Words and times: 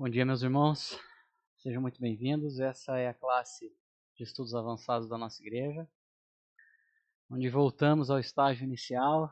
Bom 0.00 0.08
dia, 0.08 0.24
meus 0.24 0.40
irmãos. 0.40 0.98
Sejam 1.58 1.82
muito 1.82 2.00
bem-vindos. 2.00 2.58
Essa 2.58 2.96
é 2.96 3.08
a 3.08 3.12
classe 3.12 3.70
de 4.16 4.24
estudos 4.24 4.54
avançados 4.54 5.10
da 5.10 5.18
nossa 5.18 5.42
igreja, 5.42 5.86
onde 7.28 7.50
voltamos 7.50 8.10
ao 8.10 8.18
estágio 8.18 8.64
inicial. 8.64 9.30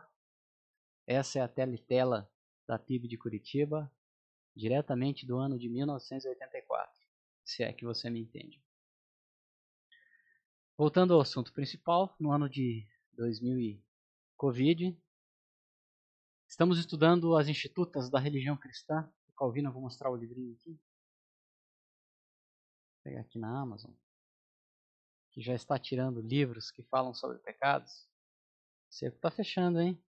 Essa 1.06 1.38
é 1.38 1.42
a 1.42 1.48
teletela 1.48 2.30
da 2.66 2.78
PIB 2.78 3.08
de 3.08 3.16
Curitiba, 3.16 3.90
diretamente 4.54 5.24
do 5.24 5.38
ano 5.38 5.58
de 5.58 5.70
1984, 5.70 6.94
se 7.46 7.62
é 7.62 7.72
que 7.72 7.86
você 7.86 8.10
me 8.10 8.20
entende. 8.20 8.62
Voltando 10.76 11.14
ao 11.14 11.22
assunto 11.22 11.50
principal, 11.54 12.14
no 12.20 12.30
ano 12.30 12.46
de 12.46 12.86
2000 13.14 13.58
e 13.58 13.82
Covid, 14.36 14.94
estamos 16.46 16.78
estudando 16.78 17.34
as 17.38 17.48
institutas 17.48 18.10
da 18.10 18.18
religião 18.18 18.54
cristã 18.54 19.10
Calvino, 19.38 19.68
eu 19.68 19.72
vou 19.72 19.82
mostrar 19.82 20.10
o 20.10 20.16
livrinho 20.16 20.52
aqui. 20.54 20.72
Vou 20.72 20.80
pegar 23.04 23.20
aqui 23.20 23.38
na 23.38 23.60
Amazon. 23.60 23.92
Que 25.30 25.40
já 25.40 25.54
está 25.54 25.78
tirando 25.78 26.20
livros 26.20 26.72
que 26.72 26.82
falam 26.82 27.14
sobre 27.14 27.38
pecados. 27.38 28.08
Você 28.90 29.06
está 29.06 29.30
fechando, 29.30 29.80
hein? 29.80 30.02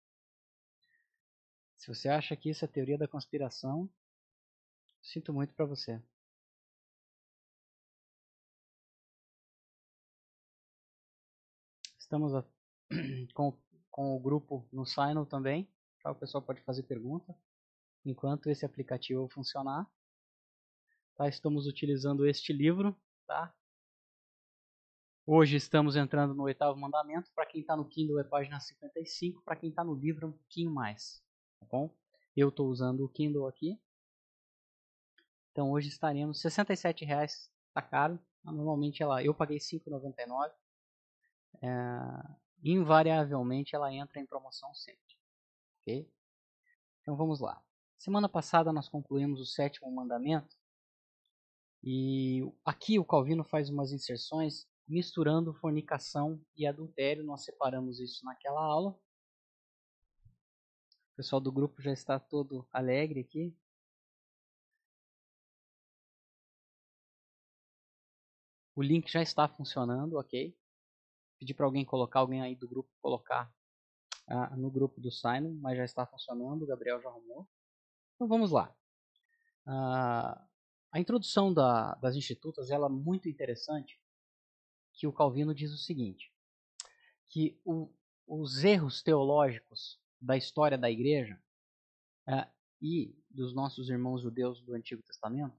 Se 1.76 1.90
você 1.90 2.08
acha 2.08 2.38
que 2.38 2.50
isso 2.50 2.64
é 2.64 2.68
teoria 2.70 2.98
da 2.98 3.08
conspiração, 3.08 3.90
sinto 5.02 5.34
muito 5.34 5.54
para 5.54 5.66
você. 5.66 6.02
Estamos 12.00 12.34
a, 12.34 12.46
com, 13.34 13.60
com 13.92 14.16
o 14.16 14.20
grupo 14.20 14.66
no 14.72 14.86
Signal 14.86 15.26
também. 15.26 15.70
O 16.06 16.16
pessoal 16.16 16.42
pode 16.42 16.62
fazer 16.62 16.84
pergunta 16.84 17.38
enquanto 18.10 18.50
esse 18.50 18.66
aplicativo 18.66 19.28
funcionar. 19.28 19.86
Tá? 21.16 21.28
Estamos 21.28 21.68
utilizando 21.68 22.26
este 22.26 22.54
livro. 22.54 22.96
Tá? 23.28 23.54
Hoje 25.26 25.58
estamos 25.58 25.96
entrando 25.96 26.34
no 26.34 26.44
oitavo 26.44 26.80
mandamento. 26.80 27.30
Para 27.34 27.46
quem 27.46 27.62
está 27.62 27.76
no 27.76 27.88
Kindle 27.88 28.20
é 28.20 28.24
página 28.24 28.60
55. 28.60 29.42
Para 29.44 29.58
quem 29.58 29.70
está 29.70 29.84
no 29.84 29.94
livro 29.94 30.26
é 30.26 30.30
um 30.30 30.34
pouquinho 30.34 30.72
mais. 30.72 31.22
Tá 31.60 31.66
bom? 31.70 31.94
Eu 32.36 32.50
estou 32.50 32.70
usando 32.70 33.04
o 33.04 33.10
Kindle 33.10 33.48
aqui. 33.48 33.80
Então 35.52 35.72
hoje 35.72 35.90
estaremos 35.90 36.42
R$ 36.42 36.50
67,00. 36.50 37.26
Está 37.26 37.82
caro. 37.82 38.20
Normalmente 38.44 39.04
ela, 39.04 39.22
eu 39.22 39.34
paguei 39.34 39.58
R$ 39.58 39.64
5,99. 39.64 40.54
É, 41.62 41.68
invariavelmente 42.64 43.76
ela 43.76 43.94
entra 43.94 44.22
em 44.22 44.26
promoção 44.26 44.74
sempre. 44.74 45.18
Então 47.02 47.16
vamos 47.16 47.40
lá. 47.40 47.62
Semana 47.98 48.30
passada 48.30 48.72
nós 48.72 48.88
concluímos 48.88 49.42
o 49.42 49.46
sétimo 49.46 49.92
mandamento 49.92 50.56
e 51.84 52.42
aqui 52.66 53.00
o 53.00 53.06
Calvino 53.06 53.44
faz 53.44 53.70
umas 53.70 53.92
inserções 53.92 54.68
misturando 54.88 55.54
fornicação 55.54 56.42
e 56.56 56.66
adultério. 56.66 57.24
Nós 57.24 57.44
separamos 57.44 58.00
isso 58.00 58.24
naquela 58.26 58.62
aula. 58.62 58.92
O 61.14 61.16
pessoal 61.18 61.42
do 61.42 61.52
grupo 61.52 61.82
já 61.82 61.92
está 61.92 62.20
todo 62.20 62.68
alegre 62.72 63.22
aqui. 63.22 63.56
O 68.76 68.84
link 68.84 69.12
já 69.12 69.22
está 69.22 69.48
funcionando, 69.48 70.18
ok? 70.18 70.56
Pedi 71.40 71.54
para 71.54 71.66
alguém 71.66 71.84
colocar, 71.84 72.20
alguém 72.20 72.42
aí 72.42 72.56
do 72.56 72.68
grupo 72.68 72.90
colocar 73.02 73.52
ah, 74.28 74.56
no 74.56 74.70
grupo 74.70 75.02
do 75.02 75.12
Simon, 75.12 75.56
mas 75.62 75.78
já 75.78 75.86
está 75.86 76.06
funcionando, 76.06 76.64
o 76.64 76.68
Gabriel 76.68 77.02
já 77.02 77.10
arrumou. 77.10 77.48
Então 78.18 78.28
vamos 78.28 78.50
lá. 78.50 78.76
Uh, 79.68 80.42
a 80.92 81.00
introdução 81.00 81.54
da, 81.54 81.94
das 81.96 82.16
institutas 82.16 82.72
ela 82.72 82.88
é 82.88 82.90
muito 82.90 83.30
interessante, 83.30 84.02
que 84.92 85.06
o 85.06 85.14
Calvino 85.14 85.54
diz 85.54 85.72
o 85.72 85.78
seguinte, 85.78 86.34
que 87.28 87.62
o, 87.64 87.94
os 88.26 88.64
erros 88.64 89.04
teológicos 89.04 90.02
da 90.20 90.36
história 90.36 90.80
da 90.80 90.90
igreja 90.90 91.40
uh, 92.28 92.52
e 92.82 93.16
dos 93.30 93.54
nossos 93.54 93.88
irmãos 93.88 94.24
judeus 94.24 94.60
do 94.62 94.74
Antigo 94.74 95.04
Testamento 95.04 95.56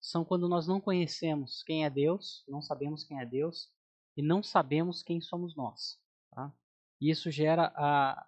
são 0.00 0.24
quando 0.24 0.48
nós 0.48 0.66
não 0.66 0.80
conhecemos 0.80 1.62
quem 1.62 1.84
é 1.84 1.90
Deus, 1.90 2.44
não 2.48 2.62
sabemos 2.62 3.04
quem 3.04 3.20
é 3.20 3.26
Deus 3.26 3.70
e 4.16 4.22
não 4.22 4.42
sabemos 4.42 5.02
quem 5.02 5.20
somos 5.20 5.54
nós. 5.54 6.00
Tá? 6.30 6.50
Isso 6.98 7.30
gera 7.30 7.70
a, 7.76 8.26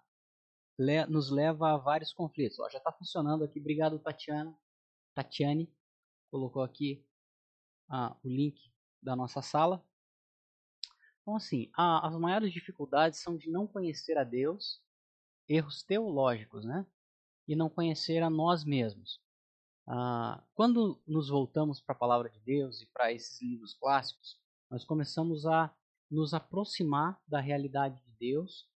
le 0.77 1.05
nos 1.07 1.31
leva 1.31 1.71
a 1.73 1.77
vários 1.77 2.13
conflitos. 2.13 2.59
Ó, 2.59 2.69
já 2.69 2.77
está 2.77 2.91
funcionando 2.91 3.43
aqui. 3.43 3.59
Obrigado, 3.59 3.99
Tatiana. 3.99 4.55
Tatiane 5.15 5.73
colocou 6.29 6.61
aqui 6.61 7.05
ah, 7.89 8.15
o 8.23 8.29
link 8.29 8.71
da 9.01 9.15
nossa 9.15 9.41
sala. 9.41 9.83
Então, 11.21 11.35
assim, 11.35 11.69
a, 11.75 12.07
as 12.07 12.15
maiores 12.15 12.53
dificuldades 12.53 13.19
são 13.19 13.35
de 13.35 13.49
não 13.49 13.67
conhecer 13.67 14.17
a 14.17 14.23
Deus, 14.23 14.81
erros 15.47 15.83
teológicos, 15.83 16.63
né? 16.63 16.85
E 17.47 17.55
não 17.55 17.69
conhecer 17.69 18.21
a 18.21 18.29
nós 18.29 18.63
mesmos. 18.63 19.19
Ah, 19.87 20.43
quando 20.53 21.01
nos 21.07 21.29
voltamos 21.29 21.81
para 21.81 21.95
a 21.95 21.97
palavra 21.97 22.29
de 22.29 22.39
Deus 22.41 22.81
e 22.81 22.85
para 22.87 23.11
esses 23.11 23.41
livros 23.41 23.73
clássicos, 23.73 24.39
nós 24.69 24.83
começamos 24.83 25.45
a 25.45 25.73
nos 26.09 26.33
aproximar 26.33 27.21
da 27.27 27.39
realidade 27.39 28.01
de 28.03 28.11
Deus 28.19 28.69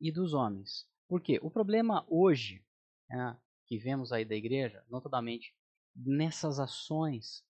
e 0.00 0.12
dos 0.12 0.34
homens. 0.34 0.88
Porque 1.08 1.38
o 1.42 1.50
problema 1.50 2.04
hoje 2.08 2.64
né, 3.08 3.38
que 3.66 3.78
vemos 3.78 4.12
aí 4.12 4.24
da 4.24 4.34
igreja, 4.34 4.84
notadamente 4.88 5.54
nessas 5.94 6.58
ações 6.58 7.44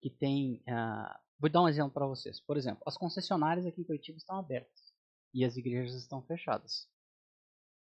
que 0.00 0.10
tem. 0.10 0.62
Uh, 0.66 1.18
vou 1.38 1.50
dar 1.50 1.62
um 1.62 1.68
exemplo 1.68 1.92
para 1.92 2.06
vocês. 2.06 2.40
Por 2.40 2.56
exemplo, 2.56 2.82
as 2.86 2.96
concessionárias 2.96 3.66
aqui 3.66 3.80
em 3.80 3.84
Curitiba 3.84 4.18
estão 4.18 4.38
abertas 4.38 4.92
e 5.34 5.44
as 5.44 5.56
igrejas 5.56 5.94
estão 5.94 6.22
fechadas. 6.22 6.88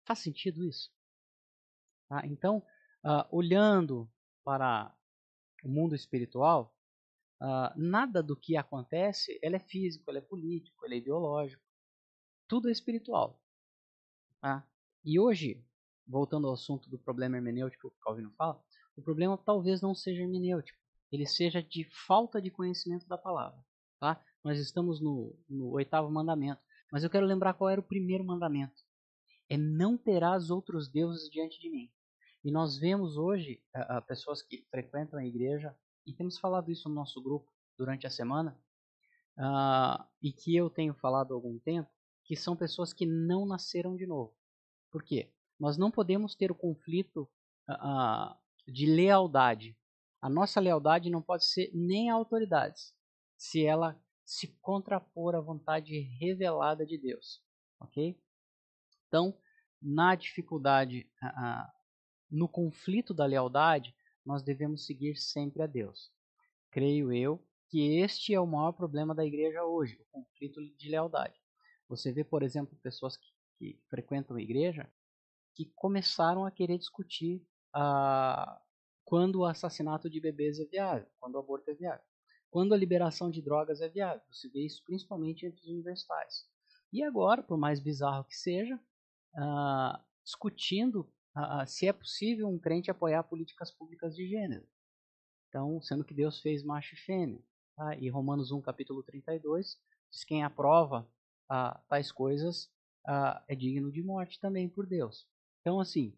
Faz 0.06 0.18
sentido 0.20 0.64
isso? 0.64 0.90
Tá? 2.08 2.26
Então, 2.26 2.58
uh, 3.04 3.24
olhando 3.30 4.10
para 4.44 4.94
o 5.62 5.68
mundo 5.68 5.94
espiritual, 5.94 6.74
uh, 7.40 7.72
nada 7.76 8.22
do 8.22 8.36
que 8.36 8.56
acontece 8.56 9.38
é 9.42 9.58
físico, 9.58 10.10
é 10.10 10.20
político, 10.20 10.86
é 10.86 10.96
ideológico. 10.96 11.62
Tudo 12.48 12.68
é 12.68 12.72
espiritual. 12.72 13.42
Tá? 14.40 14.67
E 15.04 15.18
hoje, 15.18 15.64
voltando 16.06 16.46
ao 16.46 16.54
assunto 16.54 16.88
do 16.88 16.98
problema 16.98 17.36
hermenêutico 17.36 17.88
que 17.88 17.96
o 17.96 18.00
Calvino 18.00 18.32
fala, 18.36 18.62
o 18.96 19.02
problema 19.02 19.38
talvez 19.38 19.80
não 19.80 19.94
seja 19.94 20.22
hermenêutico, 20.22 20.78
ele 21.10 21.26
seja 21.26 21.62
de 21.62 21.84
falta 22.06 22.40
de 22.40 22.50
conhecimento 22.50 23.06
da 23.06 23.16
palavra. 23.16 23.58
Tá? 24.00 24.22
Nós 24.44 24.58
estamos 24.58 25.00
no, 25.00 25.36
no 25.48 25.70
oitavo 25.70 26.10
mandamento, 26.10 26.60
mas 26.92 27.04
eu 27.04 27.10
quero 27.10 27.26
lembrar 27.26 27.54
qual 27.54 27.70
era 27.70 27.80
o 27.80 27.84
primeiro 27.84 28.24
mandamento. 28.24 28.82
É 29.48 29.56
não 29.56 29.96
terás 29.96 30.50
outros 30.50 30.88
deuses 30.88 31.30
diante 31.30 31.58
de 31.60 31.70
mim. 31.70 31.90
E 32.44 32.50
nós 32.50 32.78
vemos 32.78 33.16
hoje 33.16 33.62
uh, 33.74 34.02
pessoas 34.06 34.42
que 34.42 34.66
frequentam 34.70 35.18
a 35.18 35.26
igreja, 35.26 35.74
e 36.06 36.12
temos 36.12 36.38
falado 36.38 36.70
isso 36.70 36.88
no 36.88 36.94
nosso 36.94 37.22
grupo 37.22 37.50
durante 37.76 38.06
a 38.06 38.10
semana, 38.10 38.58
uh, 39.38 40.04
e 40.22 40.32
que 40.32 40.54
eu 40.54 40.70
tenho 40.70 40.94
falado 40.94 41.32
há 41.32 41.34
algum 41.34 41.58
tempo, 41.58 41.90
que 42.24 42.36
são 42.36 42.56
pessoas 42.56 42.92
que 42.92 43.06
não 43.06 43.46
nasceram 43.46 43.96
de 43.96 44.06
novo. 44.06 44.37
Por 44.90 45.02
quê? 45.02 45.32
Nós 45.58 45.76
não 45.76 45.90
podemos 45.90 46.34
ter 46.34 46.50
o 46.50 46.54
conflito 46.54 47.28
uh, 47.68 48.34
de 48.66 48.86
lealdade. 48.86 49.76
A 50.20 50.28
nossa 50.28 50.60
lealdade 50.60 51.10
não 51.10 51.22
pode 51.22 51.44
ser 51.44 51.70
nem 51.74 52.10
a 52.10 52.14
autoridades, 52.14 52.94
se 53.36 53.64
ela 53.64 54.00
se 54.24 54.48
contrapor 54.60 55.34
à 55.34 55.40
vontade 55.40 55.98
revelada 56.20 56.84
de 56.84 56.98
Deus. 56.98 57.42
Ok? 57.80 58.20
Então, 59.06 59.36
na 59.80 60.14
dificuldade, 60.14 61.10
uh, 61.22 61.72
no 62.30 62.48
conflito 62.48 63.14
da 63.14 63.24
lealdade, 63.24 63.94
nós 64.24 64.42
devemos 64.42 64.84
seguir 64.84 65.16
sempre 65.16 65.62
a 65.62 65.66
Deus. 65.66 66.12
Creio 66.70 67.12
eu 67.12 67.42
que 67.70 67.98
este 68.00 68.34
é 68.34 68.40
o 68.40 68.46
maior 68.46 68.72
problema 68.72 69.14
da 69.14 69.24
igreja 69.24 69.64
hoje, 69.64 69.98
o 70.00 70.04
conflito 70.22 70.60
de 70.76 70.88
lealdade. 70.88 71.38
Você 71.88 72.12
vê, 72.12 72.24
por 72.24 72.42
exemplo, 72.42 72.76
pessoas 72.82 73.16
que 73.16 73.26
que 73.58 73.80
frequentam 73.88 74.36
a 74.36 74.42
igreja 74.42 74.90
que 75.54 75.66
começaram 75.74 76.44
a 76.44 76.50
querer 76.52 76.78
discutir 76.78 77.44
ah, 77.74 78.60
quando 79.04 79.40
o 79.40 79.44
assassinato 79.44 80.08
de 80.08 80.20
bebês 80.20 80.60
é 80.60 80.64
viável, 80.64 81.08
quando 81.18 81.34
o 81.34 81.38
aborto 81.38 81.68
é 81.70 81.74
viável, 81.74 82.04
quando 82.48 82.72
a 82.72 82.76
liberação 82.76 83.28
de 83.28 83.42
drogas 83.42 83.80
é 83.80 83.88
viável. 83.88 84.22
Você 84.30 84.48
vê 84.48 84.64
isso 84.64 84.82
principalmente 84.84 85.44
entre 85.44 85.60
os 85.60 85.68
universitários. 85.68 86.46
E 86.92 87.02
agora, 87.02 87.42
por 87.42 87.58
mais 87.58 87.80
bizarro 87.80 88.24
que 88.24 88.36
seja, 88.36 88.78
ah, 89.36 90.00
discutindo 90.24 91.12
ah, 91.34 91.66
se 91.66 91.88
é 91.88 91.92
possível 91.92 92.48
um 92.48 92.58
crente 92.58 92.90
apoiar 92.90 93.24
políticas 93.24 93.72
públicas 93.72 94.14
de 94.14 94.28
gênero. 94.28 94.66
Então, 95.48 95.80
sendo 95.82 96.04
que 96.04 96.14
Deus 96.14 96.40
fez 96.40 96.62
macho 96.62 96.94
e 96.94 96.98
fêmea. 96.98 97.42
Tá? 97.74 97.96
E 97.96 98.08
Romanos 98.08 98.52
1, 98.52 98.60
capítulo 98.60 99.02
32, 99.02 99.76
diz 100.10 100.24
quem 100.24 100.44
aprova 100.44 101.10
ah, 101.48 101.82
tais 101.88 102.12
coisas 102.12 102.70
uh, 103.06 103.40
é 103.48 103.54
digno 103.54 103.90
de 103.90 104.02
morte 104.02 104.40
também 104.40 104.68
por 104.68 104.86
Deus. 104.86 105.26
Então, 105.60 105.80
assim, 105.80 106.16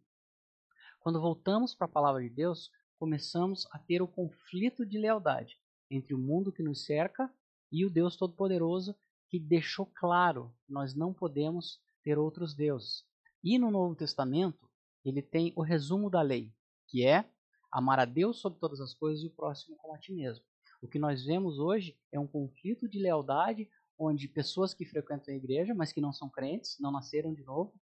quando 1.01 1.21
voltamos 1.21 1.75
para 1.75 1.87
a 1.87 1.91
palavra 1.91 2.23
de 2.23 2.31
Deus, 2.31 2.71
começamos 2.99 3.67
a 3.73 3.79
ter 3.79 4.03
o 4.03 4.09
conflito 4.09 4.85
de 4.85 4.99
lealdade 4.99 5.59
entre 5.91 6.15
o 6.15 6.19
mundo 6.19 6.53
que 6.53 6.63
nos 6.63 6.85
cerca 6.85 7.33
e 7.73 7.85
o 7.85 7.91
Deus 7.91 8.17
Todo-Poderoso 8.17 8.95
que 9.29 9.39
deixou 9.39 9.87
claro 9.87 10.53
que 10.67 10.73
nós 10.73 10.95
não 10.95 11.15
podemos 11.15 11.81
ter 12.03 12.19
outros 12.19 12.55
deuses. 12.55 13.05
E 13.43 13.59
no 13.59 13.71
Novo 13.71 13.95
Testamento, 13.95 14.69
ele 15.05 15.23
tem 15.23 15.53
o 15.57 15.63
resumo 15.63 16.11
da 16.11 16.21
lei, 16.21 16.53
que 16.89 17.07
é 17.07 17.25
amar 17.73 18.01
a 18.01 18.05
Deus 18.05 18.41
sobre 18.41 18.59
todas 18.59 18.81
as 18.81 18.93
coisas 18.93 19.23
e 19.23 19.29
o 19.29 19.31
próximo 19.31 19.77
como 19.77 19.95
a 19.95 19.99
ti 19.99 20.13
mesmo. 20.13 20.45
O 20.83 20.89
que 20.89 20.99
nós 20.99 21.25
vemos 21.25 21.59
hoje 21.59 21.97
é 22.13 22.19
um 22.19 22.27
conflito 22.27 22.89
de 22.89 22.99
lealdade 22.99 23.71
onde 24.01 24.27
pessoas 24.27 24.73
que 24.73 24.87
frequentam 24.87 25.35
a 25.35 25.37
igreja, 25.37 25.75
mas 25.75 25.93
que 25.93 26.01
não 26.01 26.13
são 26.13 26.31
crentes, 26.31 26.79
não 26.81 26.91
nasceram 26.91 27.35
de 27.35 27.45
novo, 27.45 27.79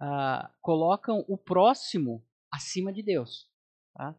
uh, 0.00 0.48
colocam 0.62 1.24
o 1.26 1.36
próximo 1.36 2.24
acima 2.52 2.92
de 2.92 3.02
Deus. 3.02 3.50
Tá? 3.94 4.16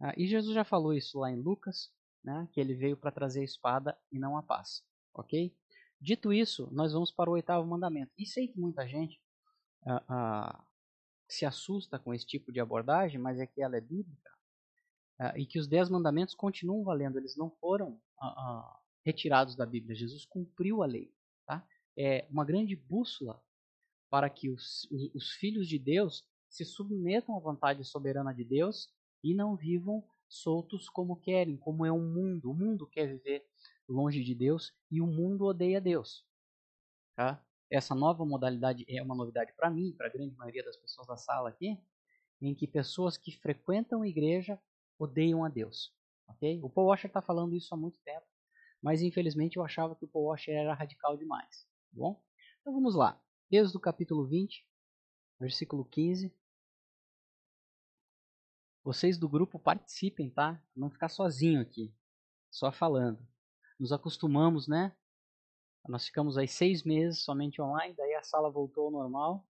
Uh, 0.00 0.12
e 0.16 0.26
Jesus 0.26 0.52
já 0.52 0.64
falou 0.64 0.92
isso 0.92 1.20
lá 1.20 1.30
em 1.30 1.40
Lucas, 1.40 1.92
né, 2.24 2.48
que 2.52 2.60
ele 2.60 2.74
veio 2.74 2.96
para 2.96 3.12
trazer 3.12 3.42
a 3.42 3.44
espada 3.44 3.96
e 4.10 4.18
não 4.18 4.36
a 4.36 4.42
paz. 4.42 4.82
Ok? 5.14 5.56
Dito 6.00 6.32
isso, 6.32 6.68
nós 6.72 6.92
vamos 6.92 7.12
para 7.12 7.30
o 7.30 7.34
oitavo 7.34 7.64
mandamento. 7.64 8.12
E 8.18 8.26
sei 8.26 8.48
que 8.48 8.58
muita 8.58 8.86
gente 8.88 9.20
uh, 9.86 10.60
se 11.28 11.46
assusta 11.46 12.00
com 12.00 12.12
esse 12.12 12.26
tipo 12.26 12.50
de 12.50 12.58
abordagem, 12.58 13.20
mas 13.20 13.38
é 13.38 13.46
que 13.46 13.62
ela 13.62 13.76
é 13.76 13.80
bíblica 13.80 14.34
e 15.36 15.46
que 15.46 15.60
os 15.60 15.68
dez 15.68 15.88
mandamentos 15.88 16.34
continuam 16.34 16.82
valendo, 16.82 17.18
eles 17.18 17.36
não 17.36 17.48
foram 17.48 18.00
retirados 19.04 19.54
da 19.54 19.66
Bíblia. 19.66 19.94
Jesus 19.94 20.24
cumpriu 20.24 20.82
a 20.82 20.86
lei. 20.86 21.12
Tá? 21.46 21.66
É 21.96 22.26
uma 22.30 22.44
grande 22.44 22.74
bússola 22.74 23.42
para 24.10 24.30
que 24.30 24.48
os, 24.48 24.88
os, 24.90 25.14
os 25.14 25.30
filhos 25.32 25.68
de 25.68 25.78
Deus 25.78 26.24
se 26.48 26.64
submetam 26.64 27.36
à 27.36 27.40
vontade 27.40 27.84
soberana 27.84 28.32
de 28.32 28.44
Deus 28.44 28.88
e 29.22 29.34
não 29.34 29.56
vivam 29.56 30.04
soltos 30.28 30.88
como 30.88 31.16
querem, 31.16 31.56
como 31.56 31.84
é 31.84 31.92
o 31.92 31.98
mundo. 31.98 32.50
O 32.50 32.54
mundo 32.54 32.86
quer 32.86 33.06
viver 33.08 33.44
longe 33.88 34.22
de 34.22 34.34
Deus 34.34 34.72
e 34.90 35.00
o 35.00 35.06
mundo 35.06 35.44
odeia 35.44 35.80
Deus. 35.80 36.24
Tá? 37.16 37.44
Essa 37.70 37.94
nova 37.94 38.24
modalidade 38.24 38.84
é 38.88 39.02
uma 39.02 39.14
novidade 39.14 39.52
para 39.54 39.70
mim, 39.70 39.92
para 39.92 40.06
a 40.06 40.10
grande 40.10 40.34
maioria 40.36 40.64
das 40.64 40.76
pessoas 40.76 41.06
da 41.06 41.16
sala 41.16 41.48
aqui, 41.48 41.78
em 42.40 42.54
que 42.54 42.66
pessoas 42.66 43.16
que 43.16 43.32
frequentam 43.32 44.02
a 44.02 44.08
igreja 44.08 44.58
odeiam 44.98 45.44
a 45.44 45.48
Deus. 45.48 45.92
Okay? 46.28 46.60
O 46.62 46.70
Paul 46.70 46.88
Washer 46.88 47.08
está 47.08 47.20
falando 47.20 47.54
isso 47.54 47.74
há 47.74 47.76
muito 47.76 47.98
tempo, 48.04 48.26
mas 48.84 49.00
infelizmente 49.00 49.56
eu 49.56 49.64
achava 49.64 49.96
que 49.96 50.04
o 50.04 50.08
Paul 50.08 50.26
Washer 50.26 50.54
era 50.54 50.74
radical 50.74 51.16
demais. 51.16 51.66
Tá 51.90 51.92
bom? 51.94 52.22
Então 52.60 52.70
vamos 52.70 52.94
lá. 52.94 53.18
Êxodo 53.50 53.80
capítulo 53.80 54.26
20, 54.26 54.62
versículo 55.40 55.86
15. 55.86 56.30
Vocês 58.82 59.16
do 59.16 59.26
grupo 59.26 59.58
participem, 59.58 60.28
tá? 60.28 60.62
Não 60.76 60.90
ficar 60.90 61.08
sozinho 61.08 61.62
aqui, 61.62 61.94
só 62.50 62.70
falando. 62.70 63.26
Nos 63.80 63.90
acostumamos, 63.90 64.68
né? 64.68 64.94
Nós 65.88 66.04
ficamos 66.04 66.36
aí 66.36 66.46
seis 66.46 66.82
meses 66.82 67.24
somente 67.24 67.62
online, 67.62 67.94
daí 67.94 68.12
a 68.12 68.22
sala 68.22 68.50
voltou 68.50 68.84
ao 68.84 68.90
normal. 68.90 69.48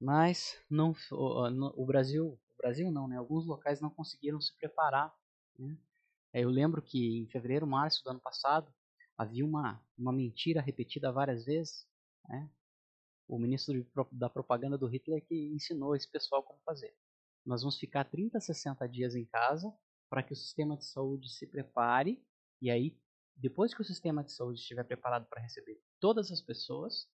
Mas 0.00 0.60
não, 0.68 0.96
o, 1.12 1.80
o 1.80 1.86
Brasil 1.86 2.36
Brasil 2.56 2.90
não, 2.90 3.06
né? 3.06 3.18
Alguns 3.18 3.46
locais 3.46 3.80
não 3.80 3.88
conseguiram 3.88 4.40
se 4.40 4.52
preparar. 4.58 5.16
Né? 5.56 5.78
É, 6.32 6.40
eu 6.44 6.50
lembro 6.50 6.82
que 6.82 7.18
em 7.18 7.26
fevereiro, 7.28 7.66
março 7.66 8.02
do 8.04 8.10
ano 8.10 8.20
passado, 8.20 8.72
havia 9.16 9.44
uma, 9.44 9.82
uma 9.98 10.12
mentira 10.12 10.60
repetida 10.60 11.12
várias 11.12 11.44
vezes. 11.44 11.86
Né? 12.28 12.48
O 13.28 13.38
ministro 13.38 13.86
da 14.12 14.28
propaganda 14.28 14.76
do 14.78 14.86
Hitler 14.86 15.24
que 15.26 15.34
ensinou 15.54 15.94
esse 15.94 16.10
pessoal 16.10 16.42
como 16.42 16.60
fazer. 16.64 16.94
Nós 17.44 17.62
vamos 17.62 17.78
ficar 17.78 18.04
30, 18.04 18.40
60 18.40 18.88
dias 18.88 19.14
em 19.14 19.24
casa 19.24 19.72
para 20.08 20.22
que 20.22 20.32
o 20.32 20.36
sistema 20.36 20.76
de 20.76 20.84
saúde 20.84 21.30
se 21.30 21.46
prepare 21.46 22.22
e 22.60 22.70
aí, 22.70 22.98
depois 23.36 23.72
que 23.72 23.80
o 23.80 23.84
sistema 23.84 24.22
de 24.22 24.32
saúde 24.32 24.60
estiver 24.60 24.84
preparado 24.84 25.26
para 25.26 25.40
receber 25.40 25.80
todas 25.98 26.30
as 26.30 26.42
pessoas, 26.42 27.04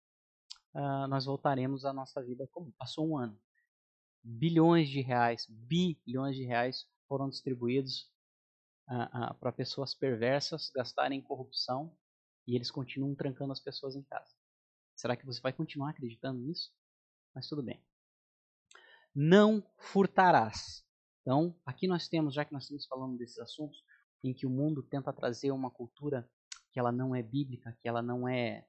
uh, 0.74 1.06
nós 1.08 1.24
voltaremos 1.24 1.84
à 1.84 1.92
nossa 1.92 2.20
vida 2.22 2.48
comum. 2.48 2.72
Passou 2.76 3.08
um 3.08 3.16
ano 3.16 3.38
bilhões 4.26 4.88
de 4.88 5.00
reais, 5.00 5.46
bilhões 5.48 6.34
de 6.34 6.44
reais 6.44 6.84
foram 7.06 7.28
distribuídos 7.28 8.10
para 8.86 9.52
pessoas 9.52 9.94
perversas 9.94 10.70
gastarem 10.74 11.18
em 11.18 11.22
corrupção 11.22 11.96
e 12.46 12.54
eles 12.54 12.70
continuam 12.70 13.14
trancando 13.14 13.52
as 13.52 13.60
pessoas 13.60 13.96
em 13.96 14.02
casa. 14.02 14.32
Será 14.94 15.16
que 15.16 15.26
você 15.26 15.40
vai 15.40 15.52
continuar 15.52 15.90
acreditando 15.90 16.40
nisso? 16.40 16.72
Mas 17.34 17.48
tudo 17.48 17.62
bem. 17.62 17.84
Não 19.14 19.62
furtarás. 19.78 20.86
Então, 21.20 21.58
aqui 21.66 21.88
nós 21.88 22.08
temos, 22.08 22.34
já 22.34 22.44
que 22.44 22.52
nós 22.52 22.62
estamos 22.62 22.86
falando 22.86 23.18
desses 23.18 23.38
assuntos, 23.38 23.82
em 24.22 24.32
que 24.32 24.46
o 24.46 24.50
mundo 24.50 24.82
tenta 24.82 25.12
trazer 25.12 25.50
uma 25.50 25.70
cultura 25.70 26.28
que 26.70 26.78
ela 26.78 26.92
não 26.92 27.14
é 27.14 27.22
bíblica, 27.22 27.76
que 27.80 27.88
ela 27.88 28.00
não 28.00 28.28
é 28.28 28.66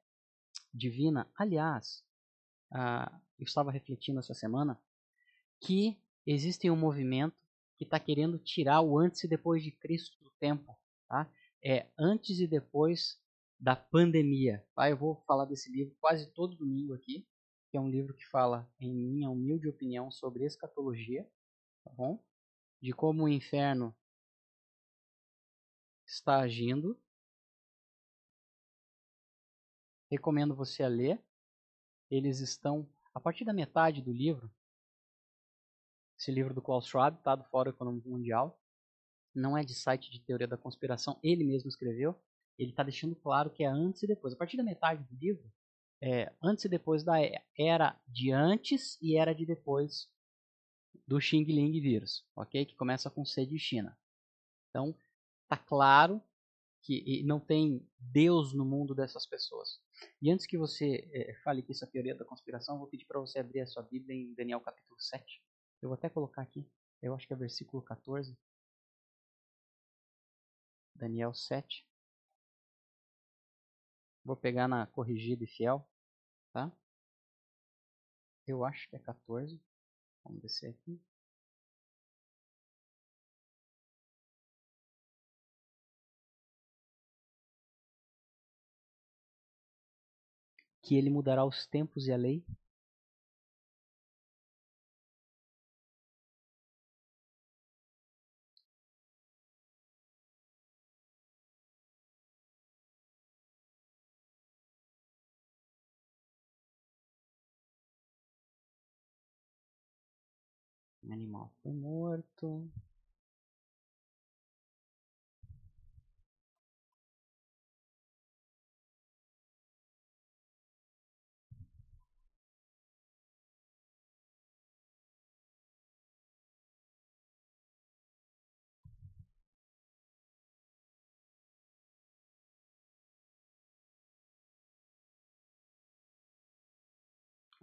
divina. 0.73 1.29
Aliás, 1.37 2.03
uh, 2.73 3.13
eu 3.37 3.45
estava 3.45 3.71
refletindo 3.71 4.19
essa 4.19 4.33
semana 4.33 4.81
que 5.61 6.01
existe 6.25 6.69
um 6.69 6.75
movimento 6.75 7.35
que 7.77 7.83
está 7.83 7.99
querendo 7.99 8.39
tirar 8.39 8.81
o 8.81 8.97
antes 8.97 9.23
e 9.23 9.27
depois 9.27 9.63
de 9.63 9.71
Cristo 9.71 10.17
do 10.23 10.31
tempo. 10.39 10.75
Tá? 11.07 11.31
É 11.63 11.87
antes 11.97 12.39
e 12.39 12.47
depois 12.47 13.19
da 13.59 13.75
pandemia. 13.75 14.65
Tá? 14.75 14.89
Eu 14.89 14.97
vou 14.97 15.23
falar 15.27 15.45
desse 15.45 15.71
livro 15.71 15.95
quase 15.99 16.27
todo 16.33 16.55
domingo 16.55 16.93
aqui, 16.93 17.27
que 17.69 17.77
é 17.77 17.79
um 17.79 17.89
livro 17.89 18.13
que 18.13 18.25
fala, 18.27 18.69
em 18.79 18.93
minha 18.93 19.29
humilde 19.29 19.67
opinião, 19.67 20.09
sobre 20.09 20.45
escatologia, 20.45 21.29
tá 21.83 21.91
bom? 21.91 22.23
de 22.81 22.93
como 22.93 23.23
o 23.23 23.29
inferno 23.29 23.95
está 26.05 26.39
agindo. 26.39 26.99
Recomendo 30.09 30.55
você 30.55 30.83
a 30.83 30.87
ler. 30.87 31.21
Eles 32.09 32.39
estão, 32.39 32.89
a 33.13 33.19
partir 33.19 33.43
da 33.43 33.53
metade 33.53 34.01
do 34.01 34.13
livro, 34.13 34.49
esse 36.17 36.31
livro 36.31 36.53
do 36.53 36.61
Klaus 36.61 36.87
Schwab, 36.87 37.21
tá? 37.23 37.35
do 37.35 37.43
Fórum 37.45 37.69
Econômico 37.69 38.09
Mundial. 38.09 38.59
Não 39.35 39.57
é 39.57 39.63
de 39.63 39.75
site 39.75 40.09
de 40.09 40.19
teoria 40.19 40.47
da 40.47 40.57
conspiração, 40.57 41.19
ele 41.21 41.43
mesmo 41.43 41.69
escreveu. 41.69 42.19
Ele 42.57 42.71
está 42.71 42.81
deixando 42.81 43.15
claro 43.15 43.51
que 43.51 43.63
é 43.63 43.67
antes 43.67 44.01
e 44.01 44.07
depois. 44.07 44.33
A 44.33 44.37
partir 44.37 44.57
da 44.57 44.63
metade 44.63 45.03
do 45.03 45.15
livro, 45.15 45.51
é 46.01 46.33
antes 46.41 46.65
e 46.65 46.69
depois 46.69 47.03
da 47.03 47.15
era 47.57 47.99
de 48.07 48.31
antes 48.31 48.97
e 49.01 49.15
era 49.15 49.33
de 49.33 49.45
depois 49.45 50.09
do 51.07 51.21
Xing 51.21 51.43
Ling 51.43 51.79
vírus, 51.79 52.25
ok? 52.35 52.65
Que 52.65 52.75
começa 52.75 53.09
com 53.09 53.23
C 53.23 53.45
de 53.45 53.59
China. 53.59 53.97
Então, 54.69 54.95
tá 55.47 55.57
claro 55.57 56.21
que 56.81 57.23
não 57.23 57.39
tem 57.39 57.87
Deus 57.99 58.53
no 58.53 58.65
mundo 58.65 58.95
dessas 58.95 59.25
pessoas. 59.25 59.79
E 60.21 60.31
antes 60.31 60.45
que 60.45 60.57
você 60.57 61.07
é, 61.11 61.33
fale 61.43 61.61
que 61.61 61.71
isso 61.71 61.83
é 61.83 61.87
teoria 61.87 62.15
da 62.15 62.25
conspiração, 62.25 62.77
vou 62.77 62.87
pedir 62.87 63.05
para 63.05 63.19
você 63.19 63.39
abrir 63.39 63.61
a 63.61 63.67
sua 63.67 63.83
Bíblia 63.83 64.15
em 64.15 64.33
Daniel 64.33 64.61
capítulo 64.61 64.99
7. 64.99 65.41
Eu 65.81 65.89
vou 65.89 65.95
até 65.95 66.09
colocar 66.09 66.41
aqui, 66.41 66.67
eu 67.01 67.13
acho 67.13 67.27
que 67.27 67.33
é 67.33 67.35
versículo 67.35 67.81
14. 67.83 68.37
Daniel 70.95 71.33
7. 71.33 71.85
Vou 74.23 74.35
pegar 74.35 74.67
na 74.67 74.85
corrigida 74.87 75.43
e 75.43 75.47
fiel, 75.47 75.87
tá? 76.51 76.71
Eu 78.47 78.65
acho 78.65 78.89
que 78.89 78.95
é 78.95 78.99
14. 78.99 79.61
Vamos 80.23 80.41
descer 80.41 80.69
aqui. 80.71 80.99
Que 90.81 90.95
ele 90.95 91.09
mudará 91.09 91.45
os 91.45 91.67
tempos 91.67 92.07
e 92.07 92.11
a 92.11 92.17
lei 92.17 92.43
Animal 111.11 111.51
foi 111.63 111.73
morto. 111.73 112.69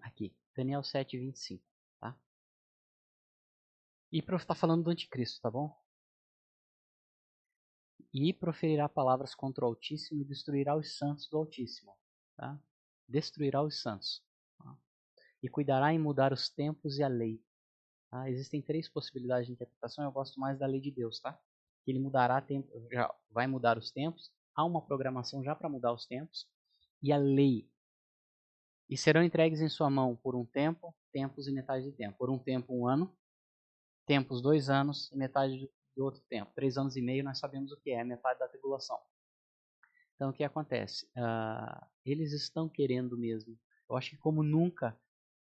Aqui, 0.03 0.33
Daniel 0.55 0.83
7, 0.85 1.19
25. 1.19 1.74
E 4.15 4.19
está 4.19 4.55
falando 4.55 4.85
do 4.85 4.91
anticristo, 4.91 5.41
tá 5.41 5.51
bom? 5.51 5.77
E 8.13 8.33
proferirá 8.33 8.89
palavras 8.89 9.35
contra 9.35 9.65
o 9.65 9.67
Altíssimo 9.67 10.21
e 10.21 10.25
destruirá 10.25 10.77
os 10.77 10.97
santos 10.97 11.29
do 11.29 11.37
Altíssimo. 11.37 11.93
Tá? 12.37 12.57
Destruirá 13.09 13.61
os 13.61 13.83
santos. 13.83 14.25
Tá? 14.57 14.79
E 15.43 15.49
cuidará 15.49 15.93
em 15.93 15.99
mudar 15.99 16.33
os 16.33 16.49
tempos 16.49 16.97
e 16.97 17.03
a 17.03 17.09
lei. 17.09 17.43
Tá? 18.09 18.31
Existem 18.31 18.63
três 18.63 18.89
possibilidades 18.89 19.49
de 19.49 19.53
interpretação. 19.53 20.05
Eu 20.05 20.13
gosto 20.13 20.39
mais 20.39 20.61
da 20.61 20.67
lei 20.67 20.81
de 20.81 20.93
Deus, 20.93 21.19
tá? 21.19 21.37
Que 21.85 21.91
ele 21.91 21.99
mudará 21.99 22.41
tempo, 22.41 22.71
já 22.93 23.13
vai 23.33 23.49
mudar 23.49 23.77
os 23.77 23.91
tempos. 23.91 24.31
Há 24.55 24.65
uma 24.65 24.81
programação 24.81 25.43
já 25.43 25.57
para 25.57 25.69
mudar 25.69 25.93
os 25.93 26.07
tempos. 26.07 26.47
E 27.03 27.13
a 27.13 27.17
lei. 27.17 27.69
E 28.89 28.97
serão 28.97 29.25
entregues 29.25 29.61
em 29.61 29.69
sua 29.69 29.91
mão 29.91 30.15
por 30.15 30.37
um 30.37 30.47
tempo, 30.47 30.95
tempos 31.13 31.49
e 31.49 31.53
metade 31.53 31.91
de 31.91 31.97
tempo. 31.97 32.17
Por 32.17 32.31
um 32.31 32.39
tempo, 32.39 32.73
um 32.73 32.87
ano. 32.87 33.13
Tempos, 34.07 34.43
dois 34.43 34.69
anos 34.69 35.11
e 35.13 35.17
metade 35.17 35.71
do 35.97 36.05
outro 36.05 36.23
tempo. 36.29 36.53
Três 36.55 36.77
anos 36.77 36.97
e 36.97 37.03
meio, 37.03 37.25
nós 37.25 37.39
sabemos 37.39 37.73
o 37.73 37.81
que 37.81 37.91
é, 37.91 38.05
metade 38.05 38.39
da 38.39 38.49
tribulação. 38.49 38.99
Então, 40.15 40.31
o 40.31 40.33
que 40.33 40.45
acontece? 40.45 41.07
Uh, 41.17 41.87
eles 42.05 42.33
estão 42.33 42.69
querendo 42.69 43.17
mesmo. 43.17 43.59
Eu 43.89 43.97
acho 43.97 44.11
que 44.11 44.17
como 44.17 44.43
nunca 44.43 44.99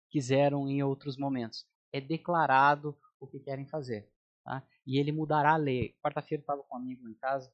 quiseram 0.09 0.67
em 0.67 0.83
outros 0.83 1.17
momentos. 1.17 1.65
É 1.91 2.01
declarado 2.01 2.97
o 3.19 3.27
que 3.27 3.39
querem 3.39 3.67
fazer. 3.67 4.11
Tá? 4.43 4.65
E 4.85 4.97
ele 4.97 5.11
mudará 5.11 5.53
a 5.53 5.57
lei. 5.57 5.95
Quarta-feira 6.03 6.41
estava 6.41 6.63
com 6.63 6.75
um 6.75 6.79
amigo 6.79 7.07
em 7.07 7.13
casa 7.15 7.51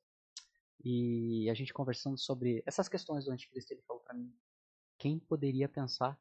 e 0.84 1.50
a 1.50 1.54
gente 1.54 1.74
conversando 1.74 2.18
sobre 2.18 2.64
essas 2.66 2.88
questões 2.88 3.26
do 3.26 3.32
anticristo. 3.32 3.74
Ele 3.74 3.82
falou 3.82 4.02
para 4.04 4.14
mim: 4.14 4.34
quem 4.98 5.20
poderia 5.20 5.68
pensar 5.68 6.20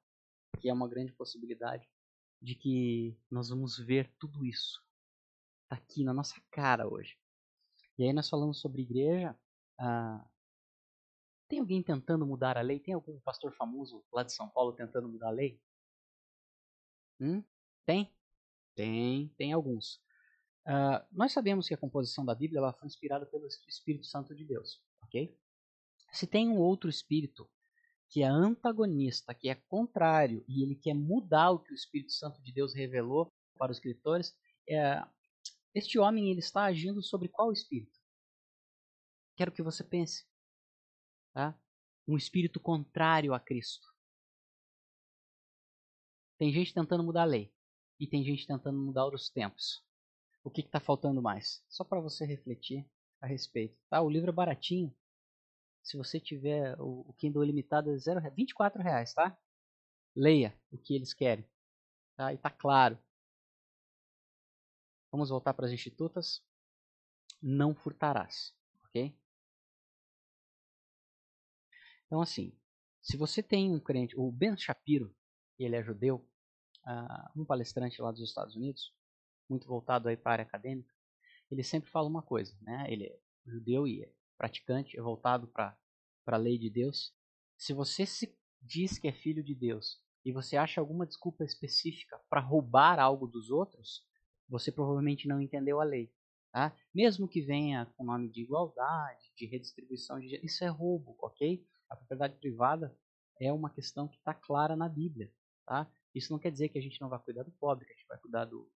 que 0.58 0.68
é 0.68 0.72
uma 0.72 0.88
grande 0.88 1.12
possibilidade 1.12 1.88
de 2.40 2.54
que 2.54 3.16
nós 3.30 3.48
vamos 3.48 3.78
ver 3.78 4.12
tudo 4.18 4.44
isso 4.44 4.84
Está 5.64 5.76
aqui 5.76 6.04
na 6.04 6.12
nossa 6.12 6.40
cara 6.50 6.86
hoje. 6.86 7.18
E 7.98 8.04
aí 8.04 8.12
nós 8.12 8.28
falamos 8.28 8.60
sobre 8.60 8.82
igreja. 8.82 9.36
Ah, 9.78 10.24
tem 11.48 11.58
alguém 11.58 11.82
tentando 11.82 12.26
mudar 12.26 12.56
a 12.56 12.60
lei? 12.60 12.78
Tem 12.78 12.94
algum 12.94 13.18
pastor 13.20 13.52
famoso 13.54 14.04
lá 14.12 14.22
de 14.22 14.32
São 14.32 14.48
Paulo 14.48 14.72
tentando 14.72 15.08
mudar 15.08 15.28
a 15.28 15.32
lei? 15.32 15.60
Hum? 17.20 17.42
Tem? 17.86 18.14
Tem, 18.74 19.28
tem 19.36 19.52
alguns. 19.52 19.96
Uh, 20.66 21.04
nós 21.12 21.32
sabemos 21.32 21.68
que 21.68 21.74
a 21.74 21.78
composição 21.78 22.24
da 22.24 22.34
Bíblia 22.34 22.58
ela 22.58 22.72
foi 22.72 22.86
inspirada 22.86 23.26
pelo 23.26 23.46
Espírito 23.46 24.06
Santo 24.06 24.34
de 24.34 24.44
Deus, 24.44 24.82
ok? 25.02 25.38
Se 26.12 26.26
tem 26.26 26.48
um 26.48 26.58
outro 26.58 26.88
espírito 26.88 27.50
que 28.08 28.22
é 28.22 28.26
antagonista, 28.26 29.34
que 29.34 29.48
é 29.48 29.54
contrário 29.54 30.44
e 30.48 30.62
ele 30.62 30.76
quer 30.76 30.94
mudar 30.94 31.50
o 31.50 31.58
que 31.58 31.72
o 31.72 31.74
Espírito 31.74 32.12
Santo 32.12 32.40
de 32.42 32.52
Deus 32.52 32.74
revelou 32.74 33.32
para 33.58 33.72
os 33.72 33.78
escritores, 33.78 34.36
é, 34.68 35.02
este 35.74 35.98
homem 35.98 36.30
ele 36.30 36.40
está 36.40 36.64
agindo 36.64 37.02
sobre 37.02 37.28
qual 37.28 37.52
espírito? 37.52 37.98
Quero 39.36 39.52
que 39.52 39.62
você 39.62 39.82
pense. 39.82 40.24
Tá? 41.32 41.58
Um 42.06 42.16
espírito 42.16 42.60
contrário 42.60 43.34
a 43.34 43.40
Cristo. 43.40 43.86
Tem 46.38 46.52
gente 46.52 46.72
tentando 46.72 47.02
mudar 47.02 47.22
a 47.22 47.26
lei 47.26 47.52
e 47.98 48.06
tem 48.06 48.24
gente 48.24 48.46
tentando 48.46 48.78
mudar 48.78 49.06
os 49.06 49.28
tempos. 49.28 49.84
O 50.44 50.50
que 50.50 50.60
está 50.60 50.78
faltando 50.78 51.22
mais? 51.22 51.64
Só 51.68 51.82
para 51.82 52.00
você 52.00 52.24
refletir 52.24 52.88
a 53.20 53.26
respeito. 53.26 53.76
Tá? 53.88 54.00
O 54.02 54.10
livro 54.10 54.30
é 54.30 54.32
baratinho. 54.32 54.94
Se 55.84 55.98
você 55.98 56.18
tiver 56.18 56.80
o, 56.80 57.04
o 57.06 57.12
Kindle 57.12 57.44
limitado 57.44 57.90
é 57.90 57.98
zero, 57.98 58.20
24 58.34 58.82
reais, 58.82 59.12
tá? 59.12 59.36
Leia 60.16 60.58
o 60.72 60.78
que 60.78 60.94
eles 60.94 61.12
querem. 61.12 61.46
Tá? 62.16 62.32
E 62.32 62.38
tá 62.38 62.50
claro. 62.50 62.98
Vamos 65.12 65.28
voltar 65.28 65.52
para 65.52 65.66
as 65.66 65.72
institutas. 65.72 66.42
Não 67.42 67.74
furtarás, 67.74 68.54
ok? 68.86 69.14
Então, 72.06 72.22
assim, 72.22 72.56
se 73.02 73.18
você 73.18 73.42
tem 73.42 73.70
um 73.70 73.78
crente, 73.78 74.18
o 74.18 74.32
Ben 74.32 74.56
Shapiro, 74.56 75.14
ele 75.58 75.76
é 75.76 75.82
judeu, 75.82 76.26
uh, 76.86 77.40
um 77.40 77.44
palestrante 77.44 78.00
lá 78.00 78.10
dos 78.10 78.22
Estados 78.22 78.56
Unidos, 78.56 78.94
muito 79.48 79.66
voltado 79.66 80.08
aí 80.08 80.16
para 80.16 80.30
a 80.30 80.32
área 80.32 80.44
acadêmica, 80.44 80.94
ele 81.50 81.62
sempre 81.62 81.90
fala 81.90 82.08
uma 82.08 82.22
coisa, 82.22 82.56
né? 82.62 82.86
Ele 82.88 83.04
é 83.04 83.18
judeu 83.44 83.86
e 83.86 84.02
é 84.02 84.12
praticante, 84.36 84.98
é 84.98 85.02
voltado 85.02 85.46
para 85.48 85.76
a 86.26 86.36
lei 86.36 86.58
de 86.58 86.70
Deus. 86.70 87.14
Se 87.56 87.72
você 87.72 88.06
se 88.06 88.36
diz 88.60 88.98
que 88.98 89.08
é 89.08 89.12
filho 89.12 89.42
de 89.42 89.54
Deus 89.54 90.02
e 90.24 90.32
você 90.32 90.56
acha 90.56 90.80
alguma 90.80 91.06
desculpa 91.06 91.44
específica 91.44 92.20
para 92.28 92.40
roubar 92.40 92.98
algo 92.98 93.26
dos 93.26 93.50
outros, 93.50 94.04
você 94.48 94.72
provavelmente 94.72 95.28
não 95.28 95.40
entendeu 95.40 95.80
a 95.80 95.84
lei. 95.84 96.12
Tá? 96.52 96.76
Mesmo 96.94 97.28
que 97.28 97.42
venha 97.42 97.86
com 97.96 98.04
nome 98.04 98.30
de 98.30 98.42
igualdade, 98.42 99.32
de 99.36 99.46
redistribuição, 99.46 100.20
de... 100.20 100.40
isso 100.44 100.64
é 100.64 100.68
roubo, 100.68 101.16
ok? 101.20 101.66
A 101.90 101.96
propriedade 101.96 102.36
privada 102.36 102.96
é 103.40 103.52
uma 103.52 103.70
questão 103.70 104.06
que 104.08 104.16
está 104.16 104.32
clara 104.32 104.76
na 104.76 104.88
Bíblia. 104.88 105.32
Tá? 105.66 105.90
Isso 106.14 106.32
não 106.32 106.38
quer 106.38 106.52
dizer 106.52 106.68
que 106.68 106.78
a 106.78 106.82
gente 106.82 107.00
não 107.00 107.08
vai 107.08 107.18
cuidar 107.18 107.42
do 107.42 107.50
pobre, 107.52 107.84
que 107.84 107.92
a 107.92 107.96
gente 107.96 108.06
vai 108.06 108.18
cuidar 108.18 108.44
do, 108.44 108.70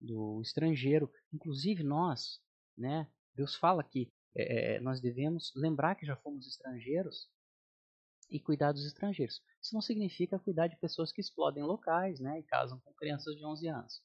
do 0.00 0.40
estrangeiro. 0.40 1.12
Inclusive 1.32 1.82
nós, 1.82 2.42
né? 2.76 3.06
Deus 3.34 3.54
fala 3.54 3.84
que 3.84 4.10
é, 4.34 4.76
é 4.76 4.80
nós 4.80 5.00
devemos 5.00 5.52
lembrar 5.54 5.94
que 5.94 6.06
já 6.06 6.16
fomos 6.16 6.46
estrangeiros 6.46 7.28
e 8.30 8.38
cuidar 8.38 8.72
dos 8.72 8.86
estrangeiros. 8.86 9.42
Isso 9.60 9.74
não 9.74 9.80
significa 9.80 10.38
cuidar 10.38 10.68
de 10.68 10.76
pessoas 10.76 11.12
que 11.12 11.20
explodem 11.20 11.64
locais, 11.64 12.20
né? 12.20 12.38
E 12.38 12.42
casam 12.44 12.78
com 12.80 12.92
crianças 12.94 13.36
de 13.36 13.44
11 13.44 13.68
anos, 13.68 14.02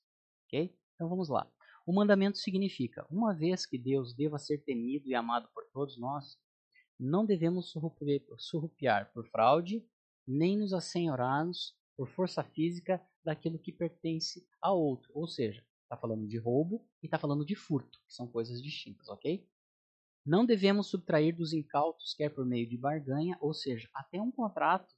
ok? 0.47 0.75
Então 0.95 1.07
vamos 1.07 1.29
lá. 1.29 1.49
O 1.85 1.93
mandamento 1.93 2.37
significa: 2.37 3.05
uma 3.09 3.33
vez 3.33 3.65
que 3.65 3.77
Deus 3.77 4.13
deva 4.13 4.39
ser 4.39 4.63
temido 4.63 5.07
e 5.07 5.13
amado 5.13 5.47
por 5.53 5.65
todos 5.71 5.97
nós, 5.99 6.37
não 6.99 7.25
devemos 7.25 7.73
surrupiar 8.37 9.11
por 9.13 9.27
fraude, 9.27 9.85
nem 10.25 10.57
nos 10.57 10.73
assenhorarmos 10.73 11.77
por 11.95 12.09
força 12.09 12.43
física 12.43 13.01
daquilo 13.23 13.59
que 13.59 13.71
pertence 13.71 14.47
a 14.61 14.71
outro. 14.71 15.11
Ou 15.13 15.27
seja, 15.27 15.63
está 15.83 15.95
falando 15.95 16.27
de 16.27 16.37
roubo 16.37 16.87
e 17.03 17.07
está 17.07 17.19
falando 17.19 17.45
de 17.45 17.55
furto, 17.55 17.99
que 18.07 18.13
são 18.13 18.27
coisas 18.27 18.61
distintas, 18.61 19.07
ok? 19.09 19.47
Não 20.25 20.45
devemos 20.45 20.87
subtrair 20.87 21.35
dos 21.35 21.53
incautos, 21.53 22.13
quer 22.15 22.29
por 22.29 22.45
meio 22.45 22.67
de 22.67 22.77
barganha, 22.77 23.37
ou 23.39 23.53
seja, 23.53 23.87
até 23.93 24.19
um 24.19 24.31
contrato 24.31 24.91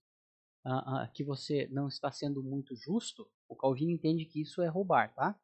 uh, 0.65 1.03
uh, 1.03 1.11
que 1.13 1.23
você 1.23 1.67
não 1.71 1.87
está 1.87 2.11
sendo 2.11 2.41
muito 2.41 2.75
justo, 2.75 3.29
o 3.49 3.55
Calvino 3.55 3.91
entende 3.91 4.25
que 4.25 4.41
isso 4.41 4.61
é 4.61 4.67
roubar, 4.67 5.13
tá? 5.13 5.37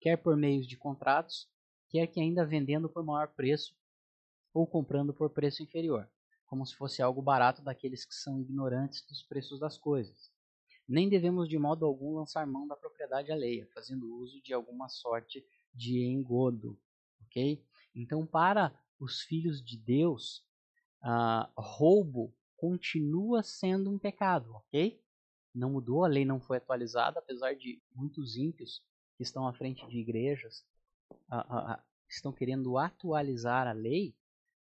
quer 0.00 0.16
por 0.16 0.36
meio 0.36 0.66
de 0.66 0.76
contratos, 0.76 1.48
quer 1.88 2.06
que 2.06 2.20
ainda 2.20 2.46
vendendo 2.46 2.88
por 2.88 3.04
maior 3.04 3.28
preço 3.34 3.74
ou 4.54 4.66
comprando 4.66 5.12
por 5.12 5.30
preço 5.30 5.62
inferior, 5.62 6.08
como 6.46 6.64
se 6.64 6.74
fosse 6.74 7.02
algo 7.02 7.20
barato 7.20 7.62
daqueles 7.62 8.04
que 8.04 8.14
são 8.14 8.40
ignorantes 8.40 9.04
dos 9.06 9.22
preços 9.22 9.60
das 9.60 9.76
coisas. 9.76 10.30
Nem 10.88 11.08
devemos 11.08 11.48
de 11.48 11.58
modo 11.58 11.84
algum 11.84 12.14
lançar 12.14 12.46
mão 12.46 12.66
da 12.66 12.76
propriedade 12.76 13.30
alheia, 13.30 13.68
fazendo 13.74 14.16
uso 14.16 14.40
de 14.42 14.54
alguma 14.54 14.88
sorte 14.88 15.44
de 15.74 16.02
engodo, 16.04 16.80
ok? 17.26 17.62
Então, 17.94 18.26
para 18.26 18.74
os 18.98 19.22
filhos 19.22 19.62
de 19.62 19.76
Deus, 19.76 20.44
uh, 21.02 21.48
roubo 21.56 22.34
continua 22.56 23.42
sendo 23.42 23.90
um 23.90 23.98
pecado, 23.98 24.52
ok? 24.54 25.00
Não 25.54 25.70
mudou, 25.70 26.04
a 26.04 26.08
lei 26.08 26.24
não 26.24 26.40
foi 26.40 26.56
atualizada, 26.56 27.18
apesar 27.18 27.54
de 27.54 27.80
muitos 27.94 28.36
ímpios 28.36 28.82
que 29.16 29.22
estão 29.22 29.46
à 29.46 29.52
frente 29.52 29.86
de 29.88 29.98
igrejas 29.98 30.64
estão 32.08 32.32
querendo 32.32 32.78
atualizar 32.78 33.66
a 33.66 33.72
lei, 33.72 34.14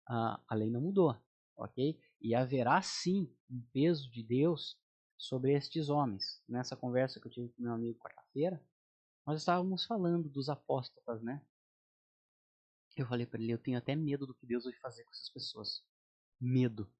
a 0.07 0.55
lei 0.55 0.69
não 0.69 0.81
mudou, 0.81 1.15
ok? 1.55 1.99
E 2.21 2.35
haverá 2.35 2.81
sim 2.81 3.31
um 3.49 3.61
peso 3.71 4.09
de 4.11 4.23
Deus 4.23 4.77
sobre 5.17 5.53
estes 5.53 5.89
homens. 5.89 6.41
Nessa 6.47 6.75
conversa 6.75 7.19
que 7.19 7.27
eu 7.27 7.31
tive 7.31 7.49
com 7.49 7.61
meu 7.61 7.73
amigo 7.73 7.99
quarta-feira, 7.99 8.61
nós 9.25 9.39
estávamos 9.39 9.85
falando 9.85 10.29
dos 10.29 10.49
apóstolos, 10.49 11.21
né? 11.21 11.41
Eu 13.01 13.07
falei 13.07 13.25
para 13.25 13.41
ele, 13.41 13.53
eu 13.53 13.57
tenho 13.57 13.77
até 13.77 13.95
medo 13.95 14.27
do 14.27 14.33
que 14.33 14.45
Deus 14.45 14.65
vai 14.65 14.73
fazer 14.73 15.05
com 15.05 15.11
essas 15.11 15.29
pessoas. 15.29 15.81
Medo. 16.37 16.91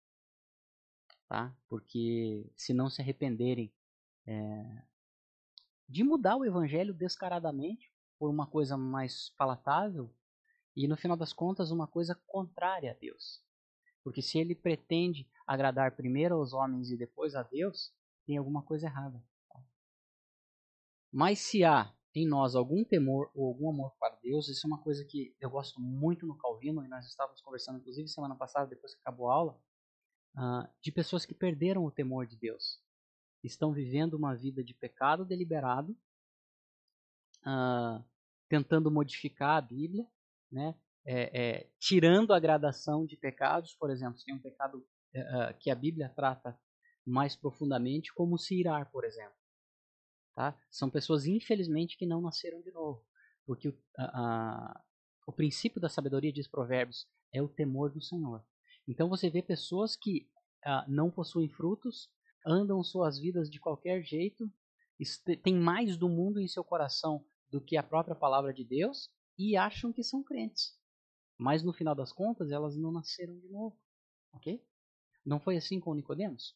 Tá? 1.27 1.53
Porque 1.67 2.49
se 2.55 2.73
não 2.73 2.89
se 2.89 3.01
arrependerem 3.01 3.69
é, 4.25 4.83
de 5.89 6.03
mudar 6.03 6.37
o 6.37 6.45
evangelho 6.45 6.93
descaradamente 6.93 7.91
por 8.17 8.29
uma 8.29 8.47
coisa 8.47 8.77
mais 8.77 9.29
palatável 9.31 10.09
e 10.73 10.87
no 10.87 10.95
final 10.95 11.17
das 11.17 11.33
contas 11.33 11.69
uma 11.69 11.85
coisa 11.85 12.15
contrária 12.25 12.91
a 12.91 12.95
Deus. 12.95 13.43
Porque 14.01 14.21
se 14.21 14.39
ele 14.39 14.55
pretende 14.55 15.29
agradar 15.45 15.97
primeiro 15.97 16.35
aos 16.35 16.53
homens 16.53 16.89
e 16.91 16.97
depois 16.97 17.35
a 17.35 17.43
Deus, 17.43 17.93
tem 18.25 18.37
alguma 18.37 18.63
coisa 18.63 18.87
errada. 18.87 19.21
Mas 21.11 21.39
se 21.39 21.65
há 21.65 21.93
em 22.15 22.27
nós 22.27 22.55
algum 22.55 22.83
temor 22.83 23.29
ou 23.35 23.47
algum 23.47 23.69
amor 23.69 23.93
para 23.99 24.15
Deus, 24.15 24.47
isso 24.47 24.65
é 24.65 24.67
uma 24.67 24.81
coisa 24.81 25.05
que 25.05 25.35
eu 25.39 25.49
gosto 25.49 25.79
muito 25.79 26.25
no 26.25 26.37
Calvino, 26.37 26.83
e 26.83 26.87
nós 26.87 27.05
estávamos 27.05 27.41
conversando, 27.41 27.79
inclusive, 27.79 28.07
semana 28.07 28.35
passada, 28.35 28.67
depois 28.67 28.93
que 28.93 29.01
acabou 29.01 29.29
a 29.29 29.35
aula, 29.35 29.61
uh, 30.35 30.67
de 30.81 30.91
pessoas 30.91 31.25
que 31.25 31.33
perderam 31.33 31.85
o 31.85 31.91
temor 31.91 32.25
de 32.25 32.35
Deus 32.35 32.81
estão 33.43 33.71
vivendo 33.71 34.15
uma 34.15 34.35
vida 34.35 34.63
de 34.63 34.73
pecado 34.73 35.23
deliberado, 35.23 35.95
uh, 37.45 38.03
tentando 38.49 38.91
modificar 38.91 39.57
a 39.57 39.61
Bíblia, 39.61 40.05
né? 40.51 40.75
É, 41.05 41.41
é, 41.41 41.69
tirando 41.79 42.33
a 42.33 42.39
gradação 42.39 43.05
de 43.05 43.15
pecados, 43.15 43.73
por 43.73 43.89
exemplo, 43.89 44.19
tem 44.23 44.35
um 44.35 44.39
pecado 44.39 44.85
é, 45.13 45.53
que 45.53 45.71
a 45.71 45.75
Bíblia 45.75 46.11
trata 46.13 46.59
mais 47.05 47.35
profundamente, 47.35 48.13
como 48.13 48.37
se 48.37 48.59
irar, 48.59 48.91
por 48.91 49.05
exemplo. 49.05 49.38
Tá? 50.39 50.57
São 50.71 50.89
pessoas, 50.89 51.25
infelizmente, 51.25 51.97
que 51.97 52.05
não 52.05 52.21
nasceram 52.21 52.61
de 52.61 52.71
novo. 52.71 53.05
Porque 53.45 53.67
o, 53.67 53.77
a, 53.97 54.05
a, 54.05 54.83
o 55.27 55.33
princípio 55.33 55.81
da 55.81 55.89
sabedoria, 55.89 56.31
diz 56.31 56.47
Provérbios, 56.47 57.05
é 57.33 57.41
o 57.41 57.49
temor 57.49 57.91
do 57.91 58.01
Senhor. 58.01 58.41
Então 58.87 59.09
você 59.09 59.29
vê 59.29 59.41
pessoas 59.41 59.97
que 59.97 60.29
a, 60.63 60.85
não 60.87 61.11
possuem 61.11 61.49
frutos, 61.49 62.09
andam 62.45 62.81
suas 62.81 63.19
vidas 63.19 63.49
de 63.49 63.59
qualquer 63.59 64.01
jeito, 64.01 64.49
têm 65.43 65.55
mais 65.55 65.97
do 65.97 66.07
mundo 66.07 66.39
em 66.39 66.47
seu 66.47 66.63
coração 66.63 67.25
do 67.49 67.59
que 67.59 67.75
a 67.75 67.83
própria 67.83 68.15
palavra 68.15 68.53
de 68.53 68.63
Deus 68.63 69.09
e 69.37 69.57
acham 69.57 69.91
que 69.91 70.05
são 70.05 70.23
crentes. 70.23 70.73
Mas 71.37 71.63
no 71.63 71.73
final 71.73 71.93
das 71.93 72.13
contas, 72.13 72.49
elas 72.49 72.77
não 72.77 72.93
nasceram 72.93 73.37
de 73.37 73.49
novo. 73.49 73.77
Ok? 74.31 74.65
Não 75.25 75.37
foi 75.37 75.57
assim 75.57 75.81
com 75.81 75.93
Nicodemos? 75.93 76.55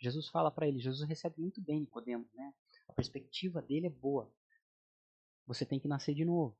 Jesus 0.00 0.26
fala 0.30 0.50
para 0.50 0.66
ele, 0.66 0.80
Jesus 0.80 1.08
recebe 1.08 1.40
muito 1.40 1.60
bem 1.60 1.78
Nicodemos, 1.78 2.26
né? 2.34 2.52
A 2.90 2.92
perspectiva 2.92 3.62
dele 3.62 3.86
é 3.86 3.90
boa. 3.90 4.28
Você 5.46 5.64
tem 5.64 5.78
que 5.78 5.86
nascer 5.86 6.12
de 6.12 6.24
novo. 6.24 6.58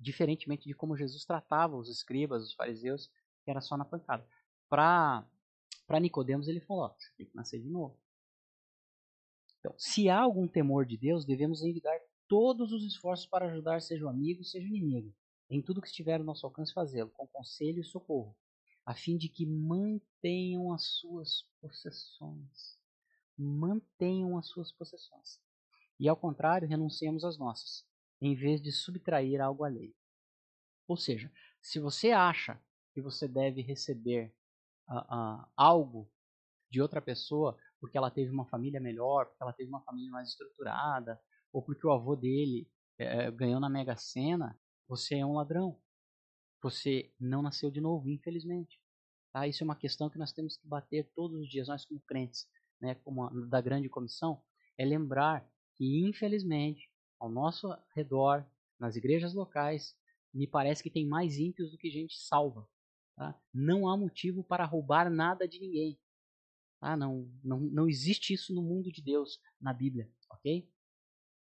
Diferentemente 0.00 0.64
de 0.66 0.74
como 0.74 0.96
Jesus 0.96 1.24
tratava 1.24 1.76
os 1.76 1.88
escribas, 1.88 2.42
os 2.42 2.52
fariseus, 2.54 3.08
que 3.44 3.50
era 3.50 3.60
só 3.60 3.76
na 3.76 3.84
pancada. 3.84 4.28
Para 4.68 5.24
Nicodemos 6.00 6.48
ele 6.48 6.60
falou, 6.60 6.86
ó, 6.86 6.88
você 6.98 7.08
tem 7.16 7.24
que 7.24 7.36
nascer 7.36 7.62
de 7.62 7.68
novo. 7.68 7.96
Então, 9.60 9.72
se 9.78 10.08
há 10.08 10.18
algum 10.18 10.48
temor 10.48 10.84
de 10.84 10.96
Deus, 10.96 11.24
devemos 11.24 11.62
envidar 11.62 11.96
todos 12.26 12.72
os 12.72 12.84
esforços 12.84 13.26
para 13.26 13.46
ajudar, 13.46 13.80
seja 13.80 14.06
o 14.06 14.08
amigo, 14.08 14.42
seja 14.42 14.66
o 14.66 14.68
inimigo, 14.68 15.14
em 15.48 15.62
tudo 15.62 15.80
que 15.80 15.86
estiver 15.86 16.18
ao 16.18 16.26
nosso 16.26 16.44
alcance 16.44 16.72
fazê-lo, 16.72 17.10
com 17.10 17.28
conselho 17.28 17.80
e 17.80 17.84
socorro, 17.84 18.36
a 18.84 18.92
fim 18.92 19.16
de 19.16 19.28
que 19.28 19.46
mantenham 19.46 20.72
as 20.72 20.84
suas 20.98 21.44
possessões. 21.60 22.76
Mantenham 23.38 24.36
as 24.38 24.48
suas 24.48 24.72
possessões. 24.72 25.40
E 25.98 26.08
ao 26.08 26.16
contrário, 26.16 26.68
renunciemos 26.68 27.24
às 27.24 27.38
nossas, 27.38 27.84
em 28.20 28.34
vez 28.34 28.60
de 28.60 28.72
subtrair 28.72 29.40
algo 29.40 29.64
alheio. 29.64 29.94
Ou 30.88 30.96
seja, 30.96 31.32
se 31.60 31.80
você 31.80 32.12
acha 32.12 32.60
que 32.92 33.00
você 33.00 33.26
deve 33.26 33.60
receber 33.62 34.34
uh, 34.88 34.98
uh, 34.98 35.48
algo 35.56 36.10
de 36.70 36.80
outra 36.80 37.00
pessoa 37.00 37.58
porque 37.80 37.96
ela 37.96 38.10
teve 38.10 38.30
uma 38.30 38.46
família 38.46 38.80
melhor, 38.80 39.26
porque 39.26 39.42
ela 39.42 39.52
teve 39.52 39.68
uma 39.68 39.82
família 39.82 40.10
mais 40.10 40.30
estruturada, 40.30 41.20
ou 41.52 41.62
porque 41.62 41.86
o 41.86 41.92
avô 41.92 42.16
dele 42.16 42.68
é, 42.98 43.30
ganhou 43.30 43.60
na 43.60 43.68
Mega 43.68 43.96
Sena, 43.96 44.58
você 44.88 45.16
é 45.16 45.26
um 45.26 45.34
ladrão. 45.34 45.78
Você 46.62 47.12
não 47.20 47.42
nasceu 47.42 47.70
de 47.70 47.80
novo, 47.80 48.08
infelizmente. 48.08 48.80
Tá? 49.32 49.46
Isso 49.46 49.62
é 49.62 49.64
uma 49.64 49.76
questão 49.76 50.08
que 50.08 50.18
nós 50.18 50.32
temos 50.32 50.56
que 50.56 50.66
bater 50.66 51.10
todos 51.14 51.38
os 51.38 51.48
dias, 51.48 51.68
nós 51.68 51.84
como 51.84 52.00
crentes, 52.00 52.48
né, 52.80 52.94
como 52.96 53.24
a, 53.24 53.30
da 53.48 53.60
grande 53.60 53.88
comissão, 53.88 54.42
é 54.78 54.84
lembrar 54.84 55.48
que, 55.74 56.04
infelizmente, 56.06 56.90
ao 57.18 57.30
nosso 57.30 57.68
redor, 57.94 58.46
nas 58.78 58.96
igrejas 58.96 59.34
locais, 59.34 59.96
me 60.32 60.46
parece 60.46 60.82
que 60.82 60.90
tem 60.90 61.06
mais 61.06 61.38
ímpios 61.38 61.70
do 61.70 61.78
que 61.78 61.90
gente 61.90 62.18
salva. 62.18 62.68
Tá? 63.16 63.38
Não 63.52 63.88
há 63.88 63.96
motivo 63.96 64.44
para 64.44 64.64
roubar 64.64 65.10
nada 65.10 65.48
de 65.48 65.58
ninguém. 65.58 65.98
Tá? 66.80 66.96
Não, 66.96 67.30
não, 67.42 67.60
não 67.60 67.88
existe 67.88 68.34
isso 68.34 68.54
no 68.54 68.62
mundo 68.62 68.92
de 68.92 69.02
Deus, 69.02 69.40
na 69.60 69.72
Bíblia, 69.72 70.10
ok? 70.30 70.70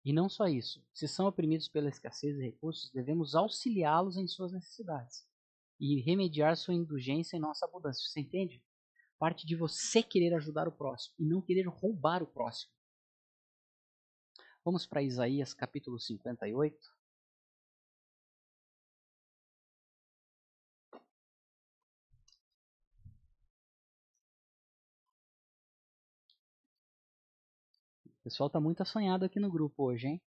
E 0.04 0.12
não 0.12 0.28
só 0.28 0.46
isso. 0.46 0.84
Se 0.92 1.08
são 1.08 1.26
oprimidos 1.26 1.68
pela 1.68 1.88
escassez 1.88 2.36
de 2.36 2.42
recursos, 2.42 2.90
devemos 2.92 3.34
auxiliá-los 3.34 4.16
em 4.16 4.28
suas 4.28 4.52
necessidades 4.52 5.26
e 5.80 6.00
remediar 6.00 6.56
sua 6.56 6.74
indulgência 6.74 7.36
em 7.36 7.40
nossa 7.40 7.66
abundância. 7.66 8.06
Você 8.08 8.20
entende? 8.20 8.62
Parte 9.18 9.46
de 9.46 9.56
você 9.56 10.02
querer 10.02 10.34
ajudar 10.34 10.68
o 10.68 10.72
próximo 10.72 11.14
e 11.18 11.24
não 11.24 11.40
querer 11.40 11.66
roubar 11.68 12.22
o 12.22 12.26
próximo. 12.26 12.72
Vamos 14.64 14.86
para 14.86 15.02
Isaías 15.02 15.52
capítulo 15.52 15.98
58. 16.00 16.76
O 28.08 28.24
pessoal 28.24 28.48
tá 28.48 28.58
muito 28.58 28.82
assanhado 28.82 29.24
aqui 29.26 29.38
no 29.38 29.50
grupo 29.50 29.84
hoje, 29.84 30.06
hein? 30.08 30.22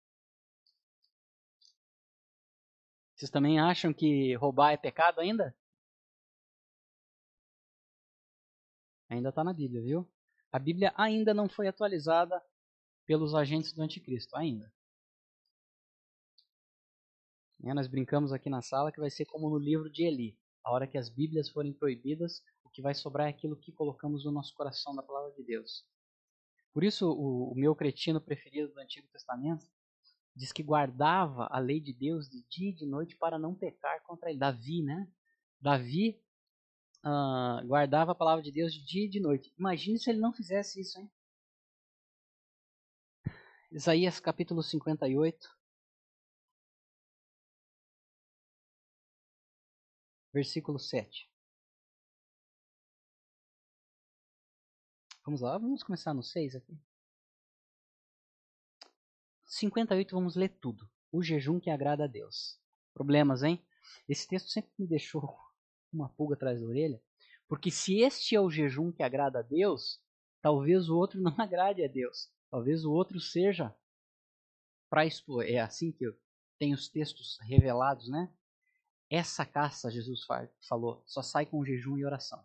Vocês 3.14 3.31
também 3.31 3.59
acham 3.59 3.94
que 3.94 4.35
roubar 4.35 4.72
é 4.72 4.77
pecado 4.77 5.20
ainda? 5.20 5.57
Ainda 9.09 9.29
está 9.29 9.45
na 9.45 9.53
Bíblia, 9.53 9.83
viu? 9.83 10.09
A 10.51 10.59
Bíblia 10.59 10.92
ainda 10.97 11.33
não 11.33 11.49
foi 11.49 11.69
atualizada 11.69 12.42
pelos 13.05 13.35
agentes 13.35 13.73
do 13.73 13.83
anticristo, 13.83 14.37
ainda. 14.37 14.73
É, 17.64 17.73
nós 17.73 17.87
brincamos 17.87 18.33
aqui 18.33 18.51
na 18.51 18.62
sala 18.62 18.92
que 18.92 19.01
vai 19.01 19.11
ser 19.11 19.25
como 19.27 19.49
no 19.49 19.59
livro 19.59 19.90
de 19.90 20.05
Eli. 20.05 20.38
A 20.64 20.73
hora 20.73 20.87
que 20.87 20.99
as 20.99 21.09
Bíblias 21.09 21.49
forem 21.49 21.73
proibidas, 21.73 22.42
o 22.64 22.71
que 22.71 22.83
vai 22.83 22.95
sobrar 22.95 23.29
é 23.29 23.31
aquilo 23.31 23.57
que 23.57 23.73
colocamos 23.73 24.25
no 24.25 24.33
nosso 24.33 24.55
coração 24.55 24.95
da 24.95 25.03
palavra 25.03 25.33
de 25.33 25.42
Deus. 25.45 25.85
Por 26.73 26.85
isso, 26.85 27.11
o, 27.11 27.53
o 27.53 27.55
meu 27.55 27.75
cretino 27.75 28.21
preferido 28.21 28.73
do 28.73 28.81
Antigo 28.81 29.09
Testamento 29.09 29.64
diz 30.35 30.53
que 30.53 30.62
guardava 30.62 31.49
a 31.51 31.59
lei 31.59 31.81
de 31.81 31.92
Deus 31.92 32.29
de 32.29 32.45
dia 32.49 32.71
e 32.71 32.75
de 32.75 32.85
noite 32.85 33.16
para 33.16 33.38
não 33.38 33.55
pecar 33.55 34.03
contra 34.03 34.29
ele. 34.29 34.38
Davi, 34.38 34.83
né? 34.83 35.09
Davi 35.61 36.21
uh, 37.05 37.67
guardava 37.67 38.13
a 38.13 38.15
palavra 38.15 38.43
de 38.43 38.53
Deus 38.53 38.73
de 38.73 38.85
dia 38.85 39.07
e 39.07 39.09
de 39.09 39.21
noite. 39.21 39.53
Imagine 39.59 39.99
se 39.99 40.11
ele 40.11 40.21
não 40.21 40.33
fizesse 40.33 40.81
isso, 40.81 40.99
hein? 40.99 41.11
Isaías 43.71 44.21
capítulo 44.21 44.63
58. 44.63 45.55
Versículo 50.33 50.79
7. 50.79 51.31
Vamos 55.25 55.41
lá, 55.41 55.59
vamos 55.59 55.83
começar 55.83 56.15
no 56.15 56.23
6 56.23 56.55
aqui. 56.55 56.79
58, 59.47 60.15
vamos 60.15 60.37
ler 60.37 60.51
tudo. 60.61 60.89
O 61.11 61.23
jejum 61.23 61.59
que 61.59 61.71
agrada 61.71 62.05
a 62.05 62.07
Deus. 62.07 62.61
Problemas, 62.95 63.43
hein? 63.43 63.65
Esse 64.09 64.29
texto 64.29 64.49
sempre 64.49 64.73
me 64.79 64.87
deixou 64.87 65.21
uma 65.92 66.09
pulga 66.09 66.35
atrás 66.35 66.61
da 66.61 66.66
orelha, 66.66 67.01
porque 67.49 67.70
se 67.70 68.01
este 68.01 68.35
é 68.35 68.40
o 68.40 68.51
jejum 68.51 68.90
que 68.92 69.03
agrada 69.03 69.38
a 69.38 69.42
Deus, 69.42 70.01
talvez 70.42 70.88
o 70.88 70.96
outro 70.96 71.20
não 71.22 71.35
agrade 71.38 71.85
a 71.85 71.88
Deus. 71.88 72.31
Talvez 72.51 72.85
o 72.85 72.92
outro 72.92 73.20
seja 73.20 73.75
para 74.88 75.07
expor. 75.07 75.44
É 75.44 75.59
assim 75.59 75.92
que 75.92 76.05
tem 76.59 76.72
os 76.72 76.88
textos 76.88 77.38
revelados, 77.42 78.09
né? 78.09 78.33
Essa 79.11 79.44
caça, 79.46 79.90
Jesus 79.90 80.25
falou, 80.68 81.03
só 81.07 81.22
sai 81.22 81.46
com 81.46 81.64
jejum 81.64 81.96
e 81.96 82.05
oração. 82.05 82.44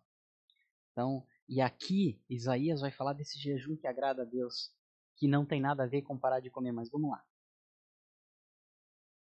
Então, 0.91 1.25
e 1.47 1.59
aqui, 1.59 2.23
Isaías 2.29 2.81
vai 2.81 2.91
falar 2.91 3.13
desse 3.13 3.39
jejum 3.39 3.75
que 3.75 3.87
agrada 3.87 4.21
a 4.21 4.25
Deus, 4.25 4.71
que 5.15 5.27
não 5.27 5.45
tem 5.45 5.59
nada 5.59 5.83
a 5.83 5.87
ver 5.87 6.03
com 6.03 6.17
parar 6.17 6.39
de 6.39 6.51
comer, 6.51 6.71
mas 6.71 6.89
vamos 6.89 7.09
lá. 7.09 7.25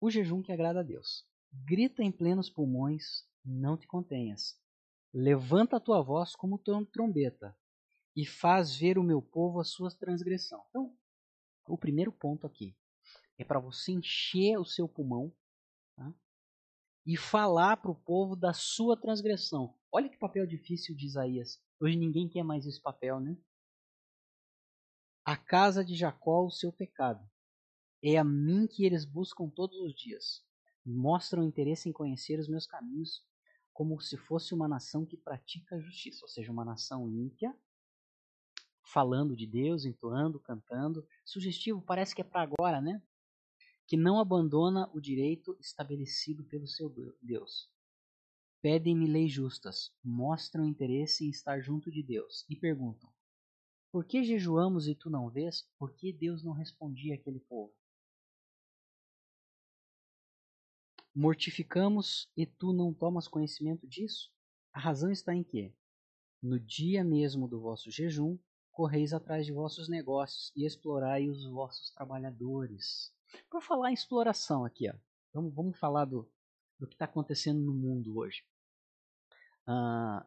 O 0.01 0.11
jejum 0.11 0.43
que 0.43 0.53
agrada 0.53 0.81
a 0.81 0.83
Deus. 0.83 1.27
Grita 1.53 2.03
em 2.03 2.11
plenos 2.11 2.51
pulmões, 2.51 3.27
não 3.49 3.77
te 3.77 3.87
contenhas. 3.87 4.61
Levanta 5.13 5.77
a 5.77 5.81
tua 5.81 6.03
voz 6.03 6.37
como 6.37 6.59
trombeta 6.59 7.57
e 8.15 8.27
faz 8.27 8.77
ver 8.77 8.99
o 8.99 9.03
meu 9.03 9.23
povo 9.23 9.61
a 9.61 9.65
sua 9.65 9.91
transgressão. 9.91 10.63
Então, 10.69 10.97
o 11.67 11.79
primeiro 11.79 12.13
ponto 12.13 12.47
aqui 12.47 12.77
é 13.39 13.45
para 13.45 13.61
você 13.61 13.93
encher 13.93 14.59
o 14.59 14.65
seu 14.65 14.89
pulmão 14.89 15.33
tá? 15.97 16.13
e 17.07 17.17
falar 17.17 17.79
para 17.79 17.91
o 17.91 17.95
povo 17.95 18.37
da 18.37 18.53
sua 18.53 19.01
transgressão. 19.01 19.75
Olha 19.91 20.09
que 20.09 20.19
papel 20.19 20.47
difícil 20.47 20.95
de 20.95 21.07
Isaías. 21.07 21.61
Hoje 21.81 21.97
ninguém 21.97 22.29
quer 22.29 22.43
mais 22.43 22.67
esse 22.67 22.81
papel, 22.81 23.21
né? 23.21 23.37
A 25.25 25.37
casa 25.37 25.85
de 25.85 25.95
Jacó, 25.95 26.45
o 26.45 26.51
seu 26.51 26.73
pecado. 26.73 27.25
É 28.03 28.17
a 28.17 28.25
mim 28.25 28.67
que 28.67 28.85
eles 28.85 29.05
buscam 29.05 29.49
todos 29.49 29.79
os 29.81 29.95
dias. 29.95 30.45
Mostram 30.85 31.43
interesse 31.43 31.89
em 31.89 31.93
conhecer 31.93 32.39
os 32.39 32.49
meus 32.49 32.67
caminhos, 32.67 33.25
como 33.79 34.01
se 34.01 34.17
fosse 34.17 34.53
uma 34.53 34.67
nação 34.67 35.07
que 35.07 35.17
pratica 35.17 35.77
a 35.77 35.81
justiça, 35.81 36.25
ou 36.25 36.29
seja, 36.29 36.51
uma 36.51 36.65
nação 36.65 37.09
ímpia, 37.09 37.57
falando 38.83 39.37
de 39.37 39.47
Deus, 39.47 39.85
entoando, 39.85 40.41
cantando. 40.41 41.07
Sugestivo, 41.25 41.81
parece 41.81 42.13
que 42.13 42.21
é 42.21 42.25
para 42.25 42.43
agora, 42.43 42.81
né? 42.81 43.01
Que 43.87 43.97
não 43.97 44.19
abandona 44.19 44.91
o 44.93 45.01
direito 45.01 45.57
estabelecido 45.61 46.43
pelo 46.43 46.67
seu 46.67 46.93
Deus. 47.23 47.71
Pedem-me 48.61 49.07
leis 49.07 49.31
justas, 49.31 49.95
mostram 50.03 50.67
interesse 50.67 51.25
em 51.25 51.31
estar 51.31 51.61
junto 51.61 51.89
de 51.89 52.03
Deus 52.03 52.45
e 52.51 52.57
perguntam: 52.57 53.09
Por 53.93 54.05
que 54.05 54.25
jejuamos 54.25 54.89
e 54.89 54.95
tu 54.97 55.09
não 55.09 55.31
vês? 55.31 55.71
Por 55.79 55.95
que 55.95 56.13
Deus 56.13 56.43
não 56.43 56.51
respondia 56.51 57.15
àquele 57.15 57.39
povo? 57.39 57.73
Mortificamos 61.19 62.31
e 62.37 62.47
tu 62.47 62.73
não 62.73 62.95
tomas 62.95 63.27
conhecimento 63.27 63.89
disso? 63.89 64.31
A 64.73 64.79
razão 64.79 65.11
está 65.11 65.35
em 65.35 65.43
que, 65.43 65.75
no 66.41 66.61
dia 66.61 67.03
mesmo 67.03 67.49
do 67.49 67.61
vosso 67.61 67.91
jejum, 67.91 68.39
correis 68.71 69.13
atrás 69.13 69.45
de 69.45 69.53
vossos 69.53 69.89
negócios 69.89 70.53
e 70.55 70.65
explorai 70.65 71.29
os 71.29 71.45
vossos 71.47 71.91
trabalhadores. 71.91 73.13
Por 73.51 73.61
falar 73.61 73.91
em 73.91 73.95
exploração 73.95 74.65
aqui, 74.65 74.89
ó, 74.89 74.95
vamos, 75.35 75.53
vamos 75.53 75.77
falar 75.77 76.05
do, 76.05 76.31
do 76.79 76.87
que 76.87 76.95
está 76.95 77.07
acontecendo 77.07 77.61
no 77.61 77.75
mundo 77.75 78.17
hoje. 78.17 78.45
Uh, 79.67 80.25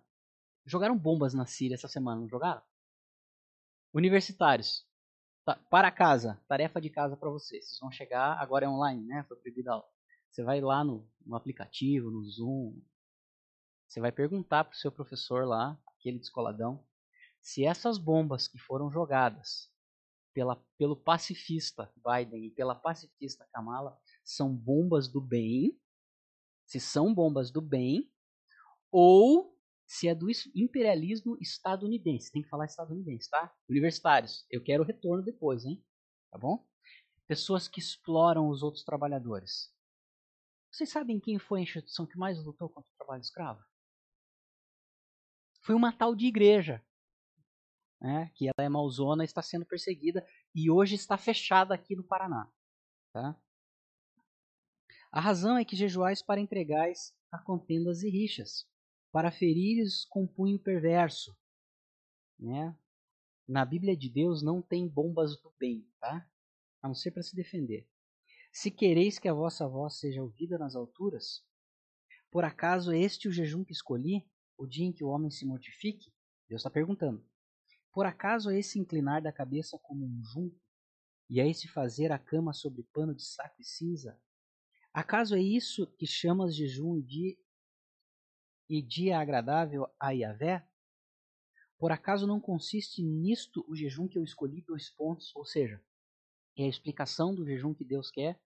jogaram 0.65 0.97
bombas 0.97 1.34
na 1.34 1.45
Síria 1.45 1.75
essa 1.75 1.88
semana, 1.88 2.19
não 2.19 2.27
jogaram? 2.27 2.62
Universitários, 3.93 4.86
tá, 5.45 5.56
para 5.69 5.89
casa, 5.89 6.38
tarefa 6.49 6.82
de 6.82 6.89
casa 6.89 7.15
para 7.15 7.30
vocês. 7.30 7.65
Vocês 7.65 7.80
vão 7.80 7.91
chegar, 7.91 8.38
agora 8.41 8.65
é 8.65 8.69
online, 8.69 9.06
né? 9.06 9.23
Foi 9.23 9.38
proibida 9.38 9.71
a 9.71 9.75
aula. 9.75 10.01
Você 10.32 10.44
vai 10.44 10.62
lá 10.62 10.84
no, 10.84 11.08
no 11.26 11.36
aplicativo, 11.36 12.10
no 12.10 12.24
Zoom, 12.24 12.82
você 13.91 14.00
vai 14.00 14.12
perguntar 14.12 14.63
para 14.63 14.74
o 14.74 14.78
seu 14.78 14.89
professor 14.89 15.46
lá, 15.46 15.78
aquele 16.00 16.17
descoladão, 16.17 16.82
se 17.41 17.65
essas 17.65 17.98
bombas 17.98 18.48
que 18.48 18.58
foram 18.58 18.89
jogadas 18.89 19.70
pela, 20.34 20.56
pelo 20.78 20.96
pacifista 20.96 21.91
Biden 21.98 22.46
e 22.46 22.52
pela 22.52 22.74
pacifista 22.74 23.46
Kamala 23.52 24.00
são 24.24 24.56
bombas 24.56 25.10
do 25.10 25.20
bem, 25.20 25.78
se 26.65 26.80
são 26.80 27.13
bombas 27.13 27.52
do 27.52 27.62
bem, 27.62 28.10
ou 28.89 29.60
se 29.86 30.08
é 30.08 30.15
do 30.15 30.28
imperialismo 30.56 31.38
estadunidense. 31.41 32.32
Tem 32.32 32.41
que 32.41 32.48
falar 32.48 32.63
estadunidense, 32.63 33.30
tá? 33.30 33.54
Universitários, 33.70 34.46
eu 34.50 34.63
quero 34.63 34.86
retorno 34.86 35.22
depois, 35.22 35.65
hein? 35.65 35.84
Tá 36.32 36.38
bom? 36.38 36.65
Pessoas 37.28 37.67
que 37.67 37.82
exploram 37.82 38.48
os 38.48 38.63
outros 38.63 38.86
trabalhadores. 38.86 39.70
Vocês 40.71 40.89
sabem 40.89 41.19
quem 41.19 41.38
foi 41.38 41.60
a 41.60 41.63
instituição 41.63 42.07
que 42.07 42.17
mais 42.17 42.41
lutou 42.43 42.69
contra 42.69 42.89
o 42.89 42.97
trabalho 42.97 43.21
escravo? 43.21 43.62
Foi 45.62 45.75
uma 45.75 45.91
tal 45.91 46.15
de 46.15 46.25
igreja, 46.25 46.84
né, 47.99 48.31
que 48.34 48.47
ela 48.47 48.65
é 48.65 48.69
malzona, 48.69 49.23
está 49.23 49.41
sendo 49.41 49.65
perseguida 49.65 50.25
e 50.55 50.71
hoje 50.71 50.95
está 50.95 51.17
fechada 51.17 51.75
aqui 51.75 51.95
no 51.95 52.03
Paraná. 52.03 52.51
Tá? 53.13 53.39
A 55.12 55.19
razão 55.19 55.57
é 55.57 55.65
que 55.65 55.75
jejuais 55.75 56.21
para 56.21 56.39
entregais 56.39 57.13
a 57.31 57.38
contendas 57.38 58.01
e 58.01 58.10
rixas, 58.10 58.65
para 59.12 59.31
ferires 59.31 60.05
com 60.05 60.25
punho 60.25 60.57
perverso. 60.57 61.38
Né? 62.39 62.75
Na 63.47 63.65
Bíblia 63.65 63.95
de 63.95 64.10
Deus 64.10 64.41
não 64.41 64.62
tem 64.62 64.88
bombas 64.88 65.36
do 65.41 65.53
bem, 65.60 65.86
tá? 65.99 66.27
a 66.81 66.88
não 66.88 66.95
ser 66.95 67.12
para 67.12 67.21
se 67.21 67.36
defender. 67.36 67.88
Se 68.54 68.70
quereis 68.70 69.18
que 69.18 69.30
a 69.30 69.34
vossa 69.34 69.66
voz 69.66 69.98
seja 69.98 70.22
ouvida 70.22 70.58
nas 70.58 70.76
alturas, 70.76 71.42
por 72.30 72.44
acaso 72.44 72.92
este 72.92 73.30
o 73.30 73.32
jejum 73.32 73.64
que 73.64 73.72
escolhi, 73.72 74.30
o 74.58 74.68
dia 74.68 74.86
em 74.86 74.92
que 74.92 75.06
o 75.06 75.08
homem 75.08 75.32
se 75.32 75.46
mortifique? 75.46 76.14
Deus 76.50 76.60
está 76.60 76.70
perguntando. 76.70 77.26
Por 77.94 78.06
acaso 78.06 78.52
esse 78.52 78.78
inclinar 78.78 79.22
da 79.22 79.32
cabeça 79.32 79.80
como 79.82 80.06
um 80.06 80.22
junco, 80.22 80.60
e 81.30 81.40
é 81.40 81.50
esse 81.50 81.70
fazer 81.70 82.12
a 82.12 82.20
cama 82.20 82.52
sobre 82.52 82.84
pano 82.92 83.16
de 83.16 83.24
saco 83.24 83.56
e 83.62 83.64
cinza? 83.64 84.22
Acaso 84.94 85.34
é 85.34 85.42
isso 85.42 85.88
que 85.96 86.06
chamas 86.06 86.54
jejum 86.54 86.98
e 86.98 87.04
dia, 87.04 87.38
e 88.70 88.82
dia 88.82 89.18
agradável 89.18 89.88
a 89.98 90.12
Yahvé? 90.12 90.68
Por 91.78 91.94
acaso 91.94 92.28
não 92.28 92.40
consiste 92.42 93.02
nisto 93.02 93.66
o 93.66 93.74
jejum 93.74 94.10
que 94.10 94.18
eu 94.18 94.24
escolhi 94.26 94.62
dois 94.62 94.90
pontos, 94.90 95.34
ou 95.38 95.46
seja, 95.46 95.82
é 96.58 96.66
a 96.66 96.70
explicação 96.70 97.34
do 97.34 97.46
jejum 97.46 97.74
que 97.74 97.86
Deus 97.86 98.12
quer 98.12 98.40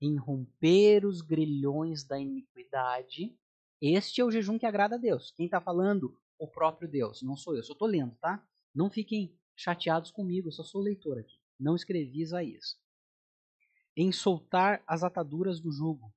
em 0.00 0.16
romper 0.16 1.06
os 1.06 1.20
grilhões 1.20 2.02
da 2.02 2.18
iniquidade. 2.18 3.36
Este 3.80 4.20
é 4.20 4.24
o 4.24 4.30
jejum 4.30 4.58
que 4.58 4.66
agrada 4.66 4.96
a 4.96 4.98
Deus. 4.98 5.30
Quem 5.36 5.46
está 5.46 5.60
falando? 5.60 6.18
O 6.38 6.48
próprio 6.48 6.88
Deus. 6.88 7.22
Não 7.22 7.36
sou 7.36 7.54
eu, 7.54 7.62
só 7.62 7.72
estou 7.72 7.86
lendo, 7.86 8.16
tá? 8.16 8.44
Não 8.74 8.90
fiquem 8.90 9.38
chateados 9.54 10.10
comigo, 10.10 10.48
eu 10.48 10.52
só 10.52 10.64
sou 10.64 10.80
leitor 10.80 11.18
aqui. 11.18 11.36
Não 11.58 11.76
escrevi 11.76 12.20
Isaías. 12.20 12.76
Em 13.96 14.10
soltar 14.10 14.82
as 14.86 15.04
ataduras 15.04 15.60
do 15.60 15.70
jugo, 15.70 16.12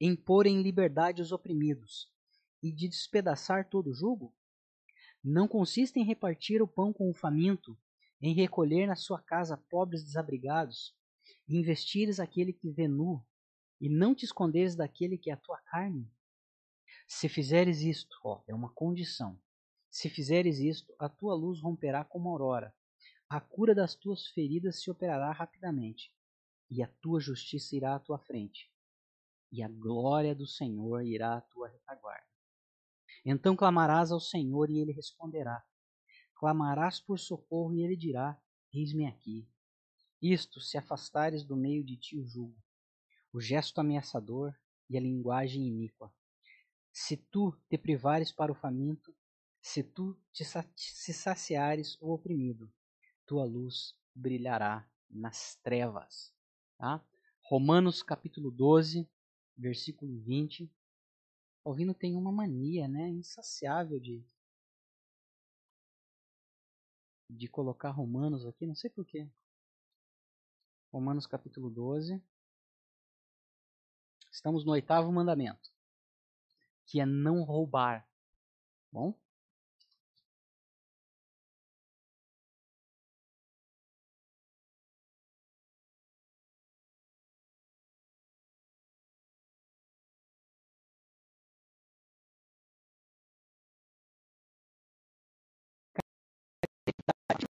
em 0.00 0.16
pôr 0.16 0.46
em 0.46 0.62
liberdade 0.62 1.20
os 1.20 1.32
oprimidos, 1.32 2.10
e 2.62 2.72
de 2.72 2.88
despedaçar 2.88 3.68
todo 3.68 3.90
o 3.90 3.94
jugo? 3.94 4.34
Não 5.22 5.46
consiste 5.46 5.98
em 5.98 6.04
repartir 6.04 6.62
o 6.62 6.68
pão 6.68 6.92
com 6.92 7.10
o 7.10 7.14
faminto, 7.14 7.76
em 8.20 8.34
recolher 8.34 8.86
na 8.86 8.96
sua 8.96 9.20
casa 9.20 9.56
pobres 9.68 10.02
desabrigados, 10.02 10.94
e 11.48 11.56
investires 11.56 12.18
aquele 12.18 12.52
que 12.52 12.70
vê 12.70 12.88
nu, 12.88 13.24
e 13.80 13.88
não 13.88 14.14
te 14.14 14.24
esconderes 14.24 14.74
daquele 14.74 15.18
que 15.18 15.30
é 15.30 15.34
a 15.34 15.36
tua 15.36 15.58
carne? 15.58 16.10
Se 17.06 17.28
fizeres 17.28 17.80
isto, 17.82 18.16
ó, 18.24 18.42
é 18.48 18.54
uma 18.54 18.72
condição. 18.72 19.38
Se 19.90 20.08
fizeres 20.10 20.58
isto, 20.58 20.94
a 20.98 21.08
tua 21.08 21.34
luz 21.34 21.60
romperá 21.60 22.04
como 22.04 22.28
aurora, 22.30 22.74
a 23.28 23.40
cura 23.40 23.74
das 23.74 23.94
tuas 23.94 24.26
feridas 24.28 24.80
se 24.82 24.90
operará 24.90 25.32
rapidamente, 25.32 26.12
e 26.70 26.82
a 26.82 26.88
tua 27.00 27.20
justiça 27.20 27.76
irá 27.76 27.94
à 27.94 28.00
tua 28.00 28.18
frente, 28.18 28.70
e 29.52 29.62
a 29.62 29.68
glória 29.68 30.34
do 30.34 30.46
Senhor 30.46 31.02
irá 31.02 31.36
à 31.36 31.40
tua 31.40 31.68
retaguarda. 31.68 32.26
Então 33.24 33.56
clamarás 33.56 34.12
ao 34.12 34.20
Senhor 34.20 34.70
e 34.70 34.78
ele 34.78 34.92
responderá 34.92 35.64
clamarás 36.36 37.00
por 37.00 37.18
socorro 37.18 37.74
e 37.74 37.82
ele 37.82 37.96
dirá: 37.96 38.40
Eis-me 38.72 39.06
aqui. 39.06 39.48
Isto, 40.20 40.60
se 40.60 40.78
afastares 40.78 41.44
do 41.44 41.56
meio 41.56 41.84
de 41.84 41.96
ti 41.96 42.18
o 42.18 42.24
jugo, 42.24 42.56
o 43.32 43.40
gesto 43.40 43.80
ameaçador 43.80 44.54
e 44.88 44.96
a 44.96 45.00
linguagem 45.00 45.66
iníqua. 45.66 46.12
Se 46.92 47.16
tu 47.16 47.52
te 47.68 47.76
privares 47.76 48.32
para 48.32 48.50
o 48.52 48.54
faminto, 48.54 49.14
se 49.60 49.82
tu 49.82 50.16
te 50.32 50.44
se 50.44 51.12
saciares 51.12 52.00
o 52.00 52.12
oprimido, 52.12 52.72
tua 53.26 53.44
luz 53.44 53.94
brilhará 54.14 54.88
nas 55.10 55.56
trevas. 55.56 56.32
Tá? 56.78 57.04
Romanos 57.42 58.02
capítulo 58.02 58.50
12, 58.50 59.08
versículo 59.56 60.18
20. 60.20 60.70
Alvino 61.64 61.94
tem 61.94 62.16
uma 62.16 62.32
mania 62.32 62.88
né, 62.88 63.08
insaciável 63.08 63.98
de 63.98 64.24
de 67.28 67.48
colocar 67.48 67.90
Romanos 67.90 68.46
aqui, 68.46 68.66
não 68.66 68.74
sei 68.74 68.90
porquê. 68.90 69.28
Romanos 70.92 71.26
capítulo 71.26 71.68
12. 71.70 72.22
Estamos 74.30 74.64
no 74.64 74.72
oitavo 74.72 75.10
mandamento, 75.12 75.70
que 76.86 77.00
é 77.00 77.06
não 77.06 77.42
roubar. 77.42 78.06
Bom? 78.92 79.14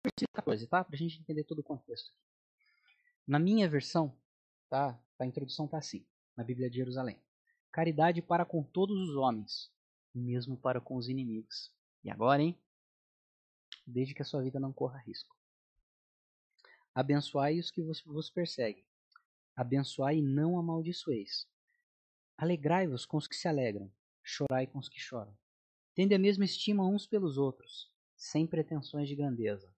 Versículo 0.10 0.34
14, 0.34 0.68
tá? 0.68 0.84
Para 0.84 0.96
a 0.96 0.98
gente 0.98 1.20
entender 1.20 1.44
todo 1.44 1.60
o 1.60 1.64
contexto. 1.64 2.12
Na 3.28 3.40
minha 3.40 3.70
versão, 3.70 4.18
tá? 4.70 5.00
A 5.20 5.26
introdução 5.26 5.68
tá 5.68 5.78
assim, 5.78 6.06
na 6.36 6.44
Bíblia 6.44 6.70
de 6.70 6.78
Jerusalém. 6.78 7.22
Caridade 7.72 8.22
para 8.22 8.46
com 8.46 8.64
todos 8.64 8.98
os 8.98 9.16
homens, 9.16 9.72
mesmo 10.14 10.58
para 10.58 10.82
com 10.82 10.96
os 10.96 11.08
inimigos. 11.08 11.72
E 12.04 12.10
agora, 12.10 12.42
hein? 12.42 12.58
Desde 13.86 14.14
que 14.14 14.22
a 14.22 14.26
sua 14.26 14.42
vida 14.42 14.60
não 14.60 14.74
corra 14.74 15.00
risco. 15.00 15.36
Abençoai 16.96 17.60
os 17.60 17.70
que 17.70 17.82
vos 17.82 18.30
perseguem. 18.30 18.86
Abençoai 19.56 20.18
e 20.18 20.22
não 20.22 20.58
amaldiçoeis. 20.58 21.48
Alegrai-vos 22.38 23.06
com 23.06 23.18
os 23.18 23.28
que 23.28 23.36
se 23.36 23.48
alegram. 23.48 23.92
Chorai 24.24 24.66
com 24.66 24.80
os 24.80 24.90
que 24.90 25.00
choram. 25.00 25.38
Tende 25.94 26.16
a 26.16 26.20
mesma 26.20 26.46
estima 26.46 26.88
uns 26.88 27.06
pelos 27.06 27.38
outros, 27.38 27.92
sem 28.16 28.48
pretensões 28.48 29.08
de 29.08 29.16
grandeza 29.16 29.72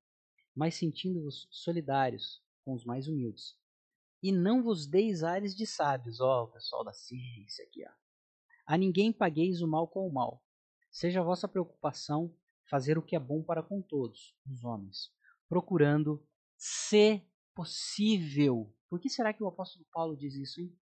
mas 0.56 0.76
sentindo-vos 0.76 1.48
solidários 1.50 2.42
com 2.64 2.74
os 2.74 2.86
mais 2.86 3.08
humildes. 3.08 3.58
E 4.22 4.32
não 4.32 4.62
vos 4.62 4.86
deis 4.86 5.24
ares 5.24 5.56
de 5.56 5.66
sábios, 5.66 6.20
ó, 6.20 6.46
pessoal 6.48 6.84
da 6.84 6.94
ciência 6.94 7.66
aqui, 7.66 7.84
ó. 7.86 7.92
A 8.66 8.78
ninguém 8.78 9.12
pagueis 9.12 9.62
o 9.62 9.68
mal 9.68 9.88
com 9.88 10.08
o 10.08 10.14
mal. 10.14 10.44
Seja 10.92 11.22
a 11.22 11.24
vossa 11.24 11.48
preocupação 11.48 12.36
fazer 12.70 12.98
o 12.98 13.02
que 13.02 13.16
é 13.16 13.20
bom 13.20 13.44
para 13.44 13.64
com 13.64 13.82
todos 13.82 14.36
os 14.50 14.64
homens, 14.64 15.12
procurando, 15.50 16.26
se 16.58 17.22
possível. 17.56 18.74
Por 18.90 19.00
que 19.00 19.10
será 19.10 19.34
que 19.34 19.44
o 19.44 19.48
apóstolo 19.48 19.86
Paulo 19.92 20.16
diz 20.16 20.36
isso, 20.36 20.62
hein? 20.62 20.78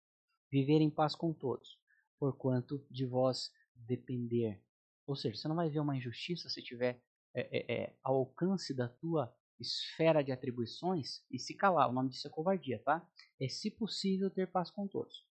Viver 0.51 0.81
em 0.81 0.89
paz 0.89 1.15
com 1.15 1.33
todos, 1.33 1.79
porquanto 2.19 2.85
de 2.89 3.05
vós 3.05 3.51
depender. 3.73 4.61
Ou 5.07 5.15
seja, 5.15 5.37
você 5.37 5.47
não 5.47 5.55
vai 5.55 5.69
ver 5.69 5.79
uma 5.79 5.95
injustiça 5.95 6.49
se 6.49 6.61
tiver 6.61 7.01
é, 7.33 7.57
é, 7.57 7.73
é, 7.73 7.95
ao 8.03 8.17
alcance 8.17 8.73
da 8.73 8.87
tua 8.87 9.33
esfera 9.59 10.23
de 10.23 10.31
atribuições 10.31 11.23
e 11.29 11.37
se 11.37 11.53
calar. 11.53 11.89
O 11.89 11.93
nome 11.93 12.09
disso 12.09 12.27
é 12.27 12.31
covardia, 12.31 12.79
tá? 12.79 13.07
É, 13.39 13.47
se 13.47 13.69
possível, 13.69 14.29
ter 14.29 14.47
paz 14.47 14.71
com 14.71 14.87
todos. 14.87 15.27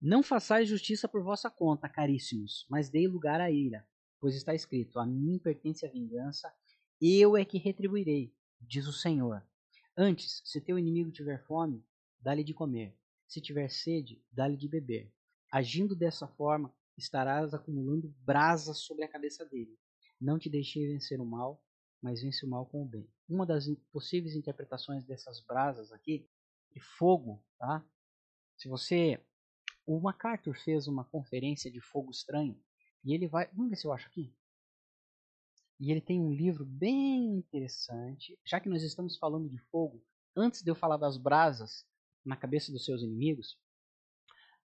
Não 0.00 0.22
façais 0.22 0.68
justiça 0.68 1.08
por 1.08 1.22
vossa 1.22 1.50
conta, 1.50 1.88
caríssimos, 1.88 2.66
mas 2.68 2.90
dei 2.90 3.08
lugar 3.08 3.40
à 3.40 3.50
ira, 3.50 3.88
pois 4.20 4.34
está 4.34 4.54
escrito: 4.54 4.98
A 4.98 5.06
mim 5.06 5.38
pertence 5.38 5.86
a 5.86 5.90
vingança, 5.90 6.52
eu 7.00 7.36
é 7.36 7.44
que 7.44 7.58
retribuirei, 7.58 8.34
diz 8.60 8.86
o 8.86 8.92
Senhor. 8.92 9.42
Antes, 9.96 10.42
se 10.44 10.60
teu 10.60 10.78
inimigo 10.78 11.10
tiver 11.10 11.42
fome, 11.46 11.82
dá-lhe 12.20 12.44
de 12.44 12.52
comer. 12.52 12.94
Se 13.26 13.40
tiver 13.40 13.70
sede, 13.70 14.22
dá-lhe 14.30 14.56
de 14.56 14.68
beber. 14.68 15.10
Agindo 15.50 15.96
dessa 15.96 16.26
forma, 16.26 16.74
estarás 16.98 17.54
acumulando 17.54 18.14
brasas 18.20 18.78
sobre 18.78 19.04
a 19.04 19.08
cabeça 19.08 19.44
dele. 19.46 19.78
Não 20.20 20.38
te 20.38 20.48
deixei 20.48 20.86
vencer 20.86 21.20
o 21.20 21.26
mal, 21.26 21.62
mas 22.00 22.22
vence 22.22 22.44
o 22.44 22.48
mal 22.48 22.66
com 22.66 22.82
o 22.82 22.86
bem. 22.86 23.08
Uma 23.28 23.46
das 23.46 23.66
possíveis 23.92 24.34
interpretações 24.34 25.04
dessas 25.04 25.40
brasas 25.40 25.92
aqui, 25.92 26.28
de 26.72 26.80
fogo, 26.80 27.42
tá? 27.58 27.84
Se 28.56 28.68
você 28.68 29.20
o 29.86 30.00
MacArthur 30.00 30.54
fez 30.54 30.88
uma 30.88 31.04
conferência 31.04 31.70
de 31.70 31.80
fogo 31.80 32.10
estranho 32.10 32.58
e 33.04 33.12
ele 33.14 33.28
vai. 33.28 33.46
Vamos 33.52 33.70
ver 33.70 33.76
se 33.76 33.86
eu 33.86 33.92
acho 33.92 34.08
aqui. 34.08 34.34
E 35.78 35.90
ele 35.90 36.00
tem 36.00 36.20
um 36.20 36.32
livro 36.32 36.64
bem 36.64 37.36
interessante. 37.36 38.38
Já 38.44 38.60
que 38.60 38.68
nós 38.68 38.82
estamos 38.82 39.18
falando 39.18 39.48
de 39.48 39.58
fogo, 39.58 40.02
antes 40.34 40.62
de 40.62 40.70
eu 40.70 40.74
falar 40.74 40.96
das 40.96 41.18
brasas 41.18 41.86
na 42.24 42.36
cabeça 42.36 42.72
dos 42.72 42.84
seus 42.84 43.02
inimigos, 43.02 43.58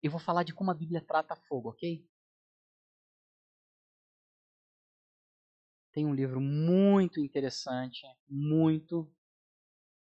eu 0.01 0.09
vou 0.09 0.19
falar 0.19 0.43
de 0.43 0.53
como 0.53 0.71
a 0.71 0.73
Bíblia 0.73 1.01
trata 1.01 1.35
fogo, 1.35 1.69
ok? 1.69 2.05
Tem 5.93 6.05
um 6.07 6.13
livro 6.13 6.41
muito 6.41 7.19
interessante, 7.19 8.01
muito 8.27 9.09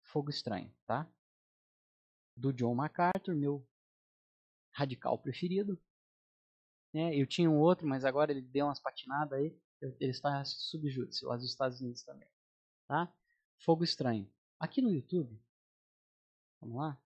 fogo 0.02 0.30
estranho, 0.30 0.72
tá? 0.86 1.12
Do 2.36 2.52
John 2.52 2.74
MacArthur, 2.76 3.34
meu 3.34 3.66
radical 4.70 5.18
preferido. 5.18 5.80
É, 6.94 7.20
eu 7.20 7.26
tinha 7.26 7.50
um 7.50 7.58
outro, 7.58 7.88
mas 7.88 8.04
agora 8.04 8.30
ele 8.30 8.40
deu 8.40 8.66
umas 8.66 8.78
patinadas 8.78 9.36
aí. 9.36 9.58
Ele 9.80 10.12
está 10.12 10.44
subjúdice 10.44 11.24
lá 11.24 11.36
dos 11.36 11.50
Estados 11.50 11.80
Unidos 11.80 12.04
também. 12.04 12.28
Tá? 12.86 13.12
Fogo 13.58 13.82
Estranho. 13.82 14.30
Aqui 14.60 14.80
no 14.80 14.92
YouTube, 14.92 15.36
vamos 16.60 16.76
lá. 16.76 16.96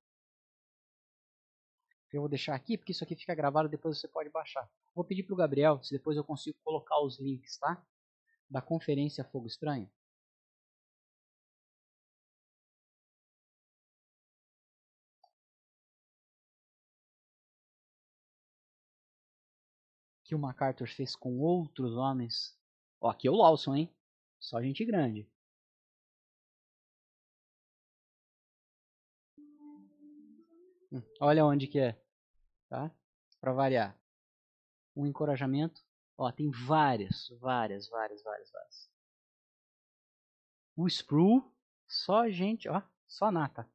Eu 2.12 2.20
vou 2.20 2.28
deixar 2.28 2.54
aqui, 2.54 2.76
porque 2.76 2.92
isso 2.92 3.02
aqui 3.02 3.16
fica 3.16 3.35
gravado, 3.35 3.68
depois 3.68 3.98
você 3.98 4.07
pode 4.09 4.28
baixar. 4.28 4.70
Vou 4.94 5.04
pedir 5.04 5.22
para 5.22 5.35
o 5.35 5.37
Gabriel 5.37 5.83
se 5.83 5.92
depois 5.92 6.16
eu 6.16 6.24
consigo 6.24 6.59
colocar 6.62 7.00
os 7.00 7.18
links, 7.18 7.59
tá? 7.59 7.83
Da 8.50 8.61
conferência 8.62 9.24
Fogo 9.24 9.46
Estranho. 9.46 9.90
que 20.28 20.34
o 20.34 20.38
MacArthur 20.38 20.87
fez 20.87 21.16
com 21.16 21.38
outros 21.40 21.96
homens. 21.96 22.54
Ó, 23.00 23.08
aqui 23.08 23.26
é 23.26 23.30
o 23.30 23.34
Lawson, 23.34 23.74
hein? 23.74 23.90
Só 24.38 24.61
gente 24.61 24.84
grande. 24.84 25.26
Hum, 30.92 31.02
olha 31.20 31.44
onde 31.46 31.66
que 31.66 31.78
é, 31.78 31.98
tá? 32.68 32.90
Para 33.40 33.52
variar. 33.54 33.98
Um 34.94 35.06
encorajamento. 35.06 35.88
Ó, 36.18 36.33
tem 36.33 36.50
várias, 36.50 37.28
várias, 37.40 37.88
várias, 37.88 38.22
várias, 38.24 38.50
várias. 38.50 38.90
O 40.76 40.88
Sprue, 40.88 41.40
só 41.87 42.28
gente, 42.28 42.68
ó, 42.68 42.83
só 43.07 43.31
nata. 43.31 43.70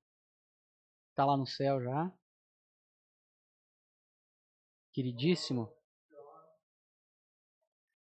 Tá 1.16 1.26
lá 1.26 1.38
no 1.38 1.48
céu 1.48 1.82
já. 1.82 2.12
Queridíssimo. 4.92 5.74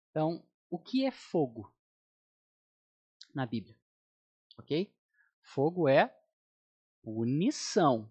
Então, 0.09 0.47
o 0.69 0.79
que 0.79 1.05
é 1.05 1.11
fogo 1.11 1.73
na 3.35 3.45
Bíblia? 3.45 3.77
Ok? 4.57 4.95
Fogo 5.41 5.89
é 5.89 6.17
unição, 7.03 8.09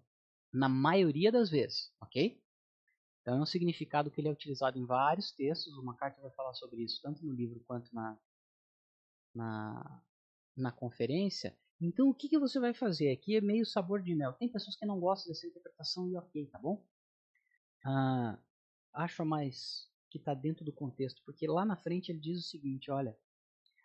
na 0.53 0.69
maioria 0.69 1.31
das 1.31 1.49
vezes, 1.49 1.91
ok? 1.99 2.39
Então 3.29 3.37
é 3.37 3.41
um 3.43 3.45
significado 3.45 4.09
que 4.09 4.19
ele 4.19 4.27
é 4.27 4.31
utilizado 4.31 4.79
em 4.79 4.85
vários 4.87 5.31
textos. 5.31 5.77
Uma 5.77 5.95
carta 5.95 6.19
vai 6.19 6.31
falar 6.31 6.55
sobre 6.55 6.81
isso 6.81 6.99
tanto 6.99 7.23
no 7.23 7.31
livro 7.31 7.59
quanto 7.59 7.93
na, 7.93 8.19
na, 9.35 10.03
na 10.57 10.71
conferência. 10.71 11.55
Então 11.79 12.09
o 12.09 12.13
que, 12.15 12.27
que 12.27 12.39
você 12.39 12.59
vai 12.59 12.73
fazer? 12.73 13.11
Aqui 13.11 13.35
é 13.35 13.41
meio 13.41 13.67
sabor 13.67 14.01
de 14.01 14.15
mel. 14.15 14.33
Tem 14.33 14.51
pessoas 14.51 14.75
que 14.75 14.83
não 14.83 14.99
gostam 14.99 15.31
dessa 15.31 15.45
interpretação 15.45 16.09
e 16.09 16.17
ok, 16.17 16.47
tá 16.47 16.57
bom? 16.57 16.83
Ah, 17.85 18.39
acho 18.93 19.23
mais 19.23 19.87
que 20.09 20.17
está 20.17 20.33
dentro 20.33 20.65
do 20.65 20.73
contexto, 20.73 21.21
porque 21.23 21.45
lá 21.45 21.63
na 21.63 21.77
frente 21.77 22.11
ele 22.11 22.19
diz 22.19 22.39
o 22.39 22.49
seguinte: 22.49 22.89
olha, 22.89 23.15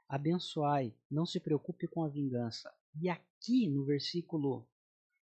abençoai, 0.09 0.97
não 1.11 1.27
se 1.27 1.39
preocupe 1.39 1.87
com 1.87 2.03
a 2.03 2.09
vingança. 2.09 2.75
E 2.99 3.11
aqui 3.11 3.69
no 3.69 3.85
versículo 3.85 4.67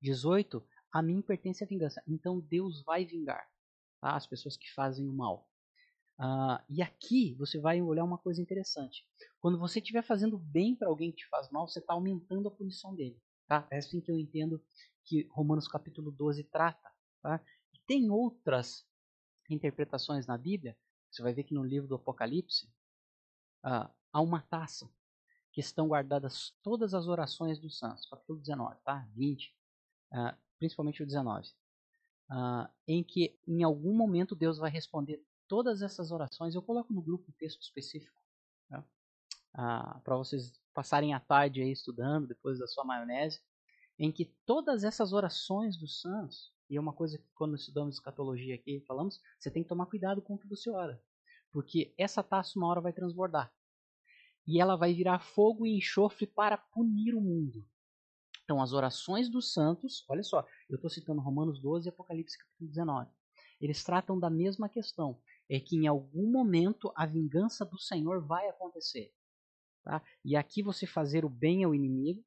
18, 0.00 0.64
a 0.92 1.02
mim 1.02 1.20
pertence 1.20 1.64
a 1.64 1.66
vingança. 1.66 2.00
Então 2.06 2.38
Deus 2.38 2.80
vai 2.84 3.04
vingar 3.04 3.52
tá? 4.08 4.16
as 4.16 4.26
pessoas 4.26 4.56
que 4.56 4.72
fazem 4.72 5.08
o 5.08 5.12
mal. 5.12 5.48
Uh, 6.18 6.62
e 6.68 6.80
aqui 6.80 7.34
você 7.34 7.58
vai 7.58 7.82
olhar 7.82 8.04
uma 8.04 8.18
coisa 8.18 8.40
interessante. 8.40 9.04
Quando 9.40 9.58
você 9.58 9.80
estiver 9.80 10.02
fazendo 10.02 10.38
bem 10.38 10.76
para 10.76 10.88
alguém 10.88 11.10
que 11.10 11.18
te 11.18 11.28
faz 11.28 11.50
mal, 11.50 11.66
você 11.66 11.78
está 11.80 11.92
aumentando 11.94 12.48
a 12.48 12.52
punição 12.52 12.94
dele. 12.94 13.20
Tá? 13.48 13.66
É 13.70 13.78
assim 13.78 14.00
que 14.00 14.10
eu 14.10 14.18
entendo 14.18 14.62
que 15.04 15.26
Romanos 15.30 15.66
capítulo 15.66 16.10
12 16.10 16.44
trata. 16.44 16.90
Tá? 17.22 17.40
E 17.72 17.78
tem 17.86 18.10
outras 18.10 18.86
interpretações 19.50 20.26
na 20.26 20.38
Bíblia 20.38 20.76
você 21.14 21.22
vai 21.22 21.32
ver 21.32 21.44
que 21.44 21.54
no 21.54 21.62
livro 21.62 21.86
do 21.86 21.94
Apocalipse 21.94 22.68
ah, 23.62 23.88
há 24.12 24.20
uma 24.20 24.42
taça 24.42 24.90
que 25.52 25.60
estão 25.60 25.86
guardadas 25.86 26.52
todas 26.60 26.92
as 26.92 27.06
orações 27.06 27.60
dos 27.60 27.78
santos, 27.78 28.04
capítulo 28.06 28.40
19, 28.40 28.76
tá? 28.84 29.08
20, 29.14 29.56
ah, 30.12 30.36
principalmente 30.58 31.04
o 31.04 31.06
19, 31.06 31.48
ah, 32.30 32.70
em 32.86 33.02
que 33.02 33.38
em 33.46 33.62
algum 33.62 33.94
momento 33.94 34.34
Deus 34.34 34.58
vai 34.58 34.70
responder 34.70 35.24
todas 35.48 35.82
essas 35.82 36.10
orações. 36.10 36.54
Eu 36.54 36.62
coloco 36.62 36.92
no 36.92 37.02
grupo 37.02 37.30
um 37.30 37.34
texto 37.38 37.60
específico 37.62 38.20
tá? 38.68 38.84
ah, 39.54 40.00
para 40.04 40.16
vocês 40.16 40.52
passarem 40.72 41.14
a 41.14 41.20
tarde 41.20 41.62
aí 41.62 41.72
estudando 41.72 42.26
depois 42.26 42.58
da 42.58 42.66
sua 42.66 42.84
maionese, 42.84 43.40
em 43.98 44.10
que 44.10 44.26
todas 44.44 44.82
essas 44.84 45.12
orações 45.12 45.76
dos 45.76 46.00
santos 46.00 46.54
e 46.68 46.76
é 46.76 46.80
uma 46.80 46.92
coisa 46.92 47.18
que 47.18 47.28
quando 47.34 47.56
estudamos 47.56 47.96
escatologia 47.96 48.54
aqui 48.54 48.80
falamos, 48.86 49.20
você 49.38 49.50
tem 49.50 49.62
que 49.62 49.68
tomar 49.68 49.86
cuidado 49.86 50.22
com 50.22 50.34
o 50.34 50.38
que 50.38 50.48
você 50.48 50.70
ora. 50.70 51.00
Porque 51.52 51.94
essa 51.98 52.22
taça 52.22 52.58
uma 52.58 52.68
hora 52.68 52.80
vai 52.80 52.92
transbordar. 52.92 53.52
E 54.46 54.60
ela 54.60 54.76
vai 54.76 54.92
virar 54.92 55.20
fogo 55.20 55.66
e 55.66 55.76
enxofre 55.76 56.26
para 56.26 56.56
punir 56.56 57.14
o 57.14 57.20
mundo. 57.20 57.66
Então, 58.44 58.60
as 58.60 58.72
orações 58.72 59.30
dos 59.30 59.52
santos, 59.52 60.04
olha 60.08 60.22
só, 60.22 60.46
eu 60.68 60.76
estou 60.76 60.90
citando 60.90 61.20
Romanos 61.20 61.58
12 61.60 61.88
e 61.88 61.90
Apocalipse 61.90 62.38
capítulo 62.38 62.68
19. 62.68 63.10
Eles 63.60 63.82
tratam 63.82 64.18
da 64.18 64.28
mesma 64.28 64.68
questão. 64.68 65.18
É 65.48 65.58
que 65.58 65.76
em 65.76 65.86
algum 65.86 66.30
momento 66.30 66.92
a 66.94 67.06
vingança 67.06 67.64
do 67.64 67.78
Senhor 67.78 68.24
vai 68.26 68.46
acontecer. 68.48 69.12
Tá? 69.82 70.02
E 70.22 70.36
aqui 70.36 70.62
você 70.62 70.86
fazer 70.86 71.24
o 71.24 71.28
bem 71.28 71.64
ao 71.64 71.74
inimigo, 71.74 72.22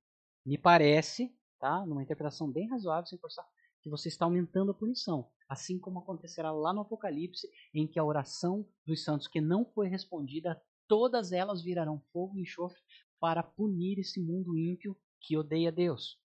me 0.45 0.58
parece, 0.58 1.36
tá? 1.60 1.86
numa 1.86 2.01
interpretação 2.01 2.51
bem 2.51 2.67
razoável, 2.67 3.06
sem 3.06 3.19
forçar, 3.19 3.45
que 3.82 3.89
você 3.89 4.08
está 4.08 4.25
aumentando 4.25 4.71
a 4.71 4.75
punição, 4.75 5.30
assim 5.47 5.80
como 5.80 5.99
acontecerá 5.99 6.51
lá 6.51 6.73
no 6.73 6.82
Apocalipse, 6.82 7.47
em 7.73 7.88
que 7.88 7.99
a 7.99 8.03
oração 8.03 8.67
dos 8.86 9.03
santos 9.03 9.27
que 9.27 9.41
não 9.41 9.65
foi 9.65 9.88
respondida, 9.88 10.60
todas 10.88 11.32
elas 11.32 11.62
virarão 11.62 12.01
fogo 12.12 12.38
e 12.38 12.41
enxofre 12.41 12.80
para 13.19 13.43
punir 13.43 13.99
esse 13.99 14.19
mundo 14.21 14.58
ímpio 14.58 14.95
que 15.21 15.38
odeia 15.38 15.71
Deus. 15.71 16.19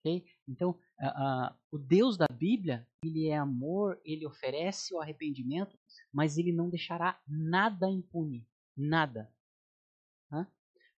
Okay? 0.00 0.24
Então, 0.48 0.70
uh, 0.70 1.52
uh, 1.52 1.58
o 1.70 1.78
Deus 1.78 2.16
da 2.16 2.26
Bíblia, 2.26 2.86
ele 3.04 3.28
é 3.28 3.36
amor, 3.36 4.00
ele 4.04 4.26
oferece 4.26 4.94
o 4.94 5.00
arrependimento, 5.00 5.78
mas 6.12 6.38
ele 6.38 6.52
não 6.52 6.68
deixará 6.68 7.20
nada 7.26 7.88
impune, 7.88 8.46
nada. 8.76 9.32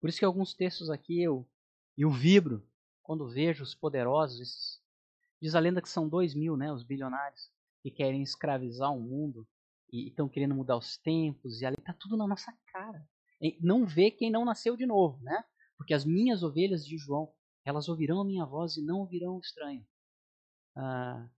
Por 0.00 0.10
isso 0.10 0.18
que 0.18 0.24
alguns 0.24 0.52
textos 0.52 0.90
aqui 0.90 1.22
eu, 1.22 1.48
eu 1.96 2.10
vibro 2.10 2.62
quando 3.02 3.26
vejo 3.26 3.62
os 3.62 3.74
poderosos, 3.74 4.82
Diz 5.44 5.54
a 5.54 5.60
lenda 5.60 5.82
que 5.82 5.90
são 5.90 6.08
dois 6.08 6.34
mil, 6.34 6.56
né, 6.56 6.72
os 6.72 6.82
bilionários, 6.82 7.50
que 7.82 7.90
querem 7.90 8.22
escravizar 8.22 8.90
o 8.90 8.98
mundo 8.98 9.46
e 9.92 10.08
estão 10.08 10.26
querendo 10.26 10.54
mudar 10.54 10.78
os 10.78 10.96
tempos, 10.96 11.60
e 11.60 11.66
ali 11.66 11.76
está 11.78 11.92
tudo 11.92 12.16
na 12.16 12.26
nossa 12.26 12.50
cara. 12.72 13.06
Não 13.60 13.84
vê 13.84 14.10
quem 14.10 14.30
não 14.30 14.42
nasceu 14.42 14.74
de 14.74 14.87
novo, 14.87 15.22
né? 15.22 15.44
Porque 15.76 15.94
as 15.94 16.04
minhas 16.04 16.42
ovelhas 16.42 16.87
de 16.87 16.96
João, 16.96 17.32
elas 17.64 17.88
ouvirão 17.88 18.20
a 18.20 18.24
minha 18.24 18.44
voz 18.44 18.76
e 18.76 18.82
não 18.82 19.00
ouvirão 19.00 19.37
o 19.37 19.40
estranho. 19.40 19.87
Ah, 20.76 21.28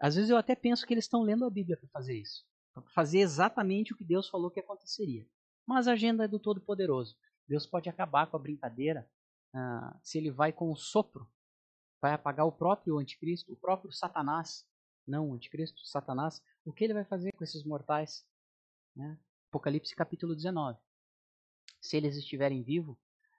às 0.00 0.14
vezes 0.14 0.30
eu 0.30 0.36
até 0.36 0.54
penso 0.54 0.86
que 0.86 0.94
eles 0.94 1.04
estão 1.04 1.22
lendo 1.22 1.44
a 1.44 1.50
Bíblia 1.50 1.76
para 1.76 1.88
fazer 1.88 2.18
isso, 2.18 2.44
para 2.74 2.82
fazer 2.90 3.20
exatamente 3.20 3.92
o 3.92 3.96
que 3.96 4.04
Deus 4.04 4.28
falou 4.28 4.50
que 4.50 4.60
aconteceria. 4.60 5.26
Mas 5.66 5.88
a 5.88 5.92
agenda 5.92 6.24
é 6.24 6.28
do 6.28 6.38
Todo-Poderoso. 6.38 7.16
Deus 7.48 7.66
pode 7.66 7.88
acabar 7.88 8.26
com 8.26 8.36
a 8.36 8.40
brincadeira 8.40 9.08
ah, 9.54 9.98
se 10.02 10.18
ele 10.18 10.30
vai 10.30 10.52
com 10.52 10.70
o 10.70 10.76
sopro 10.76 11.28
vai 12.00 12.12
apagar 12.12 12.46
o 12.46 12.52
próprio 12.52 12.98
anticristo, 12.98 13.52
o 13.52 13.56
próprio 13.56 13.90
Satanás, 13.92 14.64
não 15.06 15.30
o 15.30 15.34
anticristo, 15.34 15.84
Satanás, 15.86 16.42
o 16.64 16.72
que 16.72 16.84
ele 16.84 16.94
vai 16.94 17.04
fazer 17.04 17.32
com 17.32 17.44
esses 17.44 17.64
mortais? 17.64 18.24
Né? 18.94 19.18
Apocalipse 19.48 19.94
capítulo 19.94 20.34
19. 20.34 20.78
Se 21.80 21.96
eles 21.96 22.16
estiverem 22.16 22.62
vivos, 22.62 22.96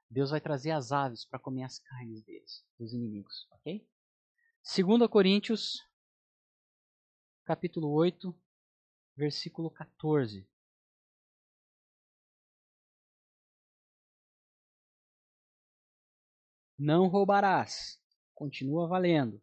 Deus 0.09 0.31
vai 0.31 0.39
trazer 0.41 0.71
as 0.71 0.91
aves 0.91 1.25
para 1.25 1.39
comer 1.39 1.63
as 1.63 1.79
carnes 1.79 2.23
deles, 2.23 2.65
dos 2.79 2.93
inimigos, 2.93 3.47
ok? 3.51 3.85
2 4.63 5.09
Coríntios, 5.09 5.85
capítulo 7.43 7.91
8, 7.91 8.33
versículo 9.15 9.69
14. 9.71 10.47
Não 16.77 17.07
roubarás. 17.07 17.99
Continua 18.35 18.87
valendo. 18.87 19.41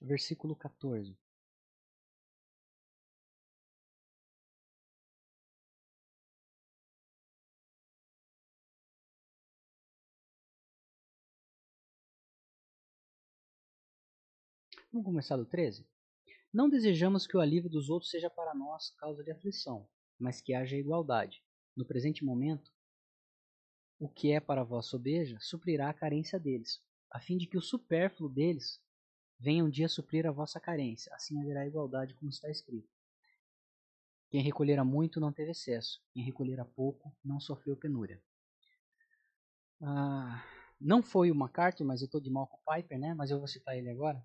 Versículo 0.00 0.54
14. 0.54 1.16
Vamos 14.92 15.06
começar 15.06 15.38
do 15.38 15.46
13? 15.46 15.88
Não 16.52 16.68
desejamos 16.68 17.26
que 17.26 17.34
o 17.34 17.40
alívio 17.40 17.70
dos 17.70 17.88
outros 17.88 18.10
seja 18.10 18.28
para 18.28 18.54
nós 18.54 18.90
causa 18.98 19.24
de 19.24 19.30
aflição, 19.30 19.88
mas 20.18 20.42
que 20.42 20.52
haja 20.52 20.76
igualdade. 20.76 21.42
No 21.74 21.86
presente 21.86 22.22
momento, 22.22 22.70
o 23.98 24.06
que 24.06 24.32
é 24.32 24.38
para 24.38 24.62
vós 24.62 24.84
sobeja 24.84 25.38
suprirá 25.40 25.88
a 25.88 25.94
carência 25.94 26.38
deles, 26.38 26.78
a 27.10 27.18
fim 27.18 27.38
de 27.38 27.46
que 27.46 27.56
o 27.56 27.62
supérfluo 27.62 28.28
deles 28.28 28.82
venha 29.40 29.64
um 29.64 29.70
dia 29.70 29.88
suprir 29.88 30.26
a 30.26 30.30
vossa 30.30 30.60
carência. 30.60 31.10
Assim 31.14 31.40
haverá 31.40 31.66
igualdade, 31.66 32.14
como 32.16 32.28
está 32.28 32.50
escrito. 32.50 32.90
Quem 34.28 34.42
recolhera 34.42 34.84
muito 34.84 35.18
não 35.18 35.32
teve 35.32 35.52
excesso, 35.52 36.02
quem 36.12 36.22
recolhera 36.22 36.66
pouco 36.66 37.16
não 37.24 37.40
sofreu 37.40 37.78
penúria. 37.78 38.22
Ah, 39.80 40.44
não 40.78 41.02
foi 41.02 41.30
o 41.30 41.34
MacArthur, 41.34 41.86
mas 41.86 42.02
eu 42.02 42.06
estou 42.06 42.20
de 42.20 42.28
mal 42.28 42.46
com 42.46 42.58
o 42.58 42.74
Piper, 42.74 42.98
né? 42.98 43.14
mas 43.14 43.30
eu 43.30 43.38
vou 43.38 43.48
citar 43.48 43.74
ele 43.74 43.88
agora. 43.88 44.22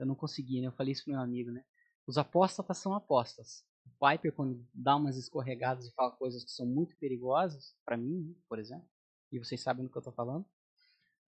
Eu 0.00 0.06
não 0.06 0.14
consegui, 0.14 0.60
né? 0.60 0.66
Eu 0.66 0.72
falei 0.72 0.92
isso 0.92 1.04
pro 1.04 1.12
meu 1.12 1.20
amigo, 1.22 1.50
né? 1.50 1.62
Os 2.06 2.16
apóstatas 2.16 2.78
são 2.78 2.94
apostas. 2.94 3.64
O 3.84 4.08
Piper, 4.08 4.32
quando 4.32 4.66
dá 4.72 4.96
umas 4.96 5.16
escorregadas 5.16 5.86
e 5.86 5.92
fala 5.92 6.10
coisas 6.12 6.42
que 6.42 6.50
são 6.50 6.66
muito 6.66 6.96
perigosas, 6.96 7.76
para 7.84 7.96
mim, 7.96 8.34
por 8.48 8.58
exemplo, 8.58 8.88
e 9.30 9.38
vocês 9.38 9.60
sabem 9.60 9.84
do 9.84 9.90
que 9.90 9.98
eu 9.98 10.02
tô 10.02 10.10
falando, 10.10 10.44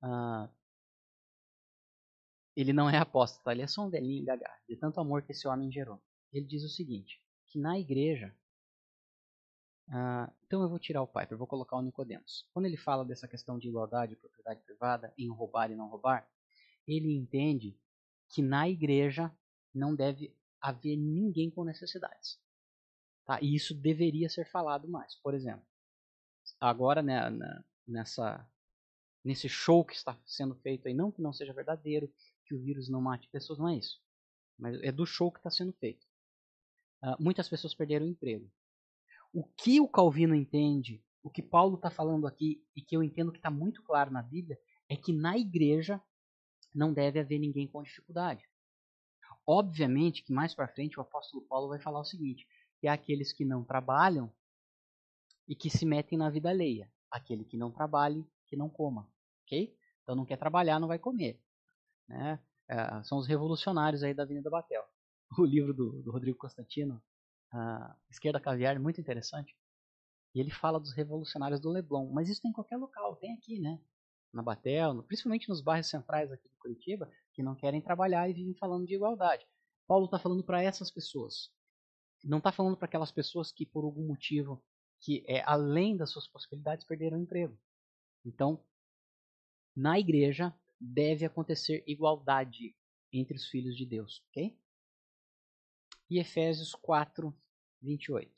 uh, 0.03 0.49
ele 2.57 2.73
não 2.73 2.89
é 2.89 2.97
apóstata, 2.97 3.53
ele 3.53 3.63
é 3.63 3.67
só 3.67 3.85
um 3.85 3.91
velhinho 3.91 4.25
gaga, 4.25 4.51
de 4.69 4.77
tanto 4.77 5.01
amor 5.01 5.23
que 5.23 5.33
esse 5.33 5.47
homem 5.49 5.71
gerou. 5.71 6.01
Ele 6.33 6.47
diz 6.47 6.65
o 6.65 6.69
seguinte, 6.69 7.21
que 7.47 7.59
na 7.59 7.79
igreja, 7.79 8.35
uh, 9.89 10.33
então 10.45 10.63
eu 10.63 10.69
vou 10.69 10.79
tirar 10.79 11.03
o 11.03 11.09
Piper, 11.09 11.37
vou 11.37 11.47
colocar 11.47 11.77
o 11.77 11.83
Nicodemos. 11.83 12.49
Quando 12.53 12.67
ele 12.67 12.77
fala 12.77 13.05
dessa 13.05 13.27
questão 13.27 13.59
de 13.59 13.69
igualdade, 13.69 14.17
propriedade 14.17 14.63
privada, 14.63 15.13
em 15.19 15.29
roubar 15.29 15.71
e 15.71 15.77
não 15.77 15.89
roubar, 15.89 16.29
ele 16.87 17.13
entende 17.15 17.79
que 18.31 18.43
na 18.43 18.69
igreja 18.69 19.31
não 19.75 19.95
deve 19.95 20.35
haver 20.61 20.97
ninguém 20.97 21.51
com 21.51 21.64
necessidades. 21.64 22.38
Tá? 23.27 23.40
E 23.40 23.55
isso 23.55 23.75
deveria 23.75 24.29
ser 24.29 24.49
falado 24.51 24.88
mais. 24.88 25.14
Por 25.16 25.35
exemplo, 25.35 25.64
agora 26.61 27.03
né, 27.03 27.31
nessa, 27.87 28.49
nesse 29.25 29.49
show 29.49 29.85
que 29.85 29.95
está 29.95 30.19
sendo 30.25 30.55
feito 30.57 30.87
aí, 30.87 30.95
não 30.95 31.11
que 31.12 31.23
não 31.23 31.33
seja 31.33 31.53
verdadeiro, 31.53 32.12
que 32.45 32.55
o 32.55 32.61
vírus 32.61 32.88
não 32.88 33.01
mate 33.01 33.29
pessoas, 33.29 33.59
não 33.59 33.69
é 33.69 33.77
isso. 33.77 34.01
Mas 34.59 34.81
é 34.83 34.93
do 34.93 35.07
show 35.07 35.31
que 35.31 35.38
está 35.38 35.51
sendo 35.51 35.73
feito. 35.75 36.05
Uh, 37.03 37.16
muitas 37.23 37.49
pessoas 37.49 37.75
perderam 37.75 38.07
o 38.07 38.11
emprego. 38.11 38.51
O 39.33 39.45
que 39.45 39.81
o 39.81 39.88
Calvino 39.88 40.35
entende, 40.35 41.03
o 41.23 41.31
que 41.31 41.43
Paulo 41.43 41.77
está 41.77 41.90
falando 41.90 42.27
aqui, 42.27 42.66
e 42.77 42.83
que 42.83 42.97
eu 42.97 43.03
entendo 43.03 43.33
que 43.33 43.38
está 43.38 43.51
muito 43.51 43.83
claro 43.83 44.11
na 44.11 44.23
Bíblia, 44.23 44.59
é 44.88 44.97
que 44.97 45.12
na 45.12 45.38
igreja 45.38 46.03
não 46.75 46.93
deve 46.93 47.19
haver 47.19 47.39
ninguém 47.39 47.67
com 47.67 47.83
dificuldade. 47.83 48.49
Obviamente 49.47 50.23
que 50.23 50.33
mais 50.33 50.55
para 50.55 50.69
frente 50.69 50.99
o 50.99 51.03
apóstolo 51.03 51.45
Paulo 51.47 51.69
vai 51.69 51.81
falar 51.81 52.01
o 52.01 52.05
seguinte, 52.05 52.47
que 52.79 52.87
é 52.87 52.91
aqueles 52.91 53.33
que 53.33 53.45
não 53.45 53.65
trabalham 53.65 54.33
e 55.49 55.55
que 55.55 55.69
se 55.69 55.85
metem 55.85 56.17
na 56.19 56.31
vida 56.31 56.49
alheia. 56.49 56.91
Aquele 57.11 57.45
que 57.45 57.57
não 57.57 57.73
trabalhe, 57.73 58.25
que 58.47 58.57
não 58.57 58.69
coma, 58.69 59.11
ok? 59.45 59.77
Então 60.03 60.15
não 60.15 60.25
quer 60.25 60.37
trabalhar, 60.37 60.79
não 60.79 60.89
vai 60.89 60.99
comer. 60.99 61.41
Né? 62.09 62.39
É, 62.69 63.03
são 63.03 63.19
os 63.19 63.27
revolucionários 63.27 64.03
aí 64.03 64.15
da 64.15 64.23
Avenida 64.23 64.51
Batel. 64.51 64.85
O 65.39 65.45
livro 65.45 65.73
do, 65.73 66.03
do 66.03 66.11
Rodrigo 66.11 66.37
Constantino, 66.37 67.01
Esquerda 68.11 68.41
Caviar, 68.41 68.75
é 68.75 68.81
muito 68.81 69.01
interessante. 69.01 69.57
E 70.35 70.41
ele 70.41 70.51
fala 70.51 70.81
dos 70.81 70.93
revolucionários 70.93 71.61
do 71.61 71.71
Leblon. 71.71 72.11
Mas 72.13 72.29
isso 72.29 72.43
tem 72.43 72.51
em 72.51 72.55
qualquer 72.55 72.77
local, 72.77 73.15
tem 73.17 73.33
aqui, 73.35 73.61
né? 73.61 73.81
Na 74.33 74.43
Batel, 74.43 75.03
principalmente 75.05 75.49
nos 75.49 75.61
bairros 75.61 75.88
centrais 75.88 76.31
aqui 76.31 76.49
de 76.49 76.57
Curitiba, 76.59 77.11
que 77.33 77.43
não 77.43 77.55
querem 77.55 77.81
trabalhar 77.81 78.29
e 78.29 78.35
vivem 78.35 78.55
falando 78.55 78.87
de 78.87 78.95
igualdade. 78.95 79.47
Paulo 79.87 80.05
está 80.05 80.19
falando 80.19 80.45
para 80.45 80.62
essas 80.62 80.90
pessoas. 80.90 81.51
Não 82.23 82.38
está 82.38 82.53
falando 82.53 82.77
para 82.77 82.87
aquelas 82.87 83.11
pessoas 83.11 83.51
que, 83.51 83.66
por 83.66 83.85
algum 83.85 84.07
motivo, 84.07 84.62
que 85.01 85.25
é 85.27 85.43
além 85.45 85.97
das 85.97 86.11
suas 86.11 86.29
possibilidades, 86.29 86.87
perderam 86.87 87.19
o 87.19 87.23
emprego. 87.23 87.59
Então, 88.25 88.64
na 89.75 89.99
igreja 89.99 90.55
deve 90.79 91.25
acontecer 91.25 91.83
igualdade 91.87 92.77
entre 93.12 93.37
os 93.37 93.47
filhos 93.49 93.77
de 93.77 93.87
Deus, 93.87 94.23
ok? 94.29 94.59
E 96.09 96.19
Efésios 96.19 96.75
4, 96.75 97.35
28. 97.81 98.31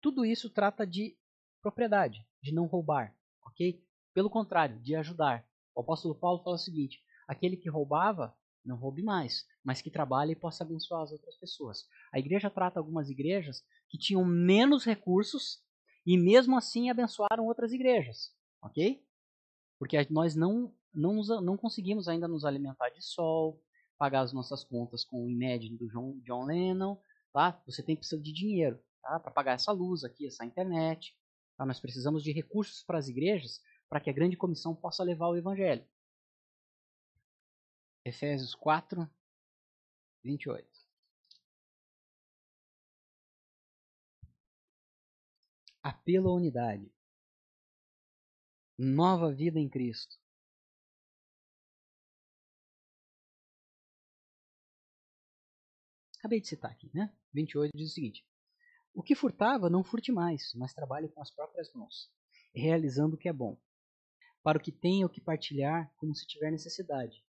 Tudo 0.00 0.24
isso 0.24 0.48
trata 0.48 0.86
de 0.86 1.18
propriedade, 1.60 2.26
de 2.42 2.52
não 2.52 2.66
roubar, 2.66 3.14
ok? 3.44 3.84
Pelo 4.14 4.30
contrário, 4.30 4.80
de 4.80 4.94
ajudar. 4.96 5.46
O 5.74 5.80
apóstolo 5.80 6.14
Paulo 6.14 6.42
fala 6.42 6.56
o 6.56 6.58
seguinte: 6.58 7.02
aquele 7.28 7.56
que 7.56 7.68
roubava, 7.68 8.36
não 8.64 8.76
roube 8.76 9.02
mais, 9.02 9.46
mas 9.64 9.80
que 9.80 9.90
trabalhe 9.90 10.32
e 10.32 10.36
possa 10.36 10.64
abençoar 10.64 11.02
as 11.02 11.12
outras 11.12 11.36
pessoas. 11.36 11.86
A 12.12 12.18
igreja 12.18 12.50
trata 12.50 12.78
algumas 12.78 13.08
igrejas 13.08 13.64
que 13.88 13.98
tinham 13.98 14.24
menos 14.24 14.84
recursos 14.84 15.62
e 16.06 16.18
mesmo 16.18 16.56
assim 16.56 16.90
abençoaram 16.90 17.46
outras 17.46 17.72
igrejas, 17.72 18.32
ok? 18.62 19.02
Porque 19.78 19.96
nós 20.10 20.34
não, 20.34 20.74
não, 20.92 21.22
não 21.40 21.56
conseguimos 21.56 22.08
ainda 22.08 22.28
nos 22.28 22.44
alimentar 22.44 22.90
de 22.90 23.02
sol, 23.02 23.62
pagar 23.98 24.20
as 24.20 24.32
nossas 24.32 24.64
contas 24.64 25.04
com 25.04 25.24
o 25.24 25.30
Imagine 25.30 25.76
do 25.76 25.88
John, 25.88 26.18
John 26.24 26.44
Lennon, 26.44 26.98
tá? 27.32 27.62
Você 27.66 27.82
tem 27.82 27.96
precisa 27.96 28.20
de 28.20 28.32
dinheiro, 28.32 28.78
tá? 29.02 29.18
Para 29.20 29.30
pagar 29.30 29.52
essa 29.52 29.72
luz 29.72 30.04
aqui, 30.04 30.26
essa 30.26 30.44
internet. 30.44 31.14
Tá? 31.56 31.66
Nós 31.66 31.80
precisamos 31.80 32.22
de 32.22 32.32
recursos 32.32 32.82
para 32.82 32.98
as 32.98 33.08
igrejas 33.08 33.60
para 33.90 34.00
que 34.00 34.08
a 34.08 34.12
grande 34.12 34.36
comissão 34.36 34.74
possa 34.74 35.02
levar 35.02 35.26
o 35.26 35.36
evangelho. 35.36 35.84
Efésios 38.04 38.54
4, 38.54 39.10
28. 40.22 40.64
Apelo 45.82 46.28
à 46.28 46.34
unidade. 46.34 46.88
Nova 48.78 49.32
vida 49.32 49.58
em 49.58 49.68
Cristo. 49.68 50.16
Acabei 56.18 56.40
de 56.40 56.46
citar 56.46 56.70
aqui, 56.70 56.90
né? 56.94 57.12
28 57.32 57.72
diz 57.74 57.90
o 57.90 57.94
seguinte: 57.94 58.24
O 58.94 59.02
que 59.02 59.16
furtava, 59.16 59.68
não 59.68 59.82
furte 59.82 60.12
mais, 60.12 60.54
mas 60.54 60.72
trabalhe 60.72 61.08
com 61.08 61.20
as 61.20 61.30
próprias 61.30 61.72
mãos, 61.74 62.10
realizando 62.54 63.16
o 63.16 63.18
que 63.18 63.28
é 63.28 63.32
bom 63.32 63.58
para 64.42 64.58
o 64.58 64.60
que 64.60 64.72
tem 64.72 65.04
o 65.04 65.08
que 65.08 65.20
partilhar 65.20 65.92
como 65.96 66.14
se 66.14 66.26
tiver 66.26 66.50
necessidade. 66.50 67.24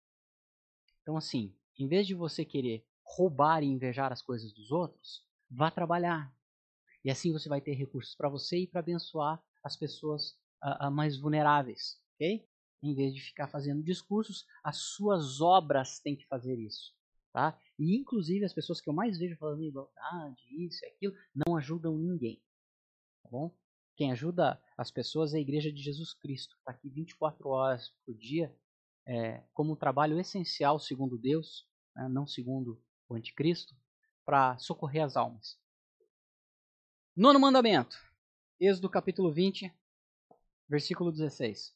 Então, 1.01 1.17
assim, 1.17 1.55
em 1.77 1.87
vez 1.87 2.05
de 2.05 2.13
você 2.13 2.45
querer 2.45 2.85
roubar 3.03 3.63
e 3.63 3.67
invejar 3.67 4.11
as 4.11 4.21
coisas 4.21 4.53
dos 4.53 4.71
outros, 4.71 5.25
vá 5.49 5.71
trabalhar. 5.71 6.31
E 7.03 7.09
assim 7.09 7.31
você 7.31 7.49
vai 7.49 7.61
ter 7.61 7.73
recursos 7.73 8.15
para 8.15 8.29
você 8.29 8.59
e 8.59 8.67
para 8.67 8.81
abençoar 8.81 9.41
as 9.63 9.75
pessoas 9.75 10.31
uh, 10.63 10.87
uh, 10.87 10.91
mais 10.91 11.17
vulneráveis, 11.17 11.99
ok? 12.15 12.47
Em 12.83 12.93
vez 12.93 13.13
de 13.13 13.21
ficar 13.21 13.47
fazendo 13.47 13.83
discursos, 13.83 14.45
as 14.63 14.77
suas 14.77 15.41
obras 15.41 15.99
têm 15.99 16.15
que 16.15 16.27
fazer 16.27 16.57
isso, 16.59 16.93
tá? 17.33 17.59
E 17.77 17.97
inclusive 17.97 18.45
as 18.45 18.53
pessoas 18.53 18.79
que 18.79 18.89
eu 18.89 18.93
mais 18.93 19.17
vejo 19.17 19.37
falando 19.37 19.63
igualdade, 19.63 20.41
isso 20.65 20.83
e 20.83 20.87
aquilo, 20.87 21.13
não 21.33 21.57
ajudam 21.57 21.97
ninguém, 21.97 22.41
tá 23.23 23.29
bom? 23.29 23.53
Quem 23.99 24.13
ajuda 24.13 24.57
as 24.77 24.89
pessoas 24.89 25.33
é 25.33 25.37
a 25.39 25.41
Igreja 25.41 25.69
de 25.69 25.83
Jesus 25.83 26.13
Cristo, 26.13 26.55
está 26.55 26.71
aqui 26.71 26.89
24 26.89 27.49
horas 27.49 27.89
por 28.05 28.15
dia, 28.15 28.57
é, 29.05 29.43
como 29.51 29.73
um 29.73 29.75
trabalho 29.75 30.17
essencial, 30.17 30.79
segundo 30.79 31.17
Deus, 31.17 31.67
né, 31.93 32.07
não 32.07 32.25
segundo 32.25 32.81
o 33.09 33.15
anticristo, 33.15 33.75
para 34.23 34.57
socorrer 34.57 35.03
as 35.03 35.17
almas. 35.17 35.59
Nono 37.13 37.41
mandamento, 37.41 37.97
Êxodo 38.57 38.89
capítulo 38.89 39.33
20, 39.33 39.69
Versículo 40.69 41.11
16. 41.11 41.75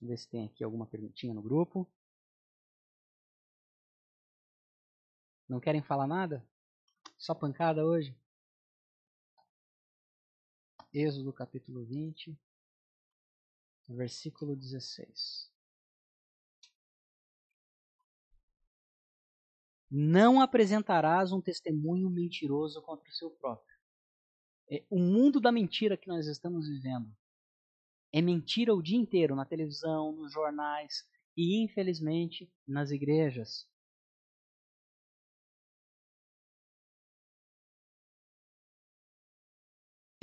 Vamos 0.00 0.10
ver 0.10 0.16
se 0.16 0.28
tem 0.28 0.44
aqui 0.44 0.62
alguma 0.62 0.86
perguntinha 0.86 1.34
no 1.34 1.42
grupo. 1.42 1.90
Não 5.48 5.58
querem 5.58 5.82
falar 5.82 6.06
nada? 6.06 6.48
Só 7.18 7.34
pancada 7.34 7.84
hoje? 7.84 8.16
Êxodo 10.96 11.32
capítulo 11.32 11.84
20, 11.84 12.38
versículo 13.88 14.54
16. 14.54 15.52
Não 19.90 20.40
apresentarás 20.40 21.32
um 21.32 21.40
testemunho 21.40 22.08
mentiroso 22.08 22.80
contra 22.80 23.08
o 23.08 23.12
seu 23.12 23.28
próprio. 23.28 23.76
É, 24.70 24.84
o 24.88 25.00
mundo 25.00 25.40
da 25.40 25.50
mentira 25.50 25.96
que 25.96 26.06
nós 26.06 26.28
estamos 26.28 26.68
vivendo 26.68 27.12
é 28.12 28.22
mentira 28.22 28.72
o 28.72 28.80
dia 28.80 28.96
inteiro 28.96 29.34
na 29.34 29.44
televisão, 29.44 30.12
nos 30.12 30.32
jornais 30.32 31.04
e, 31.36 31.60
infelizmente, 31.60 32.48
nas 32.64 32.92
igrejas. 32.92 33.68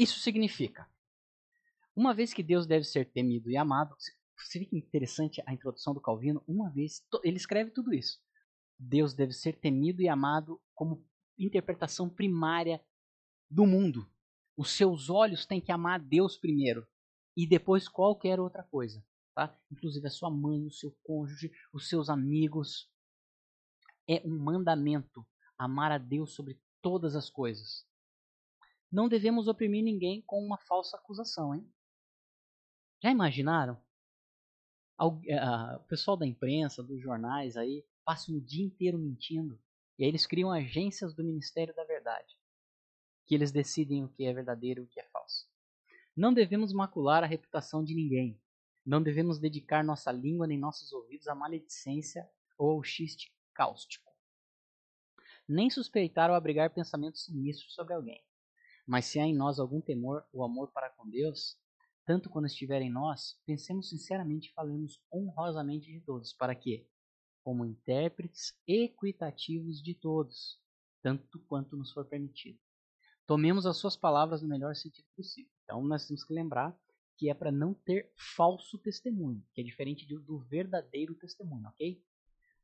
Isso 0.01 0.19
significa, 0.19 0.89
uma 1.95 2.11
vez 2.11 2.33
que 2.33 2.41
Deus 2.41 2.65
deve 2.65 2.83
ser 2.85 3.11
temido 3.11 3.51
e 3.51 3.55
amado, 3.55 3.95
você 4.35 4.57
vê 4.57 4.65
que 4.65 4.75
interessante 4.75 5.43
a 5.45 5.53
introdução 5.53 5.93
do 5.93 6.01
Calvino, 6.01 6.43
uma 6.47 6.71
vez, 6.71 7.05
ele 7.23 7.37
escreve 7.37 7.69
tudo 7.69 7.93
isso. 7.93 8.19
Deus 8.79 9.13
deve 9.13 9.31
ser 9.31 9.59
temido 9.59 10.01
e 10.01 10.09
amado 10.09 10.59
como 10.73 11.07
interpretação 11.37 12.09
primária 12.09 12.83
do 13.47 13.67
mundo. 13.67 14.09
Os 14.57 14.71
seus 14.71 15.07
olhos 15.07 15.45
têm 15.45 15.61
que 15.61 15.71
amar 15.71 15.99
Deus 15.99 16.35
primeiro 16.35 16.87
e 17.37 17.45
depois 17.45 17.87
qualquer 17.87 18.39
outra 18.39 18.63
coisa, 18.63 19.05
tá? 19.35 19.55
Inclusive 19.71 20.07
a 20.07 20.09
sua 20.09 20.31
mãe, 20.31 20.65
o 20.65 20.71
seu 20.71 20.97
cônjuge, 21.03 21.51
os 21.71 21.87
seus 21.87 22.09
amigos. 22.09 22.89
É 24.09 24.19
um 24.25 24.35
mandamento 24.39 25.23
amar 25.55 25.91
a 25.91 25.99
Deus 25.99 26.33
sobre 26.33 26.59
todas 26.81 27.15
as 27.15 27.29
coisas. 27.29 27.85
Não 28.91 29.07
devemos 29.07 29.47
oprimir 29.47 29.83
ninguém 29.83 30.21
com 30.21 30.43
uma 30.43 30.57
falsa 30.57 30.97
acusação, 30.97 31.55
hein? 31.55 31.65
Já 33.01 33.09
imaginaram? 33.09 33.81
Eh, 35.25 35.75
o 35.77 35.83
pessoal 35.87 36.17
da 36.17 36.27
imprensa, 36.27 36.83
dos 36.83 37.01
jornais 37.01 37.57
aí, 37.57 37.85
passa 38.03 38.31
o 38.31 38.41
dia 38.41 38.65
inteiro 38.65 38.99
mentindo. 38.99 39.59
E 39.97 40.03
aí 40.03 40.09
eles 40.09 40.25
criam 40.25 40.51
agências 40.51 41.13
do 41.13 41.23
Ministério 41.23 41.73
da 41.73 41.83
Verdade, 41.85 42.37
que 43.25 43.33
eles 43.33 43.51
decidem 43.51 44.03
o 44.03 44.09
que 44.09 44.25
é 44.25 44.33
verdadeiro 44.33 44.81
e 44.81 44.83
o 44.83 44.87
que 44.87 44.99
é 44.99 45.03
falso. 45.05 45.49
Não 46.15 46.33
devemos 46.33 46.73
macular 46.73 47.23
a 47.23 47.27
reputação 47.27 47.83
de 47.83 47.95
ninguém. 47.95 48.39
Não 48.85 49.01
devemos 49.01 49.39
dedicar 49.39 49.83
nossa 49.83 50.11
língua 50.11 50.45
nem 50.45 50.57
nossos 50.57 50.91
ouvidos 50.91 51.27
à 51.27 51.35
maledicência 51.35 52.29
ou 52.57 52.71
ao 52.71 52.83
xiste 52.83 53.33
cáustico. 53.53 54.11
Nem 55.47 55.69
suspeitar 55.69 56.29
ou 56.29 56.35
abrigar 56.35 56.73
pensamentos 56.73 57.23
sinistros 57.23 57.73
sobre 57.73 57.93
alguém. 57.93 58.23
Mas 58.87 59.05
se 59.05 59.19
há 59.19 59.25
em 59.25 59.35
nós 59.35 59.59
algum 59.59 59.81
temor 59.81 60.25
ou 60.33 60.43
amor 60.43 60.71
para 60.71 60.89
com 60.89 61.09
Deus, 61.09 61.57
tanto 62.05 62.29
quando 62.29 62.47
estiver 62.47 62.81
em 62.81 62.91
nós, 62.91 63.39
pensemos 63.45 63.89
sinceramente 63.89 64.49
e 64.49 64.53
falemos 64.53 64.99
honrosamente 65.13 65.91
de 65.91 66.01
todos, 66.01 66.33
para 66.33 66.55
que, 66.55 66.87
como 67.43 67.65
intérpretes 67.65 68.53
equitativos 68.67 69.81
de 69.81 69.93
todos, 69.93 70.59
tanto 71.01 71.39
quanto 71.47 71.77
nos 71.77 71.91
for 71.91 72.05
permitido, 72.05 72.59
tomemos 73.25 73.65
as 73.65 73.77
suas 73.77 73.95
palavras 73.95 74.41
no 74.41 74.49
melhor 74.49 74.75
sentido 74.75 75.07
possível. 75.15 75.51
Então, 75.63 75.83
nós 75.83 76.05
temos 76.05 76.23
que 76.23 76.33
lembrar 76.33 76.77
que 77.17 77.29
é 77.29 77.33
para 77.33 77.51
não 77.51 77.73
ter 77.73 78.11
falso 78.35 78.77
testemunho, 78.79 79.45
que 79.53 79.61
é 79.61 79.63
diferente 79.63 80.05
do 80.07 80.39
verdadeiro 80.39 81.13
testemunho, 81.15 81.67
ok? 81.67 82.03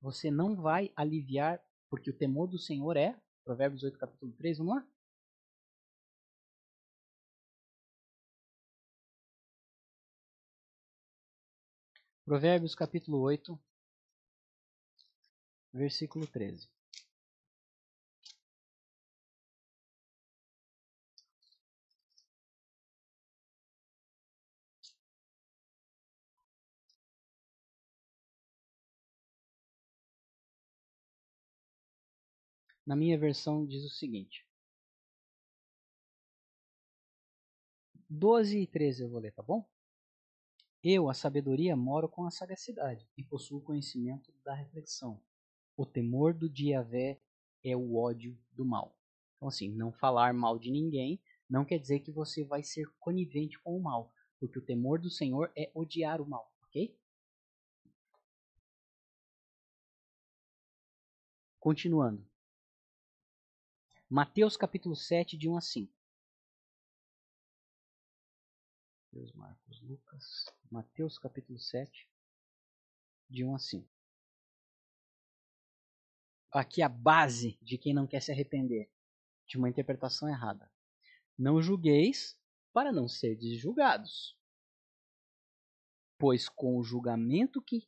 Você 0.01 0.31
não 0.31 0.55
vai 0.55 0.91
aliviar, 0.95 1.61
porque 1.89 2.09
o 2.09 2.17
temor 2.17 2.47
do 2.47 2.57
Senhor 2.57 2.97
é, 2.97 3.15
Provérbios 3.43 3.83
8, 3.83 3.97
capítulo 3.97 4.33
3, 4.33 4.57
vamos 4.57 4.75
lá? 4.75 4.87
Provérbios 12.27 12.75
capítulo 12.75 13.21
8, 13.21 13.57
versículo 15.71 16.27
13. 16.27 16.67
Na 32.85 32.93
minha 32.93 33.17
versão 33.17 33.65
diz 33.65 33.85
o 33.85 33.89
seguinte: 33.89 34.45
12 38.09 38.59
e 38.59 38.67
13 38.67 39.03
eu 39.03 39.09
vou 39.09 39.21
ler, 39.21 39.31
tá 39.31 39.41
bom? 39.41 39.65
Eu, 40.89 41.09
a 41.09 41.13
sabedoria, 41.13 41.75
moro 41.75 42.07
com 42.07 42.25
a 42.25 42.31
sagacidade 42.31 43.05
e 43.17 43.21
possuo 43.21 43.59
conhecimento 43.59 44.31
da 44.41 44.53
reflexão. 44.53 45.21
O 45.75 45.85
temor 45.85 46.33
do 46.33 46.49
Diavé 46.49 47.19
é 47.61 47.75
o 47.75 47.97
ódio 47.97 48.39
do 48.53 48.63
mal. 48.63 48.97
Então, 49.35 49.49
assim, 49.49 49.67
não 49.67 49.91
falar 49.91 50.33
mal 50.33 50.57
de 50.57 50.71
ninguém 50.71 51.21
não 51.49 51.65
quer 51.65 51.77
dizer 51.77 51.99
que 51.99 52.09
você 52.09 52.45
vai 52.45 52.63
ser 52.63 52.89
conivente 52.99 53.59
com 53.59 53.77
o 53.77 53.83
mal, 53.83 54.13
porque 54.39 54.59
o 54.59 54.65
temor 54.65 54.97
do 54.97 55.09
Senhor 55.09 55.51
é 55.57 55.69
odiar 55.75 56.21
o 56.21 56.25
mal, 56.25 56.49
ok? 56.63 56.97
Continuando. 61.59 62.25
Mateus 64.09 64.55
capítulo 64.55 64.95
7, 64.95 65.35
de 65.35 65.49
1 65.49 65.57
a 65.57 65.59
5. 65.59 65.97
Deus, 69.11 69.33
Marcos, 69.33 69.81
Lucas, 69.81 70.45
Mateus 70.69 71.17
capítulo 71.17 71.57
7, 71.57 72.09
de 73.29 73.45
1 73.45 73.55
a 73.55 73.59
5. 73.59 73.89
Aqui 76.51 76.81
a 76.81 76.89
base 76.89 77.57
de 77.61 77.77
quem 77.77 77.93
não 77.93 78.05
quer 78.05 78.21
se 78.21 78.31
arrepender 78.31 78.91
de 79.47 79.57
uma 79.57 79.69
interpretação 79.69 80.27
errada. 80.27 80.69
Não 81.37 81.61
julgueis 81.61 82.37
para 82.73 82.91
não 82.91 83.07
serdes 83.07 83.59
julgados. 83.59 84.37
Pois 86.17 86.49
com 86.49 86.77
o 86.77 86.83
julgamento 86.83 87.61
que 87.61 87.87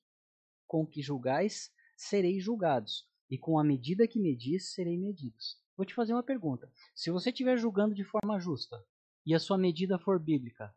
com 0.66 0.86
que 0.86 1.02
julgais 1.02 1.74
sereis 1.98 2.44
julgados, 2.44 3.10
e 3.30 3.38
com 3.38 3.60
a 3.60 3.64
medida 3.64 4.08
que 4.08 4.20
medis 4.20 4.72
serei 4.72 4.98
medidos. 4.98 5.60
Vou 5.76 5.86
te 5.86 5.94
fazer 5.94 6.14
uma 6.14 6.24
pergunta. 6.24 6.72
Se 6.94 7.12
você 7.12 7.30
estiver 7.30 7.58
julgando 7.58 7.96
de 7.96 8.04
forma 8.04 8.40
justa 8.40 8.86
e 9.26 9.34
a 9.34 9.40
sua 9.40 9.58
medida 9.58 10.00
for 10.00 10.20
bíblica, 10.20 10.74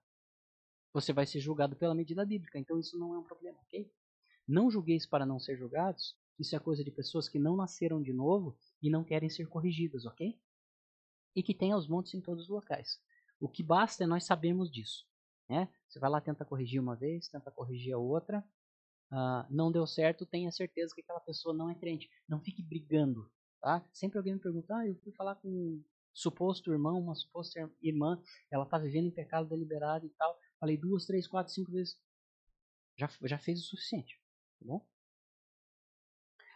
você 0.92 1.12
vai 1.12 1.26
ser 1.26 1.40
julgado 1.40 1.76
pela 1.76 1.94
medida 1.94 2.24
bíblica. 2.24 2.58
Então 2.58 2.78
isso 2.78 2.98
não 2.98 3.14
é 3.14 3.18
um 3.18 3.24
problema, 3.24 3.58
ok? 3.62 3.90
Não 4.46 4.70
julgueis 4.70 5.06
para 5.06 5.24
não 5.24 5.38
ser 5.38 5.56
julgados. 5.56 6.16
Isso 6.38 6.56
é 6.56 6.58
coisa 6.58 6.82
de 6.82 6.90
pessoas 6.90 7.28
que 7.28 7.38
não 7.38 7.56
nasceram 7.56 8.02
de 8.02 8.12
novo 8.12 8.56
e 8.82 8.90
não 8.90 9.04
querem 9.04 9.30
ser 9.30 9.46
corrigidas, 9.46 10.04
ok? 10.04 10.38
E 11.34 11.42
que 11.42 11.54
tem 11.54 11.72
aos 11.72 11.88
montes 11.88 12.14
em 12.14 12.20
todos 12.20 12.44
os 12.44 12.48
locais. 12.48 13.00
O 13.40 13.48
que 13.48 13.62
basta 13.62 14.04
é 14.04 14.06
nós 14.06 14.24
sabermos 14.24 14.70
disso. 14.70 15.06
Né? 15.48 15.68
Você 15.88 15.98
vai 15.98 16.10
lá, 16.10 16.20
tenta 16.20 16.44
corrigir 16.44 16.80
uma 16.80 16.96
vez, 16.96 17.28
tenta 17.28 17.50
corrigir 17.50 17.92
a 17.92 17.98
outra. 17.98 18.44
Uh, 19.10 19.44
não 19.50 19.70
deu 19.70 19.86
certo, 19.86 20.24
tenha 20.24 20.50
certeza 20.50 20.94
que 20.94 21.02
aquela 21.02 21.20
pessoa 21.20 21.54
não 21.54 21.68
é 21.68 21.74
crente. 21.74 22.08
Não 22.28 22.40
fique 22.40 22.62
brigando. 22.62 23.30
Tá? 23.60 23.86
Sempre 23.92 24.18
alguém 24.18 24.34
me 24.34 24.40
pergunta, 24.40 24.74
ah, 24.76 24.86
eu 24.86 24.96
fui 24.96 25.12
falar 25.12 25.36
com 25.36 25.48
um 25.48 25.84
suposto 26.12 26.72
irmão, 26.72 27.00
uma 27.00 27.14
suposta 27.14 27.70
irmã, 27.80 28.20
ela 28.50 28.64
está 28.64 28.78
vivendo 28.78 29.06
em 29.06 29.10
pecado 29.10 29.48
deliberado 29.48 30.06
e 30.06 30.10
tal. 30.10 30.38
Falei 30.62 30.76
duas, 30.76 31.04
três, 31.04 31.26
quatro, 31.26 31.52
cinco 31.52 31.72
vezes. 31.72 32.00
Já, 32.96 33.10
já 33.24 33.36
fez 33.36 33.58
o 33.58 33.64
suficiente. 33.64 34.16
Tá 34.60 34.64
bom? 34.64 34.86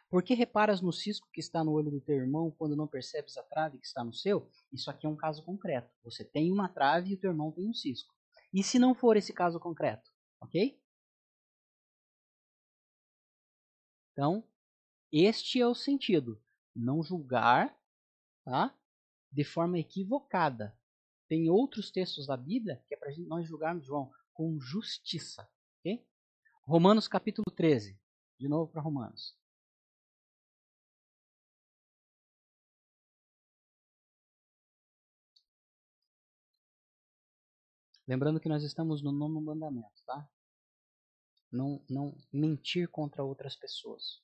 Por 0.09 0.23
que 0.23 0.33
reparas 0.33 0.81
no 0.81 0.93
cisco 0.93 1.29
que 1.33 1.41
está 1.41 1.65
no 1.65 1.73
olho 1.73 1.91
do 1.91 2.01
teu 2.01 2.15
irmão 2.15 2.53
quando 2.53 2.77
não 2.77 2.87
percebes 2.87 3.37
a 3.37 3.43
trave 3.43 3.79
que 3.79 3.87
está 3.87 4.05
no 4.05 4.15
seu? 4.15 4.49
Isso 4.73 4.89
aqui 4.89 5.07
é 5.07 5.09
um 5.09 5.17
caso 5.17 5.45
concreto. 5.45 5.93
Você 6.05 6.25
tem 6.25 6.53
uma 6.53 6.69
trave 6.69 7.11
e 7.11 7.15
o 7.15 7.19
teu 7.19 7.33
irmão 7.33 7.51
tem 7.51 7.69
um 7.69 7.75
cisco. 7.75 8.15
E 8.55 8.63
se 8.63 8.79
não 8.79 8.95
for 8.95 9.17
esse 9.17 9.33
caso 9.33 9.59
concreto? 9.59 10.09
Ok? 10.41 10.81
Então, 14.13 14.49
este 15.11 15.61
é 15.61 15.67
o 15.67 15.75
sentido. 15.75 16.41
Não 16.77 17.03
julgar 17.03 17.77
tá? 18.45 18.73
de 19.33 19.43
forma 19.43 19.81
equivocada. 19.81 20.79
Tem 21.29 21.51
outros 21.51 21.91
textos 21.91 22.27
da 22.27 22.37
Bíblia 22.37 22.83
que 22.87 22.95
é 22.95 22.97
para 22.97 23.11
nós 23.27 23.47
julgarmos 23.47 23.85
João 23.85 24.11
com 24.33 24.61
justiça. 24.61 25.49
Okay? 25.81 26.07
Romanos 26.63 27.09
capítulo 27.09 27.47
13. 27.55 27.99
De 28.39 28.49
novo 28.49 28.71
para 28.71 28.83
Romanos. 28.83 29.37
Lembrando 38.07 38.39
que 38.39 38.49
nós 38.49 38.63
estamos 38.63 39.03
no 39.03 39.11
nono 39.11 39.41
mandamento, 39.41 40.01
tá? 40.05 40.29
Não, 41.51 41.85
não 41.89 42.17
mentir 42.33 42.89
contra 42.89 43.25
outras 43.25 43.57
pessoas. 43.57 44.23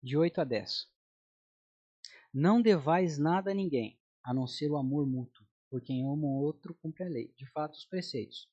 De 0.00 0.16
8 0.16 0.40
a 0.40 0.44
10. 0.44 0.97
Não 2.32 2.60
devais 2.60 3.18
nada 3.18 3.50
a 3.50 3.54
ninguém, 3.54 3.98
a 4.22 4.34
não 4.34 4.46
ser 4.46 4.70
o 4.70 4.76
amor 4.76 5.06
mútuo, 5.06 5.46
por 5.70 5.80
quem 5.80 6.02
ama 6.02 6.26
o 6.26 6.42
outro 6.42 6.74
cumpre 6.74 7.04
a 7.04 7.08
lei. 7.08 7.32
De 7.36 7.46
fato, 7.50 7.74
os 7.74 7.86
preceitos. 7.86 8.48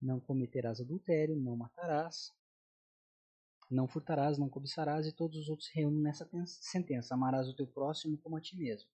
Não 0.00 0.20
cometerás 0.20 0.80
adultério, 0.80 1.34
não 1.34 1.56
matarás, 1.56 2.30
não 3.70 3.88
furtarás, 3.88 4.38
não 4.38 4.48
cobiçarás, 4.48 5.06
e 5.06 5.12
todos 5.12 5.38
os 5.38 5.48
outros 5.48 5.68
se 5.68 5.74
reúnem 5.74 6.02
nessa 6.02 6.28
sentença. 6.46 7.14
Amarás 7.14 7.48
o 7.48 7.56
teu 7.56 7.66
próximo 7.66 8.18
como 8.18 8.36
a 8.36 8.40
ti 8.40 8.56
mesmo. 8.56 8.88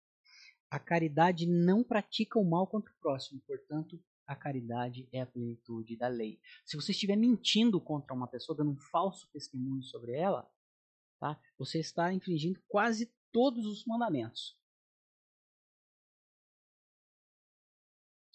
A 0.70 0.78
caridade 0.78 1.46
não 1.46 1.82
pratica 1.82 2.38
o 2.38 2.48
mal 2.48 2.66
contra 2.68 2.92
o 2.92 2.96
próximo, 3.00 3.40
portanto, 3.44 4.00
a 4.24 4.36
caridade 4.36 5.08
é 5.12 5.20
a 5.20 5.26
plenitude 5.26 5.96
da 5.96 6.06
lei. 6.06 6.40
Se 6.64 6.76
você 6.76 6.92
estiver 6.92 7.16
mentindo 7.16 7.80
contra 7.80 8.14
uma 8.14 8.28
pessoa, 8.28 8.56
dando 8.56 8.70
um 8.70 8.78
falso 8.78 9.28
testemunho 9.32 9.82
sobre 9.82 10.12
ela, 10.12 10.48
tá? 11.18 11.36
você 11.58 11.80
está 11.80 12.12
infringindo 12.12 12.62
quase 12.68 13.12
todos 13.32 13.66
os 13.66 13.84
mandamentos. 13.84 14.58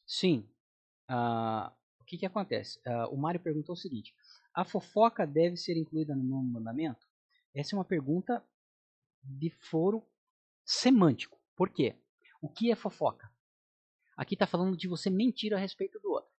Sim. 0.05 0.47
Uh, 1.09 1.71
o 1.99 2.03
que, 2.05 2.17
que 2.17 2.25
acontece? 2.25 2.79
Uh, 2.79 3.13
o 3.13 3.17
Mário 3.17 3.39
perguntou 3.39 3.73
o 3.73 3.77
seguinte: 3.77 4.15
a 4.53 4.63
fofoca 4.63 5.25
deve 5.25 5.57
ser 5.57 5.77
incluída 5.77 6.15
no 6.15 6.23
novo 6.23 6.45
mandamento? 6.45 7.07
Essa 7.53 7.75
é 7.75 7.77
uma 7.77 7.85
pergunta 7.85 8.45
de 9.23 9.49
foro 9.49 10.05
semântico. 10.63 11.39
Por 11.55 11.69
quê? 11.69 11.95
O 12.41 12.49
que 12.49 12.71
é 12.71 12.75
fofoca? 12.75 13.31
Aqui 14.15 14.35
está 14.35 14.47
falando 14.47 14.77
de 14.77 14.87
você 14.87 15.09
mentir 15.09 15.53
a 15.53 15.57
respeito 15.57 15.99
do 15.99 16.11
outro. 16.11 16.31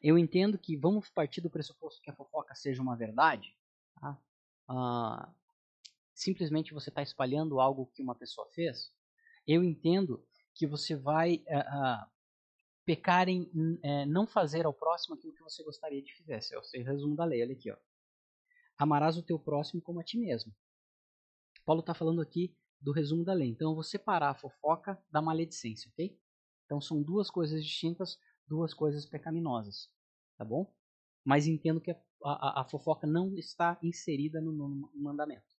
Eu 0.00 0.18
entendo 0.18 0.58
que 0.58 0.76
vamos 0.76 1.08
partir 1.10 1.40
do 1.40 1.50
pressuposto 1.50 2.00
que 2.02 2.10
a 2.10 2.14
fofoca 2.14 2.54
seja 2.54 2.82
uma 2.82 2.96
verdade. 2.96 3.56
Tá? 4.00 4.18
Ah, 4.68 5.32
simplesmente 6.14 6.72
você 6.72 6.90
está 6.90 7.02
espalhando 7.02 7.60
algo 7.60 7.90
que 7.94 8.02
uma 8.02 8.14
pessoa 8.14 8.48
fez. 8.54 8.92
Eu 9.46 9.62
entendo 9.62 10.24
que 10.54 10.66
você 10.66 10.94
vai 10.94 11.42
ah, 11.48 11.58
ah, 11.58 12.10
pecar 12.84 13.28
em 13.28 13.50
é, 13.82 14.06
não 14.06 14.26
fazer 14.26 14.64
ao 14.64 14.72
próximo 14.72 15.16
aquilo 15.16 15.34
que 15.34 15.42
você 15.42 15.62
gostaria 15.62 16.02
de 16.02 16.14
fizesse. 16.14 16.54
É 16.54 16.58
o 16.58 16.84
resumo 16.84 17.16
da 17.16 17.24
lei, 17.24 17.42
olha 17.42 17.54
aqui. 17.54 17.70
Ó. 17.70 17.76
Amarás 18.78 19.16
o 19.16 19.22
teu 19.22 19.38
próximo 19.38 19.82
como 19.82 20.00
a 20.00 20.04
ti 20.04 20.18
mesmo. 20.18 20.54
Paulo 21.64 21.80
está 21.80 21.94
falando 21.94 22.20
aqui 22.20 22.56
do 22.80 22.92
resumo 22.92 23.24
da 23.24 23.32
lei. 23.32 23.48
Então 23.48 23.70
eu 23.70 23.74
vou 23.74 23.82
separar 23.82 24.30
a 24.30 24.34
fofoca 24.34 25.02
da 25.10 25.22
maledicência, 25.22 25.90
ok? 25.90 26.18
Então 26.66 26.80
são 26.80 27.02
duas 27.02 27.30
coisas 27.30 27.64
distintas, 27.64 28.18
duas 28.46 28.74
coisas 28.74 29.06
pecaminosas, 29.06 29.90
tá 30.36 30.44
bom? 30.44 30.72
Mas 31.24 31.46
entendo 31.46 31.80
que 31.80 31.90
a, 31.90 31.98
a, 32.22 32.60
a 32.60 32.64
fofoca 32.64 33.06
não 33.06 33.34
está 33.36 33.78
inserida 33.82 34.40
no, 34.40 34.52
no 34.52 34.90
mandamento. 34.94 35.53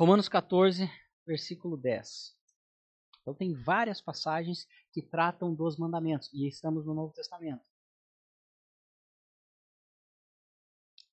Romanos 0.00 0.30
14, 0.30 0.90
versículo 1.26 1.76
10. 1.76 2.34
Então 3.20 3.34
tem 3.34 3.52
várias 3.52 4.00
passagens 4.00 4.66
que 4.90 5.02
tratam 5.02 5.54
dos 5.54 5.76
mandamentos 5.76 6.32
e 6.32 6.48
estamos 6.48 6.86
no 6.86 6.94
Novo 6.94 7.12
Testamento. 7.12 7.62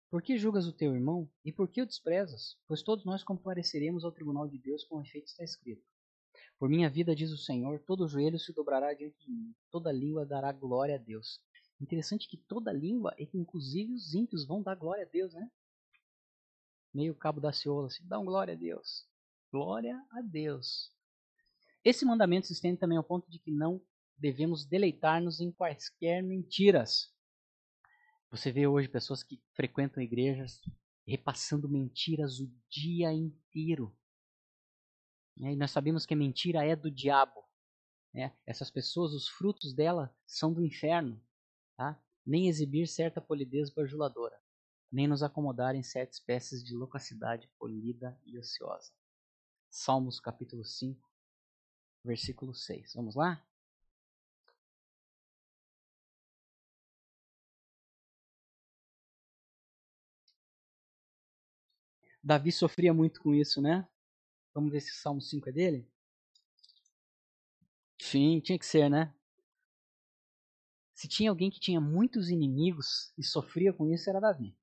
Por 0.09 0.21
que 0.21 0.37
julgas 0.37 0.67
o 0.67 0.71
teu 0.71 0.95
irmão 0.95 1.29
e 1.43 1.51
por 1.51 1.67
que 1.67 1.81
o 1.81 1.85
desprezas? 1.85 2.57
Pois 2.65 2.81
todos 2.81 3.03
nós 3.03 3.25
compareceremos 3.25 4.05
ao 4.05 4.11
tribunal 4.13 4.47
de 4.47 4.57
Deus 4.57 4.85
com 4.85 5.01
efeito 5.01 5.27
está 5.27 5.43
escrito. 5.43 5.83
Por 6.57 6.69
minha 6.69 6.89
vida, 6.89 7.13
diz 7.13 7.29
o 7.33 7.37
Senhor, 7.37 7.83
todo 7.85 8.07
joelho 8.07 8.39
se 8.39 8.53
dobrará 8.53 8.93
diante 8.93 9.19
de 9.19 9.29
mim, 9.29 9.53
toda 9.69 9.91
língua 9.91 10.25
dará 10.25 10.53
glória 10.53 10.95
a 10.95 10.97
Deus. 10.97 11.41
Interessante 11.81 12.25
que 12.25 12.37
toda 12.37 12.71
língua, 12.71 13.13
e 13.17 13.27
que 13.27 13.37
inclusive 13.37 13.91
os 13.91 14.13
ímpios 14.13 14.47
vão 14.47 14.63
dar 14.63 14.75
glória 14.75 15.03
a 15.03 15.09
Deus, 15.09 15.33
né? 15.33 15.51
Meio 16.97 17.13
cabo 17.13 17.39
da 17.39 17.51
ciola, 17.51 17.85
assim, 17.85 18.03
dá 18.07 18.17
um 18.17 18.25
glória 18.25 18.55
a 18.55 18.57
Deus. 18.57 19.07
Glória 19.51 19.95
a 20.09 20.19
Deus. 20.19 20.91
Esse 21.83 22.03
mandamento 22.03 22.47
se 22.47 22.53
estende 22.53 22.79
também 22.79 22.97
ao 22.97 23.03
ponto 23.03 23.29
de 23.29 23.37
que 23.37 23.51
não 23.51 23.79
devemos 24.17 24.65
deleitar-nos 24.65 25.39
em 25.39 25.51
quaisquer 25.51 26.23
mentiras. 26.23 27.13
Você 28.31 28.51
vê 28.51 28.65
hoje 28.65 28.89
pessoas 28.89 29.21
que 29.21 29.39
frequentam 29.53 30.01
igrejas 30.01 30.59
repassando 31.05 31.69
mentiras 31.69 32.39
o 32.39 32.51
dia 32.67 33.13
inteiro. 33.13 33.95
E 35.37 35.55
nós 35.55 35.69
sabemos 35.69 36.03
que 36.03 36.15
a 36.15 36.17
mentira 36.17 36.65
é 36.65 36.75
do 36.75 36.89
diabo. 36.89 37.45
Né? 38.11 38.35
Essas 38.43 38.71
pessoas, 38.71 39.13
os 39.13 39.27
frutos 39.27 39.71
dela 39.71 40.11
são 40.25 40.51
do 40.51 40.65
inferno. 40.65 41.23
Tá? 41.77 42.03
Nem 42.25 42.47
exibir 42.47 42.87
certa 42.87 43.21
polidez 43.21 43.69
bajuladora, 43.69 44.41
nem 44.91 45.07
nos 45.07 45.23
acomodar 45.23 45.75
em 45.75 45.83
certas 45.83 46.17
espécies 46.17 46.63
de 46.63 46.75
loquacidade 46.75 47.49
polida 47.59 48.19
e 48.25 48.37
ociosa. 48.37 48.91
Salmos 49.69 50.19
capítulo 50.19 50.63
5, 50.65 51.07
versículo 52.03 52.53
6. 52.53 52.93
Vamos 52.95 53.15
lá? 53.15 53.43
Davi 62.23 62.51
sofria 62.51 62.93
muito 62.93 63.21
com 63.21 63.33
isso, 63.33 63.61
né? 63.61 63.87
Vamos 64.53 64.71
ver 64.71 64.81
se 64.81 64.91
o 64.91 64.95
Salmo 64.95 65.21
5 65.21 65.49
é 65.49 65.51
dele? 65.51 65.87
Sim, 68.01 68.39
tinha 68.39 68.57
que 68.57 68.65
ser, 68.65 68.89
né? 68.89 69.13
Se 70.93 71.07
tinha 71.07 71.29
alguém 71.29 71.51
que 71.51 71.59
tinha 71.59 71.79
muitos 71.79 72.31
inimigos 72.31 73.13
e 73.15 73.23
sofria 73.23 73.71
com 73.71 73.87
isso, 73.87 74.09
era 74.09 74.19
Davi. 74.19 74.56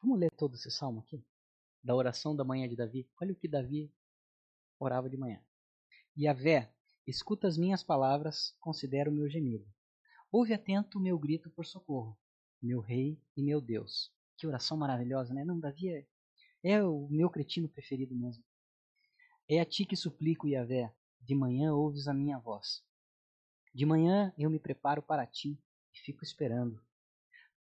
Vamos 0.00 0.20
ler 0.20 0.30
todo 0.30 0.54
esse 0.54 0.70
salmo 0.70 1.00
aqui? 1.00 1.24
Da 1.82 1.94
oração 1.94 2.34
da 2.34 2.44
manhã 2.44 2.68
de 2.68 2.76
Davi. 2.76 3.08
Olha 3.20 3.32
o 3.32 3.36
que 3.36 3.48
Davi 3.48 3.92
orava 4.78 5.10
de 5.10 5.16
manhã. 5.16 5.42
Yahvé, 6.16 6.72
escuta 7.06 7.48
as 7.48 7.58
minhas 7.58 7.82
palavras, 7.82 8.56
considera 8.60 9.10
o 9.10 9.12
meu 9.12 9.28
gemido. 9.28 9.66
Ouve 10.30 10.54
atento 10.54 10.98
o 10.98 11.00
meu 11.00 11.18
grito 11.18 11.50
por 11.50 11.66
socorro, 11.66 12.16
meu 12.62 12.80
rei 12.80 13.20
e 13.36 13.42
meu 13.42 13.60
Deus. 13.60 14.12
Que 14.36 14.46
oração 14.46 14.76
maravilhosa, 14.76 15.34
né? 15.34 15.44
Não, 15.44 15.58
Davi 15.58 15.88
é, 15.88 16.06
é 16.62 16.84
o 16.84 17.08
meu 17.08 17.28
cretino 17.28 17.68
preferido 17.68 18.14
mesmo. 18.14 18.44
É 19.48 19.58
a 19.58 19.64
ti 19.64 19.84
que 19.84 19.96
suplico, 19.96 20.46
Yahvé. 20.46 20.94
De 21.20 21.34
manhã 21.34 21.74
ouves 21.74 22.06
a 22.06 22.14
minha 22.14 22.38
voz. 22.38 22.84
De 23.74 23.84
manhã 23.84 24.32
eu 24.38 24.48
me 24.48 24.60
preparo 24.60 25.02
para 25.02 25.26
ti 25.26 25.60
e 25.92 25.98
fico 25.98 26.22
esperando. 26.22 26.80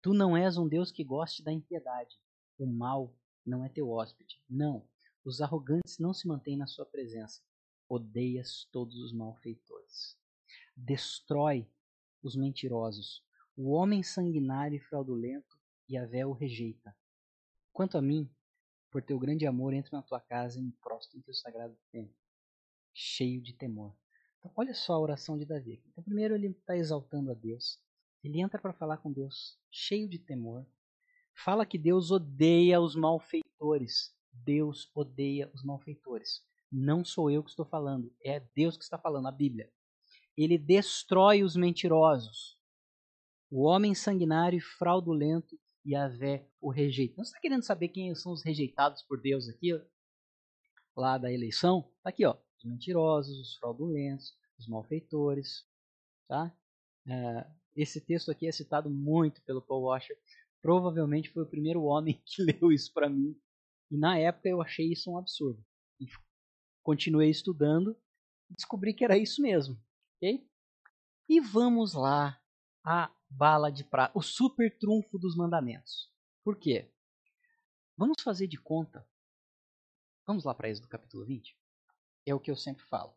Tu 0.02 0.12
não 0.12 0.36
és 0.36 0.58
um 0.58 0.68
Deus 0.68 0.90
que 0.90 1.04
goste 1.04 1.42
da 1.42 1.52
impiedade, 1.52 2.18
o 2.58 2.66
mal 2.66 3.14
não 3.44 3.64
é 3.64 3.68
teu 3.68 3.90
hóspede. 3.90 4.40
Não, 4.48 4.86
os 5.24 5.40
arrogantes 5.40 5.98
não 5.98 6.12
se 6.12 6.26
mantêm 6.26 6.56
na 6.56 6.66
sua 6.66 6.86
presença. 6.86 7.42
Odeias 7.88 8.66
todos 8.72 8.96
os 8.96 9.12
malfeitores. 9.12 10.16
Destrói 10.76 11.68
os 12.22 12.36
mentirosos. 12.36 13.22
O 13.56 13.70
homem 13.70 14.02
sanguinário 14.02 14.76
e 14.76 14.80
fraudulento, 14.80 15.58
e 15.88 15.96
a 15.96 16.26
o 16.26 16.32
rejeita. 16.32 16.96
Quanto 17.72 17.98
a 17.98 18.02
mim, 18.02 18.30
por 18.90 19.02
teu 19.02 19.18
grande 19.18 19.46
amor, 19.46 19.74
entro 19.74 19.94
na 19.94 20.02
tua 20.02 20.20
casa 20.20 20.58
e 20.58 20.62
me 20.62 20.72
prostro 20.72 21.18
em 21.18 21.22
teu 21.22 21.34
sagrado 21.34 21.76
templo, 21.90 22.14
cheio 22.92 23.40
de 23.42 23.52
temor. 23.52 23.94
Então, 24.38 24.52
olha 24.56 24.74
só 24.74 24.94
a 24.94 25.00
oração 25.00 25.36
de 25.36 25.44
Davi. 25.44 25.82
Então, 25.88 26.02
primeiro 26.02 26.34
ele 26.34 26.48
está 26.48 26.76
exaltando 26.76 27.30
a 27.30 27.34
Deus. 27.34 27.80
Ele 28.22 28.40
entra 28.40 28.60
para 28.60 28.72
falar 28.72 28.98
com 28.98 29.12
Deus, 29.12 29.58
cheio 29.70 30.08
de 30.08 30.18
temor 30.18 30.66
fala 31.34 31.66
que 31.66 31.78
Deus 31.78 32.10
odeia 32.10 32.80
os 32.80 32.94
malfeitores. 32.94 34.14
Deus 34.32 34.90
odeia 34.94 35.50
os 35.54 35.62
malfeitores. 35.62 36.42
Não 36.70 37.04
sou 37.04 37.30
eu 37.30 37.42
que 37.42 37.50
estou 37.50 37.64
falando, 37.64 38.12
é 38.22 38.40
Deus 38.54 38.76
que 38.76 38.82
está 38.82 38.98
falando, 38.98 39.28
a 39.28 39.32
Bíblia. 39.32 39.70
Ele 40.36 40.58
destrói 40.58 41.44
os 41.44 41.54
mentirosos. 41.54 42.58
O 43.50 43.62
homem 43.62 43.94
sanguinário 43.94 44.58
e 44.58 44.60
fraudulento, 44.60 45.56
e 45.84 45.94
a 45.94 46.08
vé 46.08 46.48
o 46.60 46.70
rejeita. 46.70 47.16
Você 47.16 47.28
está 47.28 47.40
querendo 47.40 47.62
saber 47.62 47.88
quem 47.88 48.14
são 48.14 48.32
os 48.32 48.42
rejeitados 48.42 49.02
por 49.02 49.20
Deus 49.20 49.48
aqui? 49.48 49.70
Lá 50.96 51.18
da 51.18 51.30
eleição? 51.30 51.90
Está 51.98 52.10
aqui, 52.10 52.24
ó. 52.24 52.36
Os 52.58 52.64
mentirosos, 52.64 53.38
os 53.38 53.56
fraudulentos, 53.56 54.34
os 54.58 54.66
malfeitores. 54.66 55.66
Tá? 56.26 56.56
É, 57.06 57.46
esse 57.76 58.00
texto 58.00 58.30
aqui 58.30 58.46
é 58.46 58.52
citado 58.52 58.88
muito 58.88 59.42
pelo 59.42 59.60
Paul 59.60 59.84
Washer 59.84 60.16
provavelmente 60.64 61.28
foi 61.28 61.42
o 61.42 61.46
primeiro 61.46 61.82
homem 61.82 62.18
que 62.24 62.42
leu 62.42 62.72
isso 62.72 62.90
para 62.94 63.10
mim. 63.10 63.38
E 63.90 63.98
na 63.98 64.18
época 64.18 64.48
eu 64.48 64.62
achei 64.62 64.90
isso 64.90 65.10
um 65.10 65.18
absurdo. 65.18 65.62
E 66.00 66.06
continuei 66.82 67.28
estudando 67.28 67.94
e 68.50 68.54
descobri 68.54 68.94
que 68.94 69.04
era 69.04 69.18
isso 69.18 69.42
mesmo. 69.42 69.78
E 71.28 71.38
vamos 71.38 71.92
lá, 71.92 72.42
a 72.82 73.14
bala 73.28 73.70
de 73.70 73.84
prata, 73.84 74.18
o 74.18 74.22
super 74.22 74.74
trunfo 74.78 75.18
dos 75.18 75.36
mandamentos. 75.36 76.10
Por 76.42 76.58
quê? 76.58 76.90
Vamos 77.94 78.22
fazer 78.22 78.46
de 78.46 78.56
conta. 78.56 79.06
Vamos 80.26 80.44
lá 80.44 80.54
para 80.54 80.70
Êxodo 80.70 80.88
capítulo 80.88 81.26
20? 81.26 81.54
É 82.24 82.34
o 82.34 82.40
que 82.40 82.50
eu 82.50 82.56
sempre 82.56 82.82
falo. 82.86 83.14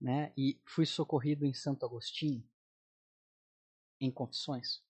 Né? 0.00 0.32
E 0.38 0.58
fui 0.64 0.86
socorrido 0.86 1.44
em 1.44 1.52
Santo 1.52 1.84
Agostinho, 1.84 2.42
em 4.00 4.10
Confissões, 4.10 4.82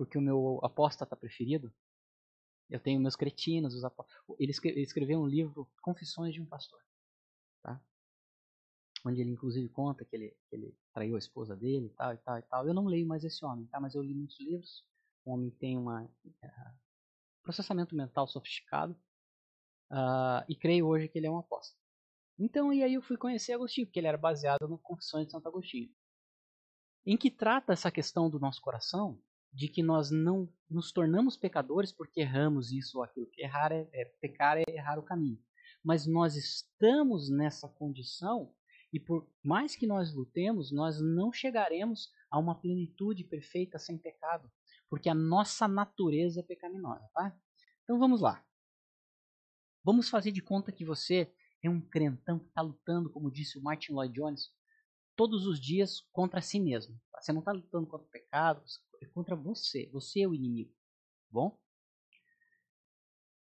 porque 0.00 0.16
o 0.16 0.22
meu 0.22 0.58
apóstata 0.62 1.14
preferido, 1.14 1.70
eu 2.70 2.80
tenho 2.80 2.98
meus 2.98 3.16
cretinos, 3.16 3.74
os 3.74 3.84
apó... 3.84 4.06
ele 4.38 4.50
escreveu 4.50 5.20
um 5.20 5.26
livro, 5.26 5.70
Confissões 5.82 6.32
de 6.32 6.40
um 6.40 6.46
Pastor. 6.46 6.80
Tá? 7.62 7.78
onde 9.04 9.20
ele 9.20 9.32
inclusive 9.32 9.68
conta 9.68 10.02
que 10.02 10.16
ele, 10.16 10.34
que 10.48 10.56
ele 10.56 10.74
traiu 10.94 11.16
a 11.16 11.18
esposa 11.18 11.54
dele 11.54 11.88
e 11.88 11.90
tal 11.90 12.14
e 12.14 12.16
tal 12.16 12.38
e 12.38 12.42
tal. 12.42 12.66
Eu 12.66 12.72
não 12.72 12.86
leio 12.86 13.06
mais 13.06 13.24
esse 13.24 13.44
homem, 13.44 13.66
tá? 13.66 13.78
Mas 13.78 13.94
eu 13.94 14.02
li 14.02 14.14
muitos 14.14 14.40
livros. 14.40 14.86
O 15.22 15.32
homem 15.32 15.50
tem 15.50 15.76
um 15.76 15.94
uh, 15.94 16.10
processamento 17.42 17.94
mental 17.94 18.26
sofisticado 18.26 18.94
uh, 19.90 20.42
e 20.48 20.56
creio 20.56 20.86
hoje 20.86 21.08
que 21.08 21.18
ele 21.18 21.26
é 21.26 21.30
um 21.30 21.38
apóstolo. 21.38 21.78
Então, 22.38 22.72
e 22.72 22.82
aí 22.82 22.94
eu 22.94 23.02
fui 23.02 23.18
conhecer 23.18 23.52
Agostinho, 23.52 23.86
porque 23.86 24.00
ele 24.00 24.06
era 24.06 24.16
baseado 24.16 24.66
no 24.66 24.78
Confissões 24.78 25.26
de 25.26 25.32
Santo 25.32 25.46
Agostinho, 25.46 25.90
em 27.04 27.18
que 27.18 27.30
trata 27.30 27.74
essa 27.74 27.90
questão 27.90 28.30
do 28.30 28.40
nosso 28.40 28.62
coração, 28.62 29.20
de 29.52 29.68
que 29.68 29.82
nós 29.82 30.10
não 30.10 30.48
nos 30.68 30.92
tornamos 30.92 31.36
pecadores 31.36 31.92
porque 31.92 32.20
erramos 32.20 32.70
isso 32.72 32.98
ou 32.98 33.04
aquilo. 33.04 33.28
Errar 33.36 33.72
é, 33.72 33.88
é 33.92 34.04
pecar 34.20 34.56
é 34.58 34.64
errar 34.68 34.98
o 34.98 35.02
caminho. 35.02 35.38
Mas 35.82 36.06
nós 36.06 36.36
estamos 36.36 37.30
nessa 37.30 37.68
condição 37.68 38.54
e 38.92 38.98
por 38.98 39.28
mais 39.42 39.76
que 39.76 39.86
nós 39.86 40.12
lutemos, 40.14 40.72
nós 40.72 41.00
não 41.00 41.32
chegaremos 41.32 42.12
a 42.30 42.38
uma 42.38 42.54
plenitude 42.54 43.24
perfeita 43.24 43.78
sem 43.78 43.96
pecado, 43.96 44.50
porque 44.88 45.08
a 45.08 45.14
nossa 45.14 45.68
natureza 45.68 46.40
é 46.40 46.42
pecaminosa, 46.42 47.08
tá? 47.14 47.36
Então 47.84 47.98
vamos 47.98 48.20
lá. 48.20 48.44
Vamos 49.84 50.08
fazer 50.10 50.32
de 50.32 50.42
conta 50.42 50.72
que 50.72 50.84
você 50.84 51.32
é 51.62 51.70
um 51.70 51.80
crentão 51.80 52.38
que 52.38 52.48
está 52.48 52.62
lutando, 52.62 53.10
como 53.10 53.30
disse 53.30 53.58
o 53.58 53.62
Martin 53.62 53.92
Lloyd 53.92 54.12
Jones, 54.12 54.50
todos 55.16 55.46
os 55.46 55.60
dias 55.60 56.00
contra 56.12 56.40
si 56.40 56.58
mesmo. 56.58 56.98
Tá? 57.12 57.20
Você 57.20 57.32
não 57.32 57.40
está 57.40 57.52
lutando 57.52 57.86
contra 57.86 58.06
o 58.06 58.10
pecado, 58.10 58.62
é 59.00 59.06
contra 59.06 59.34
você. 59.34 59.88
Você 59.92 60.20
é 60.20 60.28
o 60.28 60.34
inimigo. 60.34 60.72
Tá 60.72 61.28
bom? 61.30 61.60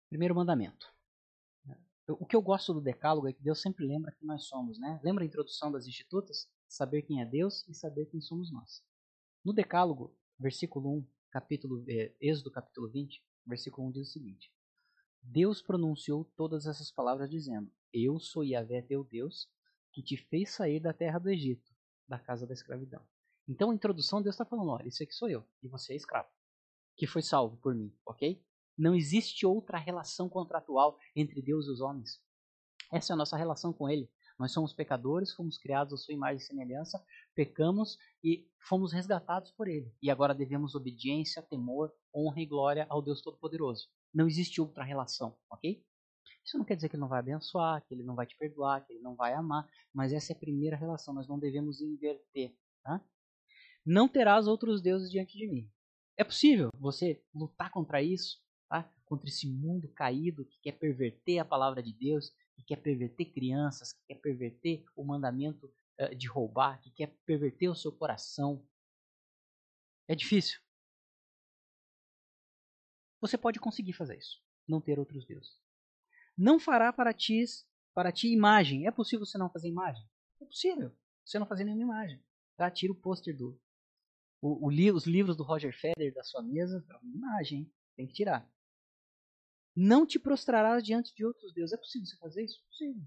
Primeiro 0.09 0.35
mandamento. 0.35 0.95
O 2.09 2.25
que 2.25 2.37
eu 2.37 2.43
gosto 2.43 2.73
do 2.73 2.81
decálogo 2.81 3.27
é 3.27 3.33
que 3.33 3.43
Deus 3.43 3.61
sempre 3.61 3.85
lembra 3.85 4.13
que 4.13 4.25
nós 4.25 4.45
somos, 4.45 4.79
né? 4.79 5.01
Lembra 5.03 5.25
a 5.25 5.27
introdução 5.27 5.73
das 5.73 5.87
institutas? 5.87 6.49
Saber 6.69 7.03
quem 7.03 7.21
é 7.21 7.25
Deus 7.25 7.67
e 7.69 7.75
saber 7.75 8.07
quem 8.07 8.21
somos 8.21 8.53
nós. 8.53 8.85
No 9.45 9.53
decálogo, 9.53 10.17
versículo 10.39 10.99
1, 10.99 11.07
capítulo, 11.31 11.85
é, 11.89 12.15
Êxodo 12.21 12.51
capítulo 12.51 12.89
20, 12.89 13.21
versículo 13.45 13.89
1 13.89 13.93
diz 13.93 14.09
o 14.09 14.13
seguinte. 14.13 14.53
Deus 15.21 15.61
pronunciou 15.61 16.25
todas 16.37 16.67
essas 16.67 16.93
palavras 16.93 17.29
dizendo, 17.29 17.71
Eu 17.93 18.21
sou 18.21 18.45
Yahvé 18.45 18.83
teu 18.83 19.03
Deus, 19.03 19.49
que 19.93 20.03
te 20.03 20.17
fez 20.17 20.51
sair 20.51 20.79
da 20.79 20.93
terra 20.93 21.19
do 21.19 21.29
Egito, 21.29 21.75
da 22.07 22.19
casa 22.19 22.47
da 22.47 22.55
escravidão. 22.55 23.05
Então 23.49 23.71
a 23.71 23.75
introdução 23.75 24.23
Deus 24.23 24.35
está 24.35 24.45
falando, 24.45 24.71
olha, 24.71 24.89
isso 24.89 25.03
aqui 25.03 25.13
sou 25.13 25.29
eu, 25.29 25.45
e 25.63 25.69
você 25.69 25.93
é 25.93 25.97
escravo, 25.97 26.29
que 26.97 27.07
foi 27.07 27.23
salvo 27.23 27.57
por 27.59 27.75
mim, 27.75 27.95
ok? 28.05 28.43
Não 28.77 28.95
existe 28.95 29.47
outra 29.47 29.79
relação 29.79 30.29
contratual 30.29 30.99
entre 31.15 31.41
Deus 31.41 31.67
e 31.67 31.71
os 31.71 31.81
homens. 31.81 32.21
Essa 32.93 33.13
é 33.13 33.15
a 33.15 33.17
nossa 33.17 33.37
relação 33.37 33.73
com 33.73 33.89
Ele. 33.89 34.11
Nós 34.39 34.53
somos 34.53 34.75
pecadores, 34.75 35.33
fomos 35.33 35.57
criados 35.57 35.95
à 35.95 35.97
sua 35.97 36.13
imagem 36.13 36.37
e 36.37 36.47
semelhança, 36.47 37.03
pecamos 37.35 37.97
e 38.23 38.47
fomos 38.69 38.93
resgatados 38.93 39.51
por 39.53 39.67
Ele. 39.67 39.91
E 40.03 40.11
agora 40.11 40.35
devemos 40.35 40.75
obediência, 40.75 41.43
temor, 41.43 41.91
honra 42.15 42.41
e 42.41 42.47
glória 42.47 42.87
ao 42.91 43.01
Deus 43.01 43.23
Todo-Poderoso. 43.23 43.89
Não 44.13 44.27
existe 44.27 44.61
outra 44.61 44.85
relação, 44.85 45.37
ok? 45.51 45.83
Isso 46.45 46.59
não 46.59 46.65
quer 46.65 46.77
dizer 46.77 46.89
que 46.89 46.97
Ele 46.97 47.01
não 47.01 47.09
vai 47.09 47.21
abençoar, 47.21 47.83
que 47.87 47.95
Ele 47.95 48.03
não 48.03 48.15
vai 48.15 48.27
te 48.27 48.37
perdoar, 48.37 48.85
que 48.85 48.93
Ele 48.93 49.03
não 49.03 49.17
vai 49.17 49.33
amar, 49.33 49.67
mas 49.93 50.13
essa 50.13 50.33
é 50.33 50.37
a 50.37 50.39
primeira 50.39 50.77
relação, 50.77 51.15
nós 51.15 51.27
não 51.27 51.39
devemos 51.39 51.81
inverter. 51.81 52.55
Tá? 52.83 53.03
Não 53.87 54.09
terás 54.09 54.49
outros 54.49 54.83
deuses 54.83 55.11
diante 55.11 55.39
de 55.39 55.47
mim. 55.47 55.71
É 56.17 56.25
possível 56.25 56.71
você 56.79 57.23
lutar 57.33 57.71
contra 57.71 58.03
isso? 58.03 58.45
tá? 58.69 58.83
contra 59.05 59.29
esse 59.29 59.49
mundo 59.49 59.89
caído 59.89 60.45
que 60.45 60.59
quer 60.61 60.73
perverter 60.73 61.39
a 61.39 61.45
palavra 61.45 61.83
de 61.83 61.93
Deus, 61.93 62.35
que 62.57 62.63
quer 62.65 62.77
perverter 62.77 63.33
crianças, 63.33 63.93
que 63.93 64.01
quer 64.09 64.21
perverter 64.21 64.85
o 64.95 65.05
mandamento 65.05 65.73
uh, 66.01 66.15
de 66.15 66.27
roubar, 66.27 66.81
que 66.81 66.91
quer 66.91 67.15
perverter 67.25 67.71
o 67.71 67.75
seu 67.75 67.93
coração. 67.93 68.67
É 70.09 70.15
difícil. 70.15 70.61
Você 73.21 73.39
pode 73.39 73.59
conseguir 73.59 73.93
fazer 73.93 74.19
isso, 74.19 74.41
não 74.69 74.81
ter 74.81 74.99
outros 74.99 75.25
deuses. 75.25 75.59
Não 76.37 76.61
fará 76.61 76.93
para 76.93 77.15
ti, 77.15 77.45
para 77.95 78.13
ti 78.13 78.29
imagem. 78.29 78.87
É 78.87 78.91
possível 78.91 79.25
você 79.25 79.39
não 79.39 79.51
fazer 79.51 79.69
imagem? 79.69 80.05
É 80.41 80.45
possível. 80.45 80.95
Você 81.25 81.39
não 81.39 81.47
fazer 81.47 81.65
nenhuma 81.65 81.83
imagem. 81.83 82.23
Tá? 82.57 82.71
Tira 82.71 82.93
o 82.93 82.97
pôster 82.97 83.37
do. 83.37 83.59
O, 84.47 84.69
o, 84.69 84.95
os 84.95 85.07
livros 85.07 85.37
do 85.37 85.43
Roger 85.43 85.77
Federer 85.77 86.15
da 86.15 86.23
sua 86.23 86.41
mesa, 86.41 86.85
é 86.89 86.97
uma 86.99 87.17
imagem. 87.17 87.73
Tem 87.97 88.07
que 88.07 88.15
tirar. 88.15 88.49
Não 89.75 90.07
te 90.07 90.19
prostrarás 90.19 90.85
diante 90.85 91.13
de 91.15 91.25
outros 91.25 91.53
deuses. 91.53 91.73
É 91.73 91.77
possível 91.77 92.07
você 92.07 92.17
fazer 92.17 92.45
isso? 92.45 92.63
Possível. 92.69 93.03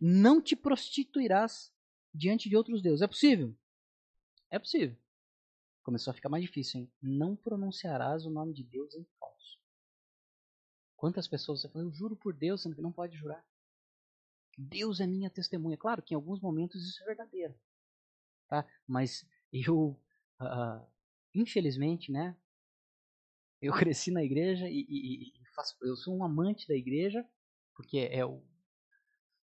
Não 0.00 0.42
te 0.42 0.56
prostituirás 0.56 1.72
diante 2.12 2.48
de 2.48 2.56
outros 2.56 2.82
deuses. 2.82 3.02
É 3.02 3.06
possível? 3.06 3.56
É 4.50 4.58
possível. 4.58 4.96
Começou 5.84 6.10
a 6.10 6.14
ficar 6.14 6.28
mais 6.28 6.44
difícil, 6.44 6.80
hein? 6.80 6.92
Não 7.00 7.36
pronunciarás 7.36 8.26
o 8.26 8.30
nome 8.30 8.52
de 8.52 8.64
Deus 8.64 8.94
em 8.94 9.04
falso. 9.18 9.58
Quantas 10.96 11.28
pessoas 11.28 11.60
você 11.60 11.68
fala, 11.68 11.84
eu 11.84 11.92
juro 11.92 12.16
por 12.16 12.34
Deus, 12.34 12.62
sendo 12.62 12.74
que 12.74 12.82
não 12.82 12.92
pode 12.92 13.16
jurar. 13.16 13.44
Deus 14.58 15.00
é 15.00 15.06
minha 15.06 15.30
testemunha. 15.30 15.76
Claro 15.76 16.02
que 16.02 16.14
em 16.14 16.16
alguns 16.16 16.40
momentos 16.40 16.82
isso 16.82 17.02
é 17.02 17.06
verdadeiro. 17.06 17.54
Tá? 18.52 18.66
Mas 18.86 19.26
eu, 19.50 19.98
uh, 20.38 20.86
infelizmente, 21.34 22.12
né, 22.12 22.36
eu 23.62 23.72
cresci 23.88 24.10
na 24.10 24.22
igreja 24.22 24.68
e, 24.68 24.84
e, 24.86 25.28
e 25.28 25.46
faço, 25.54 25.74
eu 25.80 25.96
sou 25.96 26.14
um 26.14 26.22
amante 26.22 26.68
da 26.68 26.74
igreja, 26.74 27.26
porque 27.74 28.10
é 28.12 28.26
o, 28.26 28.42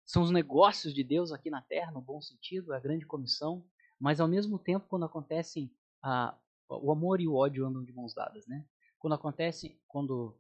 são 0.06 0.22
os 0.22 0.30
negócios 0.30 0.94
de 0.94 1.02
Deus 1.02 1.32
aqui 1.32 1.50
na 1.50 1.60
terra, 1.60 1.90
no 1.90 2.00
bom 2.00 2.22
sentido, 2.22 2.72
a 2.72 2.78
grande 2.78 3.04
comissão, 3.04 3.66
mas 3.98 4.20
ao 4.20 4.28
mesmo 4.28 4.60
tempo, 4.60 4.86
quando 4.88 5.06
acontecem, 5.06 5.74
a, 6.00 6.38
o 6.68 6.92
amor 6.92 7.20
e 7.20 7.26
o 7.26 7.34
ódio 7.34 7.66
andam 7.66 7.84
de 7.84 7.92
mãos 7.92 8.14
dadas, 8.14 8.46
né? 8.46 8.64
Quando 9.00 9.14
acontece, 9.14 9.76
quando 9.88 10.38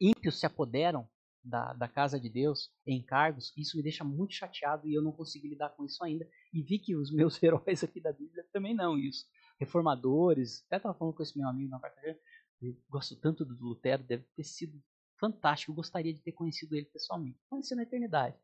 ímpios 0.00 0.40
se 0.40 0.46
apoderam 0.46 1.08
da, 1.44 1.72
da 1.72 1.88
casa 1.88 2.18
de 2.18 2.28
Deus 2.28 2.70
em 2.86 3.02
cargos, 3.02 3.52
isso 3.56 3.76
me 3.76 3.82
deixa 3.82 4.04
muito 4.04 4.34
chateado 4.34 4.88
e 4.88 4.94
eu 4.94 5.02
não 5.02 5.12
consegui 5.12 5.48
lidar 5.48 5.70
com 5.70 5.84
isso 5.84 6.02
ainda. 6.04 6.28
E 6.52 6.62
vi 6.62 6.78
que 6.78 6.94
os 6.94 7.10
meus 7.14 7.42
heróis 7.42 7.82
aqui 7.82 8.00
da 8.00 8.12
Bíblia 8.12 8.46
também 8.52 8.74
não, 8.74 8.98
isso. 8.98 9.26
Reformadores, 9.58 10.64
até 10.66 10.76
estava 10.76 10.96
falando 10.96 11.14
com 11.14 11.22
esse 11.22 11.38
meu 11.38 11.48
amigo 11.48 11.70
na 11.70 11.80
quarta-feira, 11.80 12.18
eu 12.60 12.76
gosto 12.88 13.16
tanto 13.16 13.44
do 13.44 13.56
Lutero, 13.60 14.04
deve 14.04 14.24
ter 14.36 14.44
sido 14.44 14.80
fantástico. 15.18 15.72
Eu 15.72 15.76
gostaria 15.76 16.12
de 16.12 16.20
ter 16.20 16.32
conhecido 16.32 16.76
ele 16.76 16.86
pessoalmente. 16.86 17.38
Conheci 17.48 17.74
na 17.74 17.82
eternidade. 17.82 18.36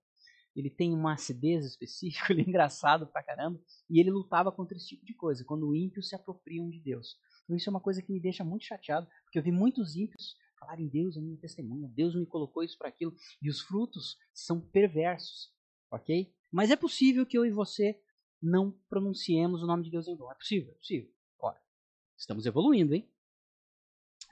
Ele 0.56 0.70
tem 0.70 0.92
uma 0.92 1.12
acidez 1.12 1.64
específica, 1.64 2.26
ele 2.32 2.42
é 2.42 2.48
engraçado 2.48 3.06
pra 3.06 3.22
caramba, 3.22 3.60
e 3.88 4.00
ele 4.00 4.10
lutava 4.10 4.50
contra 4.50 4.76
esse 4.76 4.88
tipo 4.88 5.04
de 5.06 5.14
coisa, 5.14 5.44
quando 5.44 5.74
ímpios 5.74 6.08
se 6.08 6.16
apropriam 6.16 6.68
de 6.68 6.80
Deus. 6.80 7.16
Então 7.44 7.56
isso 7.56 7.68
é 7.68 7.72
uma 7.72 7.80
coisa 7.80 8.02
que 8.02 8.12
me 8.12 8.20
deixa 8.20 8.44
muito 8.44 8.64
chateado, 8.64 9.06
porque 9.24 9.38
eu 9.38 9.42
vi 9.42 9.52
muitos 9.52 9.94
ímpios 9.94 10.36
falarem 10.58 10.88
Deus 10.88 11.16
é 11.16 11.20
minha 11.20 11.38
testemunha, 11.38 11.88
Deus 11.88 12.14
me 12.14 12.26
colocou 12.26 12.62
isso 12.62 12.76
para 12.76 12.88
aquilo, 12.88 13.14
e 13.40 13.48
os 13.48 13.60
frutos 13.60 14.16
são 14.32 14.60
perversos, 14.60 15.52
ok? 15.90 16.34
Mas 16.50 16.70
é 16.70 16.76
possível 16.76 17.24
que 17.26 17.36
eu 17.36 17.44
e 17.44 17.50
você 17.50 18.00
não 18.40 18.72
pronunciemos 18.88 19.62
o 19.62 19.66
nome 19.66 19.84
de 19.84 19.90
Deus 19.90 20.06
em 20.08 20.16
vão. 20.16 20.30
É 20.30 20.34
possível, 20.34 20.72
é 20.72 20.76
possível. 20.76 21.12
Ora, 21.38 21.60
estamos 22.16 22.46
evoluindo, 22.46 22.94
hein? 22.94 23.10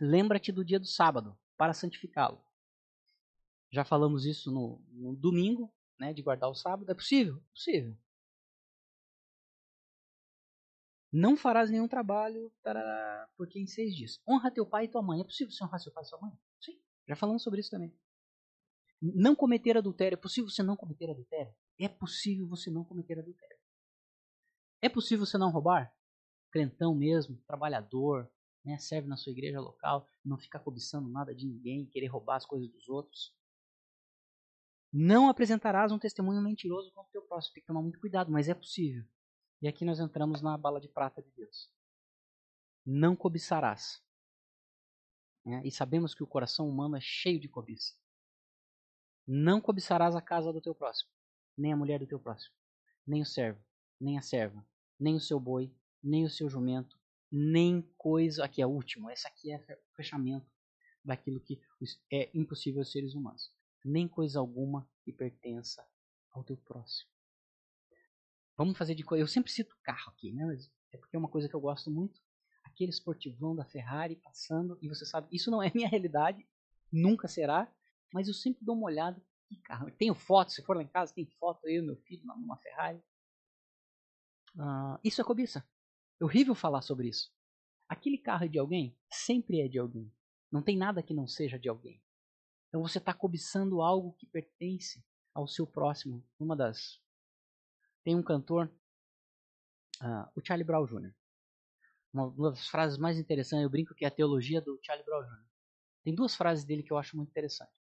Lembra-te 0.00 0.52
do 0.52 0.64
dia 0.64 0.78
do 0.78 0.86
sábado 0.86 1.36
para 1.56 1.72
santificá-lo. 1.72 2.40
Já 3.70 3.84
falamos 3.84 4.24
isso 4.24 4.50
no, 4.50 4.82
no, 4.90 5.16
domingo, 5.16 5.72
né, 5.98 6.12
de 6.12 6.22
guardar 6.22 6.48
o 6.48 6.54
sábado. 6.54 6.90
É 6.90 6.94
possível? 6.94 7.36
É 7.36 7.50
possível. 7.50 7.96
Não 11.12 11.36
farás 11.36 11.70
nenhum 11.70 11.88
trabalho 11.88 12.52
tarará, 12.62 13.28
porque 13.36 13.58
em 13.58 13.66
seis 13.66 13.94
dias. 13.94 14.20
Honra 14.28 14.50
teu 14.50 14.66
pai 14.66 14.84
e 14.84 14.88
tua 14.88 15.02
mãe. 15.02 15.20
É 15.20 15.24
possível 15.24 15.52
você 15.52 15.64
honrar 15.64 15.80
seu 15.80 15.92
pai 15.92 16.02
e 16.02 16.06
sua 16.06 16.20
mãe? 16.20 16.32
Sim. 16.60 16.78
Já 17.08 17.16
falamos 17.16 17.42
sobre 17.42 17.60
isso 17.60 17.70
também. 17.70 17.96
Não 19.00 19.34
cometer 19.34 19.76
adultério. 19.76 20.16
É 20.16 20.20
possível 20.20 20.50
você 20.50 20.62
não 20.62 20.76
cometer 20.76 21.10
adultério? 21.10 21.54
É 21.78 21.88
possível 21.88 22.46
você 22.48 22.70
não 22.70 22.84
cometer 22.84 23.18
adultério. 23.18 23.56
É 24.82 24.88
possível 24.88 25.24
você 25.24 25.38
não 25.38 25.50
roubar? 25.50 25.94
Crentão 26.50 26.94
mesmo, 26.94 27.36
trabalhador, 27.46 28.30
né, 28.64 28.78
serve 28.78 29.08
na 29.08 29.16
sua 29.16 29.32
igreja 29.32 29.60
local, 29.60 30.08
não 30.24 30.36
ficar 30.36 30.60
cobiçando 30.60 31.08
nada 31.08 31.34
de 31.34 31.46
ninguém, 31.46 31.86
querer 31.86 32.06
roubar 32.08 32.36
as 32.36 32.46
coisas 32.46 32.68
dos 32.70 32.88
outros. 32.88 33.34
Não 34.92 35.28
apresentarás 35.28 35.92
um 35.92 35.98
testemunho 35.98 36.42
mentiroso 36.42 36.90
contra 36.92 37.08
o 37.08 37.12
teu 37.12 37.22
próximo. 37.22 37.54
Tem 37.54 37.62
que 37.62 37.66
tomar 37.66 37.82
muito 37.82 38.00
cuidado, 38.00 38.30
mas 38.30 38.48
é 38.48 38.54
possível. 38.54 39.04
E 39.66 39.68
aqui 39.68 39.84
nós 39.84 39.98
entramos 39.98 40.40
na 40.40 40.56
bala 40.56 40.80
de 40.80 40.86
prata 40.86 41.20
de 41.20 41.28
Deus. 41.32 41.68
Não 42.86 43.16
cobiçarás. 43.16 44.00
É, 45.44 45.66
e 45.66 45.72
sabemos 45.72 46.14
que 46.14 46.22
o 46.22 46.26
coração 46.26 46.68
humano 46.68 46.94
é 46.94 47.00
cheio 47.00 47.40
de 47.40 47.48
cobiça. 47.48 47.92
Não 49.26 49.60
cobiçarás 49.60 50.14
a 50.14 50.22
casa 50.22 50.52
do 50.52 50.60
teu 50.60 50.72
próximo, 50.72 51.10
nem 51.58 51.72
a 51.72 51.76
mulher 51.76 51.98
do 51.98 52.06
teu 52.06 52.20
próximo, 52.20 52.54
nem 53.04 53.22
o 53.22 53.26
servo, 53.26 53.60
nem 54.00 54.16
a 54.16 54.22
serva, 54.22 54.64
nem 55.00 55.16
o 55.16 55.20
seu 55.20 55.40
boi, 55.40 55.74
nem 56.00 56.24
o 56.24 56.30
seu 56.30 56.48
jumento, 56.48 56.96
nem 57.28 57.82
coisa. 57.98 58.44
Aqui 58.44 58.62
é 58.62 58.66
o 58.68 58.70
último, 58.70 59.10
essa 59.10 59.26
aqui 59.26 59.50
é 59.50 59.56
o 59.56 59.96
fechamento 59.96 60.48
daquilo 61.04 61.40
que 61.40 61.60
é 62.12 62.30
impossível 62.32 62.82
aos 62.82 62.92
seres 62.92 63.14
humanos. 63.16 63.52
Nem 63.84 64.06
coisa 64.06 64.38
alguma 64.38 64.88
que 65.02 65.12
pertença 65.12 65.84
ao 66.30 66.44
teu 66.44 66.56
próximo. 66.56 67.15
Vamos 68.56 68.76
fazer 68.76 68.94
de 68.94 69.04
coisa. 69.04 69.22
Eu 69.22 69.28
sempre 69.28 69.52
cito 69.52 69.76
carro 69.82 70.10
aqui, 70.10 70.32
né? 70.32 70.44
Mas 70.46 70.70
é 70.92 70.96
porque 70.96 71.16
é 71.16 71.18
uma 71.18 71.28
coisa 71.28 71.48
que 71.48 71.54
eu 71.54 71.60
gosto 71.60 71.90
muito. 71.90 72.20
Aquele 72.64 72.90
esportivão 72.90 73.54
da 73.54 73.64
Ferrari 73.64 74.16
passando, 74.16 74.78
e 74.82 74.88
você 74.88 75.04
sabe, 75.04 75.28
isso 75.30 75.50
não 75.50 75.62
é 75.62 75.70
minha 75.74 75.88
realidade, 75.88 76.46
nunca 76.92 77.28
será, 77.28 77.70
mas 78.12 78.28
eu 78.28 78.34
sempre 78.34 78.64
dou 78.64 78.76
uma 78.76 78.86
olhada. 78.86 79.22
Que 79.48 79.56
carro. 79.58 79.90
Tenho 79.92 80.14
foto, 80.14 80.50
se 80.50 80.62
for 80.62 80.76
lá 80.76 80.82
em 80.82 80.88
casa, 80.88 81.14
tem 81.14 81.26
foto 81.38 81.68
eu 81.68 81.82
e 81.82 81.86
meu 81.86 81.96
filho 81.96 82.24
numa 82.24 82.56
Ferrari. 82.56 82.98
Uh, 84.56 84.98
isso 85.04 85.20
é 85.20 85.24
cobiça. 85.24 85.64
É 86.20 86.24
horrível 86.24 86.54
falar 86.54 86.82
sobre 86.82 87.08
isso. 87.08 87.30
Aquele 87.88 88.18
carro 88.18 88.44
é 88.44 88.48
de 88.48 88.58
alguém? 88.58 88.98
Sempre 89.08 89.60
é 89.60 89.68
de 89.68 89.78
alguém. 89.78 90.12
Não 90.50 90.62
tem 90.62 90.76
nada 90.76 91.02
que 91.02 91.14
não 91.14 91.26
seja 91.26 91.58
de 91.58 91.68
alguém. 91.68 92.02
Então 92.68 92.82
você 92.82 92.98
está 92.98 93.14
cobiçando 93.14 93.80
algo 93.80 94.14
que 94.14 94.26
pertence 94.26 95.04
ao 95.32 95.46
seu 95.46 95.66
próximo. 95.66 96.26
Uma 96.38 96.56
das. 96.56 97.00
Tem 98.06 98.14
um 98.14 98.22
cantor, 98.22 98.72
uh, 100.00 100.30
o 100.36 100.40
Charlie 100.40 100.64
Brown 100.64 100.86
Jr. 100.86 101.12
Uma, 102.12 102.52
das 102.52 102.68
frases 102.68 102.96
mais 102.98 103.18
interessantes, 103.18 103.64
eu 103.64 103.68
brinco 103.68 103.96
que 103.96 104.04
é 104.04 104.08
a 104.08 104.12
teologia 104.12 104.60
do 104.60 104.78
Charlie 104.80 105.04
Brown 105.04 105.24
Jr. 105.24 105.44
Tem 106.04 106.14
duas 106.14 106.36
frases 106.36 106.64
dele 106.64 106.84
que 106.84 106.92
eu 106.92 106.98
acho 106.98 107.16
muito 107.16 107.30
interessantes. 107.30 107.82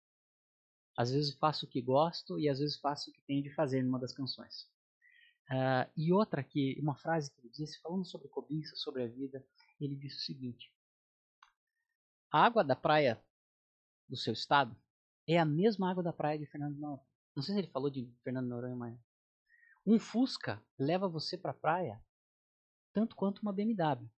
Às 0.98 1.12
vezes 1.12 1.36
faço 1.36 1.68
o 1.68 1.70
que 1.70 1.80
gosto 1.84 2.40
e 2.40 2.50
às 2.50 2.58
vezes 2.58 2.78
faço 2.78 3.12
o 3.12 3.14
que 3.14 3.22
tenho 3.28 3.44
de 3.44 3.54
fazer 3.54 3.84
numa 3.84 4.00
das 4.00 4.12
canções. 4.12 4.64
Uh, 5.52 5.86
e 5.96 6.12
outra 6.12 6.44
que, 6.44 6.76
uma 6.82 6.96
frase 6.96 7.32
que 7.32 7.40
ele 7.40 7.52
disse, 7.52 7.80
falando 7.80 8.04
sobre 8.04 8.28
cobiça, 8.28 8.76
sobre 8.76 9.04
a 9.04 9.08
vida, 9.08 9.46
ele 9.80 9.96
disse 9.96 10.16
o 10.16 10.26
seguinte: 10.26 10.74
A 12.32 12.44
água 12.44 12.64
da 12.64 12.76
praia 12.76 13.24
do 14.10 14.18
seu 14.18 14.34
estado 14.34 14.76
é 15.28 15.38
a 15.38 15.46
mesma 15.46 15.92
água 15.92 16.02
da 16.02 16.12
praia 16.12 16.40
de 16.40 16.48
Fernando 16.48 16.76
Noronha. 16.80 17.06
Não 17.36 17.44
sei 17.44 17.54
se 17.54 17.62
ele 17.62 17.68
falou 17.68 17.92
de 17.92 18.12
Fernando 18.24 18.48
Noronha, 18.48 18.76
mas 18.76 19.07
um 19.88 19.98
Fusca 19.98 20.62
leva 20.78 21.08
você 21.08 21.38
para 21.38 21.52
a 21.52 21.56
praia 21.56 22.04
tanto 22.92 23.16
quanto 23.16 23.40
uma 23.40 23.54
BMW. 23.54 24.10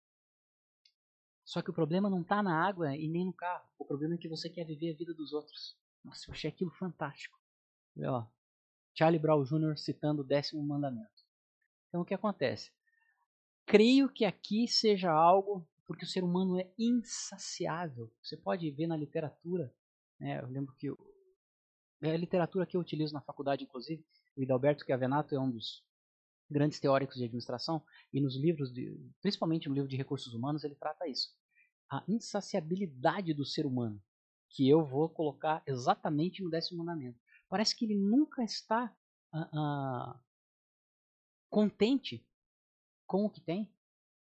Só 1.44 1.60
que 1.60 1.68
o 1.68 1.74
problema 1.74 2.08
não 2.08 2.22
está 2.22 2.42
na 2.42 2.66
água 2.66 2.96
e 2.96 3.06
nem 3.06 3.24
no 3.26 3.32
carro. 3.32 3.68
O 3.78 3.84
problema 3.84 4.14
é 4.14 4.18
que 4.18 4.28
você 4.28 4.48
quer 4.48 4.64
viver 4.64 4.92
a 4.92 4.96
vida 4.96 5.12
dos 5.12 5.32
outros. 5.32 5.76
Nossa, 6.02 6.28
eu 6.28 6.32
achei 6.32 6.48
aquilo 6.48 6.70
fantástico. 6.70 7.38
Ó, 7.98 8.26
Charlie 8.94 9.18
Brown 9.18 9.44
Jr. 9.44 9.76
citando 9.76 10.22
o 10.22 10.24
décimo 10.24 10.62
mandamento. 10.62 11.26
Então 11.88 12.00
o 12.00 12.04
que 12.04 12.14
acontece? 12.14 12.72
Creio 13.66 14.08
que 14.08 14.24
aqui 14.24 14.66
seja 14.66 15.10
algo, 15.10 15.68
porque 15.86 16.04
o 16.04 16.08
ser 16.08 16.24
humano 16.24 16.58
é 16.58 16.70
insaciável. 16.78 18.10
Você 18.22 18.36
pode 18.36 18.70
ver 18.70 18.86
na 18.86 18.96
literatura, 18.96 19.74
né? 20.18 20.40
eu 20.40 20.48
lembro 20.48 20.74
que 20.76 20.86
eu, 20.86 20.96
é 22.00 22.12
a 22.12 22.16
literatura 22.16 22.64
que 22.64 22.76
eu 22.76 22.80
utilizo 22.80 23.12
na 23.12 23.20
faculdade, 23.20 23.64
inclusive, 23.64 24.02
o 24.38 24.42
Hidalberto 24.42 24.84
Chiavenato 24.84 25.34
é 25.34 25.40
um 25.40 25.50
dos 25.50 25.84
grandes 26.48 26.78
teóricos 26.78 27.16
de 27.16 27.24
administração, 27.24 27.84
e 28.12 28.20
nos 28.20 28.36
livros, 28.36 28.72
de, 28.72 28.96
principalmente 29.20 29.68
no 29.68 29.74
livro 29.74 29.88
de 29.88 29.96
recursos 29.96 30.32
humanos, 30.32 30.64
ele 30.64 30.76
trata 30.76 31.06
isso. 31.06 31.36
A 31.90 32.04
insaciabilidade 32.08 33.34
do 33.34 33.44
ser 33.44 33.66
humano, 33.66 34.02
que 34.50 34.68
eu 34.68 34.84
vou 34.84 35.10
colocar 35.10 35.62
exatamente 35.66 36.42
no 36.42 36.48
décimo 36.48 36.78
mandamento. 36.78 37.18
Parece 37.48 37.76
que 37.76 37.84
ele 37.84 37.96
nunca 37.96 38.42
está 38.42 38.94
uh, 39.34 39.40
uh, 39.40 40.20
contente 41.50 42.26
com 43.06 43.24
o 43.24 43.30
que 43.30 43.40
tem. 43.40 43.70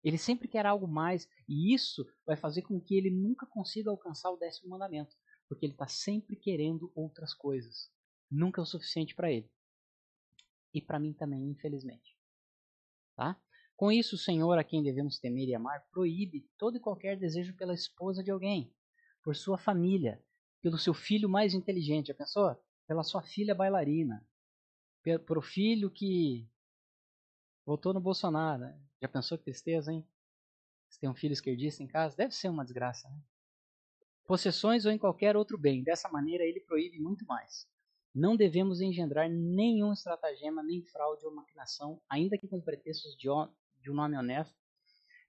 Ele 0.03 0.19
sempre 0.19 0.49
quer 0.49 0.67
algo 0.67 0.89
mais, 0.89 1.29
e 1.49 1.73
isso 1.73 2.05
vai 2.27 2.37
fazer 2.37 2.63
com 2.63 2.81
que 2.81 2.97
ele 2.97 3.11
nunca 3.11 3.47
consiga 3.47 3.91
alcançar 3.91 4.31
o 4.31 4.37
décimo 4.37 4.71
mandamento, 4.71 5.15
porque 5.49 5.65
ele 5.65 5.75
está 5.75 5.87
sempre 5.87 6.35
querendo 6.37 6.91
outras 6.95 7.33
coisas. 7.33 7.91
Nunca 8.31 8.61
é 8.61 8.65
o 8.65 8.67
suficiente 8.67 9.15
para 9.15 9.31
ele. 9.31 9.51
E 10.73 10.81
para 10.81 10.99
mim 10.99 11.13
também, 11.13 11.51
infelizmente. 11.51 12.17
Tá? 13.17 13.41
Com 13.77 13.91
isso, 13.91 14.15
o 14.17 14.19
Senhor, 14.19 14.59
a 14.59 14.65
quem 14.65 14.83
devemos 14.83 15.19
temer 15.19 15.49
e 15.49 15.55
amar, 15.55 15.87
proíbe 15.91 16.49
todo 16.57 16.77
e 16.77 16.81
qualquer 16.81 17.19
desejo 17.19 17.55
pela 17.57 17.75
esposa 17.75 18.23
de 18.23 18.31
alguém, 18.31 18.73
por 19.23 19.35
sua 19.35 19.59
família, 19.59 20.23
pelo 20.61 20.79
seu 20.79 20.95
filho 20.95 21.29
mais 21.29 21.55
inteligente. 21.55 22.09
Já 22.09 22.15
pensou? 22.15 22.57
Pela 22.87 23.03
sua 23.03 23.23
filha 23.23 23.55
bailarina, 23.55 24.27
pelo 25.03 25.43
filho 25.43 25.91
que 25.91 26.49
Votou 27.65 27.95
no 27.95 28.01
Bolsonaro. 28.01 28.63
Né? 28.63 28.79
Já 29.01 29.09
pensou 29.09 29.39
que 29.39 29.45
tristeza, 29.45 29.93
hein? 29.93 30.07
Você 30.89 31.01
tem 31.01 31.09
um 31.09 31.15
filho 31.15 31.33
esquerdista 31.33 31.83
em 31.83 31.87
casa? 31.87 32.17
Deve 32.17 32.35
ser 32.35 32.49
uma 32.49 32.65
desgraça, 32.65 33.09
né? 33.09 33.23
Possessões 34.27 34.85
ou 34.85 34.93
em 34.93 34.99
qualquer 34.99 35.37
outro 35.37 35.59
bem. 35.59 35.83
Dessa 35.83 36.09
maneira, 36.09 36.45
ele 36.45 36.61
proíbe 36.61 37.01
muito 37.01 37.25
mais. 37.27 37.67
Não 38.15 38.37
devemos 38.37 38.81
engendrar 38.81 39.31
nenhum 39.31 39.93
estratagema, 39.93 40.63
nem 40.63 40.83
fraude 40.85 41.25
ou 41.25 41.35
maquinação, 41.35 42.01
ainda 42.09 42.37
que 42.37 42.47
com 42.47 42.61
pretextos 42.61 43.17
de, 43.17 43.29
de 43.81 43.91
um 43.91 43.95
nome 43.95 44.17
honesto, 44.17 44.55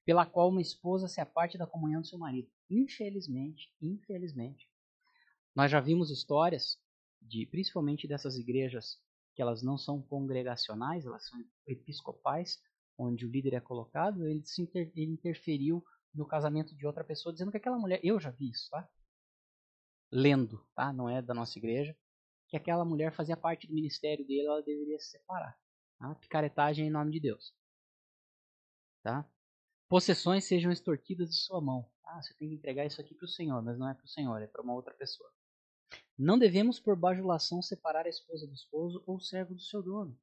pela 0.06 0.26
qual 0.26 0.50
uma 0.50 0.62
esposa 0.62 1.08
se 1.08 1.22
aparte 1.22 1.58
da 1.58 1.66
comunhão 1.66 2.02
do 2.02 2.08
seu 2.08 2.20
marido. 2.20 2.50
Infelizmente, 2.70 3.74
infelizmente, 3.82 4.70
nós 5.56 5.72
já 5.72 5.80
vimos 5.80 6.10
histórias 6.10 6.78
de, 7.22 7.46
principalmente 7.46 8.08
dessas 8.08 8.38
igrejas 8.38 9.00
que 9.34 9.42
elas 9.42 9.64
não 9.64 9.78
são 9.78 10.02
congregacionais, 10.02 11.06
elas 11.06 11.26
são 11.28 11.40
episcopais, 11.66 12.62
onde 12.98 13.26
o 13.26 13.30
líder 13.30 13.54
é 13.54 13.60
colocado, 13.60 14.28
ele, 14.28 14.46
se 14.46 14.62
inter, 14.62 14.92
ele 14.96 15.14
interferiu 15.14 15.84
no 16.14 16.28
casamento 16.28 16.76
de 16.76 16.86
outra 16.86 17.04
pessoa, 17.04 17.34
dizendo 17.34 17.50
que 17.50 17.58
aquela 17.58 17.80
mulher, 17.80 18.00
eu 18.04 18.20
já 18.20 18.30
vi 18.30 18.50
isso, 18.50 18.70
tá? 18.70 18.88
Lendo, 20.12 20.64
tá? 20.76 20.94
Não 20.94 21.10
é 21.10 21.22
da 21.22 21.34
nossa 21.34 21.58
igreja, 21.58 21.98
que 22.54 22.58
aquela 22.58 22.86
mulher 22.86 23.12
fazia 23.12 23.36
parte 23.36 23.66
do 23.66 23.74
ministério 23.74 24.24
dele, 24.28 24.46
ela 24.46 24.62
deveria 24.62 25.00
se 25.00 25.10
separar. 25.10 25.60
Tá? 25.98 26.14
Picaretagem 26.14 26.86
em 26.86 26.92
nome 26.92 27.12
de 27.12 27.20
Deus. 27.20 27.52
Tá? 29.02 29.28
Possessões 29.90 30.46
sejam 30.46 30.72
extorquidas 30.72 31.32
de 31.32 31.36
sua 31.36 31.60
mão. 31.60 31.90
Ah, 32.06 32.22
você 32.22 32.32
tem 32.36 32.50
que 32.50 32.54
entregar 32.54 32.86
isso 32.86 33.02
aqui 33.02 33.16
para 33.16 33.26
o 33.26 33.28
Senhor, 33.28 33.60
mas 33.64 33.80
não 33.80 33.90
é 33.90 33.96
para 33.96 34.06
o 34.06 34.08
Senhor, 34.08 34.40
é 34.40 34.46
para 34.46 34.62
uma 34.62 34.76
outra 34.76 34.94
pessoa. 34.94 35.28
Não 36.16 36.38
devemos 36.38 36.80
por 36.80 36.96
bajulação 36.96 37.60
separar 37.60 38.06
a 38.06 38.10
esposa 38.10 38.46
do 38.46 38.54
esposo 38.54 39.04
ou 39.08 39.16
o 39.16 39.22
servo 39.22 39.56
do 39.56 39.62
seu 39.62 39.82
dono. 39.82 40.16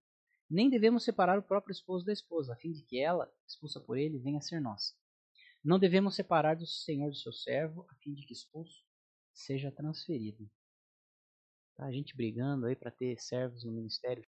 Nem 0.49 0.71
devemos 0.71 1.03
separar 1.03 1.37
o 1.37 1.43
próprio 1.43 1.73
esposo 1.73 2.07
da 2.07 2.13
esposa, 2.13 2.53
a 2.53 2.57
fim 2.57 2.71
de 2.71 2.83
que 2.83 3.01
ela, 3.01 3.29
expulsa 3.45 3.81
por 3.81 3.99
ele, 3.99 4.21
venha 4.21 4.39
a 4.39 4.41
ser 4.41 4.61
nossa. 4.61 4.95
Não 5.65 5.81
devemos 5.81 6.15
separar 6.15 6.55
do 6.55 6.65
senhor 6.65 7.11
do 7.11 7.17
seu 7.17 7.33
servo, 7.33 7.85
a 7.91 7.95
fim 7.97 8.15
de 8.15 8.25
que 8.25 8.33
expulso 8.33 8.85
seja 9.33 9.73
transferido. 9.73 10.49
Tá, 11.81 11.87
a 11.87 11.93
gente 11.93 12.15
brigando 12.15 12.67
aí 12.67 12.77
para 12.77 12.91
ter 12.91 13.19
servos 13.19 13.65
no 13.65 13.73
ministério. 13.73 14.23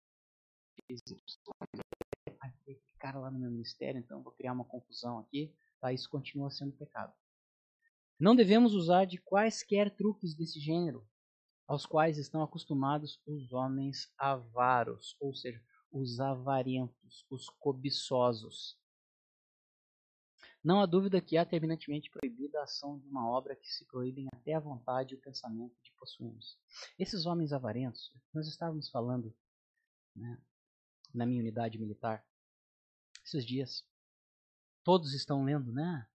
Cara 2.99 3.19
lá 3.19 3.31
no 3.31 3.39
meu 3.39 3.51
ministério, 3.51 3.99
então 3.99 4.23
vou 4.23 4.33
criar 4.33 4.55
uma 4.55 4.65
confusão 4.65 5.19
aqui. 5.19 5.55
Tá, 5.79 5.93
isso 5.93 6.09
continua 6.09 6.51
sendo 6.51 6.73
pecado. 6.73 7.13
Não 8.19 8.35
devemos 8.35 8.73
usar 8.73 9.05
de 9.05 9.19
quaisquer 9.19 9.95
truques 9.95 10.35
desse 10.35 10.59
gênero, 10.59 11.07
aos 11.69 11.85
quais 11.85 12.17
estão 12.17 12.43
acostumados 12.43 13.21
os 13.27 13.53
homens 13.53 14.11
avaros, 14.17 15.15
ou 15.21 15.35
seja, 15.35 15.63
os 15.91 16.21
avarentos, 16.21 17.27
os 17.29 17.51
cobiçosos. 17.59 18.79
Não 20.65 20.81
há 20.81 20.87
dúvida 20.87 21.21
que 21.21 21.37
há 21.37 21.45
terminantemente 21.45 22.09
proibida 22.09 22.61
a 22.61 22.65
ação 22.65 22.99
de 22.99 23.09
uma 23.09 23.29
obra 23.29 23.57
que 23.57 23.69
se 23.69 23.85
proíbem 23.85 24.29
até 24.33 24.55
a 24.55 24.61
vontade 24.61 25.15
e 25.15 25.17
o 25.17 25.21
pensamento 25.21 25.75
de 25.83 25.93
possuirmos. 25.99 26.57
Esses 26.97 27.27
homens 27.27 27.53
avarentos, 27.53 28.13
nós 28.33 28.47
estávamos 28.47 28.89
falando 28.89 29.35
né, 30.15 30.41
na 31.13 31.27
minha 31.27 31.41
unidade 31.41 31.79
militar 31.79 32.25
esses 33.25 33.45
dias. 33.45 33.85
Todos 34.85 35.15
estão 35.15 35.45
lendo, 35.45 35.73
né? 35.73 36.07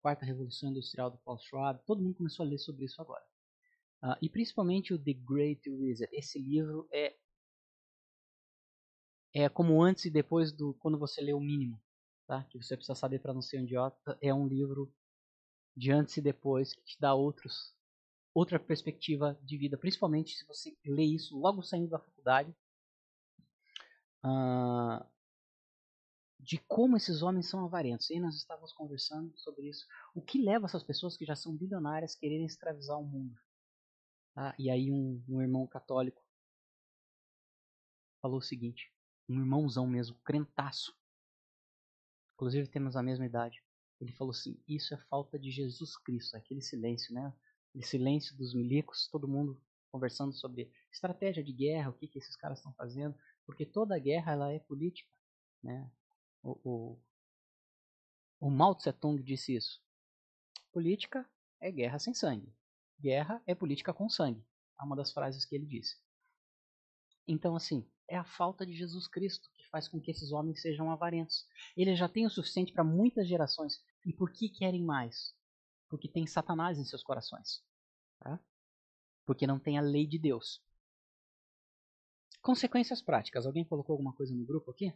Quarta 0.00 0.24
revolução 0.24 0.70
industrial 0.70 1.10
do 1.10 1.18
Paul 1.18 1.38
Schwab. 1.38 1.80
Todo 1.84 2.02
mundo 2.02 2.16
começou 2.16 2.44
a 2.44 2.48
ler 2.48 2.58
sobre 2.58 2.84
isso 2.84 3.00
agora. 3.00 3.24
Uh, 4.02 4.16
e 4.20 4.28
principalmente 4.28 4.92
o 4.92 4.98
The 4.98 5.12
Great 5.12 5.68
Wizard. 5.70 6.14
Esse 6.14 6.38
livro 6.38 6.88
é 6.90 7.16
é 9.34 9.48
como 9.48 9.82
antes 9.82 10.04
e 10.04 10.10
depois 10.10 10.52
do 10.52 10.74
quando 10.74 10.98
você 10.98 11.22
lê 11.22 11.32
o 11.32 11.40
mínimo, 11.40 11.80
tá? 12.32 12.42
Que 12.44 12.56
você 12.56 12.76
precisa 12.76 12.94
saber 12.94 13.18
para 13.18 13.34
não 13.34 13.42
ser 13.42 13.60
um 13.60 13.64
idiota. 13.64 14.18
É 14.22 14.32
um 14.32 14.48
livro 14.48 14.90
de 15.76 15.92
antes 15.92 16.16
e 16.16 16.22
depois 16.22 16.72
que 16.72 16.82
te 16.82 16.98
dá 16.98 17.14
outros 17.14 17.74
outra 18.34 18.58
perspectiva 18.58 19.38
de 19.42 19.58
vida, 19.58 19.76
principalmente 19.76 20.34
se 20.34 20.46
você 20.46 20.74
lê 20.86 21.04
isso 21.04 21.38
logo 21.38 21.62
saindo 21.62 21.90
da 21.90 21.98
faculdade, 21.98 22.50
uh, 24.24 25.04
de 26.40 26.56
como 26.66 26.96
esses 26.96 27.20
homens 27.20 27.50
são 27.50 27.62
avarentos. 27.62 28.08
E 28.08 28.18
nós 28.18 28.34
estávamos 28.36 28.72
conversando 28.72 29.36
sobre 29.36 29.68
isso. 29.68 29.86
O 30.14 30.22
que 30.22 30.40
leva 30.40 30.64
essas 30.64 30.82
pessoas 30.82 31.14
que 31.14 31.26
já 31.26 31.36
são 31.36 31.54
bilionárias 31.54 32.16
a 32.16 32.18
quererem 32.18 32.46
escravizar 32.46 32.98
o 32.98 33.04
mundo? 33.04 33.38
Tá? 34.34 34.54
E 34.58 34.70
aí 34.70 34.90
um, 34.90 35.22
um 35.28 35.42
irmão 35.42 35.66
católico 35.66 36.24
falou 38.22 38.38
o 38.38 38.42
seguinte, 38.42 38.90
um 39.28 39.38
irmãozão 39.40 39.86
mesmo, 39.86 40.16
crentaço. 40.24 40.96
Inclusive 42.42 42.66
temos 42.66 42.96
a 42.96 43.04
mesma 43.04 43.24
idade. 43.24 43.62
Ele 44.00 44.10
falou 44.10 44.32
assim: 44.32 44.60
Isso 44.66 44.92
é 44.92 44.96
falta 44.96 45.38
de 45.38 45.48
Jesus 45.48 45.96
Cristo, 45.96 46.36
aquele 46.36 46.60
silêncio, 46.60 47.14
né? 47.14 47.32
Aquele 47.68 47.84
silêncio 47.84 48.36
dos 48.36 48.52
milicos, 48.52 49.06
todo 49.06 49.28
mundo 49.28 49.62
conversando 49.92 50.32
sobre 50.32 50.68
estratégia 50.90 51.44
de 51.44 51.52
guerra, 51.52 51.90
o 51.90 51.92
que, 51.92 52.08
que 52.08 52.18
esses 52.18 52.34
caras 52.34 52.58
estão 52.58 52.74
fazendo, 52.74 53.16
porque 53.46 53.64
toda 53.64 53.96
guerra 53.96 54.32
ela 54.32 54.52
é 54.52 54.58
política, 54.58 55.08
né? 55.62 55.88
O, 56.42 56.58
o, 56.64 56.98
o 58.40 58.50
Mao 58.50 58.74
Tse 58.74 58.92
Tung 58.92 59.22
disse 59.22 59.54
isso. 59.54 59.80
Política 60.72 61.24
é 61.60 61.70
guerra 61.70 62.00
sem 62.00 62.12
sangue. 62.12 62.52
Guerra 62.98 63.40
é 63.46 63.54
política 63.54 63.94
com 63.94 64.08
sangue. 64.08 64.44
É 64.80 64.82
uma 64.82 64.96
das 64.96 65.12
frases 65.12 65.44
que 65.44 65.54
ele 65.54 65.64
disse. 65.64 65.96
Então, 67.24 67.54
assim, 67.54 67.88
é 68.12 68.16
a 68.18 68.24
falta 68.24 68.66
de 68.66 68.74
Jesus 68.74 69.08
Cristo 69.08 69.48
que 69.56 69.66
faz 69.70 69.88
com 69.88 69.98
que 69.98 70.10
esses 70.10 70.32
homens 70.32 70.60
sejam 70.60 70.90
avarentos. 70.90 71.46
Ele 71.74 71.96
já 71.96 72.06
tem 72.06 72.26
o 72.26 72.30
suficiente 72.30 72.70
para 72.70 72.84
muitas 72.84 73.26
gerações. 73.26 73.82
E 74.04 74.12
por 74.12 74.30
que 74.30 74.50
querem 74.50 74.84
mais? 74.84 75.34
Porque 75.88 76.06
tem 76.06 76.26
Satanás 76.26 76.78
em 76.78 76.84
seus 76.84 77.02
corações. 77.02 77.64
Tá? 78.18 78.38
Porque 79.24 79.46
não 79.46 79.58
tem 79.58 79.78
a 79.78 79.80
lei 79.80 80.06
de 80.06 80.18
Deus. 80.18 80.62
Consequências 82.42 83.00
práticas. 83.00 83.46
Alguém 83.46 83.64
colocou 83.64 83.94
alguma 83.94 84.14
coisa 84.14 84.34
no 84.34 84.44
grupo 84.44 84.72
aqui? 84.72 84.92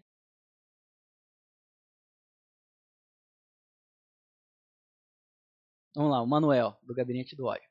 Vamos 5.94 6.10
lá, 6.10 6.20
o 6.20 6.26
Manuel, 6.26 6.78
do 6.82 6.94
Gabinete 6.94 7.34
do 7.34 7.46
Ódio. 7.46 7.70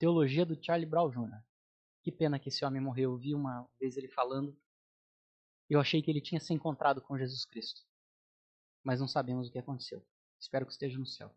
Teologia 0.00 0.44
do 0.44 0.60
Charlie 0.60 0.88
Brown 0.88 1.10
Jr. 1.10 1.47
Que 2.02 2.12
pena 2.12 2.38
que 2.38 2.48
esse 2.48 2.64
homem 2.64 2.80
morreu. 2.80 3.12
Eu 3.12 3.18
vi 3.18 3.34
uma 3.34 3.68
vez 3.80 3.96
ele 3.96 4.08
falando. 4.08 4.56
Eu 5.68 5.80
achei 5.80 6.00
que 6.00 6.10
ele 6.10 6.20
tinha 6.20 6.40
se 6.40 6.52
encontrado 6.54 7.02
com 7.02 7.18
Jesus 7.18 7.44
Cristo. 7.44 7.82
Mas 8.82 9.00
não 9.00 9.08
sabemos 9.08 9.48
o 9.48 9.52
que 9.52 9.58
aconteceu. 9.58 10.04
Espero 10.40 10.64
que 10.64 10.72
esteja 10.72 10.98
no 10.98 11.06
céu. 11.06 11.34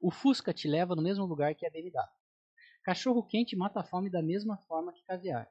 O 0.00 0.10
Fusca 0.10 0.52
te 0.52 0.66
leva 0.66 0.94
no 0.94 1.02
mesmo 1.02 1.24
lugar 1.24 1.54
que 1.54 1.66
a 1.66 1.70
BNW. 1.70 2.08
Cachorro 2.82 3.22
quente 3.22 3.54
mata 3.54 3.80
a 3.80 3.84
fome 3.84 4.10
da 4.10 4.22
mesma 4.22 4.56
forma 4.56 4.92
que 4.92 5.04
caviar. 5.04 5.50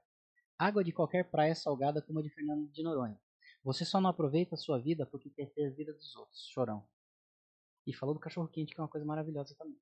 Água 0.57 0.83
de 0.83 0.91
qualquer 0.91 1.29
praia 1.29 1.55
salgada 1.55 2.01
como 2.01 2.19
a 2.19 2.21
de 2.21 2.29
Fernando 2.29 2.67
de 2.67 2.83
Noronha. 2.83 3.19
Você 3.63 3.85
só 3.85 4.01
não 4.01 4.09
aproveita 4.09 4.55
a 4.55 4.57
sua 4.57 4.79
vida 4.79 5.05
porque 5.05 5.29
quer 5.29 5.49
ter 5.51 5.67
a 5.67 5.71
vida 5.71 5.93
dos 5.93 6.15
outros. 6.15 6.47
Chorão. 6.47 6.87
E 7.85 7.93
falou 7.93 8.13
do 8.13 8.19
cachorro 8.19 8.47
quente, 8.47 8.73
que 8.73 8.79
é 8.79 8.83
uma 8.83 8.89
coisa 8.89 9.05
maravilhosa 9.05 9.55
também. 9.55 9.79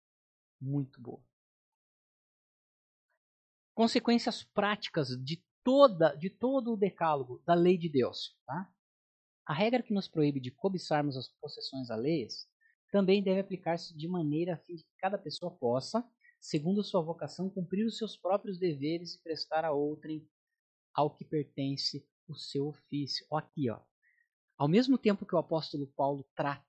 Muito 0.59 1.01
boa 1.01 1.21
consequências 3.77 4.43
práticas 4.43 5.09
de 5.23 5.39
toda 5.63 6.15
de 6.15 6.31
todo 6.31 6.73
o 6.73 6.77
decálogo 6.77 7.43
da 7.45 7.53
lei 7.53 7.77
de 7.77 7.87
Deus. 7.87 8.35
Tá? 8.47 8.67
A 9.45 9.53
regra 9.53 9.83
que 9.83 9.93
nos 9.93 10.07
proíbe 10.07 10.39
de 10.39 10.49
cobiçarmos 10.49 11.15
as 11.15 11.27
possessões 11.39 11.91
alheias 11.91 12.49
também 12.91 13.21
deve 13.21 13.39
aplicar-se 13.39 13.95
de 13.95 14.07
maneira 14.07 14.55
a 14.55 14.57
fim 14.57 14.77
de 14.77 14.83
que 14.83 14.95
cada 14.97 15.15
pessoa 15.15 15.51
possa, 15.51 16.03
segundo 16.41 16.83
sua 16.83 17.03
vocação, 17.03 17.51
cumprir 17.51 17.85
os 17.85 17.99
seus 17.99 18.17
próprios 18.17 18.57
deveres 18.57 19.13
e 19.13 19.21
prestar 19.21 19.63
a 19.63 19.71
outrem 19.71 20.27
ao 20.91 21.15
que 21.15 21.23
pertence 21.23 22.03
o 22.27 22.33
seu 22.33 22.69
ofício. 22.69 23.27
Aqui, 23.31 23.69
ó. 23.69 23.79
Ao 24.57 24.67
mesmo 24.67 24.97
tempo 24.97 25.23
que 25.23 25.35
o 25.35 25.37
apóstolo 25.37 25.85
Paulo 25.95 26.27
trata 26.35 26.65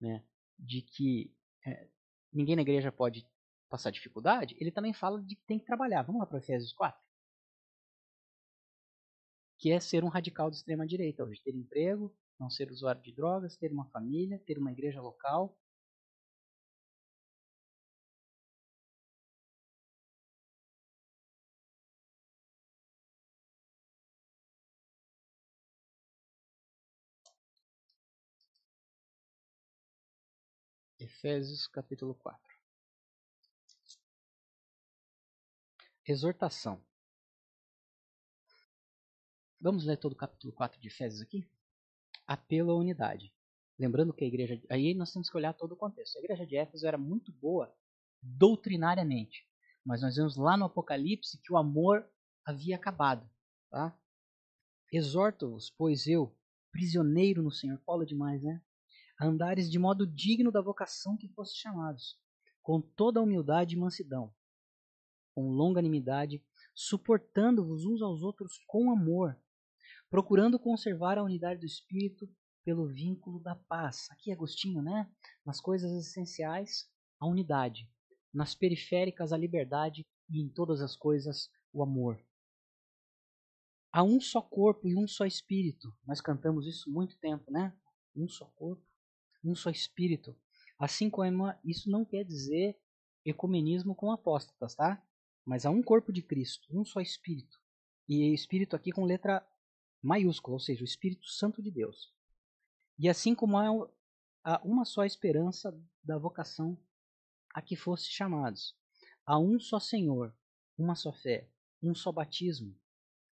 né, 0.00 0.24
de 0.56 0.82
que 0.82 1.34
é, 1.66 1.88
ninguém 2.32 2.54
na 2.54 2.62
igreja 2.62 2.92
pode 2.92 3.26
passar 3.68 3.90
dificuldade, 3.90 4.56
ele 4.60 4.70
também 4.72 4.92
fala 4.94 5.22
de 5.22 5.36
que 5.36 5.44
tem 5.46 5.58
que 5.58 5.64
trabalhar. 5.66 6.02
Vamos 6.02 6.20
lá 6.20 6.26
para 6.26 6.38
Efésios 6.38 6.72
4? 6.72 7.00
Que 9.58 9.70
é 9.70 9.78
ser 9.80 10.02
um 10.02 10.08
radical 10.08 10.48
de 10.50 10.56
extrema 10.56 10.86
direita 10.86 11.22
hoje, 11.22 11.42
ter 11.42 11.54
emprego, 11.54 12.14
não 12.40 12.48
ser 12.48 12.70
usuário 12.70 13.02
de 13.02 13.12
drogas, 13.12 13.54
ter 13.56 13.70
uma 13.70 13.84
família, 13.90 14.42
ter 14.46 14.58
uma 14.58 14.72
igreja 14.72 15.00
local. 15.02 15.58
Efésios 30.98 31.66
capítulo 31.68 32.14
4. 32.14 32.55
Exortação. 36.08 36.80
Vamos 39.60 39.84
ler 39.84 39.96
todo 39.96 40.12
o 40.12 40.16
capítulo 40.16 40.52
4 40.52 40.80
de 40.80 40.86
Efésios 40.86 41.20
aqui? 41.20 41.44
Apelo 42.24 42.70
à 42.70 42.76
unidade. 42.76 43.34
Lembrando 43.76 44.12
que 44.12 44.24
a 44.24 44.28
igreja. 44.28 44.62
Aí 44.70 44.94
nós 44.94 45.12
temos 45.12 45.28
que 45.28 45.36
olhar 45.36 45.52
todo 45.52 45.72
o 45.72 45.76
contexto. 45.76 46.16
A 46.16 46.20
igreja 46.20 46.46
de 46.46 46.56
Éfeso 46.56 46.86
era 46.86 46.96
muito 46.96 47.32
boa 47.32 47.74
doutrinariamente. 48.22 49.48
Mas 49.84 50.00
nós 50.00 50.14
vemos 50.14 50.36
lá 50.36 50.56
no 50.56 50.66
Apocalipse 50.66 51.40
que 51.42 51.52
o 51.52 51.56
amor 51.56 52.08
havia 52.44 52.76
acabado. 52.76 53.28
Tá? 53.68 53.98
Exorto-vos, 54.92 55.70
pois 55.70 56.06
eu, 56.06 56.32
prisioneiro 56.70 57.42
no 57.42 57.50
Senhor, 57.50 57.80
Paulo 57.84 58.06
demais, 58.06 58.44
né? 58.44 58.62
Andares 59.20 59.68
de 59.68 59.78
modo 59.78 60.06
digno 60.06 60.52
da 60.52 60.60
vocação 60.60 61.16
que 61.16 61.26
foste 61.28 61.60
chamados, 61.60 62.16
com 62.62 62.80
toda 62.80 63.18
a 63.18 63.22
humildade 63.22 63.74
e 63.74 63.78
mansidão, 63.78 64.32
com 65.36 65.50
longanimidade, 65.50 66.42
suportando-vos 66.74 67.84
uns 67.84 68.00
aos 68.00 68.22
outros 68.22 68.58
com 68.66 68.90
amor, 68.90 69.38
procurando 70.08 70.58
conservar 70.58 71.18
a 71.18 71.22
unidade 71.22 71.60
do 71.60 71.66
espírito 71.66 72.26
pelo 72.64 72.86
vínculo 72.86 73.38
da 73.38 73.54
paz. 73.54 74.08
Aqui 74.10 74.32
Agostinho, 74.32 74.80
né? 74.80 75.12
Nas 75.44 75.60
coisas 75.60 75.92
essenciais, 75.92 76.90
a 77.20 77.26
unidade, 77.26 77.86
nas 78.32 78.54
periféricas 78.54 79.30
a 79.30 79.36
liberdade 79.36 80.06
e 80.30 80.40
em 80.40 80.48
todas 80.48 80.80
as 80.80 80.96
coisas 80.96 81.50
o 81.70 81.82
amor. 81.82 82.18
Há 83.92 84.02
um 84.02 84.18
só 84.18 84.40
corpo 84.40 84.88
e 84.88 84.96
um 84.96 85.06
só 85.06 85.26
espírito. 85.26 85.94
Nós 86.06 86.22
cantamos 86.22 86.66
isso 86.66 86.90
muito 86.90 87.18
tempo, 87.18 87.52
né? 87.52 87.76
Um 88.16 88.26
só 88.26 88.46
corpo, 88.56 88.82
um 89.44 89.54
só 89.54 89.68
espírito. 89.68 90.34
Assim 90.78 91.10
como 91.10 91.52
isso 91.62 91.90
não 91.90 92.06
quer 92.06 92.24
dizer 92.24 92.78
ecumenismo 93.22 93.94
com 93.94 94.10
apóstatas, 94.10 94.74
tá? 94.74 95.05
Mas 95.46 95.64
há 95.64 95.70
um 95.70 95.82
corpo 95.82 96.12
de 96.12 96.20
Cristo, 96.22 96.66
um 96.76 96.84
só 96.84 97.00
Espírito. 97.00 97.60
E 98.08 98.34
Espírito 98.34 98.74
aqui 98.74 98.90
com 98.90 99.04
letra 99.04 99.46
maiúscula, 100.02 100.56
ou 100.56 100.60
seja, 100.60 100.82
o 100.82 100.84
Espírito 100.84 101.26
Santo 101.26 101.62
de 101.62 101.70
Deus. 101.70 102.12
E 102.98 103.08
assim 103.08 103.34
como 103.34 103.56
há 103.56 104.58
uma 104.64 104.84
só 104.84 105.04
esperança 105.04 105.72
da 106.02 106.18
vocação 106.18 106.76
a 107.54 107.62
que 107.62 107.76
fosse 107.76 108.06
chamados. 108.06 108.76
Há 109.24 109.38
um 109.38 109.58
só 109.60 109.78
Senhor, 109.78 110.34
uma 110.76 110.96
só 110.96 111.12
fé, 111.12 111.48
um 111.82 111.94
só 111.94 112.10
batismo. 112.10 112.76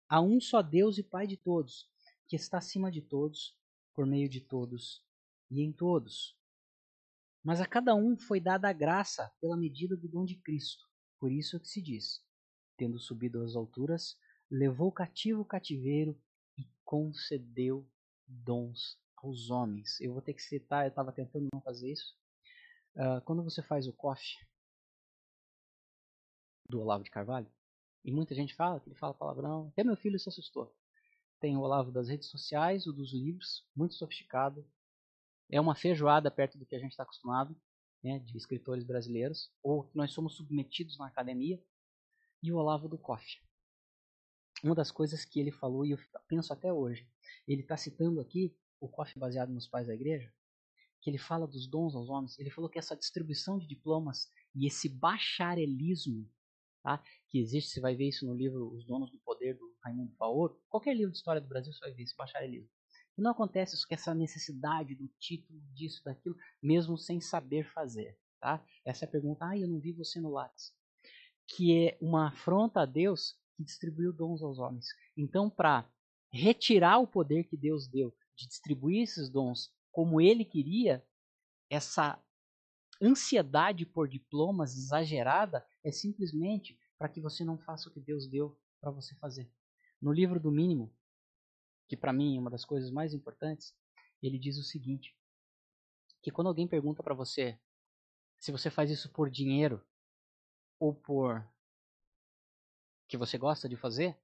Há 0.09 0.21
um 0.21 0.41
só 0.41 0.61
Deus 0.61 0.99
e 0.99 1.03
Pai 1.03 1.27
de 1.27 1.39
todos, 1.39 1.89
que 2.29 2.37
está 2.37 2.59
acima 2.59 2.91
de 2.91 3.01
todos, 3.01 3.57
por 3.95 4.07
meio 4.07 4.29
de 4.29 4.41
todos 4.41 5.03
e 5.51 5.63
em 5.63 5.73
todos. 5.73 6.37
Mas 7.43 7.61
a 7.61 7.67
cada 7.67 7.95
um 7.95 8.17
foi 8.17 8.39
dada 8.39 8.69
a 8.69 8.73
graça 8.73 9.33
pela 9.41 9.57
medida 9.57 9.97
do 9.97 10.09
dom 10.09 10.25
de 10.25 10.37
Cristo. 10.37 10.92
Por 11.23 11.31
isso 11.31 11.61
que 11.61 11.69
se 11.69 11.81
diz: 11.81 12.21
tendo 12.77 12.99
subido 12.99 13.45
às 13.45 13.55
alturas, 13.55 14.19
levou 14.51 14.91
cativo 14.91 15.43
o 15.43 15.45
cativeiro 15.45 16.21
e 16.59 16.67
concedeu 16.85 17.89
dons 18.27 18.99
aos 19.17 19.49
homens. 19.49 20.01
Eu 20.01 20.15
vou 20.15 20.21
ter 20.21 20.35
que 20.35 20.43
citar, 20.43 20.85
eu 20.85 20.89
estava 20.89 21.13
tentando 21.13 21.49
não 21.55 21.61
fazer 21.61 21.93
isso. 21.93 22.19
Uh, 22.97 23.21
quando 23.25 23.45
você 23.45 23.63
faz 23.63 23.87
o 23.87 23.93
coffee 23.93 24.45
do 26.69 26.81
Olavo 26.81 27.05
de 27.05 27.11
Carvalho, 27.11 27.49
e 28.05 28.11
muita 28.11 28.35
gente 28.35 28.53
fala 28.57 28.81
que 28.81 28.89
ele 28.89 28.99
fala 28.99 29.15
palavrão, 29.15 29.69
até 29.69 29.85
meu 29.85 29.97
filho 29.97 30.19
se 30.19 30.29
assustou. 30.29 30.75
Tem 31.39 31.57
o 31.57 31.61
Olavo 31.61 31.93
das 31.93 32.09
redes 32.09 32.27
sociais, 32.27 32.85
o 32.89 32.93
dos 32.93 33.13
livros, 33.13 33.65
muito 33.77 33.95
sofisticado. 33.95 34.69
É 35.49 35.61
uma 35.61 35.77
feijoada 35.77 36.33
perto 36.33 36.59
do 36.59 36.67
que 36.67 36.75
a 36.75 36.81
gente 36.81 36.91
está 36.91 37.05
acostumado 37.05 37.57
né, 38.03 38.19
de 38.19 38.37
escritores 38.37 38.85
brasileiros, 38.85 39.51
ou 39.63 39.85
que 39.85 39.97
nós 39.97 40.13
somos 40.13 40.35
submetidos 40.35 40.99
na 40.99 41.07
academia, 41.07 41.63
e 42.43 42.53
o 42.53 42.57
Olavo 42.57 42.89
do 42.89 42.99
Koff. 42.99 43.41
Uma 44.63 44.75
das 44.75 44.91
coisas 44.91 45.25
que 45.25 45.41
ele 45.41 45.53
falou, 45.53 45.85
e 45.85 45.93
eu 45.93 45.99
penso 46.29 46.53
até 46.53 46.73
hoje, 46.73 47.09
ele 47.47 47.63
está 47.63 47.77
citando 47.77 48.21
aqui 48.21 48.57
o 48.81 48.89
Koff 48.89 49.17
baseado 49.19 49.53
nos 49.53 49.69
pais 49.69 49.87
da 49.87 49.95
igreja, 49.95 50.33
que 51.01 51.11
ele 51.11 51.19
fala 51.19 51.47
dos 51.47 51.67
dons 51.67 51.95
aos 51.95 52.09
homens, 52.09 52.39
ele 52.39 52.51
falou 52.51 52.71
que 52.71 52.79
essa 52.79 52.97
distribuição 52.97 53.59
de 53.59 53.67
diplomas 53.67 54.31
E 54.55 54.67
esse 54.67 54.89
bacharelismo 54.89 56.31
tá, 56.83 57.03
que 57.29 57.39
existe, 57.39 57.71
você 57.71 57.81
vai 57.81 57.97
ver 57.97 58.09
isso 58.09 58.27
no 58.27 58.35
livro 58.35 58.73
Os 58.73 58.85
Donos 58.85 59.11
do 59.11 59.19
Poder, 59.19 59.57
do 59.57 59.75
Raimundo 59.83 60.15
Faoro, 60.17 60.61
qualquer 60.69 60.95
livro 60.95 61.11
de 61.11 61.19
história 61.19 61.41
do 61.41 61.49
Brasil 61.49 61.73
você 61.73 61.81
vai 61.81 61.93
ver 61.93 62.03
esse 62.03 62.17
bacharelismo. 62.17 62.69
Não 63.17 63.33
acontece 63.33 63.75
isso 63.75 63.87
com 63.87 63.95
essa 63.95 64.15
necessidade 64.15 64.95
do 64.95 65.09
título, 65.19 65.61
disso, 65.75 66.03
daquilo, 66.05 66.37
mesmo 66.63 66.97
sem 66.97 67.21
saber 67.21 67.71
fazer. 67.73 68.19
Tá? 68.41 68.65
Essa 68.85 69.05
é 69.05 69.09
a 69.09 69.11
pergunta, 69.11 69.47
ah, 69.47 69.57
eu 69.57 69.69
não 69.69 69.79
vi 69.79 69.93
você 69.93 70.21
no 70.21 70.31
Lattes. 70.31 70.75
Que 71.47 71.89
é 71.89 71.99
uma 72.01 72.29
afronta 72.29 72.81
a 72.81 72.87
Deus 72.87 73.37
que 73.57 73.63
distribuiu 73.63 74.13
dons 74.13 74.43
aos 74.43 74.59
homens. 74.59 74.87
Então, 75.17 75.51
para 75.51 75.89
retirar 76.33 76.99
o 76.99 77.07
poder 77.07 77.45
que 77.45 77.57
Deus 77.57 77.87
deu 77.87 78.15
de 78.35 78.49
distribuir 78.49 79.03
esses 79.03 79.29
dons 79.29 79.71
como 79.91 80.21
ele 80.21 80.45
queria, 80.45 81.05
essa 81.69 82.19
ansiedade 83.01 83.85
por 83.85 84.09
diplomas 84.09 84.75
exagerada 84.75 85.67
é 85.85 85.93
simplesmente 85.93 86.79
para 86.99 87.09
que 87.09 87.21
você 87.21 87.45
não 87.45 87.59
faça 87.59 87.89
o 87.89 87.93
que 87.93 88.01
Deus 88.01 88.27
deu 88.27 88.59
para 88.81 88.91
você 88.91 89.15
fazer. 89.17 89.51
No 90.01 90.13
livro 90.13 90.41
do 90.41 90.51
mínimo, 90.51 90.93
que 91.93 91.97
para 91.99 92.11
mim 92.11 92.39
é 92.39 92.41
uma 92.41 92.49
das 92.49 92.65
coisas 92.65 92.91
mais 92.91 93.13
importantes, 93.13 93.77
ele 94.23 94.39
diz 94.39 94.57
o 94.57 94.63
seguinte: 94.63 95.15
que 96.23 96.31
quando 96.31 96.47
alguém 96.47 96.67
pergunta 96.67 97.03
para 97.03 97.13
você 97.13 97.61
se 98.39 98.51
você 98.51 98.71
faz 98.71 98.91
isso 98.91 99.13
por 99.13 99.31
dinheiro 99.31 99.85
ou 100.81 100.95
por 100.95 101.47
que 103.07 103.19
você 103.19 103.37
gosta 103.37 103.69
de 103.69 103.77
fazer, 103.77 104.19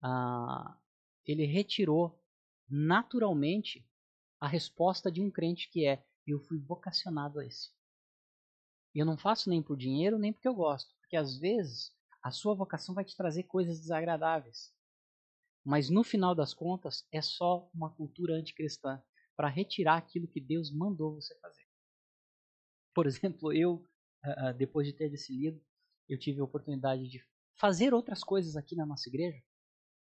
ah, 0.00 0.78
ele 1.26 1.44
retirou 1.44 2.18
naturalmente 2.66 3.86
a 4.40 4.48
resposta 4.48 5.12
de 5.12 5.20
um 5.20 5.30
crente 5.30 5.68
que 5.68 5.86
é: 5.86 6.02
eu 6.26 6.40
fui 6.40 6.58
vocacionado 6.58 7.38
a 7.38 7.44
isso. 7.44 7.70
Eu 8.94 9.04
não 9.04 9.18
faço 9.18 9.50
nem 9.50 9.62
por 9.62 9.76
dinheiro, 9.76 10.18
nem 10.18 10.32
porque 10.32 10.48
eu 10.48 10.54
gosto, 10.54 10.96
porque 11.00 11.18
às 11.18 11.36
vezes 11.36 11.94
a 12.22 12.30
sua 12.30 12.54
vocação 12.54 12.94
vai 12.94 13.04
te 13.04 13.14
trazer 13.14 13.42
coisas 13.42 13.78
desagradáveis. 13.78 14.72
Mas 15.64 15.88
no 15.88 16.04
final 16.04 16.34
das 16.34 16.52
contas, 16.52 17.06
é 17.10 17.22
só 17.22 17.70
uma 17.72 17.90
cultura 17.90 18.34
anticristã 18.34 19.02
para 19.34 19.48
retirar 19.48 19.96
aquilo 19.96 20.28
que 20.28 20.40
Deus 20.40 20.70
mandou 20.70 21.14
você 21.14 21.34
fazer. 21.40 21.64
Por 22.94 23.06
exemplo, 23.08 23.52
eu, 23.52 23.88
depois 24.56 24.86
de 24.86 24.92
ter 24.92 25.10
livro, 25.30 25.60
eu 26.08 26.18
tive 26.18 26.40
a 26.40 26.44
oportunidade 26.44 27.08
de 27.08 27.24
fazer 27.58 27.94
outras 27.94 28.22
coisas 28.22 28.56
aqui 28.56 28.76
na 28.76 28.84
nossa 28.84 29.08
igreja 29.08 29.42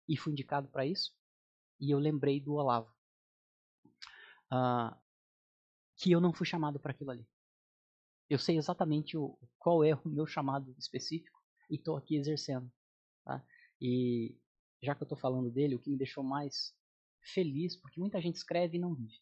e 0.09 0.17
fui 0.17 0.33
indicado 0.33 0.69
para 0.69 0.85
isso. 0.85 1.15
E 1.79 1.91
eu 1.91 1.99
lembrei 1.99 2.41
do 2.41 2.55
Olavo, 2.55 2.91
uh, 4.53 4.97
que 5.97 6.11
eu 6.11 6.21
não 6.21 6.33
fui 6.33 6.47
chamado 6.47 6.81
para 6.81 6.93
aquilo 6.93 7.11
ali. 7.11 7.29
Eu 8.29 8.39
sei 8.39 8.57
exatamente 8.57 9.17
o, 9.17 9.39
qual 9.59 9.85
é 9.85 9.95
o 9.95 10.09
meu 10.09 10.27
chamado 10.27 10.75
específico 10.79 11.39
e 11.71 11.77
estou 11.77 11.97
aqui 11.97 12.17
exercendo. 12.17 12.71
Tá? 13.25 13.45
E 13.81 14.37
já 14.83 14.95
que 14.95 15.03
eu 15.03 15.07
estou 15.07 15.19
falando 15.19 15.51
dele, 15.51 15.75
o 15.75 15.79
que 15.79 15.91
me 15.91 15.97
deixou 15.97 16.23
mais 16.23 16.75
feliz, 17.21 17.77
porque 17.77 18.01
muita 18.01 18.21
gente 18.21 18.37
escreve 18.37 18.77
e 18.77 18.81
não 18.81 18.95
vive. 18.95 19.21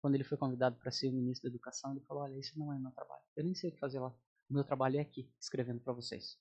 Quando 0.00 0.14
ele 0.14 0.24
foi 0.24 0.38
convidado 0.38 0.76
para 0.76 0.90
ser 0.90 1.08
o 1.08 1.12
ministro 1.12 1.48
da 1.48 1.54
Educação, 1.54 1.92
ele 1.92 2.00
falou: 2.00 2.22
Olha, 2.22 2.36
esse 2.38 2.58
não 2.58 2.72
é 2.72 2.78
meu 2.78 2.90
trabalho. 2.90 3.22
Eu 3.36 3.44
nem 3.44 3.54
sei 3.54 3.70
o 3.70 3.72
que 3.72 3.78
fazer 3.78 4.00
lá. 4.00 4.14
O 4.48 4.54
meu 4.54 4.64
trabalho 4.64 4.96
é 4.96 5.00
aqui, 5.00 5.30
escrevendo 5.38 5.80
para 5.80 5.92
vocês. 5.92 6.38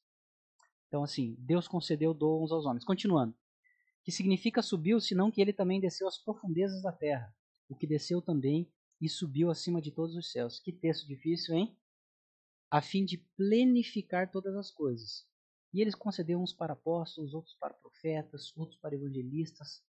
Então, 0.88 1.04
assim, 1.04 1.36
Deus 1.38 1.68
concedeu 1.68 2.14
dons 2.14 2.52
aos 2.52 2.66
homens. 2.66 2.84
Continuando. 2.84 3.36
Que 4.04 4.12
significa 4.12 4.62
subiu, 4.62 5.00
senão 5.00 5.30
que 5.30 5.42
ele 5.42 5.54
também 5.54 5.80
desceu 5.80 6.08
às 6.08 6.18
profundezas 6.18 6.82
da 6.82 6.92
terra. 6.92 7.36
O 7.68 7.76
que 7.76 7.86
desceu 7.86 8.22
também 8.22 8.72
e 9.00 9.08
subiu 9.08 9.52
acima 9.52 9.82
de 9.82 9.92
todos 9.92 10.16
os 10.16 10.32
céus. 10.32 10.60
Que 10.60 10.72
texto 10.74 11.06
difícil, 11.06 11.54
hein? 11.54 11.78
A 12.72 12.82
fim 12.82 13.06
de 13.06 13.18
plenificar 13.38 14.32
todas 14.32 14.56
as 14.56 14.72
coisas. 14.72 15.28
E 15.74 15.82
eles 15.82 15.96
concedeu 15.96 16.42
uns 16.42 16.54
para 16.54 16.74
apóstolos, 16.74 17.34
outros 17.34 17.56
para 17.56 17.74
profetas, 17.74 18.56
outros 18.58 18.80
para 18.80 18.96
evangelistas, 18.96 19.84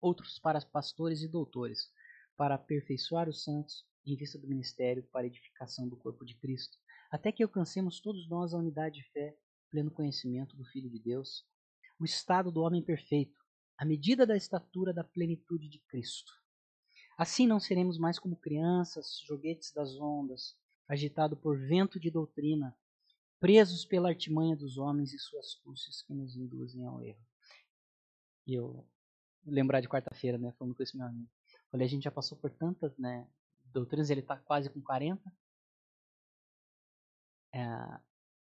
outros 0.00 0.38
para 0.38 0.60
pastores 0.60 1.22
e 1.22 1.28
doutores, 1.28 1.90
para 2.36 2.56
aperfeiçoar 2.56 3.28
os 3.28 3.42
santos 3.42 3.86
em 4.06 4.16
vista 4.16 4.38
do 4.38 4.48
ministério 4.48 5.02
para 5.04 5.26
edificação 5.26 5.88
do 5.88 5.96
corpo 5.96 6.24
de 6.24 6.34
Cristo, 6.34 6.76
até 7.10 7.32
que 7.32 7.42
alcancemos 7.42 8.00
todos 8.00 8.28
nós 8.28 8.52
a 8.52 8.58
unidade 8.58 8.96
de 8.96 9.08
fé 9.10 9.36
pleno 9.70 9.90
conhecimento 9.90 10.56
do 10.56 10.64
Filho 10.64 10.90
de 10.90 10.98
Deus, 10.98 11.44
o 11.98 12.04
estado 12.04 12.50
do 12.52 12.60
homem 12.60 12.82
perfeito, 12.82 13.38
a 13.78 13.84
medida 13.84 14.26
da 14.26 14.36
estatura 14.36 14.92
da 14.92 15.02
plenitude 15.02 15.68
de 15.68 15.78
Cristo. 15.88 16.32
Assim 17.16 17.46
não 17.46 17.58
seremos 17.58 17.98
mais 17.98 18.18
como 18.18 18.36
crianças, 18.36 19.20
joguetes 19.26 19.72
das 19.72 19.98
ondas, 19.98 20.56
agitado 20.88 21.36
por 21.36 21.58
vento 21.58 21.98
de 21.98 22.10
doutrina, 22.10 22.76
presos 23.44 23.84
pela 23.84 24.08
artimanha 24.08 24.56
dos 24.56 24.78
homens 24.78 25.12
e 25.12 25.18
suas 25.18 25.48
astúcias 25.48 26.00
que 26.00 26.14
nos 26.14 26.34
induzem 26.34 26.82
ao 26.86 27.02
erro. 27.02 27.22
E 28.46 28.54
eu 28.54 28.88
lembrar 29.44 29.82
de 29.82 29.88
quarta-feira, 29.88 30.38
né, 30.38 30.50
falando 30.58 30.74
com 30.74 30.82
esse 30.82 30.96
meu 30.96 31.06
amigo. 31.06 31.30
Falei, 31.70 31.86
a 31.86 31.90
gente 31.90 32.04
já 32.04 32.10
passou 32.10 32.38
por 32.38 32.50
tantas, 32.50 32.96
né, 32.96 33.28
doutrinas, 33.66 34.08
ele 34.08 34.22
está 34.22 34.38
quase 34.38 34.70
com 34.70 34.80
40. 34.80 35.30
É, 37.52 37.60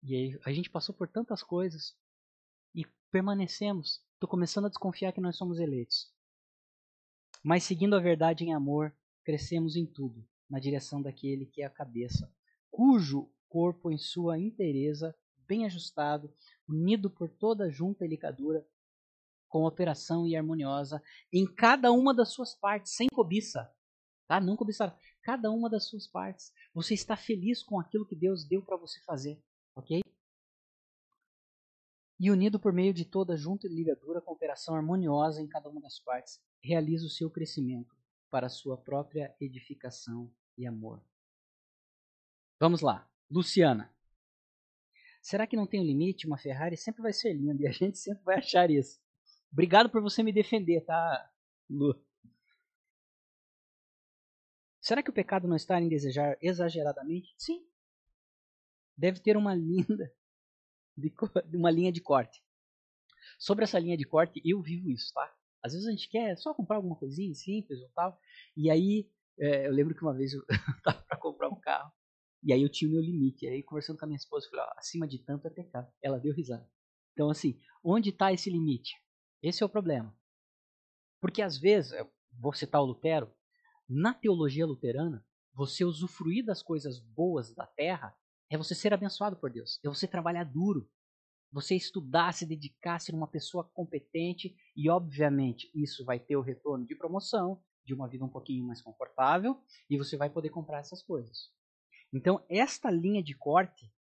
e 0.03 0.15
aí 0.15 0.39
a 0.45 0.53
gente 0.53 0.69
passou 0.69 0.93
por 0.93 1.07
tantas 1.07 1.41
coisas 1.41 1.97
e 2.75 2.85
permanecemos. 3.09 4.05
Estou 4.13 4.29
começando 4.29 4.65
a 4.65 4.69
desconfiar 4.69 5.13
que 5.13 5.19
nós 5.19 5.35
somos 5.35 5.57
eleitos. 5.57 6.13
Mas 7.43 7.63
seguindo 7.63 7.95
a 7.95 7.99
verdade 7.99 8.43
em 8.43 8.53
amor, 8.53 8.95
crescemos 9.23 9.75
em 9.75 9.87
tudo, 9.87 10.23
na 10.47 10.59
direção 10.59 11.01
daquele 11.01 11.47
que 11.47 11.63
é 11.63 11.65
a 11.65 11.71
cabeça, 11.71 12.31
cujo 12.69 13.33
corpo 13.51 13.91
em 13.91 13.97
sua 13.97 14.39
inteireza, 14.39 15.13
bem 15.45 15.65
ajustado, 15.65 16.33
unido 16.67 17.09
por 17.09 17.29
toda 17.29 17.69
junta 17.69 18.05
e 18.05 18.07
licadura, 18.07 18.65
com 19.49 19.65
operação 19.65 20.25
e 20.25 20.37
harmoniosa 20.37 21.03
em 21.33 21.45
cada 21.45 21.91
uma 21.91 22.15
das 22.15 22.29
suas 22.29 22.55
partes, 22.55 22.93
sem 22.93 23.09
cobiça. 23.09 23.69
Tá? 24.25 24.39
Não 24.39 24.55
cobiçar. 24.55 24.97
Cada 25.21 25.51
uma 25.51 25.69
das 25.69 25.89
suas 25.89 26.07
partes. 26.07 26.53
Você 26.73 26.93
está 26.93 27.17
feliz 27.17 27.61
com 27.61 27.77
aquilo 27.77 28.07
que 28.07 28.15
Deus 28.15 28.47
deu 28.47 28.63
para 28.63 28.77
você 28.77 29.01
fazer. 29.01 29.43
Ok? 29.75 30.01
E 32.17 32.31
unido 32.31 32.57
por 32.57 32.71
meio 32.71 32.93
de 32.93 33.03
toda 33.03 33.35
junta 33.35 33.67
e 33.67 33.69
ligadura, 33.69 34.21
com 34.21 34.31
operação 34.31 34.75
harmoniosa 34.75 35.41
em 35.41 35.47
cada 35.47 35.67
uma 35.67 35.81
das 35.81 35.99
partes, 35.99 36.39
realiza 36.63 37.05
o 37.05 37.09
seu 37.09 37.29
crescimento 37.29 37.93
para 38.29 38.47
a 38.47 38.49
sua 38.49 38.77
própria 38.77 39.35
edificação 39.41 40.31
e 40.57 40.65
amor. 40.65 41.03
Vamos 42.57 42.79
lá. 42.79 43.10
Luciana. 43.31 43.91
Será 45.21 45.47
que 45.47 45.55
não 45.55 45.65
tem 45.65 45.79
um 45.79 45.85
limite? 45.85 46.27
Uma 46.27 46.37
Ferrari 46.37 46.75
sempre 46.75 47.01
vai 47.01 47.13
ser 47.13 47.33
linda 47.33 47.63
e 47.63 47.67
a 47.67 47.71
gente 47.71 47.97
sempre 47.97 48.23
vai 48.23 48.37
achar 48.37 48.69
isso. 48.69 48.99
Obrigado 49.51 49.89
por 49.89 50.01
você 50.01 50.21
me 50.21 50.33
defender, 50.33 50.81
tá, 50.81 51.31
Lu? 51.69 51.95
Será 54.79 55.01
que 55.01 55.09
o 55.09 55.13
pecado 55.13 55.47
não 55.47 55.55
está 55.55 55.79
em 55.79 55.87
desejar 55.87 56.37
exageradamente? 56.41 57.33
Sim 57.37 57.65
deve 59.01 59.19
ter 59.19 59.35
uma 59.35 59.55
linda 59.55 60.13
de, 60.95 61.11
uma 61.53 61.71
linha 61.71 61.91
de 61.91 61.99
corte. 61.99 62.43
Sobre 63.39 63.63
essa 63.63 63.79
linha 63.79 63.97
de 63.97 64.05
corte, 64.05 64.39
eu 64.45 64.61
vivo 64.61 64.89
isso, 64.89 65.11
tá? 65.13 65.33
Às 65.63 65.73
vezes 65.73 65.87
a 65.87 65.91
gente 65.91 66.07
quer 66.07 66.37
só 66.37 66.53
comprar 66.53 66.75
alguma 66.75 66.95
coisinha 66.95 67.33
simples 67.33 67.81
ou 67.81 67.89
tal, 67.89 68.19
e 68.55 68.69
aí 68.69 69.09
é, 69.39 69.67
eu 69.67 69.71
lembro 69.71 69.95
que 69.95 70.03
uma 70.03 70.13
vez 70.13 70.33
eu 70.33 70.43
estava 70.77 71.01
para 71.01 71.17
comprar 71.17 71.49
um 71.49 71.59
carro, 71.59 71.91
e 72.43 72.53
aí 72.53 72.61
eu 72.61 72.69
tinha 72.69 72.89
o 72.89 72.93
meu 72.93 73.01
limite. 73.01 73.47
Aí 73.47 73.63
conversando 73.63 73.97
com 73.97 74.05
a 74.05 74.07
minha 74.07 74.17
esposa, 74.17 74.45
eu 74.45 74.51
falei, 74.51 74.65
ó, 74.65 74.73
acima 74.77 75.07
de 75.07 75.19
tanto 75.19 75.47
é 75.47 75.49
pecado. 75.49 75.91
Ela 76.01 76.19
deu 76.19 76.33
risada. 76.33 76.67
Então 77.13 77.29
assim, 77.29 77.59
onde 77.83 78.09
está 78.09 78.31
esse 78.31 78.49
limite? 78.49 78.95
Esse 79.41 79.63
é 79.63 79.65
o 79.65 79.69
problema. 79.69 80.15
Porque 81.19 81.41
às 81.41 81.57
vezes, 81.57 81.91
vou 82.39 82.53
citar 82.53 82.81
o 82.81 82.85
Lutero, 82.85 83.31
na 83.87 84.13
teologia 84.13 84.65
luterana, 84.65 85.25
você 85.53 85.83
usufruir 85.83 86.45
das 86.45 86.63
coisas 86.63 86.99
boas 86.99 87.53
da 87.53 87.67
terra 87.67 88.15
é 88.49 88.57
você 88.57 88.73
ser 88.73 88.93
abençoado 88.93 89.35
por 89.35 89.51
Deus. 89.51 89.79
É 89.83 89.89
você 89.89 90.07
trabalhar 90.07 90.43
duro. 90.43 90.89
Você 91.51 91.75
estudar, 91.75 92.33
se 92.33 92.45
dedicar, 92.45 92.99
ser 92.99 93.13
uma 93.13 93.27
pessoa 93.27 93.69
competente. 93.73 94.55
E, 94.75 94.89
obviamente, 94.89 95.69
isso 95.75 96.05
vai 96.05 96.19
ter 96.19 96.37
o 96.37 96.41
retorno 96.41 96.85
de 96.85 96.95
promoção, 96.95 97.61
de 97.85 97.93
uma 97.93 98.07
vida 98.07 98.23
um 98.23 98.29
pouquinho 98.29 98.65
mais 98.65 98.81
confortável. 98.81 99.61
E 99.89 99.97
você 99.97 100.15
vai 100.15 100.29
poder 100.29 100.49
comprar 100.49 100.79
essas 100.79 101.03
coisas. 101.03 101.51
Então, 102.13 102.43
esta 102.49 102.89
linha 102.89 103.23
de 103.23 103.33
corte 103.33 103.91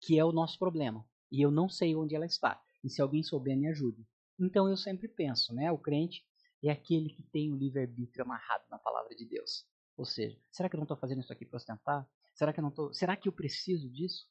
que 0.00 0.18
é 0.18 0.24
o 0.24 0.32
nosso 0.32 0.58
problema. 0.58 1.06
E 1.30 1.44
eu 1.44 1.50
não 1.50 1.68
sei 1.68 1.94
onde 1.94 2.16
ela 2.16 2.26
está. 2.26 2.60
E 2.82 2.88
se 2.88 3.00
alguém 3.02 3.22
souber, 3.22 3.56
me 3.56 3.68
ajude. 3.68 4.06
Então, 4.38 4.68
eu 4.68 4.76
sempre 4.76 5.06
penso, 5.06 5.54
né? 5.54 5.70
O 5.70 5.78
crente 5.78 6.24
é 6.64 6.70
aquele 6.70 7.10
que 7.10 7.22
tem 7.22 7.52
o 7.52 7.56
livre-arbítrio 7.56 8.24
amarrado 8.24 8.64
na 8.70 8.78
palavra 8.78 9.14
de 9.14 9.24
Deus. 9.26 9.66
Ou 9.96 10.04
seja, 10.04 10.38
será 10.50 10.68
que 10.68 10.76
eu 10.76 10.78
não 10.78 10.84
estou 10.84 10.96
fazendo 10.96 11.20
isso 11.20 11.32
aqui 11.32 11.44
para 11.44 11.58
ostentar? 11.58 12.08
Será 12.34 12.52
que 12.52 12.60
eu 12.60 12.62
não 12.62 12.70
tô, 12.70 12.92
será 12.94 13.16
que 13.16 13.28
eu 13.28 13.32
preciso 13.32 13.90
disso? 13.90 14.26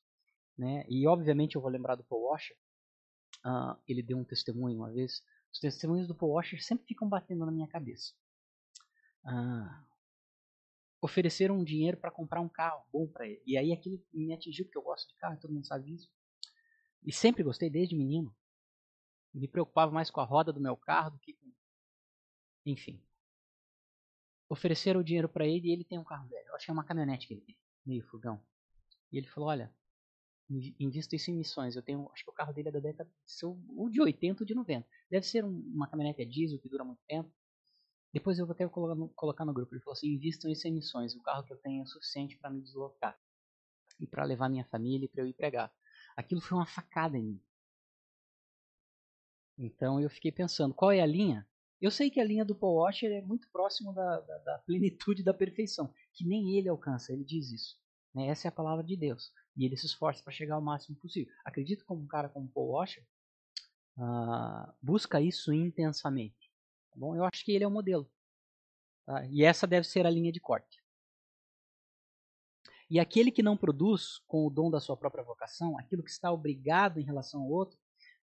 Né? 0.57 0.83
E 0.89 1.07
obviamente 1.07 1.55
eu 1.55 1.61
vou 1.61 1.69
lembrar 1.69 1.95
do 1.95 2.03
Paul 2.03 2.23
Washer. 2.23 2.57
Uh, 3.45 3.79
ele 3.87 4.01
deu 4.01 4.17
um 4.17 4.23
testemunho 4.23 4.77
uma 4.77 4.91
vez. 4.91 5.23
Os 5.53 5.59
testemunhos 5.59 6.07
do 6.07 6.15
Paul 6.15 6.33
Washer 6.33 6.63
sempre 6.63 6.85
ficam 6.87 7.07
batendo 7.07 7.45
na 7.45 7.51
minha 7.51 7.67
cabeça. 7.67 8.13
Uh, 9.23 9.88
ofereceram 11.01 11.57
um 11.57 11.63
dinheiro 11.63 11.97
para 11.97 12.11
comprar 12.11 12.41
um 12.41 12.49
carro 12.49 12.85
bom 12.91 13.07
para 13.07 13.27
ele. 13.27 13.41
E 13.45 13.57
aí 13.57 13.71
aquilo 13.71 14.03
me 14.13 14.33
atingiu, 14.33 14.65
porque 14.65 14.77
eu 14.77 14.83
gosto 14.83 15.07
de 15.07 15.15
carro, 15.15 15.39
todo 15.39 15.53
mundo 15.53 15.65
sabe 15.65 15.85
disso. 15.85 16.09
E 17.03 17.13
sempre 17.13 17.43
gostei 17.43 17.69
desde 17.69 17.95
menino. 17.95 18.35
Me 19.33 19.47
preocupava 19.47 19.91
mais 19.91 20.11
com 20.11 20.19
a 20.19 20.25
roda 20.25 20.51
do 20.51 20.59
meu 20.59 20.75
carro 20.75 21.11
do 21.11 21.19
que 21.19 21.33
com. 21.33 21.51
Enfim. 22.65 23.01
Ofereceram 24.49 24.99
o 24.99 25.03
dinheiro 25.03 25.29
para 25.29 25.45
ele 25.47 25.69
e 25.69 25.71
ele 25.71 25.83
tem 25.83 25.99
um 25.99 26.03
carro 26.03 26.27
velho. 26.27 26.47
Eu 26.47 26.55
é 26.55 26.71
uma 26.71 26.83
caminhonete 26.83 27.27
que 27.27 27.33
ele 27.35 27.41
tem, 27.41 27.57
meio 27.85 28.03
furgão. 28.03 28.43
E 29.11 29.17
ele 29.17 29.27
falou: 29.27 29.49
Olha, 29.49 29.73
invisto 30.49 31.15
isso 31.15 31.31
em 31.31 31.35
missões. 31.35 31.75
Eu 31.75 31.83
tenho, 31.83 32.09
acho 32.11 32.23
que 32.23 32.29
o 32.29 32.33
carro 32.33 32.51
dele 32.51 32.69
é 32.69 32.71
da 32.71 32.79
década 32.79 33.09
ou 33.77 33.89
de 33.89 34.01
80 34.01 34.43
ou 34.43 34.47
de 34.47 34.55
90. 34.55 34.87
Deve 35.09 35.25
ser 35.25 35.45
uma 35.45 35.87
caminhonete 35.87 36.23
a 36.23 36.25
diesel 36.25 36.59
que 36.59 36.67
dura 36.67 36.83
muito 36.83 37.01
tempo. 37.07 37.31
Depois 38.13 38.39
eu 38.39 38.45
vou 38.45 38.53
até 38.53 38.67
colocar 38.67 38.95
no, 38.95 39.09
colocar 39.09 39.45
no 39.45 39.53
grupo. 39.53 39.73
Ele 39.73 39.81
falou 39.81 39.93
assim: 39.93 40.07
invistam 40.07 40.49
isso 40.49 40.67
em 40.67 40.73
missões. 40.73 41.15
O 41.15 41.21
carro 41.21 41.43
que 41.43 41.53
eu 41.53 41.57
tenho 41.57 41.83
é 41.83 41.85
suficiente 41.85 42.37
para 42.37 42.49
me 42.49 42.61
deslocar 42.61 43.19
e 43.99 44.07
para 44.07 44.23
levar 44.23 44.49
minha 44.49 44.65
família 44.65 45.05
e 45.05 45.09
para 45.09 45.21
eu 45.21 45.27
ir 45.27 45.33
pregar. 45.33 45.71
Aquilo 46.15 46.41
foi 46.41 46.57
uma 46.57 46.65
facada 46.65 47.17
em 47.17 47.23
mim. 47.23 47.41
Então 49.57 49.99
eu 49.99 50.09
fiquei 50.09 50.31
pensando: 50.31 50.73
qual 50.73 50.91
é 50.91 51.01
a 51.01 51.05
linha? 51.05 51.47
Eu 51.81 51.91
sei 51.91 52.09
que 52.09 52.19
a 52.19 52.25
linha 52.25 52.43
do 52.43 52.55
Paul 52.55 52.79
Washer 52.79 53.11
é 53.11 53.21
muito 53.21 53.49
próximo 53.51 53.93
da, 53.93 54.19
da, 54.19 54.37
da 54.39 54.57
plenitude 54.65 55.23
da 55.23 55.33
perfeição, 55.33 55.93
que 56.13 56.25
nem 56.25 56.57
ele 56.57 56.67
alcança. 56.67 57.13
Ele 57.13 57.23
diz 57.23 57.51
isso. 57.51 57.77
Né? 58.13 58.27
Essa 58.27 58.47
é 58.47 58.49
a 58.49 58.53
palavra 58.53 58.83
de 58.83 58.97
Deus. 58.97 59.31
E 59.55 59.65
ele 59.65 59.77
se 59.77 59.85
esforça 59.85 60.23
para 60.23 60.33
chegar 60.33 60.55
ao 60.55 60.61
máximo 60.61 60.97
possível. 60.97 61.31
Acredito 61.45 61.85
como 61.85 62.01
um 62.01 62.07
cara 62.07 62.29
como 62.29 62.49
Paul 62.49 62.71
Washer 62.71 63.05
uh, 63.97 64.73
busca 64.81 65.21
isso 65.21 65.53
intensamente. 65.53 66.48
Tá 66.91 66.95
bom? 66.95 67.15
Eu 67.15 67.23
acho 67.25 67.43
que 67.43 67.51
ele 67.51 67.63
é 67.63 67.67
o 67.67 67.71
modelo. 67.71 68.09
Tá? 69.05 69.25
E 69.27 69.43
essa 69.43 69.65
deve 69.65 69.87
ser 69.87 70.05
a 70.05 70.09
linha 70.09 70.31
de 70.31 70.39
corte. 70.39 70.83
E 72.89 72.99
aquele 72.99 73.31
que 73.31 73.43
não 73.43 73.55
produz 73.55 74.17
com 74.27 74.47
o 74.47 74.49
dom 74.49 74.71
da 74.71 74.79
sua 74.79 74.97
própria 74.97 75.23
vocação, 75.23 75.77
aquilo 75.77 76.03
que 76.03 76.09
está 76.09 76.31
obrigado 76.31 76.99
em 76.99 77.03
relação 77.03 77.41
ao 77.41 77.49
outro, 77.49 77.77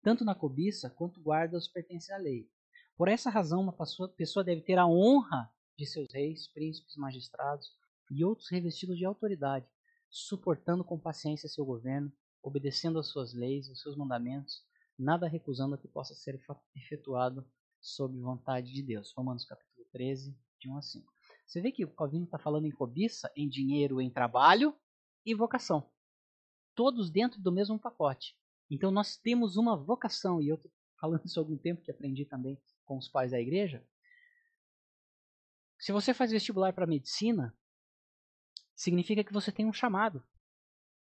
tanto 0.01 0.25
na 0.25 0.35
cobiça 0.35 0.89
quanto 0.89 1.21
guarda 1.21 1.57
os 1.57 1.67
pertence 1.67 2.11
à 2.11 2.17
lei. 2.17 2.49
Por 2.97 3.07
essa 3.07 3.29
razão, 3.29 3.61
uma 3.61 3.75
pessoa 4.17 4.43
deve 4.43 4.61
ter 4.61 4.77
a 4.77 4.85
honra 4.85 5.49
de 5.77 5.85
seus 5.85 6.11
reis, 6.11 6.47
príncipes, 6.47 6.97
magistrados 6.97 7.73
e 8.11 8.25
outros 8.25 8.49
revestidos 8.49 8.97
de 8.97 9.05
autoridade, 9.05 9.65
suportando 10.09 10.83
com 10.83 10.99
paciência 10.99 11.47
seu 11.47 11.63
governo, 11.63 12.11
obedecendo 12.43 12.99
às 12.99 13.07
suas 13.07 13.33
leis, 13.33 13.69
aos 13.69 13.81
seus 13.81 13.95
mandamentos, 13.95 14.65
nada 14.97 15.27
recusando 15.27 15.75
a 15.75 15.77
que 15.77 15.87
possa 15.87 16.13
ser 16.13 16.37
efetuado 16.75 17.47
sob 17.81 18.17
vontade 18.19 18.71
de 18.71 18.83
Deus. 18.83 19.13
Romanos 19.15 19.45
capítulo 19.45 19.85
13, 19.91 20.37
de 20.59 20.69
1 20.69 20.77
a 20.77 20.81
5. 20.81 21.13
Você 21.45 21.61
vê 21.61 21.71
que 21.71 21.83
o 21.83 21.93
Calvino 21.93 22.25
está 22.25 22.37
falando 22.37 22.65
em 22.65 22.71
cobiça, 22.71 23.31
em 23.35 23.47
dinheiro, 23.47 23.99
em 23.99 24.11
trabalho 24.11 24.75
e 25.25 25.33
vocação. 25.33 25.91
Todos 26.75 27.09
dentro 27.09 27.41
do 27.41 27.51
mesmo 27.51 27.79
pacote. 27.79 28.37
Então 28.69 28.91
nós 28.91 29.17
temos 29.17 29.57
uma 29.57 29.75
vocação, 29.75 30.41
e 30.41 30.47
eu 30.47 30.55
estou 30.55 30.71
falando 30.99 31.25
isso 31.25 31.39
há 31.39 31.41
algum 31.41 31.57
tempo 31.57 31.81
que 31.81 31.91
aprendi 31.91 32.25
também 32.25 32.61
com 32.85 32.97
os 32.97 33.07
pais 33.07 33.31
da 33.31 33.39
igreja. 33.39 33.85
Se 35.79 35.91
você 35.91 36.13
faz 36.13 36.31
vestibular 36.31 36.73
para 36.73 36.85
medicina, 36.85 37.57
significa 38.75 39.23
que 39.23 39.33
você 39.33 39.51
tem 39.51 39.65
um 39.65 39.73
chamado. 39.73 40.23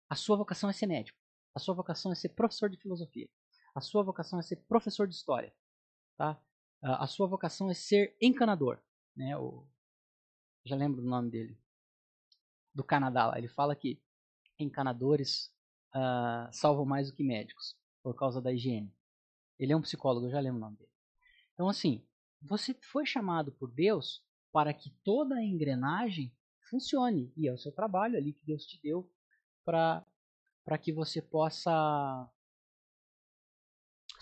A 0.08 0.14
sua 0.14 0.36
vocação 0.36 0.70
é 0.70 0.72
ser 0.72 0.86
médico. 0.86 1.18
A 1.54 1.58
sua 1.58 1.74
vocação 1.74 2.12
é 2.12 2.14
ser 2.14 2.28
professor 2.30 2.68
de 2.68 2.76
filosofia. 2.76 3.28
A 3.74 3.80
sua 3.80 4.02
vocação 4.02 4.38
é 4.38 4.42
ser 4.42 4.56
professor 4.68 5.08
de 5.08 5.14
história. 5.14 5.52
Tá? 6.16 6.40
A 6.82 7.06
sua 7.06 7.26
vocação 7.26 7.70
é 7.70 7.74
ser 7.74 8.16
encanador. 8.20 8.78
Né? 9.16 9.36
O, 9.36 9.66
já 10.64 10.76
lembro 10.76 11.00
do 11.00 11.08
nome 11.08 11.30
dele. 11.30 11.58
Do 12.74 12.84
Canadá 12.84 13.26
lá. 13.26 13.38
Ele 13.38 13.48
fala 13.48 13.74
que 13.74 14.00
encanadores 14.58 15.52
uh, 15.94 16.52
salvam 16.52 16.84
mais 16.84 17.10
do 17.10 17.16
que 17.16 17.22
médicos, 17.22 17.76
por 18.02 18.14
causa 18.14 18.40
da 18.40 18.52
higiene. 18.52 18.92
Ele 19.58 19.72
é 19.72 19.76
um 19.76 19.82
psicólogo, 19.82 20.26
eu 20.26 20.30
já 20.30 20.40
lembro 20.40 20.58
o 20.58 20.60
nome 20.60 20.76
dele. 20.76 20.90
Então, 21.54 21.68
assim, 21.68 22.04
você 22.42 22.74
foi 22.74 23.06
chamado 23.06 23.50
por 23.52 23.70
Deus 23.70 24.22
para 24.52 24.72
que 24.72 24.90
toda 25.02 25.36
a 25.36 25.44
engrenagem 25.44 26.32
funcione. 26.68 27.32
E 27.36 27.48
é 27.48 27.52
o 27.52 27.58
seu 27.58 27.72
trabalho 27.72 28.16
ali 28.16 28.32
que 28.32 28.44
Deus 28.44 28.66
te 28.66 28.80
deu 28.82 29.10
para 29.64 30.04
que 30.80 30.92
você 30.92 31.22
possa 31.22 32.30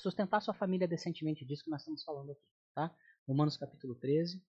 sustentar 0.05 0.43
sua 0.43 0.53
família 0.53 0.87
decentemente 0.87 1.47
disso 1.47 1.65
que 1.65 1.71
nós 1.71 1.81
estamos 1.81 2.05
falando 2.05 2.33
aqui, 2.33 2.47
tá? 2.75 2.95
Romanos 3.27 3.57
capítulo 3.57 3.95
13, 3.95 4.45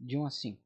de 0.00 0.16
1 0.16 0.24
a 0.24 0.30
5. 0.30 0.62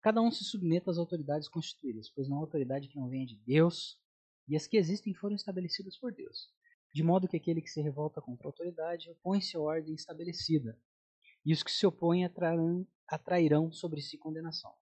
Cada 0.00 0.22
um 0.22 0.30
se 0.30 0.44
submeta 0.44 0.90
às 0.90 0.96
autoridades 0.96 1.46
constituídas, 1.46 2.08
pois 2.08 2.26
não 2.26 2.38
há 2.38 2.40
autoridade 2.40 2.88
que 2.88 2.96
não 2.96 3.10
venha 3.10 3.26
de 3.26 3.36
Deus, 3.36 4.00
e 4.48 4.56
as 4.56 4.66
que 4.66 4.78
existem 4.78 5.12
foram 5.12 5.36
estabelecidas 5.36 5.94
por 5.98 6.10
Deus. 6.10 6.50
De 6.90 7.02
modo 7.02 7.28
que 7.28 7.36
aquele 7.36 7.60
que 7.60 7.68
se 7.68 7.82
revolta 7.82 8.22
contra 8.22 8.48
a 8.48 8.48
autoridade 8.48 9.10
opõe-se 9.10 9.58
à 9.58 9.60
ordem 9.60 9.94
estabelecida, 9.94 10.80
e 11.44 11.52
os 11.52 11.62
que 11.62 11.70
se 11.70 11.86
opõem 11.86 12.24
atrairão, 12.24 12.88
atrairão 13.06 13.70
sobre 13.70 14.00
si 14.00 14.16
condenação. 14.16 14.79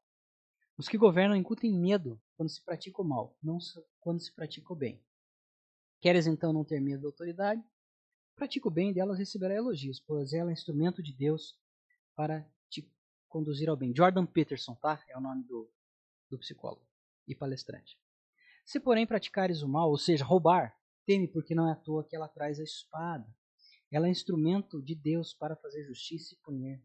Os 0.78 0.86
que 0.86 0.96
governam 0.96 1.34
incutem 1.34 1.74
medo 1.74 2.22
quando 2.36 2.48
se 2.48 2.64
pratica 2.64 3.02
o 3.02 3.04
mal, 3.04 3.36
não 3.42 3.58
quando 3.98 4.20
se 4.20 4.32
pratica 4.32 4.72
o 4.72 4.76
bem. 4.76 5.02
Queres 6.00 6.28
então 6.28 6.52
não 6.52 6.64
ter 6.64 6.80
medo 6.80 7.02
da 7.02 7.08
autoridade? 7.08 7.60
Pratica 8.36 8.68
o 8.68 8.70
bem 8.70 8.90
e 8.90 8.94
delas 8.94 9.18
receberá 9.18 9.52
elogios, 9.52 9.98
pois 9.98 10.32
ela 10.32 10.50
é 10.50 10.52
instrumento 10.52 11.02
de 11.02 11.12
Deus 11.12 11.58
para 12.14 12.48
te 12.70 12.88
conduzir 13.28 13.68
ao 13.68 13.76
bem. 13.76 13.92
Jordan 13.92 14.24
Peterson, 14.24 14.76
tá? 14.76 15.04
É 15.08 15.18
o 15.18 15.20
nome 15.20 15.42
do, 15.42 15.68
do 16.30 16.38
psicólogo 16.38 16.86
e 17.26 17.34
palestrante. 17.34 17.98
Se, 18.64 18.78
porém, 18.78 19.04
praticares 19.04 19.62
o 19.62 19.68
mal, 19.68 19.90
ou 19.90 19.98
seja, 19.98 20.24
roubar, 20.24 20.78
teme, 21.04 21.26
porque 21.26 21.56
não 21.56 21.68
é 21.68 21.72
à 21.72 21.76
toa 21.76 22.04
que 22.04 22.14
ela 22.14 22.28
traz 22.28 22.60
a 22.60 22.62
espada. 22.62 23.26
Ela 23.90 24.06
é 24.06 24.10
instrumento 24.10 24.80
de 24.80 24.94
Deus 24.94 25.34
para 25.34 25.56
fazer 25.56 25.84
justiça 25.84 26.34
e 26.34 26.38
punir 26.38 26.80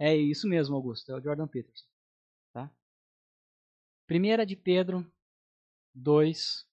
é 0.00 0.16
isso 0.16 0.48
mesmo, 0.48 0.74
Augusto, 0.74 1.12
é 1.12 1.14
o 1.14 1.20
Jordan 1.20 1.46
Peterson. 1.46 1.86
Tá? 2.54 2.74
Primeira 4.06 4.46
de 4.46 4.56
Pedro 4.56 5.06
2. 5.94 6.66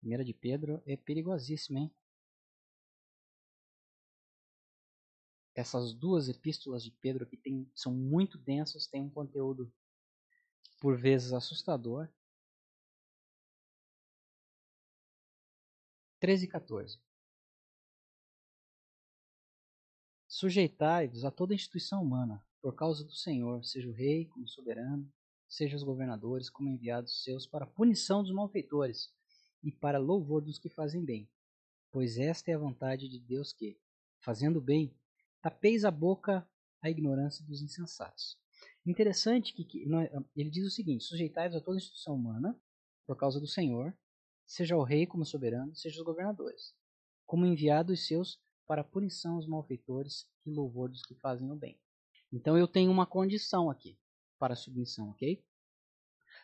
Primeira 0.00 0.24
de 0.24 0.32
Pedro 0.32 0.82
é 0.86 0.96
perigosíssima, 0.96 1.80
hein? 1.80 1.94
Essas 5.54 5.92
duas 5.92 6.30
epístolas 6.30 6.82
de 6.82 6.92
Pedro 6.92 7.24
aqui 7.24 7.36
tem, 7.36 7.70
são 7.74 7.92
muito 7.92 8.38
densas, 8.38 8.86
têm 8.86 9.02
um 9.02 9.10
conteúdo 9.10 9.70
por 10.80 10.96
vezes 10.96 11.34
assustador. 11.34 12.08
13 16.20 16.46
e 16.46 16.48
14. 16.48 16.98
Sujeitai-vos 20.38 21.24
a 21.24 21.32
toda 21.32 21.52
instituição 21.52 22.00
humana, 22.00 22.40
por 22.62 22.72
causa 22.72 23.02
do 23.02 23.12
Senhor, 23.12 23.64
seja 23.64 23.88
o 23.88 23.92
rei 23.92 24.24
como 24.26 24.46
soberano, 24.46 25.12
seja 25.48 25.74
os 25.74 25.82
governadores 25.82 26.48
como 26.48 26.68
enviados 26.68 27.24
seus 27.24 27.44
para 27.44 27.66
punição 27.66 28.22
dos 28.22 28.30
malfeitores 28.30 29.12
e 29.64 29.72
para 29.72 29.98
louvor 29.98 30.40
dos 30.40 30.56
que 30.56 30.68
fazem 30.68 31.04
bem. 31.04 31.28
Pois 31.90 32.18
esta 32.18 32.52
é 32.52 32.54
a 32.54 32.58
vontade 32.58 33.08
de 33.08 33.18
Deus 33.18 33.52
que, 33.52 33.80
fazendo 34.20 34.60
bem, 34.60 34.94
tapeis 35.42 35.84
a 35.84 35.90
boca 35.90 36.48
à 36.80 36.88
ignorância 36.88 37.44
dos 37.44 37.60
insensatos. 37.60 38.38
Interessante 38.86 39.52
que, 39.52 39.64
que 39.64 39.88
ele 40.36 40.50
diz 40.50 40.64
o 40.64 40.70
seguinte: 40.70 41.02
sujeitai-vos 41.02 41.56
a 41.56 41.60
toda 41.60 41.78
instituição 41.78 42.14
humana, 42.14 42.56
por 43.04 43.16
causa 43.16 43.40
do 43.40 43.48
Senhor, 43.48 43.92
seja 44.46 44.76
o 44.76 44.84
rei 44.84 45.04
como 45.04 45.26
soberano, 45.26 45.74
seja 45.74 45.98
os 45.98 46.04
governadores, 46.04 46.76
como 47.26 47.44
enviados 47.44 48.06
seus 48.06 48.40
para 48.68 48.84
punição 48.84 49.36
aos 49.36 49.48
malfeitores 49.48 50.30
e 50.44 50.50
louvor 50.50 50.90
dos 50.90 51.02
que 51.02 51.14
fazem 51.14 51.50
o 51.50 51.56
bem. 51.56 51.80
Então 52.30 52.56
eu 52.56 52.68
tenho 52.68 52.90
uma 52.90 53.06
condição 53.06 53.70
aqui 53.70 53.98
para 54.38 54.54
submissão, 54.54 55.08
ok? 55.08 55.42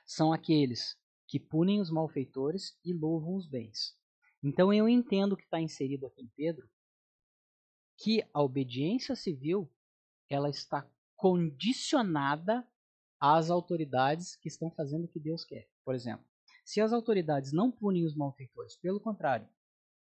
São 0.07 0.33
aqueles 0.33 0.99
que 1.29 1.39
punem 1.39 1.81
os 1.81 1.91
malfeitores 1.91 2.79
e 2.83 2.95
louvam 2.95 3.37
os 3.37 3.47
bens. 3.47 3.95
Então 4.43 4.73
eu 4.73 4.89
entendo 4.89 5.37
que 5.37 5.45
está 5.45 5.61
inserido 5.61 6.07
aqui 6.07 6.23
em 6.23 6.29
Pedro 6.29 6.69
que 7.99 8.27
a 8.33 8.43
obediência 8.43 9.15
civil 9.15 9.71
ela 10.29 10.49
está 10.49 10.91
condicionada 11.15 12.67
às 13.21 13.51
autoridades 13.51 14.35
que 14.37 14.49
estão 14.49 14.71
fazendo 14.71 15.05
o 15.05 15.09
que 15.09 15.21
Deus 15.21 15.45
quer. 15.45 15.69
Por 15.85 15.95
exemplo, 15.95 16.25
se 16.65 16.81
as 16.81 16.93
autoridades 16.93 17.53
não 17.53 17.71
punem 17.71 18.05
os 18.05 18.17
malfeitores, 18.17 18.77
pelo 18.77 18.99
contrário, 18.99 19.49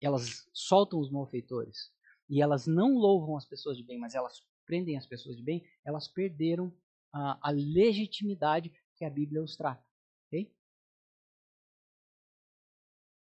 elas 0.01 0.47
soltam 0.53 0.99
os 0.99 1.11
malfeitores 1.11 1.91
e 2.29 2.41
elas 2.41 2.67
não 2.67 2.95
louvam 2.95 3.37
as 3.37 3.45
pessoas 3.45 3.77
de 3.77 3.83
bem, 3.83 3.99
mas 3.99 4.15
elas 4.15 4.45
prendem 4.65 4.97
as 4.97 5.05
pessoas 5.05 5.37
de 5.37 5.43
bem, 5.43 5.65
elas 5.83 6.07
perderam 6.07 6.75
a, 7.13 7.49
a 7.49 7.51
legitimidade 7.51 8.73
que 8.95 9.05
a 9.05 9.09
Bíblia 9.09 9.43
os 9.43 9.55
trata. 9.55 9.83
Okay? 10.27 10.51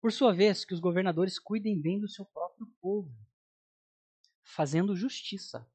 Por 0.00 0.12
sua 0.12 0.32
vez, 0.32 0.64
que 0.64 0.74
os 0.74 0.80
governadores 0.80 1.38
cuidem 1.38 1.80
bem 1.80 1.98
do 2.00 2.08
seu 2.08 2.24
próprio 2.24 2.66
povo, 2.80 3.12
fazendo 4.42 4.96
justiça, 4.96 5.68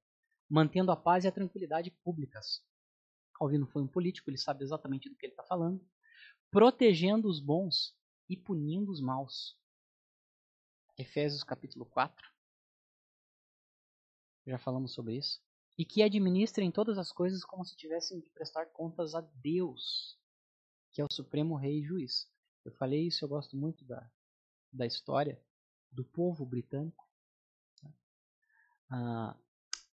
mantendo 0.49 0.91
a 0.91 0.95
paz 0.95 1.23
e 1.23 1.27
a 1.27 1.31
tranquilidade 1.31 1.91
públicas. 2.03 2.63
Calvino 3.33 3.67
foi 3.67 3.81
um 3.81 3.87
político, 3.87 4.29
ele 4.29 4.37
sabe 4.37 4.63
exatamente 4.63 5.09
do 5.09 5.15
que 5.15 5.25
ele 5.25 5.33
está 5.33 5.43
falando. 5.43 5.83
Protegendo 6.51 7.27
os 7.27 7.39
bons 7.39 7.97
e 8.29 8.37
punindo 8.37 8.91
os 8.91 9.01
maus. 9.01 9.57
Efésios 10.97 11.43
capítulo 11.43 11.85
4. 11.85 12.31
Já 14.45 14.59
falamos 14.59 14.93
sobre 14.93 15.17
isso. 15.17 15.41
E 15.77 15.83
que 15.83 16.03
administrem 16.03 16.71
todas 16.71 16.97
as 16.97 17.11
coisas 17.11 17.43
como 17.43 17.65
se 17.65 17.75
tivessem 17.75 18.19
de 18.19 18.29
prestar 18.29 18.67
contas 18.67 19.15
a 19.15 19.21
Deus, 19.21 20.19
que 20.91 21.01
é 21.01 21.03
o 21.03 21.11
supremo 21.11 21.55
rei 21.55 21.79
e 21.79 21.83
juiz. 21.83 22.31
Eu 22.63 22.71
falei 22.73 23.07
isso, 23.07 23.25
eu 23.25 23.29
gosto 23.29 23.57
muito 23.57 23.83
da, 23.85 24.07
da 24.71 24.85
história 24.85 25.41
do 25.91 26.03
povo 26.03 26.45
britânico. 26.45 27.07
Ah, 28.89 29.35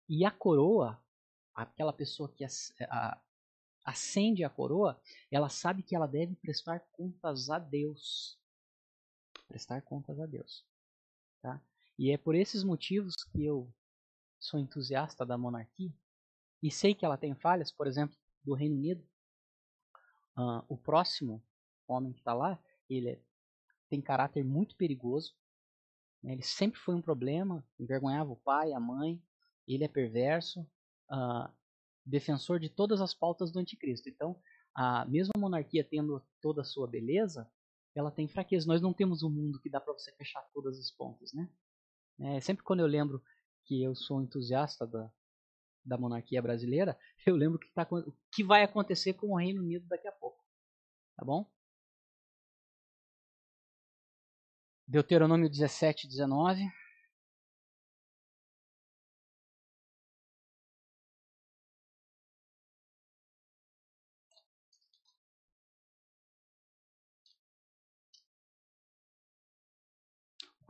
e 0.08 0.24
a 0.24 0.30
coroa, 0.30 1.02
aquela 1.52 1.92
pessoa 1.92 2.32
que 2.32 2.44
acende 3.84 4.44
a 4.44 4.50
coroa, 4.50 5.00
ela 5.28 5.48
sabe 5.48 5.82
que 5.82 5.96
ela 5.96 6.06
deve 6.06 6.36
prestar 6.36 6.78
contas 6.92 7.50
a 7.50 7.58
Deus. 7.58 8.38
Prestar 9.48 9.82
contas 9.82 10.20
a 10.20 10.26
Deus. 10.26 10.64
Tá? 11.44 11.60
E 11.98 12.10
é 12.10 12.16
por 12.16 12.34
esses 12.34 12.64
motivos 12.64 13.16
que 13.16 13.44
eu 13.44 13.70
sou 14.40 14.58
entusiasta 14.58 15.26
da 15.26 15.36
monarquia 15.36 15.92
e 16.62 16.70
sei 16.70 16.94
que 16.94 17.04
ela 17.04 17.18
tem 17.18 17.34
falhas, 17.34 17.70
por 17.70 17.86
exemplo, 17.86 18.16
do 18.42 18.54
Reino 18.54 18.76
Unido. 18.76 19.06
Uh, 20.38 20.64
o 20.70 20.78
próximo 20.78 21.44
homem 21.86 22.14
que 22.14 22.20
está 22.20 22.32
lá, 22.32 22.58
ele 22.88 23.10
é, 23.10 23.20
tem 23.90 24.00
caráter 24.00 24.42
muito 24.42 24.74
perigoso. 24.74 25.34
Né? 26.22 26.32
Ele 26.32 26.42
sempre 26.42 26.80
foi 26.80 26.94
um 26.94 27.02
problema, 27.02 27.62
envergonhava 27.78 28.32
o 28.32 28.40
pai, 28.40 28.72
a 28.72 28.80
mãe. 28.80 29.22
Ele 29.68 29.84
é 29.84 29.88
perverso, 29.88 30.62
uh, 31.12 31.52
defensor 32.06 32.58
de 32.58 32.70
todas 32.70 33.02
as 33.02 33.12
pautas 33.12 33.52
do 33.52 33.58
anticristo. 33.58 34.08
Então, 34.08 34.40
a 34.74 35.04
mesma 35.04 35.34
monarquia 35.36 35.84
tendo 35.84 36.24
toda 36.40 36.62
a 36.62 36.64
sua 36.64 36.88
beleza, 36.88 37.46
ela 37.94 38.10
tem 38.10 38.28
fraqueza. 38.28 38.66
Nós 38.66 38.82
não 38.82 38.92
temos 38.92 39.22
um 39.22 39.30
mundo 39.30 39.60
que 39.60 39.70
dá 39.70 39.80
para 39.80 39.92
você 39.92 40.12
fechar 40.12 40.42
todas 40.52 40.78
as 40.78 40.90
pontas, 40.90 41.32
né? 41.32 41.48
É, 42.20 42.40
sempre 42.40 42.64
quando 42.64 42.80
eu 42.80 42.86
lembro 42.86 43.22
que 43.64 43.82
eu 43.82 43.94
sou 43.94 44.22
entusiasta 44.22 44.86
da, 44.86 45.10
da 45.84 45.98
monarquia 45.98 46.42
brasileira, 46.42 46.98
eu 47.26 47.36
lembro 47.36 47.58
que, 47.58 47.70
tá, 47.72 47.86
o 47.90 48.12
que 48.32 48.44
vai 48.44 48.62
acontecer 48.62 49.14
com 49.14 49.32
o 49.32 49.36
Reino 49.36 49.62
Unido 49.62 49.86
daqui 49.86 50.08
a 50.08 50.12
pouco. 50.12 50.44
Tá 51.16 51.24
bom? 51.24 51.50
Deuteronômio 54.86 55.48
17, 55.48 56.06
19. 56.06 56.62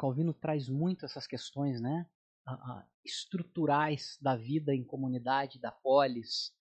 Calvino 0.04 0.34
traz 0.34 0.68
muito 0.68 1.06
essas 1.06 1.26
questões, 1.26 1.80
né? 1.80 2.06
Estruturais 3.02 4.18
da 4.20 4.36
vida 4.36 4.74
em 4.74 4.84
comunidade, 4.84 5.58
da 5.58 5.72
polis, 5.72 6.52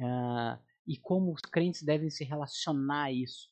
uh, 0.00 0.58
e 0.86 0.96
como 0.96 1.30
os 1.30 1.42
crentes 1.42 1.82
devem 1.82 2.08
se 2.08 2.24
relacionar 2.24 3.04
a 3.04 3.12
isso. 3.12 3.50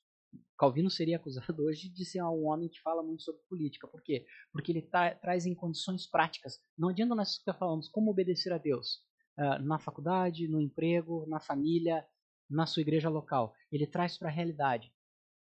Calvino 0.56 0.88
seria 0.88 1.18
acusado 1.18 1.60
hoje 1.62 1.90
de 1.90 2.06
ser 2.06 2.22
um 2.22 2.46
homem 2.46 2.70
que 2.70 2.80
fala 2.80 3.02
muito 3.02 3.22
sobre 3.22 3.42
política. 3.42 3.86
Por 3.86 4.02
quê? 4.02 4.24
Porque 4.50 4.72
ele 4.72 4.80
tá, 4.80 5.14
traz 5.14 5.44
em 5.44 5.54
condições 5.54 6.06
práticas. 6.06 6.58
Não 6.78 6.88
adianta 6.88 7.14
nós 7.14 7.36
ficar 7.36 7.52
falando 7.52 7.86
como 7.92 8.10
obedecer 8.10 8.50
a 8.50 8.56
Deus. 8.56 9.02
Uh, 9.38 9.62
na 9.62 9.78
faculdade, 9.78 10.48
no 10.48 10.58
emprego, 10.58 11.26
na 11.28 11.38
família, 11.38 12.02
na 12.48 12.64
sua 12.64 12.80
igreja 12.80 13.10
local. 13.10 13.52
Ele 13.70 13.86
traz 13.86 14.16
para 14.16 14.30
a 14.30 14.32
realidade. 14.32 14.90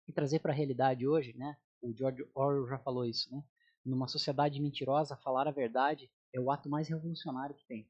E 0.08 0.14
trazer 0.14 0.38
para 0.38 0.50
a 0.50 0.56
realidade 0.56 1.06
hoje, 1.06 1.36
né? 1.36 1.58
O 1.82 1.94
George 1.94 2.24
Orwell 2.34 2.68
já 2.68 2.78
falou 2.78 3.04
isso, 3.04 3.30
né? 3.30 3.44
Numa 3.84 4.08
sociedade 4.08 4.60
mentirosa, 4.60 5.16
falar 5.16 5.48
a 5.48 5.52
verdade 5.52 6.10
é 6.32 6.40
o 6.40 6.50
ato 6.50 6.68
mais 6.68 6.88
revolucionário 6.88 7.54
que 7.54 7.66
tem. 7.66 7.88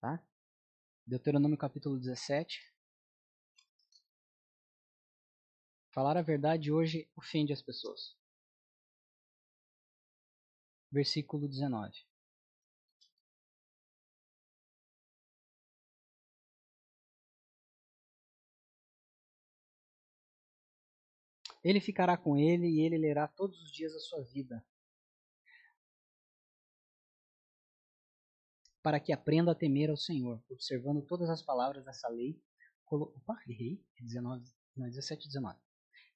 Tá? 0.00 0.22
Deuteronômio 1.06 1.56
capítulo 1.56 1.98
17. 1.98 2.60
Falar 5.90 6.16
a 6.16 6.22
verdade 6.22 6.70
hoje 6.70 7.10
ofende 7.16 7.52
as 7.52 7.62
pessoas. 7.62 8.16
Versículo 10.90 11.48
19. 11.48 11.92
Ele 21.64 21.80
ficará 21.80 22.16
com 22.16 22.36
ele 22.36 22.66
e 22.68 22.80
ele 22.80 22.96
lerá 22.96 23.26
todos 23.26 23.60
os 23.62 23.70
dias 23.72 23.92
da 23.92 23.98
sua 23.98 24.22
vida. 24.22 24.64
Para 28.82 29.00
que 29.00 29.12
aprenda 29.12 29.52
a 29.52 29.54
temer 29.54 29.90
ao 29.90 29.96
Senhor, 29.96 30.42
observando 30.48 31.02
todas 31.02 31.28
as 31.28 31.42
palavras 31.42 31.84
dessa 31.84 32.08
lei. 32.08 32.40
Colo... 32.84 33.12
Opa, 33.16 33.38
errei, 33.48 33.82
19, 34.00 34.44
não, 34.76 34.86
17 34.86 35.26
19. 35.26 35.58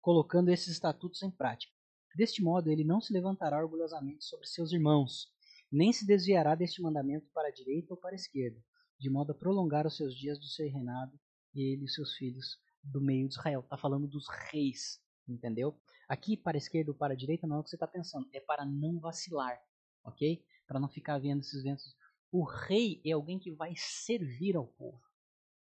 Colocando 0.01 0.51
esses 0.51 0.68
estatutos 0.68 1.22
em 1.22 1.30
prática. 1.30 1.72
Deste 2.14 2.43
modo, 2.43 2.70
ele 2.70 2.84
não 2.84 3.01
se 3.01 3.12
levantará 3.12 3.59
orgulhosamente 3.59 4.24
sobre 4.24 4.47
seus 4.47 4.72
irmãos, 4.72 5.28
nem 5.70 5.93
se 5.93 6.06
desviará 6.06 6.55
deste 6.55 6.82
mandamento 6.82 7.26
para 7.32 7.48
a 7.48 7.52
direita 7.52 7.94
ou 7.94 7.97
para 7.97 8.12
a 8.12 8.14
esquerda, 8.14 8.62
de 8.98 9.09
modo 9.09 9.32
a 9.32 9.34
prolongar 9.34 9.86
os 9.86 9.97
seus 9.97 10.14
dias 10.14 10.39
do 10.39 10.44
seu 10.44 10.70
reinado, 10.70 11.18
e 11.55 11.72
ele 11.72 11.84
e 11.84 11.89
seus 11.89 12.14
filhos 12.14 12.59
do 12.82 13.01
meio 13.01 13.28
de 13.28 13.34
Israel. 13.34 13.60
Está 13.60 13.78
falando 13.78 14.06
dos 14.06 14.26
reis, 14.51 15.01
entendeu? 15.26 15.78
Aqui, 16.09 16.36
para 16.36 16.56
a 16.56 16.59
esquerda 16.59 16.90
ou 16.90 16.97
para 16.97 17.14
a 17.14 17.16
direita, 17.16 17.47
não 17.47 17.56
é 17.56 17.60
o 17.60 17.62
que 17.62 17.70
você 17.70 17.76
está 17.76 17.86
pensando, 17.86 18.28
é 18.32 18.40
para 18.40 18.66
não 18.66 19.01
vacilar, 19.01 19.59
ok? 20.05 20.44
Para 20.66 20.78
não 20.78 20.89
ficar 20.89 21.18
vendo 21.18 21.40
esses 21.40 21.62
ventos 21.62 21.94
o 22.33 22.45
rei 22.45 23.01
é 23.05 23.13
alguém 23.13 23.39
que 23.39 23.53
vai 23.53 23.75
servir 23.77 24.57
ao 24.57 24.67
povo, 24.67 25.01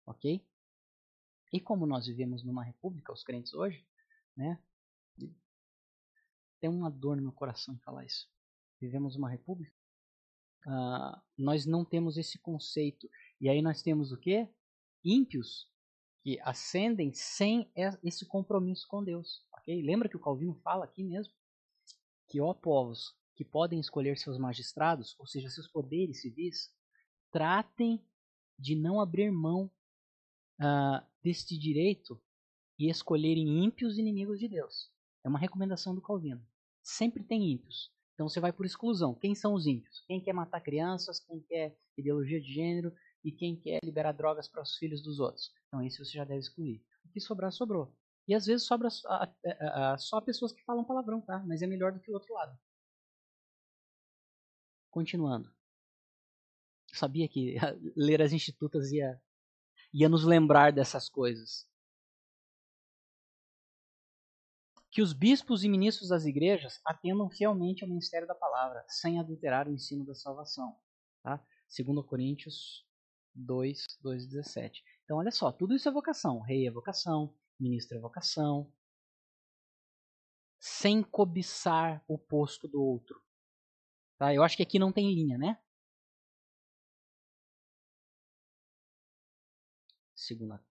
ok? 0.05 0.43
E 1.53 1.59
como 1.61 1.85
nós 1.85 2.07
vivemos 2.07 2.43
numa 2.43 2.63
república, 2.63 3.13
os 3.13 3.23
crentes 3.23 3.53
hoje, 3.53 3.87
né? 4.35 4.59
Tem 6.59 6.69
uma 6.69 6.89
dor 6.89 7.15
no 7.15 7.21
meu 7.21 7.31
coração 7.31 7.75
em 7.75 7.79
falar 7.79 8.03
isso. 8.03 8.27
Vivemos 8.81 9.15
uma 9.15 9.29
república. 9.29 9.73
Uh, 10.65 11.21
nós 11.37 11.65
não 11.67 11.85
temos 11.85 12.17
esse 12.17 12.39
conceito. 12.39 13.07
E 13.39 13.47
aí 13.47 13.61
nós 13.61 13.83
temos 13.83 14.11
o 14.11 14.17
quê? 14.17 14.49
Ímpios 15.03 15.69
que 16.23 16.39
ascendem 16.41 17.13
sem 17.13 17.71
esse 18.03 18.25
compromisso 18.25 18.87
com 18.87 19.03
Deus. 19.03 19.45
ok? 19.53 19.83
Lembra 19.83 20.09
que 20.09 20.17
o 20.17 20.19
Calvino 20.19 20.55
fala 20.63 20.85
aqui 20.85 21.03
mesmo? 21.03 21.31
Que, 22.27 22.41
ó 22.41 22.51
povos, 22.51 23.15
que 23.35 23.43
podem 23.43 23.79
escolher 23.79 24.17
seus 24.17 24.37
magistrados, 24.37 25.15
ou 25.19 25.27
seja, 25.27 25.49
seus 25.49 25.67
poderes 25.67 26.21
civis, 26.21 26.73
tratem 27.31 28.01
de 28.57 28.75
não 28.75 28.99
abrir 28.99 29.31
mão 29.31 29.69
uh, 30.59 31.05
deste 31.21 31.57
direito 31.57 32.21
e 32.79 32.89
escolherem 32.89 33.63
ímpios 33.63 33.97
inimigos 33.97 34.39
de 34.39 34.47
Deus. 34.47 34.89
É 35.23 35.29
uma 35.29 35.39
recomendação 35.39 35.93
do 35.93 36.01
Calvino. 36.01 36.45
Sempre 36.81 37.23
tem 37.23 37.51
ímpios. 37.51 37.91
Então 38.13 38.29
você 38.29 38.39
vai 38.39 38.53
por 38.53 38.65
exclusão. 38.65 39.13
Quem 39.13 39.35
são 39.35 39.53
os 39.53 39.67
ímpios? 39.67 40.03
Quem 40.07 40.21
quer 40.21 40.33
matar 40.33 40.61
crianças, 40.61 41.19
quem 41.19 41.41
quer 41.41 41.77
ideologia 41.97 42.39
de 42.39 42.53
gênero 42.53 42.93
e 43.23 43.31
quem 43.31 43.55
quer 43.59 43.79
liberar 43.83 44.13
drogas 44.13 44.47
para 44.47 44.61
os 44.61 44.77
filhos 44.77 45.01
dos 45.01 45.19
outros. 45.19 45.51
Então 45.67 45.81
esse 45.81 45.97
você 45.97 46.11
já 46.11 46.23
deve 46.23 46.39
excluir. 46.39 46.81
O 47.03 47.09
que 47.09 47.19
sobrar, 47.19 47.51
sobrou. 47.51 47.93
E 48.27 48.33
às 48.33 48.45
vezes 48.45 48.65
sobra 48.65 48.89
só 49.97 50.21
pessoas 50.21 50.51
que 50.51 50.63
falam 50.63 50.83
palavrão, 50.83 51.21
tá? 51.21 51.43
Mas 51.45 51.61
é 51.61 51.67
melhor 51.67 51.91
do 51.91 51.99
que 51.99 52.09
o 52.09 52.13
outro 52.13 52.33
lado. 52.33 52.57
Continuando. 54.95 55.53
Eu 56.89 56.95
sabia 56.95 57.27
que 57.27 57.55
ler 57.97 58.21
as 58.21 58.31
institutas 58.31 58.93
ia, 58.93 59.21
ia 59.93 60.07
nos 60.07 60.23
lembrar 60.23 60.71
dessas 60.71 61.09
coisas. 61.09 61.69
Que 64.89 65.01
os 65.01 65.11
bispos 65.11 65.65
e 65.65 65.67
ministros 65.67 66.07
das 66.07 66.23
igrejas 66.23 66.79
atendam 66.85 67.29
fielmente 67.29 67.83
ao 67.83 67.89
ministério 67.89 68.25
da 68.25 68.33
palavra, 68.33 68.85
sem 68.87 69.19
adulterar 69.19 69.67
o 69.67 69.73
ensino 69.73 70.05
da 70.05 70.15
salvação. 70.15 70.79
Tá? 71.21 71.45
2 71.77 72.05
Coríntios 72.05 72.87
2, 73.33 73.85
2 74.01 74.27
17. 74.27 74.81
Então, 75.03 75.17
olha 75.17 75.31
só, 75.31 75.51
tudo 75.51 75.75
isso 75.75 75.89
é 75.89 75.91
vocação. 75.91 76.39
Rei 76.39 76.65
é 76.65 76.71
vocação, 76.71 77.35
ministro 77.59 77.97
é 77.97 77.99
vocação. 77.99 78.71
Sem 80.57 81.03
cobiçar 81.03 82.01
o 82.07 82.17
posto 82.17 82.65
do 82.65 82.81
outro. 82.81 83.24
Tá? 84.17 84.33
Eu 84.33 84.43
acho 84.43 84.55
que 84.57 84.63
aqui 84.63 84.79
não 84.79 84.91
tem 84.91 85.13
linha, 85.13 85.37
né? 85.37 85.59
Segunda 90.15 90.63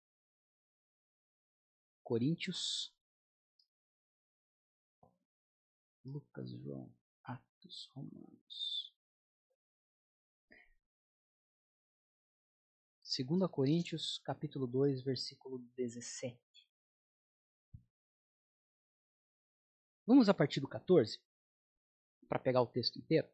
Coríntios 2.03 2.93
Lucas, 6.05 6.51
João, 6.51 6.93
Atos, 7.23 7.91
Romanos. 7.95 8.93
2 13.17 13.51
Coríntios, 13.51 14.19
capítulo 14.25 14.67
2, 14.67 15.03
versículo 15.03 15.59
17. 15.77 16.39
Vamos 20.07 20.29
a 20.29 20.35
partir 20.35 20.61
do 20.61 20.69
14, 20.69 21.23
para 22.29 22.39
pegar 22.39 22.63
o 22.63 22.67
texto 22.67 22.99
inteiro. 22.99 23.29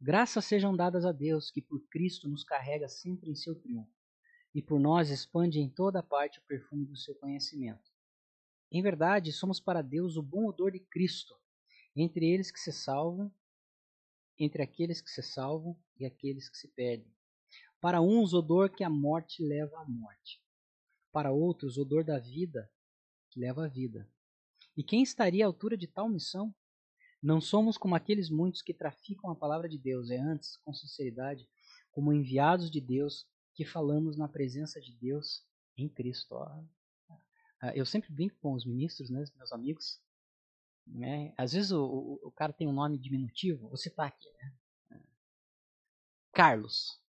Graças 0.00 0.44
sejam 0.44 0.76
dadas 0.76 1.04
a 1.04 1.12
Deus, 1.12 1.50
que 1.50 1.60
por 1.60 1.80
Cristo 1.88 2.28
nos 2.28 2.44
carrega 2.44 2.88
sempre 2.88 3.30
em 3.30 3.34
seu 3.34 3.54
triunfo, 3.54 3.92
e 4.54 4.62
por 4.62 4.78
nós 4.78 5.10
expande 5.10 5.58
em 5.58 5.68
toda 5.68 6.02
parte 6.02 6.38
o 6.38 6.42
perfume 6.42 6.86
do 6.86 6.96
seu 6.96 7.14
conhecimento. 7.16 7.90
Em 8.70 8.82
verdade, 8.82 9.32
somos 9.32 9.58
para 9.58 9.82
Deus 9.82 10.16
o 10.16 10.22
bom 10.22 10.46
odor 10.46 10.70
de 10.70 10.80
Cristo, 10.80 11.34
entre 11.96 12.26
eles 12.26 12.50
que 12.50 12.60
se 12.60 12.72
salvam 12.72 13.32
entre 14.38 14.62
aqueles 14.62 15.00
que 15.00 15.10
se 15.10 15.22
salvam 15.22 15.76
e 15.98 16.06
aqueles 16.06 16.48
que 16.48 16.56
se 16.56 16.68
perdem. 16.68 17.12
Para 17.80 18.00
uns, 18.00 18.32
odor 18.32 18.70
que 18.70 18.84
a 18.84 18.90
morte 18.90 19.42
leva 19.42 19.76
à 19.80 19.84
morte. 19.84 20.40
Para 21.12 21.32
outros, 21.32 21.76
odor 21.76 22.04
da 22.04 22.18
vida 22.18 22.70
que 23.30 23.40
leva 23.40 23.66
à 23.66 23.68
vida. 23.68 24.08
E 24.78 24.84
quem 24.84 25.02
estaria 25.02 25.44
à 25.44 25.48
altura 25.48 25.76
de 25.76 25.88
tal 25.88 26.08
missão? 26.08 26.54
Não 27.20 27.40
somos 27.40 27.76
como 27.76 27.96
aqueles 27.96 28.30
muitos 28.30 28.62
que 28.62 28.72
traficam 28.72 29.28
a 29.28 29.34
palavra 29.34 29.68
de 29.68 29.76
Deus, 29.76 30.08
é 30.08 30.16
antes, 30.16 30.56
com 30.58 30.72
sinceridade, 30.72 31.48
como 31.90 32.12
enviados 32.12 32.70
de 32.70 32.80
Deus, 32.80 33.26
que 33.54 33.64
falamos 33.64 34.16
na 34.16 34.28
presença 34.28 34.80
de 34.80 34.92
Deus 34.92 35.44
em 35.76 35.88
Cristo. 35.88 36.36
Ah, 37.60 37.74
eu 37.74 37.84
sempre 37.84 38.12
brinco 38.12 38.36
com 38.40 38.52
os 38.52 38.64
ministros, 38.64 39.10
né, 39.10 39.24
meus 39.34 39.52
amigos, 39.52 40.00
né? 40.86 41.34
Às 41.36 41.54
vezes 41.54 41.72
o, 41.72 41.84
o, 41.84 42.28
o, 42.28 42.30
cara 42.30 42.52
tem 42.52 42.68
um 42.68 42.72
nome 42.72 42.98
diminutivo, 42.98 43.66
vou 43.66 43.76
citar 43.76 44.06
aqui, 44.06 44.30
né? 44.34 45.02
Carlos. 46.32 47.02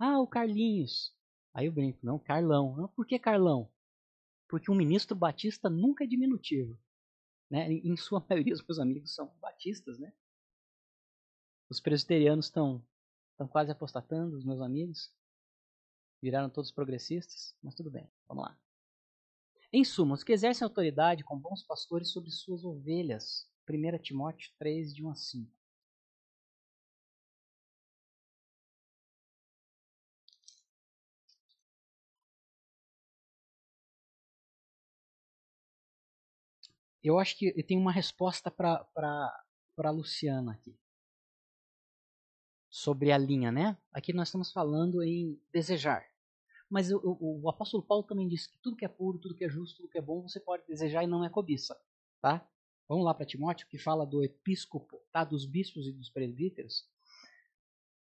Ah, 0.00 0.18
o 0.18 0.26
Carlinhos. 0.26 1.14
Aí 1.54 1.66
eu 1.66 1.72
brinco, 1.72 2.00
não, 2.02 2.18
Carlão. 2.18 2.90
Por 2.96 3.06
que 3.06 3.20
Carlão? 3.20 3.70
Porque 4.48 4.68
um 4.68 4.74
ministro 4.74 5.14
batista 5.14 5.70
nunca 5.70 6.02
é 6.02 6.06
diminutivo. 6.08 6.76
Né? 7.50 7.72
Em 7.72 7.96
sua 7.96 8.24
maioria, 8.28 8.54
os 8.54 8.64
meus 8.66 8.78
amigos 8.78 9.14
são 9.14 9.34
batistas, 9.40 9.98
né? 9.98 10.12
Os 11.70 11.80
presbiterianos 11.80 12.46
estão 12.46 12.84
estão 13.38 13.46
quase 13.46 13.70
apostatando, 13.70 14.36
os 14.36 14.44
meus 14.44 14.60
amigos. 14.60 15.14
Viraram 16.20 16.50
todos 16.50 16.72
progressistas, 16.72 17.54
mas 17.62 17.76
tudo 17.76 17.88
bem, 17.88 18.10
vamos 18.26 18.44
lá. 18.44 18.58
Em 19.72 19.84
suma, 19.84 20.14
os 20.14 20.24
que 20.24 20.32
exercem 20.32 20.64
autoridade 20.64 21.22
com 21.22 21.38
bons 21.38 21.62
pastores 21.62 22.10
sobre 22.10 22.30
suas 22.30 22.64
ovelhas. 22.64 23.48
1 23.68 23.98
Timóteo 23.98 24.50
3, 24.58 24.92
de 24.92 25.04
1 25.04 25.10
a 25.10 25.14
5. 25.14 25.57
Eu 37.08 37.18
acho 37.18 37.38
que 37.38 37.54
eu 37.56 37.66
tenho 37.66 37.80
uma 37.80 37.90
resposta 37.90 38.50
para 38.50 39.90
Luciana 39.90 40.52
aqui. 40.52 40.78
Sobre 42.68 43.10
a 43.10 43.16
linha, 43.16 43.50
né? 43.50 43.78
Aqui 43.90 44.12
nós 44.12 44.28
estamos 44.28 44.52
falando 44.52 45.02
em 45.02 45.40
desejar. 45.50 46.04
Mas 46.68 46.92
o, 46.92 46.98
o, 46.98 47.44
o, 47.44 47.48
apóstolo 47.48 47.82
Paulo 47.82 48.04
também 48.04 48.28
disse 48.28 48.52
que 48.52 48.58
tudo 48.58 48.76
que 48.76 48.84
é 48.84 48.88
puro, 48.88 49.18
tudo 49.18 49.34
que 49.34 49.42
é 49.42 49.48
justo, 49.48 49.78
tudo 49.78 49.88
que 49.88 49.96
é 49.96 50.02
bom, 50.02 50.20
você 50.20 50.38
pode 50.38 50.66
desejar 50.66 51.02
e 51.02 51.06
não 51.06 51.24
é 51.24 51.30
cobiça. 51.30 51.74
Tá? 52.20 52.46
Vamos 52.86 53.06
lá 53.06 53.14
para 53.14 53.24
Timóteo, 53.24 53.66
que 53.68 53.78
fala 53.78 54.04
do 54.04 54.22
episcopo, 54.22 55.00
tá? 55.10 55.24
dos 55.24 55.46
bispos 55.46 55.86
e 55.86 55.92
dos 55.92 56.10
presbíteros. 56.10 56.86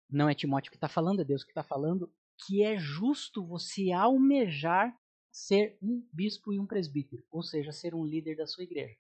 Não 0.09 0.29
é 0.29 0.37
Timóteo 0.37 0.71
que 0.71 0.77
está 0.77 0.89
falando, 0.89 1.21
é 1.21 1.25
Deus 1.25 1.43
que 1.43 1.51
está 1.51 1.65
falando, 1.65 2.13
que 2.47 2.63
é 2.63 2.77
justo 2.77 3.45
você 3.45 3.91
almejar 3.91 4.97
ser 5.35 5.77
um 5.83 6.07
bispo 6.13 6.53
e 6.53 6.61
um 6.61 6.67
presbítero, 6.67 7.25
ou 7.31 7.43
seja, 7.43 7.73
ser 7.73 7.95
um 7.95 8.05
líder 8.05 8.37
da 8.37 8.47
sua 8.47 8.65
igreja. 8.65 8.97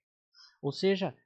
Ou 0.60 0.72
seja, 0.72 1.16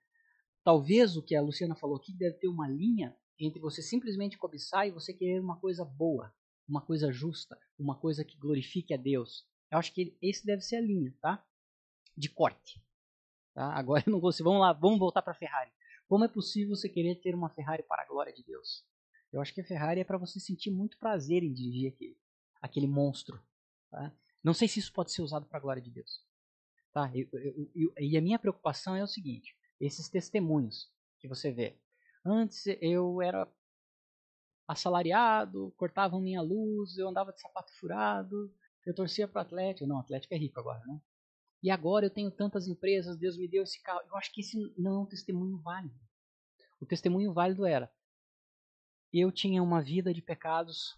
talvez 0.62 1.16
o 1.16 1.22
que 1.22 1.34
a 1.34 1.40
Luciana 1.40 1.74
falou 1.74 1.96
aqui 1.96 2.12
deve 2.12 2.36
ter 2.36 2.48
uma 2.48 2.68
linha 2.68 3.16
entre 3.38 3.60
você 3.60 3.80
simplesmente 3.80 4.36
cobiçar 4.36 4.86
e 4.86 4.90
você 4.90 5.14
querer 5.14 5.40
uma 5.40 5.58
coisa 5.58 5.84
boa 5.84 6.32
uma 6.68 6.82
coisa 6.82 7.10
justa, 7.10 7.58
uma 7.78 7.96
coisa 7.96 8.24
que 8.24 8.36
glorifique 8.36 8.92
a 8.92 8.96
Deus. 8.96 9.48
Eu 9.70 9.78
acho 9.78 9.92
que 9.92 10.16
esse 10.20 10.44
deve 10.44 10.60
ser 10.60 10.76
a 10.76 10.80
linha, 10.80 11.14
tá? 11.20 11.44
De 12.16 12.28
corte. 12.28 12.82
Tá? 13.54 13.72
Agora 13.72 14.04
eu 14.06 14.12
não 14.12 14.20
consigo. 14.20 14.50
Vamos 14.50 14.60
lá, 14.60 14.72
vamos 14.72 14.98
voltar 14.98 15.22
para 15.22 15.32
a 15.32 15.36
Ferrari. 15.36 15.70
Como 16.06 16.24
é 16.24 16.28
possível 16.28 16.76
você 16.76 16.88
querer 16.88 17.16
ter 17.16 17.34
uma 17.34 17.48
Ferrari 17.48 17.82
para 17.82 18.02
a 18.02 18.06
glória 18.06 18.32
de 18.32 18.42
Deus? 18.42 18.86
Eu 19.32 19.40
acho 19.40 19.54
que 19.54 19.60
a 19.60 19.64
Ferrari 19.64 20.00
é 20.00 20.04
para 20.04 20.18
você 20.18 20.38
sentir 20.38 20.70
muito 20.70 20.98
prazer 20.98 21.42
em 21.42 21.52
dirigir 21.52 21.92
aquele, 21.92 22.18
aquele 22.60 22.86
monstro. 22.86 23.42
Tá? 23.90 24.12
Não 24.42 24.54
sei 24.54 24.68
se 24.68 24.78
isso 24.78 24.92
pode 24.92 25.12
ser 25.12 25.22
usado 25.22 25.46
para 25.46 25.58
a 25.58 25.60
glória 25.60 25.82
de 25.82 25.90
Deus. 25.90 26.24
Tá? 26.92 27.10
Eu, 27.14 27.28
eu, 27.32 27.70
eu, 27.74 27.92
e 27.98 28.16
a 28.16 28.20
minha 28.20 28.38
preocupação 28.38 28.94
é 28.94 29.02
o 29.02 29.08
seguinte: 29.08 29.56
esses 29.80 30.08
testemunhos 30.08 30.90
que 31.18 31.28
você 31.28 31.52
vê. 31.52 31.78
Antes 32.24 32.64
eu 32.80 33.22
era 33.22 33.50
assalariado, 34.66 35.72
cortavam 35.76 36.20
minha 36.20 36.42
luz, 36.42 36.98
eu 36.98 37.08
andava 37.08 37.32
de 37.32 37.40
sapato 37.40 37.72
furado, 37.78 38.52
eu 38.84 38.94
torcia 38.94 39.26
para 39.26 39.38
o 39.38 39.42
Atlético. 39.42 39.86
Não, 39.86 39.96
o 39.96 40.00
Atlético 40.00 40.34
é 40.34 40.38
rico 40.38 40.60
agora, 40.60 40.84
né? 40.86 41.00
E 41.62 41.70
agora 41.70 42.06
eu 42.06 42.10
tenho 42.10 42.30
tantas 42.30 42.68
empresas, 42.68 43.16
Deus 43.16 43.36
me 43.36 43.48
deu 43.48 43.64
esse 43.64 43.82
carro. 43.82 44.00
Eu 44.06 44.16
acho 44.16 44.32
que 44.32 44.40
esse 44.40 44.56
não 44.76 44.94
é 44.94 44.98
um 45.00 45.06
testemunho 45.06 45.58
válido. 45.58 45.98
O 46.80 46.86
testemunho 46.86 47.32
válido 47.32 47.66
era: 47.66 47.90
eu 49.12 49.32
tinha 49.32 49.62
uma 49.62 49.82
vida 49.82 50.12
de 50.12 50.22
pecados, 50.22 50.96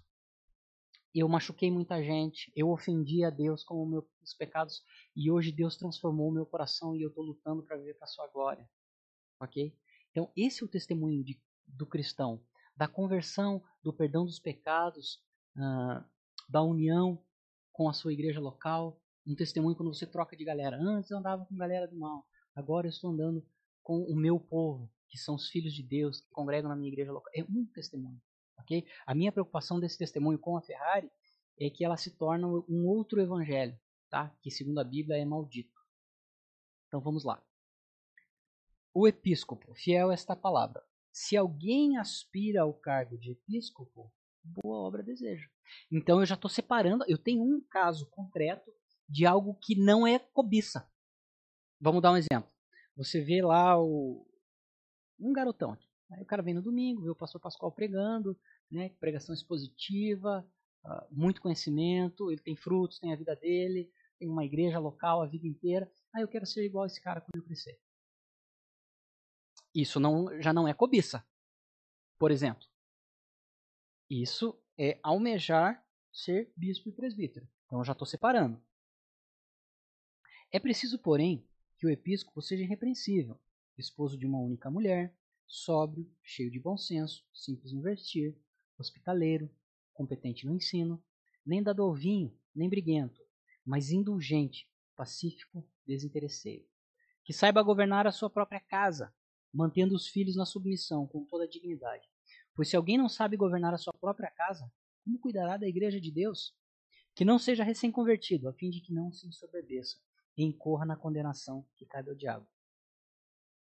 eu 1.15 1.29
machuquei 1.29 1.71
muita 1.71 2.03
gente, 2.03 2.53
eu 2.55 2.71
ofendi 2.71 3.25
a 3.25 3.31
Deus 3.31 3.65
com 3.65 3.85
meus 3.87 4.05
pecados, 4.39 4.83
e 5.17 5.31
hoje 5.31 5.51
Deus 5.51 5.77
transformou 5.77 6.29
o 6.29 6.33
meu 6.33 6.47
coração 6.47 6.95
e 6.95 7.03
eu 7.03 7.09
estou 7.09 7.25
lutando 7.25 7.63
para 7.63 7.77
viver 7.77 7.95
para 7.95 8.05
a 8.05 8.09
sua 8.09 8.29
glória. 8.29 8.69
Ok? 9.41 9.75
Então, 10.11 10.31
esse 10.37 10.63
é 10.63 10.67
o 10.67 10.69
testemunho 10.69 11.25
de, 11.25 11.41
do 11.67 11.87
cristão 11.87 12.43
da 12.81 12.89
conversão, 12.89 13.63
do 13.83 13.93
perdão 13.93 14.25
dos 14.25 14.39
pecados, 14.39 15.23
uh, 15.55 16.03
da 16.49 16.63
união 16.63 17.23
com 17.73 17.91
a 17.91 17.93
sua 17.93 18.11
igreja 18.11 18.41
local. 18.41 18.99
Um 19.27 19.35
testemunho 19.35 19.77
quando 19.77 19.93
você 19.93 20.07
troca 20.07 20.35
de 20.35 20.47
galera. 20.47 20.79
Antes 20.81 21.11
eu 21.11 21.19
andava 21.19 21.45
com 21.45 21.55
galera 21.57 21.87
do 21.87 21.95
mal, 21.95 22.27
agora 22.55 22.87
eu 22.87 22.91
estou 22.91 23.11
andando 23.11 23.47
com 23.83 24.03
o 24.05 24.17
meu 24.17 24.41
povo, 24.41 24.91
que 25.11 25.19
são 25.19 25.35
os 25.35 25.51
filhos 25.51 25.75
de 25.75 25.83
Deus, 25.83 26.23
que 26.23 26.31
congregam 26.31 26.71
na 26.71 26.77
minha 26.77 26.91
igreja 26.91 27.13
local. 27.13 27.31
É 27.37 27.43
um 27.43 27.67
testemunho. 27.67 28.19
Ok? 28.61 28.87
A 29.07 29.15
minha 29.15 29.33
preocupação 29.33 29.81
desse 29.81 29.99
testemunho 29.99 30.39
com 30.39 30.57
a 30.57 30.63
Ferrari 30.63 31.11
é 31.59 31.69
que 31.69 31.85
ela 31.85 31.97
se 31.97 32.11
torna 32.17 32.47
um 32.47 32.87
outro 32.87 33.21
evangelho, 33.21 33.79
tá? 34.09 34.35
que 34.41 34.51
segundo 34.51 34.79
a 34.79 34.85
Bíblia 34.85 35.19
é 35.19 35.25
maldito. 35.25 35.79
Então 36.89 37.01
vamos 37.01 37.25
lá. 37.25 37.43
O 38.93 39.07
episcopo, 39.07 39.75
fiel 39.75 40.11
a 40.11 40.15
esta 40.15 40.35
palavra, 40.35 40.83
se 41.13 41.37
alguém 41.37 41.99
aspira 41.99 42.63
ao 42.63 42.73
cargo 42.73 43.19
de 43.19 43.33
episcopo, 43.33 44.13
boa 44.43 44.79
obra 44.79 45.03
deseja. 45.03 45.49
Então 45.91 46.21
eu 46.21 46.27
já 46.27 46.35
estou 46.35 46.51
separando, 46.51 47.05
eu 47.07 47.19
tenho 47.19 47.43
um 47.43 47.61
caso 47.61 48.07
concreto 48.11 48.73
de 49.09 49.27
algo 49.27 49.55
que 49.55 49.77
não 49.77 50.07
é 50.07 50.19
cobiça. 50.19 50.89
Vamos 51.81 52.03
dar 52.03 52.13
um 52.13 52.17
exemplo. 52.17 52.51
Você 52.97 53.21
vê 53.21 53.43
lá 53.43 53.81
o 53.81 54.27
um 55.19 55.33
garotão 55.33 55.73
aqui. 55.73 55.89
Aí 56.11 56.23
o 56.23 56.27
cara 56.27 56.43
vem 56.43 56.55
no 56.55 56.63
domingo, 56.63 57.03
vê 57.03 57.11
o 57.11 57.15
pastor 57.15 57.41
Pascoal 57.41 57.71
pregando, 57.71 58.37
né, 58.71 58.91
pregação 59.01 59.35
expositiva, 59.35 60.47
uh, 60.85 61.07
muito 61.11 61.41
conhecimento, 61.41 62.31
ele 62.31 62.41
tem 62.41 62.57
frutos, 62.57 62.99
tem 62.99 63.13
a 63.13 63.17
vida 63.17 63.35
dele, 63.37 63.93
tem 64.19 64.29
uma 64.29 64.45
igreja 64.45 64.79
local 64.79 65.23
a 65.23 65.27
vida 65.27 65.47
inteira. 65.47 65.91
Aí 66.15 66.23
eu 66.23 66.29
quero 66.29 66.47
ser 66.47 66.65
igual 66.65 66.85
a 66.85 66.87
esse 66.87 67.01
cara 67.01 67.21
quando 67.21 67.37
eu 67.37 67.45
crescer. 67.45 67.81
Isso 69.75 70.01
não, 70.01 70.41
já 70.41 70.53
não 70.53 70.67
é 70.67 70.75
cobiça. 70.75 71.25
Por 72.19 72.31
exemplo, 72.31 72.67
isso 74.09 74.61
é 74.77 74.99
almejar 75.03 75.85
ser 76.13 76.53
bispo 76.57 76.89
e 76.89 76.93
presbítero. 76.93 77.49
Então 77.67 77.79
eu 77.79 77.85
já 77.85 77.93
estou 77.93 78.07
separando. 78.07 78.61
É 80.53 80.59
preciso, 80.59 80.99
porém, 80.99 81.47
que 81.79 81.87
o 81.87 81.91
episcopo 81.91 82.43
seja 82.43 82.65
irrepreensível, 82.65 83.41
esposo 83.79 84.19
de 84.19 84.27
uma 84.27 84.41
única 84.41 84.71
mulher, 84.71 85.17
sóbrio, 85.47 86.11
cheio 86.23 86.51
de 86.51 86.59
bom 86.59 86.77
senso, 86.77 87.25
simples 87.33 87.73
no 87.73 87.81
vestir, 87.81 88.37
hospitaleiro, 88.81 89.51
competente 89.93 90.47
no 90.47 90.55
ensino, 90.55 91.03
nem 91.45 91.63
dado 91.63 91.83
ao 91.83 91.95
vinho, 91.95 92.37
nem 92.55 92.69
briguento, 92.69 93.21
mas 93.65 93.91
indulgente, 93.91 94.69
pacífico, 94.97 95.69
desinteresseiro. 95.87 96.67
Que 97.25 97.33
saiba 97.33 97.63
governar 97.63 98.07
a 98.07 98.13
sua 98.13 98.31
própria 98.31 98.61
casa, 98.61 99.15
mantendo 99.53 99.95
os 99.95 100.09
filhos 100.09 100.37
na 100.37 100.47
submissão 100.47 101.07
com 101.07 101.25
toda 101.25 101.45
a 101.45 101.49
dignidade. 101.49 102.09
Pois 102.55 102.69
se 102.69 102.77
alguém 102.77 102.99
não 102.99 103.09
sabe 103.09 103.37
governar 103.37 103.75
a 103.75 103.79
sua 103.79 103.93
própria 103.93 104.31
casa, 104.31 104.71
como 105.05 105.19
cuidará 105.19 105.57
da 105.57 105.69
igreja 105.69 106.01
de 106.01 106.11
Deus? 106.11 106.55
Que 107.15 107.25
não 107.25 107.39
seja 107.39 107.65
recém-convertido, 107.65 108.49
a 108.49 108.53
fim 108.53 108.71
de 108.71 108.81
que 108.81 108.93
não 108.93 109.13
se 109.13 109.27
ensoberbeça, 109.27 109.97
e 110.37 110.45
incorra 110.45 110.87
na 110.87 110.97
condenação 110.97 111.67
que 111.77 111.87
cabe 111.87 112.11
ao 112.11 112.15
diabo. 112.17 112.47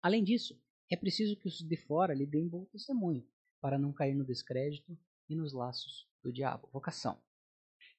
Além 0.01 0.23
disso, 0.23 0.59
é 0.91 0.95
preciso 0.95 1.35
que 1.37 1.47
os 1.47 1.57
de 1.57 1.77
fora 1.77 2.13
lhe 2.13 2.25
deem 2.25 2.47
bom 2.47 2.65
testemunho, 2.65 3.27
para 3.65 3.79
não 3.79 3.91
cair 3.91 4.13
no 4.13 4.23
descrédito 4.23 4.95
e 5.27 5.35
nos 5.35 5.51
laços 5.51 6.07
do 6.21 6.31
diabo. 6.31 6.69
Vocação. 6.71 7.19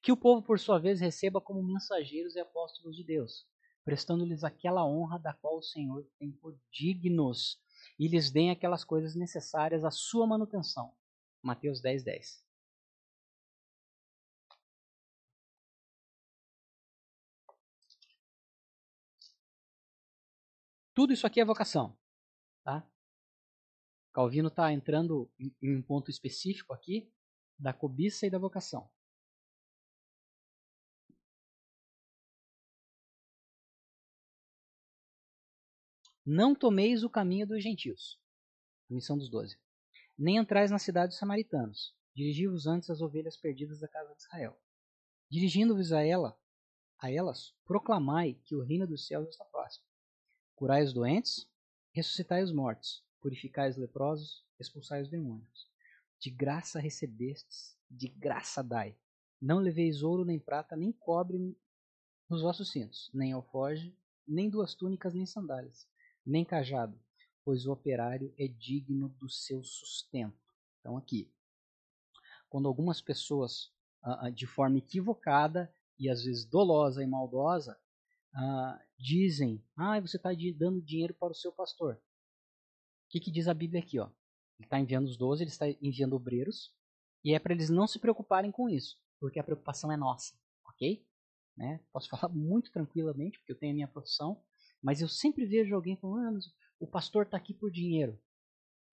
Que 0.01 0.13
o 0.13 0.15
povo, 0.15 0.41
por 0.41 0.57
sua 0.57 0.79
vez, 0.79 1.01
receba 1.01 1.41
como 1.41 1.61
mensageiros 1.61 2.37
e 2.37 2.39
apóstolos 2.39 2.95
de 2.95 3.03
Deus, 3.03 3.45
prestando-lhes 3.83 4.45
aquela 4.45 4.85
honra 4.85 5.19
da 5.19 5.33
qual 5.33 5.57
o 5.57 5.61
Senhor 5.61 6.09
tem 6.17 6.31
por 6.31 6.57
dignos, 6.71 7.61
e 7.99 8.07
lhes 8.07 8.31
deem 8.31 8.49
aquelas 8.49 8.85
coisas 8.85 9.13
necessárias 9.13 9.83
à 9.83 9.91
sua 9.91 10.25
manutenção. 10.25 10.95
Mateus 11.43 11.81
10, 11.81 12.01
10. 12.01 12.45
Tudo 20.93 21.11
isso 21.11 21.27
aqui 21.27 21.41
é 21.41 21.45
vocação. 21.45 21.93
Tá? 22.63 22.89
Calvino 24.17 24.47
está 24.47 24.73
entrando 24.73 25.31
em 25.61 25.77
um 25.77 25.79
ponto 25.79 26.09
específico 26.09 26.73
aqui 26.73 27.07
da 27.55 27.71
cobiça 27.71 28.25
e 28.25 28.31
da 28.31 28.39
vocação. 28.39 28.89
Não 36.25 36.55
tomeis 36.55 37.03
o 37.03 37.11
caminho 37.11 37.45
dos 37.45 37.61
gentios. 37.61 38.19
missão 38.89 39.19
dos 39.19 39.29
doze. 39.29 39.55
Nem 40.17 40.37
entrais 40.37 40.71
na 40.71 40.79
cidade 40.79 41.09
dos 41.09 41.19
samaritanos. 41.19 41.95
Dirigi-vos 42.15 42.65
antes 42.65 42.89
às 42.89 43.01
ovelhas 43.01 43.37
perdidas 43.37 43.81
da 43.81 43.87
casa 43.87 44.15
de 44.15 44.21
Israel. 44.23 44.59
Dirigindo-vos 45.29 45.91
a 45.91 46.01
ela, 46.01 46.35
a 46.97 47.11
elas, 47.11 47.53
proclamai 47.63 48.33
que 48.45 48.55
o 48.55 48.63
reino 48.63 48.87
dos 48.87 49.05
céus 49.05 49.29
está 49.29 49.45
próximo. 49.45 49.85
Curai 50.55 50.81
os 50.81 50.91
doentes, 50.91 51.47
ressuscitai 51.93 52.41
os 52.41 52.51
mortos, 52.51 53.05
purificai 53.21 53.69
os 53.69 53.77
leprosos, 53.77 54.45
expulsai 54.59 55.01
os 55.01 55.09
demônios. 55.09 55.69
De 56.19 56.29
graça 56.29 56.79
recebestes, 56.79 57.77
de 57.89 58.07
graça 58.07 58.63
dai. 58.63 58.97
Não 59.41 59.59
leveis 59.59 60.01
ouro, 60.01 60.25
nem 60.25 60.39
prata, 60.39 60.75
nem 60.75 60.91
cobre 60.91 61.55
nos 62.29 62.41
vossos 62.41 62.71
cintos, 62.71 63.09
nem 63.13 63.31
alforge, 63.31 63.95
nem 64.27 64.49
duas 64.49 64.73
túnicas, 64.73 65.13
nem 65.13 65.25
sandálias, 65.25 65.87
nem 66.25 66.43
cajado, 66.43 66.99
pois 67.45 67.65
o 67.65 67.71
operário 67.71 68.33
é 68.37 68.47
digno 68.47 69.09
do 69.09 69.29
seu 69.29 69.63
sustento. 69.63 70.37
Então, 70.79 70.97
aqui, 70.97 71.31
quando 72.49 72.67
algumas 72.67 72.99
pessoas, 72.99 73.71
uh, 74.03 74.31
de 74.31 74.45
forma 74.45 74.77
equivocada 74.77 75.73
e 75.97 76.09
às 76.09 76.23
vezes 76.23 76.45
dolosa 76.45 77.03
e 77.03 77.07
maldosa, 77.07 77.77
uh, 78.33 78.79
dizem: 78.97 79.63
Ah, 79.75 79.99
você 79.99 80.17
está 80.17 80.31
dando 80.55 80.81
dinheiro 80.81 81.13
para 81.13 81.31
o 81.31 81.35
seu 81.35 81.51
pastor. 81.51 82.01
O 83.07 83.09
que, 83.09 83.21
que 83.21 83.31
diz 83.31 83.47
a 83.47 83.53
Bíblia 83.53 83.81
aqui? 83.81 83.99
Ó? 83.99 84.09
Ele 84.59 84.65
está 84.65 84.79
enviando 84.79 85.05
os 85.05 85.17
doze, 85.17 85.43
ele 85.43 85.49
está 85.49 85.65
enviando 85.81 86.13
obreiros, 86.13 86.75
e 87.23 87.33
é 87.33 87.39
para 87.39 87.53
eles 87.53 87.69
não 87.69 87.87
se 87.87 87.99
preocuparem 87.99 88.51
com 88.51 88.69
isso, 88.69 88.97
porque 89.19 89.39
a 89.39 89.43
preocupação 89.43 89.91
é 89.91 89.97
nossa, 89.97 90.37
ok? 90.65 91.05
Né? 91.55 91.79
Posso 91.91 92.09
falar 92.11 92.33
muito 92.33 92.71
tranquilamente, 92.71 93.39
porque 93.39 93.53
eu 93.53 93.57
tenho 93.57 93.71
a 93.71 93.75
minha 93.75 93.87
profissão, 93.87 94.43
mas 94.81 95.01
eu 95.01 95.07
sempre 95.07 95.45
vejo 95.45 95.73
alguém 95.73 95.95
falando: 95.95 96.37
ah, 96.37 96.39
o 96.79 96.87
pastor 96.87 97.25
está 97.25 97.37
aqui 97.37 97.53
por 97.53 97.71
dinheiro. 97.71 98.19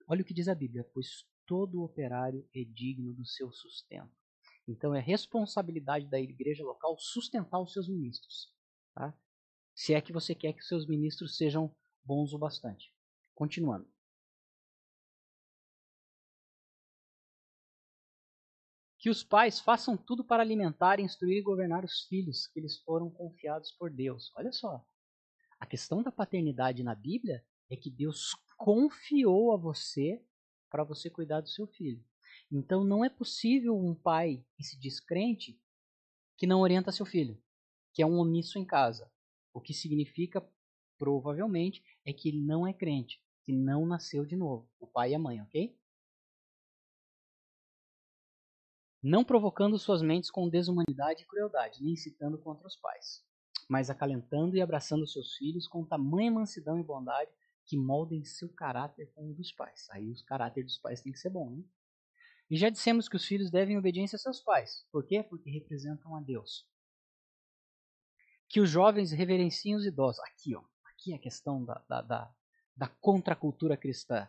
Olha 0.07 0.23
o 0.23 0.25
que 0.25 0.35
diz 0.35 0.49
a 0.49 0.55
Bíblia: 0.55 0.89
pois 0.95 1.27
todo 1.47 1.83
operário 1.83 2.49
é 2.55 2.65
digno 2.65 3.13
do 3.13 3.27
seu 3.27 3.53
sustento. 3.53 4.13
Então 4.67 4.95
é 4.95 5.01
responsabilidade 5.01 6.07
da 6.07 6.19
igreja 6.19 6.65
local 6.65 6.97
sustentar 6.99 7.61
os 7.61 7.73
seus 7.73 7.89
ministros. 7.89 8.55
Tá? 8.95 9.17
Se 9.75 9.93
é 9.93 10.01
que 10.01 10.13
você 10.13 10.35
quer 10.35 10.53
que 10.53 10.63
seus 10.63 10.87
ministros 10.87 11.37
sejam 11.37 11.75
bons 12.03 12.33
o 12.33 12.39
bastante. 12.39 12.93
Continuando. 13.35 13.94
Que 19.05 19.11
os 19.11 19.23
pais 19.23 19.61
façam 19.61 19.99
tudo 19.99 20.25
para 20.25 20.43
alimentar, 20.43 20.99
instruir 20.99 21.37
e 21.37 21.43
governar 21.43 21.85
os 21.85 22.07
filhos 22.07 22.47
que 22.47 22.59
lhes 22.59 22.79
foram 22.79 23.11
confiados 23.11 23.71
por 23.73 23.91
Deus. 23.91 24.33
Olha 24.35 24.51
só. 24.51 24.83
A 25.61 25.67
questão 25.67 26.03
da 26.03 26.11
paternidade 26.11 26.83
na 26.83 26.95
Bíblia 26.95 27.45
é 27.69 27.77
que 27.77 27.91
Deus 27.91 28.35
confiou 28.57 29.53
a 29.53 29.59
você 29.59 30.25
para 30.71 30.85
você 30.85 31.11
cuidar 31.11 31.43
do 31.43 31.51
seu 31.51 31.67
filho. 31.67 32.03
Então 32.51 32.83
não 32.83 33.05
é 33.05 33.11
possível 33.11 33.77
um 33.77 33.95
pai 33.95 34.43
que 34.57 34.65
se 34.65 34.81
diz 34.81 35.01
crente 35.01 35.61
que 36.39 36.47
não 36.47 36.63
orienta 36.63 36.91
seu 36.91 37.05
filho, 37.05 37.39
que 37.93 38.03
é 38.03 38.07
um 38.07 38.19
omisso 38.19 38.59
em 38.59 38.65
casa. 38.65 39.13
O 39.53 39.61
que 39.61 39.75
significa, 39.75 40.43
provavelmente, 40.97 41.85
é 42.07 42.13
que 42.15 42.31
ele 42.31 42.41
não 42.41 42.67
é 42.67 42.73
crente, 42.73 43.23
que 43.43 43.53
não 43.53 43.85
nasceu 43.85 44.25
de 44.25 44.35
novo, 44.35 44.67
o 44.81 44.87
pai 44.87 45.11
e 45.11 45.15
a 45.15 45.19
mãe, 45.19 45.43
ok? 45.43 45.79
Não 49.05 49.23
provocando 49.23 49.79
suas 49.79 50.01
mentes 50.01 50.31
com 50.31 50.49
desumanidade 50.49 51.23
e 51.23 51.27
crueldade, 51.27 51.83
nem 51.83 51.93
incitando 51.93 52.39
contra 52.39 52.67
os 52.67 52.75
pais, 52.75 53.23
mas 53.69 53.91
acalentando 53.91 54.57
e 54.57 54.63
abraçando 54.63 55.07
seus 55.07 55.37
filhos 55.37 55.69
com 55.69 55.85
tamanha 55.85 56.33
mansidão 56.33 56.79
e 56.81 56.83
bondade 56.83 57.31
que 57.67 57.77
moldem 57.77 58.25
seu 58.25 58.49
caráter 58.49 59.13
como 59.15 59.33
o 59.33 59.35
dos 59.35 59.53
pais. 59.53 59.87
Aí 59.91 60.11
os 60.11 60.23
caráter 60.23 60.65
dos 60.65 60.79
pais 60.79 61.03
tem 61.03 61.13
que 61.13 61.19
ser 61.19 61.29
bom, 61.29 61.51
né? 61.51 61.63
E 62.51 62.57
já 62.57 62.71
dissemos 62.71 63.07
que 63.07 63.17
os 63.17 63.27
filhos 63.27 63.51
devem 63.51 63.77
obediência 63.77 64.17
a 64.17 64.19
seus 64.19 64.41
pais. 64.41 64.87
Por 64.91 65.07
quê? 65.07 65.23
Porque 65.23 65.51
representam 65.51 66.17
a 66.17 66.21
Deus 66.21 66.67
que 68.49 68.61
os 68.61 68.71
jovens 68.71 69.11
reverenciem 69.11 69.75
os 69.75 69.85
idosos. 69.85 70.21
Aqui, 70.21 70.55
ó, 70.55 70.63
aqui 70.85 71.13
é 71.13 71.17
a 71.17 71.19
questão 71.19 71.65
da, 71.65 71.85
da, 71.89 72.01
da, 72.01 72.35
da 72.77 72.89
contracultura 72.89 73.77
cristã. 73.77 74.29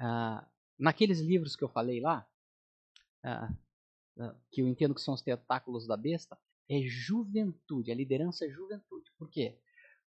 Ah, 0.00 0.48
naqueles 0.78 1.20
livros 1.20 1.54
que 1.54 1.62
eu 1.62 1.68
falei 1.68 2.00
lá, 2.00 2.26
ah, 3.22 3.52
que 4.50 4.62
eu 4.62 4.68
entendo 4.68 4.94
que 4.94 5.00
são 5.00 5.14
os 5.14 5.22
tentáculos 5.22 5.86
da 5.86 5.96
besta, 5.96 6.38
é 6.68 6.80
juventude, 6.82 7.90
a 7.90 7.94
liderança 7.94 8.44
é 8.44 8.48
juventude. 8.48 9.10
Por 9.18 9.28
quê? 9.28 9.58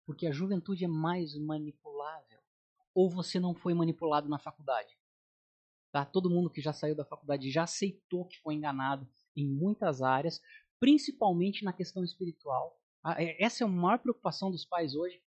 Porque 0.05 0.27
a 0.27 0.33
juventude 0.33 0.85
é 0.85 0.89
mais 0.89 1.37
manipulável. 1.37 2.41
Ou 2.95 3.09
você 3.09 3.39
não 3.39 3.55
foi 3.55 3.73
manipulado 3.73 4.29
na 4.29 4.39
faculdade. 4.39 4.99
Tá? 5.93 6.05
Todo 6.05 6.31
mundo 6.31 6.51
que 6.51 6.61
já 6.61 6.73
saiu 6.73 6.95
da 6.95 7.05
faculdade 7.05 7.51
já 7.51 7.65
aceitou 7.65 8.27
que 8.27 8.39
foi 8.39 8.55
enganado 8.55 9.09
em 9.37 9.47
muitas 9.47 10.03
áreas, 10.03 10.41
principalmente 10.79 11.65
na 11.65 11.73
questão 11.73 12.05
espiritual. 12.05 12.79
É, 13.17 13.43
essa 13.43 13.65
é 13.65 13.67
a 13.67 13.71
maior 13.71 13.99
preocupação 13.99 14.51
dos 14.51 14.65
pais 14.65 14.95
hoje, 14.95 15.23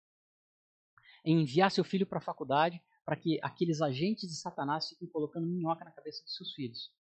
em 1.26 1.42
enviar 1.42 1.72
seu 1.72 1.84
filho 1.84 2.06
para 2.06 2.20
a 2.20 2.22
faculdade 2.22 2.82
para 3.06 3.16
que 3.16 3.40
aqueles 3.42 3.82
agentes 3.82 4.30
de 4.30 4.36
Satanás 4.36 4.90
fiquem 4.90 5.08
colocando 5.08 5.48
minhoca 5.48 5.84
na 5.84 5.92
cabeça 5.92 6.24
dos 6.24 6.36
seus 6.36 6.54
filhos. 6.54 6.94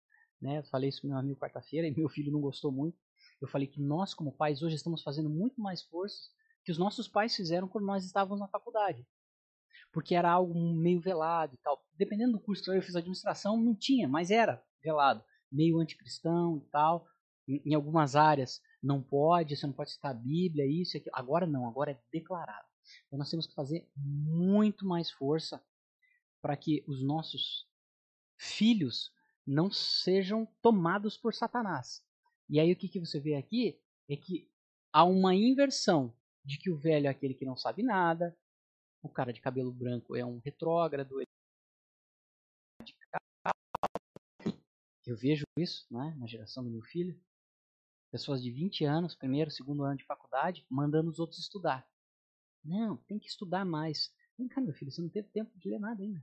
Né? 0.40 0.62
Falei 0.64 0.88
isso 0.88 1.02
com 1.02 1.08
meu 1.08 1.18
amigo 1.18 1.38
quarta-feira 1.38 1.86
e 1.86 1.94
meu 1.94 2.08
filho 2.08 2.32
não 2.32 2.40
gostou 2.40 2.72
muito. 2.72 2.98
Eu 3.40 3.48
falei 3.48 3.66
que 3.66 3.80
nós, 3.80 4.14
como 4.14 4.32
pais, 4.32 4.62
hoje 4.62 4.76
estamos 4.76 5.02
fazendo 5.02 5.28
muito 5.28 5.60
mais 5.60 5.82
forças 5.82 6.30
que 6.64 6.72
os 6.72 6.78
nossos 6.78 7.08
pais 7.08 7.34
fizeram 7.34 7.68
quando 7.68 7.86
nós 7.86 8.04
estávamos 8.04 8.40
na 8.40 8.48
faculdade. 8.48 9.06
Porque 9.92 10.14
era 10.14 10.30
algo 10.30 10.54
meio 10.74 11.00
velado 11.00 11.54
e 11.54 11.58
tal. 11.58 11.84
Dependendo 11.94 12.32
do 12.32 12.40
curso 12.40 12.62
que 12.62 12.70
eu 12.70 12.82
fiz 12.82 12.96
administração, 12.96 13.60
não 13.60 13.74
tinha, 13.74 14.08
mas 14.08 14.30
era 14.30 14.62
velado. 14.82 15.22
Meio 15.50 15.78
anticristão 15.78 16.58
e 16.58 16.70
tal. 16.70 17.06
Em, 17.48 17.62
em 17.66 17.74
algumas 17.74 18.14
áreas 18.14 18.60
não 18.82 19.02
pode, 19.02 19.56
você 19.56 19.66
não 19.66 19.74
pode 19.74 19.90
citar 19.90 20.12
a 20.12 20.14
Bíblia, 20.14 20.66
isso 20.66 20.96
e 20.96 20.98
aquilo. 20.98 21.16
Agora 21.16 21.46
não, 21.46 21.68
agora 21.68 21.92
é 21.92 22.00
declarado. 22.12 22.66
Então 23.06 23.18
nós 23.18 23.30
temos 23.30 23.46
que 23.46 23.54
fazer 23.54 23.88
muito 23.96 24.86
mais 24.86 25.10
força 25.10 25.62
para 26.40 26.56
que 26.56 26.84
os 26.86 27.02
nossos 27.02 27.66
filhos 28.38 29.12
não 29.50 29.70
sejam 29.70 30.46
tomados 30.62 31.16
por 31.16 31.34
Satanás. 31.34 32.04
E 32.48 32.60
aí 32.60 32.72
o 32.72 32.76
que, 32.76 32.88
que 32.88 33.00
você 33.00 33.18
vê 33.18 33.34
aqui 33.34 33.80
é 34.08 34.16
que 34.16 34.48
há 34.92 35.04
uma 35.04 35.34
inversão 35.34 36.14
de 36.44 36.58
que 36.58 36.70
o 36.70 36.76
velho 36.76 37.06
é 37.06 37.10
aquele 37.10 37.34
que 37.34 37.44
não 37.44 37.56
sabe 37.56 37.82
nada, 37.82 38.36
o 39.02 39.08
cara 39.08 39.32
de 39.32 39.40
cabelo 39.40 39.72
branco 39.72 40.16
é 40.16 40.24
um 40.24 40.38
retrógrado. 40.38 41.20
Eu 45.06 45.16
vejo 45.16 45.44
isso 45.58 45.86
né, 45.90 46.14
na 46.18 46.26
geração 46.26 46.62
do 46.62 46.70
meu 46.70 46.82
filho 46.82 47.20
pessoas 48.10 48.42
de 48.42 48.50
20 48.50 48.84
anos, 48.84 49.14
primeiro, 49.14 49.50
segundo 49.50 49.84
ano 49.84 49.96
de 49.96 50.04
faculdade, 50.04 50.66
mandando 50.68 51.10
os 51.10 51.20
outros 51.20 51.38
estudar. 51.38 51.88
Não, 52.64 52.96
tem 52.96 53.18
que 53.18 53.28
estudar 53.28 53.64
mais. 53.64 54.12
Vem 54.36 54.48
cá, 54.48 54.60
meu 54.60 54.74
filho, 54.74 54.90
você 54.90 55.00
não 55.00 55.08
teve 55.08 55.28
tempo 55.28 55.56
de 55.56 55.68
ler 55.70 55.78
nada 55.78 56.02
ainda. 56.02 56.22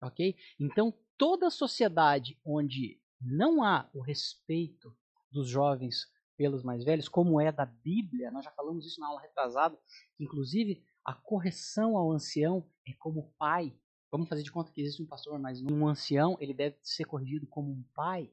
Ok? 0.00 0.36
Então, 0.58 0.94
toda 1.16 1.50
sociedade 1.50 2.38
onde 2.44 3.00
não 3.20 3.62
há 3.62 3.88
o 3.92 4.00
respeito 4.00 4.96
dos 5.30 5.48
jovens 5.48 6.06
pelos 6.36 6.62
mais 6.62 6.84
velhos, 6.84 7.08
como 7.08 7.40
é 7.40 7.50
da 7.50 7.66
Bíblia, 7.66 8.30
nós 8.30 8.44
já 8.44 8.50
falamos 8.52 8.86
isso 8.86 9.00
na 9.00 9.08
aula 9.08 9.20
retrasada, 9.20 9.76
inclusive 10.20 10.84
a 11.04 11.12
correção 11.12 11.96
ao 11.96 12.12
ancião 12.12 12.64
é 12.86 12.92
como 12.92 13.32
pai. 13.38 13.76
Vamos 14.10 14.28
fazer 14.28 14.42
de 14.42 14.52
conta 14.52 14.70
que 14.70 14.80
existe 14.80 15.02
um 15.02 15.06
pastor, 15.06 15.38
mas 15.38 15.60
um 15.62 15.86
ancião 15.86 16.36
ele 16.40 16.54
deve 16.54 16.76
ser 16.82 17.04
corrigido 17.04 17.46
como 17.46 17.72
um 17.72 17.82
pai. 17.94 18.32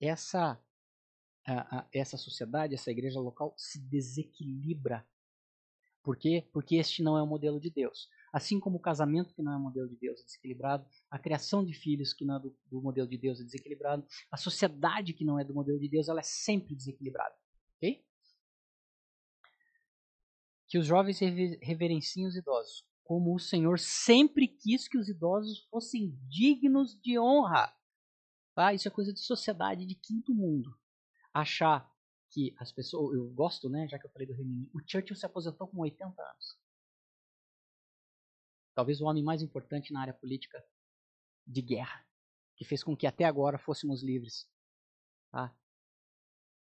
Essa 0.00 0.62
a, 1.44 1.78
a, 1.78 1.86
essa 1.92 2.16
sociedade, 2.16 2.74
essa 2.74 2.90
igreja 2.90 3.18
local 3.18 3.54
se 3.56 3.80
desequilibra. 3.80 5.06
Por 6.02 6.16
quê? 6.16 6.46
Porque 6.52 6.76
este 6.76 7.02
não 7.02 7.16
é 7.16 7.22
o 7.22 7.26
modelo 7.26 7.58
de 7.58 7.70
Deus. 7.70 8.08
Assim 8.32 8.60
como 8.60 8.76
o 8.76 8.80
casamento 8.80 9.34
que 9.34 9.42
não 9.42 9.52
é 9.52 9.56
o 9.56 9.60
modelo 9.60 9.88
de 9.88 9.96
Deus 9.96 10.20
é 10.20 10.24
desequilibrado, 10.24 10.86
a 11.10 11.18
criação 11.18 11.64
de 11.64 11.72
filhos 11.72 12.12
que 12.12 12.24
não 12.24 12.36
é 12.36 12.40
do, 12.40 12.56
do 12.66 12.82
modelo 12.82 13.08
de 13.08 13.16
Deus 13.16 13.40
é 13.40 13.44
desequilibrado, 13.44 14.06
a 14.30 14.36
sociedade 14.36 15.12
que 15.12 15.24
não 15.24 15.38
é 15.38 15.44
do 15.44 15.54
modelo 15.54 15.78
de 15.78 15.88
Deus, 15.88 16.08
ela 16.08 16.20
é 16.20 16.24
sempre 16.24 16.74
desequilibrada. 16.74 17.34
Ok? 17.76 18.04
Que 20.66 20.78
os 20.78 20.86
jovens 20.86 21.18
reverenciem 21.62 22.26
os 22.26 22.36
idosos, 22.36 22.84
como 23.02 23.34
o 23.34 23.38
Senhor 23.38 23.78
sempre 23.78 24.46
quis 24.46 24.86
que 24.86 24.98
os 24.98 25.08
idosos 25.08 25.66
fossem 25.70 26.14
dignos 26.28 27.00
de 27.00 27.18
honra. 27.18 27.74
Tá? 28.54 28.74
Isso 28.74 28.88
é 28.88 28.90
coisa 28.90 29.12
de 29.12 29.20
sociedade 29.20 29.86
de 29.86 29.94
quinto 29.94 30.34
mundo. 30.34 30.76
Achar 31.32 31.90
que 32.30 32.54
as 32.58 32.72
pessoas. 32.72 33.16
Eu 33.16 33.30
gosto, 33.30 33.68
né? 33.68 33.88
Já 33.88 33.98
que 33.98 34.06
eu 34.06 34.10
falei 34.10 34.26
do 34.26 34.34
Reino 34.34 34.68
O 34.74 34.80
Churchill 34.86 35.16
se 35.16 35.24
aposentou 35.24 35.66
com 35.66 35.78
80 35.78 36.20
anos. 36.20 36.58
Talvez 38.78 39.00
o 39.00 39.06
homem 39.06 39.24
mais 39.24 39.42
importante 39.42 39.92
na 39.92 40.00
área 40.00 40.14
política 40.14 40.64
de 41.44 41.60
guerra, 41.60 42.06
que 42.54 42.64
fez 42.64 42.84
com 42.84 42.96
que 42.96 43.08
até 43.08 43.24
agora 43.24 43.58
fôssemos 43.58 44.04
livres. 44.04 44.48
Tá? 45.32 45.52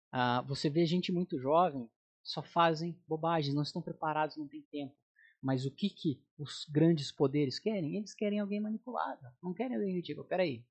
Ah, 0.10 0.42
você 0.44 0.70
vê 0.70 0.86
gente 0.86 1.12
muito 1.12 1.38
jovem, 1.38 1.92
só 2.24 2.42
fazem 2.42 2.98
bobagens, 3.06 3.54
não 3.54 3.64
estão 3.64 3.82
preparados, 3.82 4.38
não 4.38 4.48
tem 4.48 4.62
tempo. 4.72 4.96
Mas 5.42 5.66
o 5.66 5.72
que, 5.72 5.90
que 5.90 6.24
os 6.38 6.64
grandes 6.70 7.12
poderes 7.12 7.60
querem? 7.60 7.98
Eles 7.98 8.14
querem 8.14 8.40
alguém 8.40 8.62
manipulado. 8.62 9.28
Não 9.44 9.54
querem 9.54 9.76
alguém 9.76 9.96
que 9.96 10.02
diga, 10.02 10.24
peraí. 10.24 10.66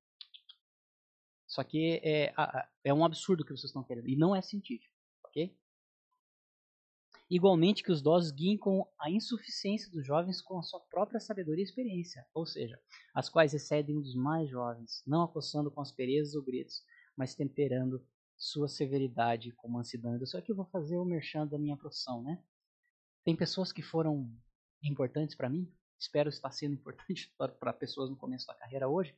Isso 1.46 1.60
aqui 1.60 2.00
é, 2.02 2.32
é 2.82 2.94
um 2.94 3.04
absurdo 3.04 3.44
que 3.44 3.50
vocês 3.50 3.64
estão 3.64 3.84
querendo. 3.84 4.08
E 4.08 4.16
não 4.16 4.34
é 4.34 4.40
científico. 4.40 4.96
Ok? 5.24 5.54
Igualmente 7.30 7.82
que 7.82 7.92
os 7.92 8.00
idosos 8.00 8.30
guiem 8.30 8.56
com 8.56 8.90
a 8.98 9.10
insuficiência 9.10 9.90
dos 9.90 10.06
jovens 10.06 10.40
com 10.40 10.58
a 10.58 10.62
sua 10.62 10.80
própria 10.80 11.20
sabedoria 11.20 11.62
e 11.62 11.66
experiência, 11.66 12.26
ou 12.32 12.46
seja, 12.46 12.80
as 13.14 13.28
quais 13.28 13.52
excedem 13.52 14.00
dos 14.00 14.14
mais 14.14 14.48
jovens, 14.48 15.02
não 15.06 15.22
acossando 15.22 15.70
com 15.70 15.82
asperezas 15.82 16.34
ou 16.34 16.42
gritos, 16.42 16.82
mas 17.14 17.34
temperando 17.34 18.02
sua 18.34 18.66
severidade 18.66 19.52
com 19.52 19.68
mansidão. 19.68 20.16
Isso 20.22 20.38
aqui 20.38 20.52
eu 20.52 20.56
vou 20.56 20.64
fazer 20.66 20.96
o 20.96 21.04
merchan 21.04 21.46
da 21.46 21.58
minha 21.58 21.76
profissão, 21.76 22.22
né? 22.22 22.42
Tem 23.24 23.36
pessoas 23.36 23.72
que 23.72 23.82
foram 23.82 24.32
importantes 24.82 25.34
para 25.36 25.50
mim, 25.50 25.70
espero 25.98 26.30
estar 26.30 26.50
sendo 26.50 26.74
importante 26.74 27.30
para 27.36 27.72
pessoas 27.74 28.08
no 28.08 28.16
começo 28.16 28.46
da 28.46 28.54
carreira 28.54 28.88
hoje, 28.88 29.14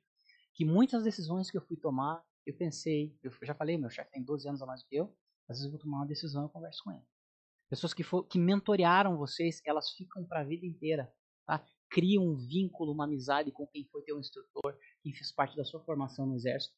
que 0.53 0.65
muitas 0.65 1.05
decisões 1.05 1.49
que 1.49 1.57
eu 1.57 1.63
fui 1.63 1.77
tomar, 1.77 2.25
eu 2.45 2.57
pensei, 2.57 3.17
eu 3.23 3.31
já 3.43 3.55
falei, 3.55 3.79
meu 3.79 3.91
chefe 3.91 4.11
tem 4.11 4.25
12 4.25 4.49
anos 4.49 4.63
a 4.63 4.67
mais 4.67 4.83
do 4.83 4.89
que 4.89 4.97
eu, 4.97 5.17
às 5.49 5.59
vezes 5.59 5.67
eu 5.67 5.71
vou 5.71 5.79
tomar 5.79 5.99
uma 5.99 6.07
decisão 6.07 6.47
e 6.47 6.49
converso 6.49 6.83
com 6.83 6.91
ele. 6.91 7.05
Pessoas 7.71 7.95
que, 7.95 8.03
for, 8.03 8.25
que 8.25 8.37
mentorearam 8.37 9.17
vocês, 9.17 9.63
elas 9.65 9.91
ficam 9.93 10.25
para 10.25 10.41
a 10.41 10.45
vida 10.45 10.67
inteira, 10.67 11.11
tá? 11.47 11.65
Cria 11.89 12.21
um 12.21 12.35
vínculo, 12.35 12.93
uma 12.93 13.05
amizade 13.05 13.53
com 13.53 13.65
quem 13.69 13.89
foi 13.93 14.03
teu 14.03 14.19
instrutor, 14.19 14.77
quem 15.01 15.15
fez 15.15 15.31
parte 15.31 15.57
da 15.57 15.65
sua 15.65 15.81
formação 15.85 16.27
no 16.27 16.35
exército, 16.35 16.75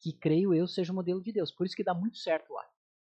que 0.00 0.14
creio 0.14 0.54
eu 0.54 0.66
seja 0.66 0.92
o 0.92 0.96
modelo 0.96 1.22
de 1.22 1.30
Deus. 1.30 1.52
Por 1.52 1.66
isso 1.66 1.76
que 1.76 1.84
dá 1.84 1.92
muito 1.92 2.16
certo 2.16 2.50
lá, 2.54 2.64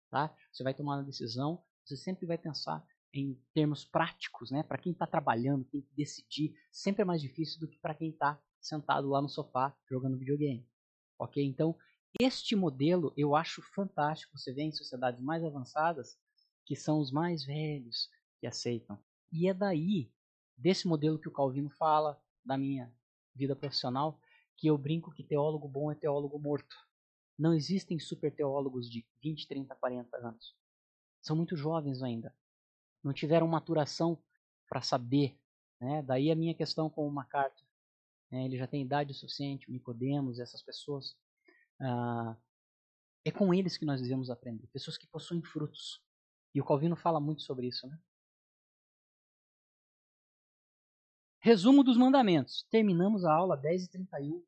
tá? 0.09 0.35
Você 0.53 0.63
vai 0.63 0.73
tomar 0.73 0.95
uma 0.95 1.03
decisão, 1.03 1.61
você 1.83 1.97
sempre 1.97 2.25
vai 2.25 2.37
pensar 2.37 2.81
em 3.13 3.37
termos 3.53 3.83
práticos, 3.83 4.49
né? 4.49 4.63
Para 4.63 4.77
quem 4.77 4.93
está 4.93 5.05
trabalhando, 5.05 5.65
tem 5.65 5.81
que 5.81 5.93
decidir, 5.93 6.53
sempre 6.71 7.01
é 7.01 7.05
mais 7.05 7.21
difícil 7.21 7.59
do 7.59 7.67
que 7.67 7.77
para 7.79 7.93
quem 7.93 8.11
está 8.11 8.41
sentado 8.61 9.09
lá 9.09 9.21
no 9.21 9.27
sofá 9.27 9.75
jogando 9.89 10.17
videogame. 10.17 10.65
Ok? 11.19 11.43
Então, 11.43 11.75
este 12.21 12.55
modelo 12.55 13.13
eu 13.17 13.35
acho 13.35 13.61
fantástico. 13.73 14.37
Você 14.37 14.53
vê 14.53 14.63
em 14.63 14.71
sociedades 14.71 15.21
mais 15.21 15.43
avançadas 15.43 16.17
que 16.69 16.75
são 16.75 16.99
os 16.99 17.11
mais 17.11 17.43
velhos 17.43 18.09
que 18.39 18.47
aceitam. 18.47 18.97
E 19.31 19.49
é 19.49 19.53
daí, 19.53 20.09
desse 20.55 20.87
modelo 20.87 21.19
que 21.19 21.27
o 21.27 21.33
Calvino 21.33 21.69
fala, 21.71 22.17
da 22.45 22.57
minha 22.57 22.93
vida 23.35 23.57
profissional, 23.57 24.17
que 24.55 24.67
eu 24.67 24.77
brinco 24.77 25.11
que 25.11 25.23
teólogo 25.23 25.67
bom 25.67 25.91
é 25.91 25.95
teólogo 25.95 26.39
morto. 26.39 26.75
Não 27.37 27.53
existem 27.53 27.99
super 27.99 28.33
teólogos 28.33 28.89
de 28.89 29.05
20, 29.21 29.47
30, 29.47 29.75
40 29.75 30.17
anos. 30.17 30.55
São 31.21 31.35
muito 31.35 31.57
jovens 31.57 32.01
ainda 32.01 32.33
não 33.03 33.13
tiveram 33.13 33.47
maturação 33.47 34.21
para 34.67 34.81
saber. 34.81 35.37
Né? 35.79 36.01
Daí 36.03 36.31
a 36.31 36.35
minha 36.35 36.53
questão 36.53 36.89
com 36.89 37.07
o 37.07 37.11
MacArthur. 37.11 37.65
Né? 38.31 38.45
Ele 38.45 38.57
já 38.57 38.67
tem 38.67 38.81
idade 38.81 39.13
suficiente, 39.13 39.69
o 39.69 39.71
Nicodemos, 39.71 40.39
essas 40.39 40.61
pessoas. 40.61 41.15
Ah, 41.79 42.35
é 43.25 43.31
com 43.31 43.53
eles 43.53 43.77
que 43.77 43.85
nós 43.85 44.01
devemos 44.01 44.29
aprender. 44.29 44.67
Pessoas 44.67 44.97
que 44.97 45.07
possuem 45.07 45.41
frutos. 45.41 46.01
E 46.53 46.61
o 46.61 46.65
Calvino 46.65 46.95
fala 46.95 47.19
muito 47.19 47.41
sobre 47.43 47.67
isso. 47.67 47.87
Né? 47.87 47.99
Resumo 51.39 51.83
dos 51.83 51.97
mandamentos. 51.97 52.63
Terminamos 52.69 53.23
a 53.23 53.33
aula 53.33 53.55
10 53.55 53.85
e 53.85 53.91
31. 53.91 54.43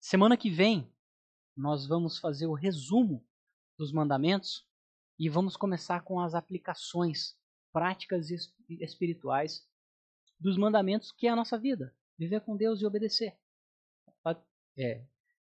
Semana 0.00 0.36
que 0.36 0.50
vem, 0.50 0.92
nós 1.56 1.86
vamos 1.86 2.18
fazer 2.18 2.46
o 2.46 2.54
resumo 2.54 3.26
dos 3.78 3.92
mandamentos 3.92 4.68
e 5.18 5.28
vamos 5.28 5.56
começar 5.56 6.02
com 6.02 6.20
as 6.20 6.34
aplicações 6.34 7.36
práticas 7.72 8.28
espirituais 8.68 9.66
dos 10.38 10.56
mandamentos 10.56 11.10
que 11.10 11.26
é 11.26 11.30
a 11.30 11.36
nossa 11.36 11.58
vida. 11.58 11.94
Viver 12.18 12.40
com 12.42 12.56
Deus 12.56 12.80
e 12.80 12.86
obedecer. 12.86 13.36
É, 14.76 15.04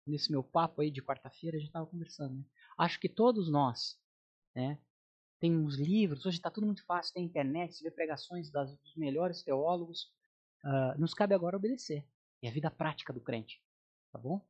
nesse 0.07 0.31
meu 0.31 0.43
papo 0.43 0.81
aí 0.81 0.91
de 0.91 1.03
quarta-feira 1.03 1.57
a 1.57 1.61
gente 1.61 1.69
estava 1.69 1.87
conversando. 1.87 2.35
Né? 2.35 2.45
Acho 2.79 2.99
que 3.01 3.09
todos 3.09 3.51
nós, 3.51 4.01
né, 4.55 4.81
tem 5.39 5.55
uns 5.55 5.77
livros, 5.77 6.25
hoje 6.25 6.39
está 6.39 6.51
tudo 6.51 6.67
muito 6.67 6.85
fácil, 6.85 7.15
tem 7.15 7.25
internet, 7.25 7.75
se 7.75 7.83
vê 7.83 7.91
pregações 7.91 8.51
das, 8.51 8.77
dos 8.79 8.97
melhores 8.97 9.43
teólogos. 9.43 10.11
Uh, 10.65 10.99
nos 10.99 11.15
cabe 11.15 11.35
agora 11.35 11.57
obedecer. 11.57 12.07
É 12.43 12.49
a 12.49 12.53
vida 12.53 12.71
prática 12.71 13.13
do 13.13 13.21
crente. 13.21 13.63
Tá 14.11 14.19
bom? 14.19 14.45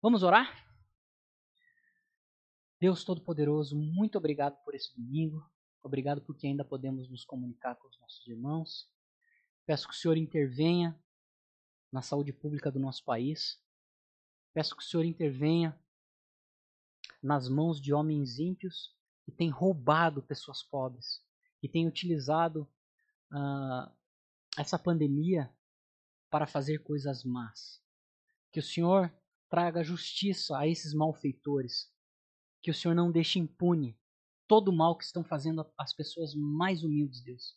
Vamos 0.00 0.22
orar? 0.22 0.66
Deus 2.80 3.04
Todo-Poderoso, 3.04 3.76
muito 3.76 4.16
obrigado 4.16 4.56
por 4.64 4.74
esse 4.74 4.94
domingo. 4.96 5.44
Obrigado 5.82 6.22
porque 6.22 6.46
ainda 6.46 6.64
podemos 6.64 7.10
nos 7.10 7.24
comunicar 7.24 7.74
com 7.76 7.88
os 7.88 7.98
nossos 7.98 8.26
irmãos. 8.26 8.88
Peço 9.66 9.86
que 9.86 9.94
o 9.94 9.96
Senhor 9.96 10.16
intervenha 10.16 10.98
na 11.92 12.00
saúde 12.00 12.32
pública 12.32 12.70
do 12.70 12.78
nosso 12.78 13.04
país. 13.04 13.62
Peço 14.54 14.76
que 14.76 14.82
o 14.82 14.86
Senhor 14.86 15.04
intervenha 15.04 15.78
nas 17.22 17.48
mãos 17.48 17.80
de 17.80 17.92
homens 17.92 18.38
ímpios 18.38 18.94
que 19.24 19.32
têm 19.32 19.50
roubado 19.50 20.22
pessoas 20.22 20.62
pobres, 20.62 21.22
que 21.60 21.68
têm 21.68 21.86
utilizado 21.86 22.62
uh, 23.32 23.90
essa 24.58 24.78
pandemia 24.78 25.52
para 26.30 26.46
fazer 26.46 26.78
coisas 26.78 27.24
más. 27.24 27.82
Que 28.52 28.60
o 28.60 28.62
Senhor 28.62 29.12
traga 29.48 29.84
justiça 29.84 30.58
a 30.58 30.66
esses 30.66 30.94
malfeitores 30.94 31.92
que 32.62 32.70
o 32.70 32.74
Senhor 32.74 32.94
não 32.94 33.10
deixe 33.10 33.38
impune 33.38 33.98
todo 34.46 34.68
o 34.68 34.76
mal 34.76 34.96
que 34.96 35.04
estão 35.04 35.24
fazendo 35.24 35.64
as 35.78 35.92
pessoas 35.92 36.34
mais 36.34 36.82
humildes, 36.82 37.22
Deus. 37.22 37.56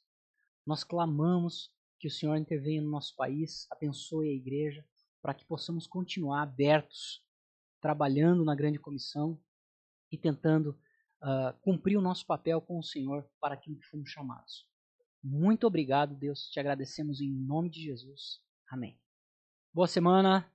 Nós 0.66 0.84
clamamos 0.84 1.72
que 2.00 2.08
o 2.08 2.12
Senhor 2.12 2.38
intervenha 2.38 2.82
no 2.82 2.90
nosso 2.90 3.16
país, 3.16 3.68
abençoe 3.72 4.30
a 4.30 4.34
igreja, 4.34 4.86
para 5.22 5.34
que 5.34 5.46
possamos 5.46 5.88
continuar 5.88 6.44
abertos, 6.44 7.24
trabalhando 7.82 8.46
na 8.46 8.56
grande 8.56 8.80
comissão 8.80 9.42
e 10.14 10.18
tentando 10.18 10.80
uh, 11.24 11.58
cumprir 11.62 11.98
o 11.98 12.02
nosso 12.02 12.26
papel 12.28 12.62
com 12.62 12.78
o 12.78 12.84
Senhor 12.84 13.28
para 13.42 13.56
aquilo 13.56 13.78
que 13.78 13.88
fomos 13.88 14.12
chamados. 14.12 14.68
Muito 15.24 15.66
obrigado, 15.66 16.16
Deus. 16.16 16.50
Te 16.52 16.60
agradecemos 16.60 17.20
em 17.20 17.32
nome 17.32 17.70
de 17.70 17.82
Jesus. 17.82 18.40
Amém. 18.70 18.96
Boa 19.74 19.88
semana. 19.88 20.48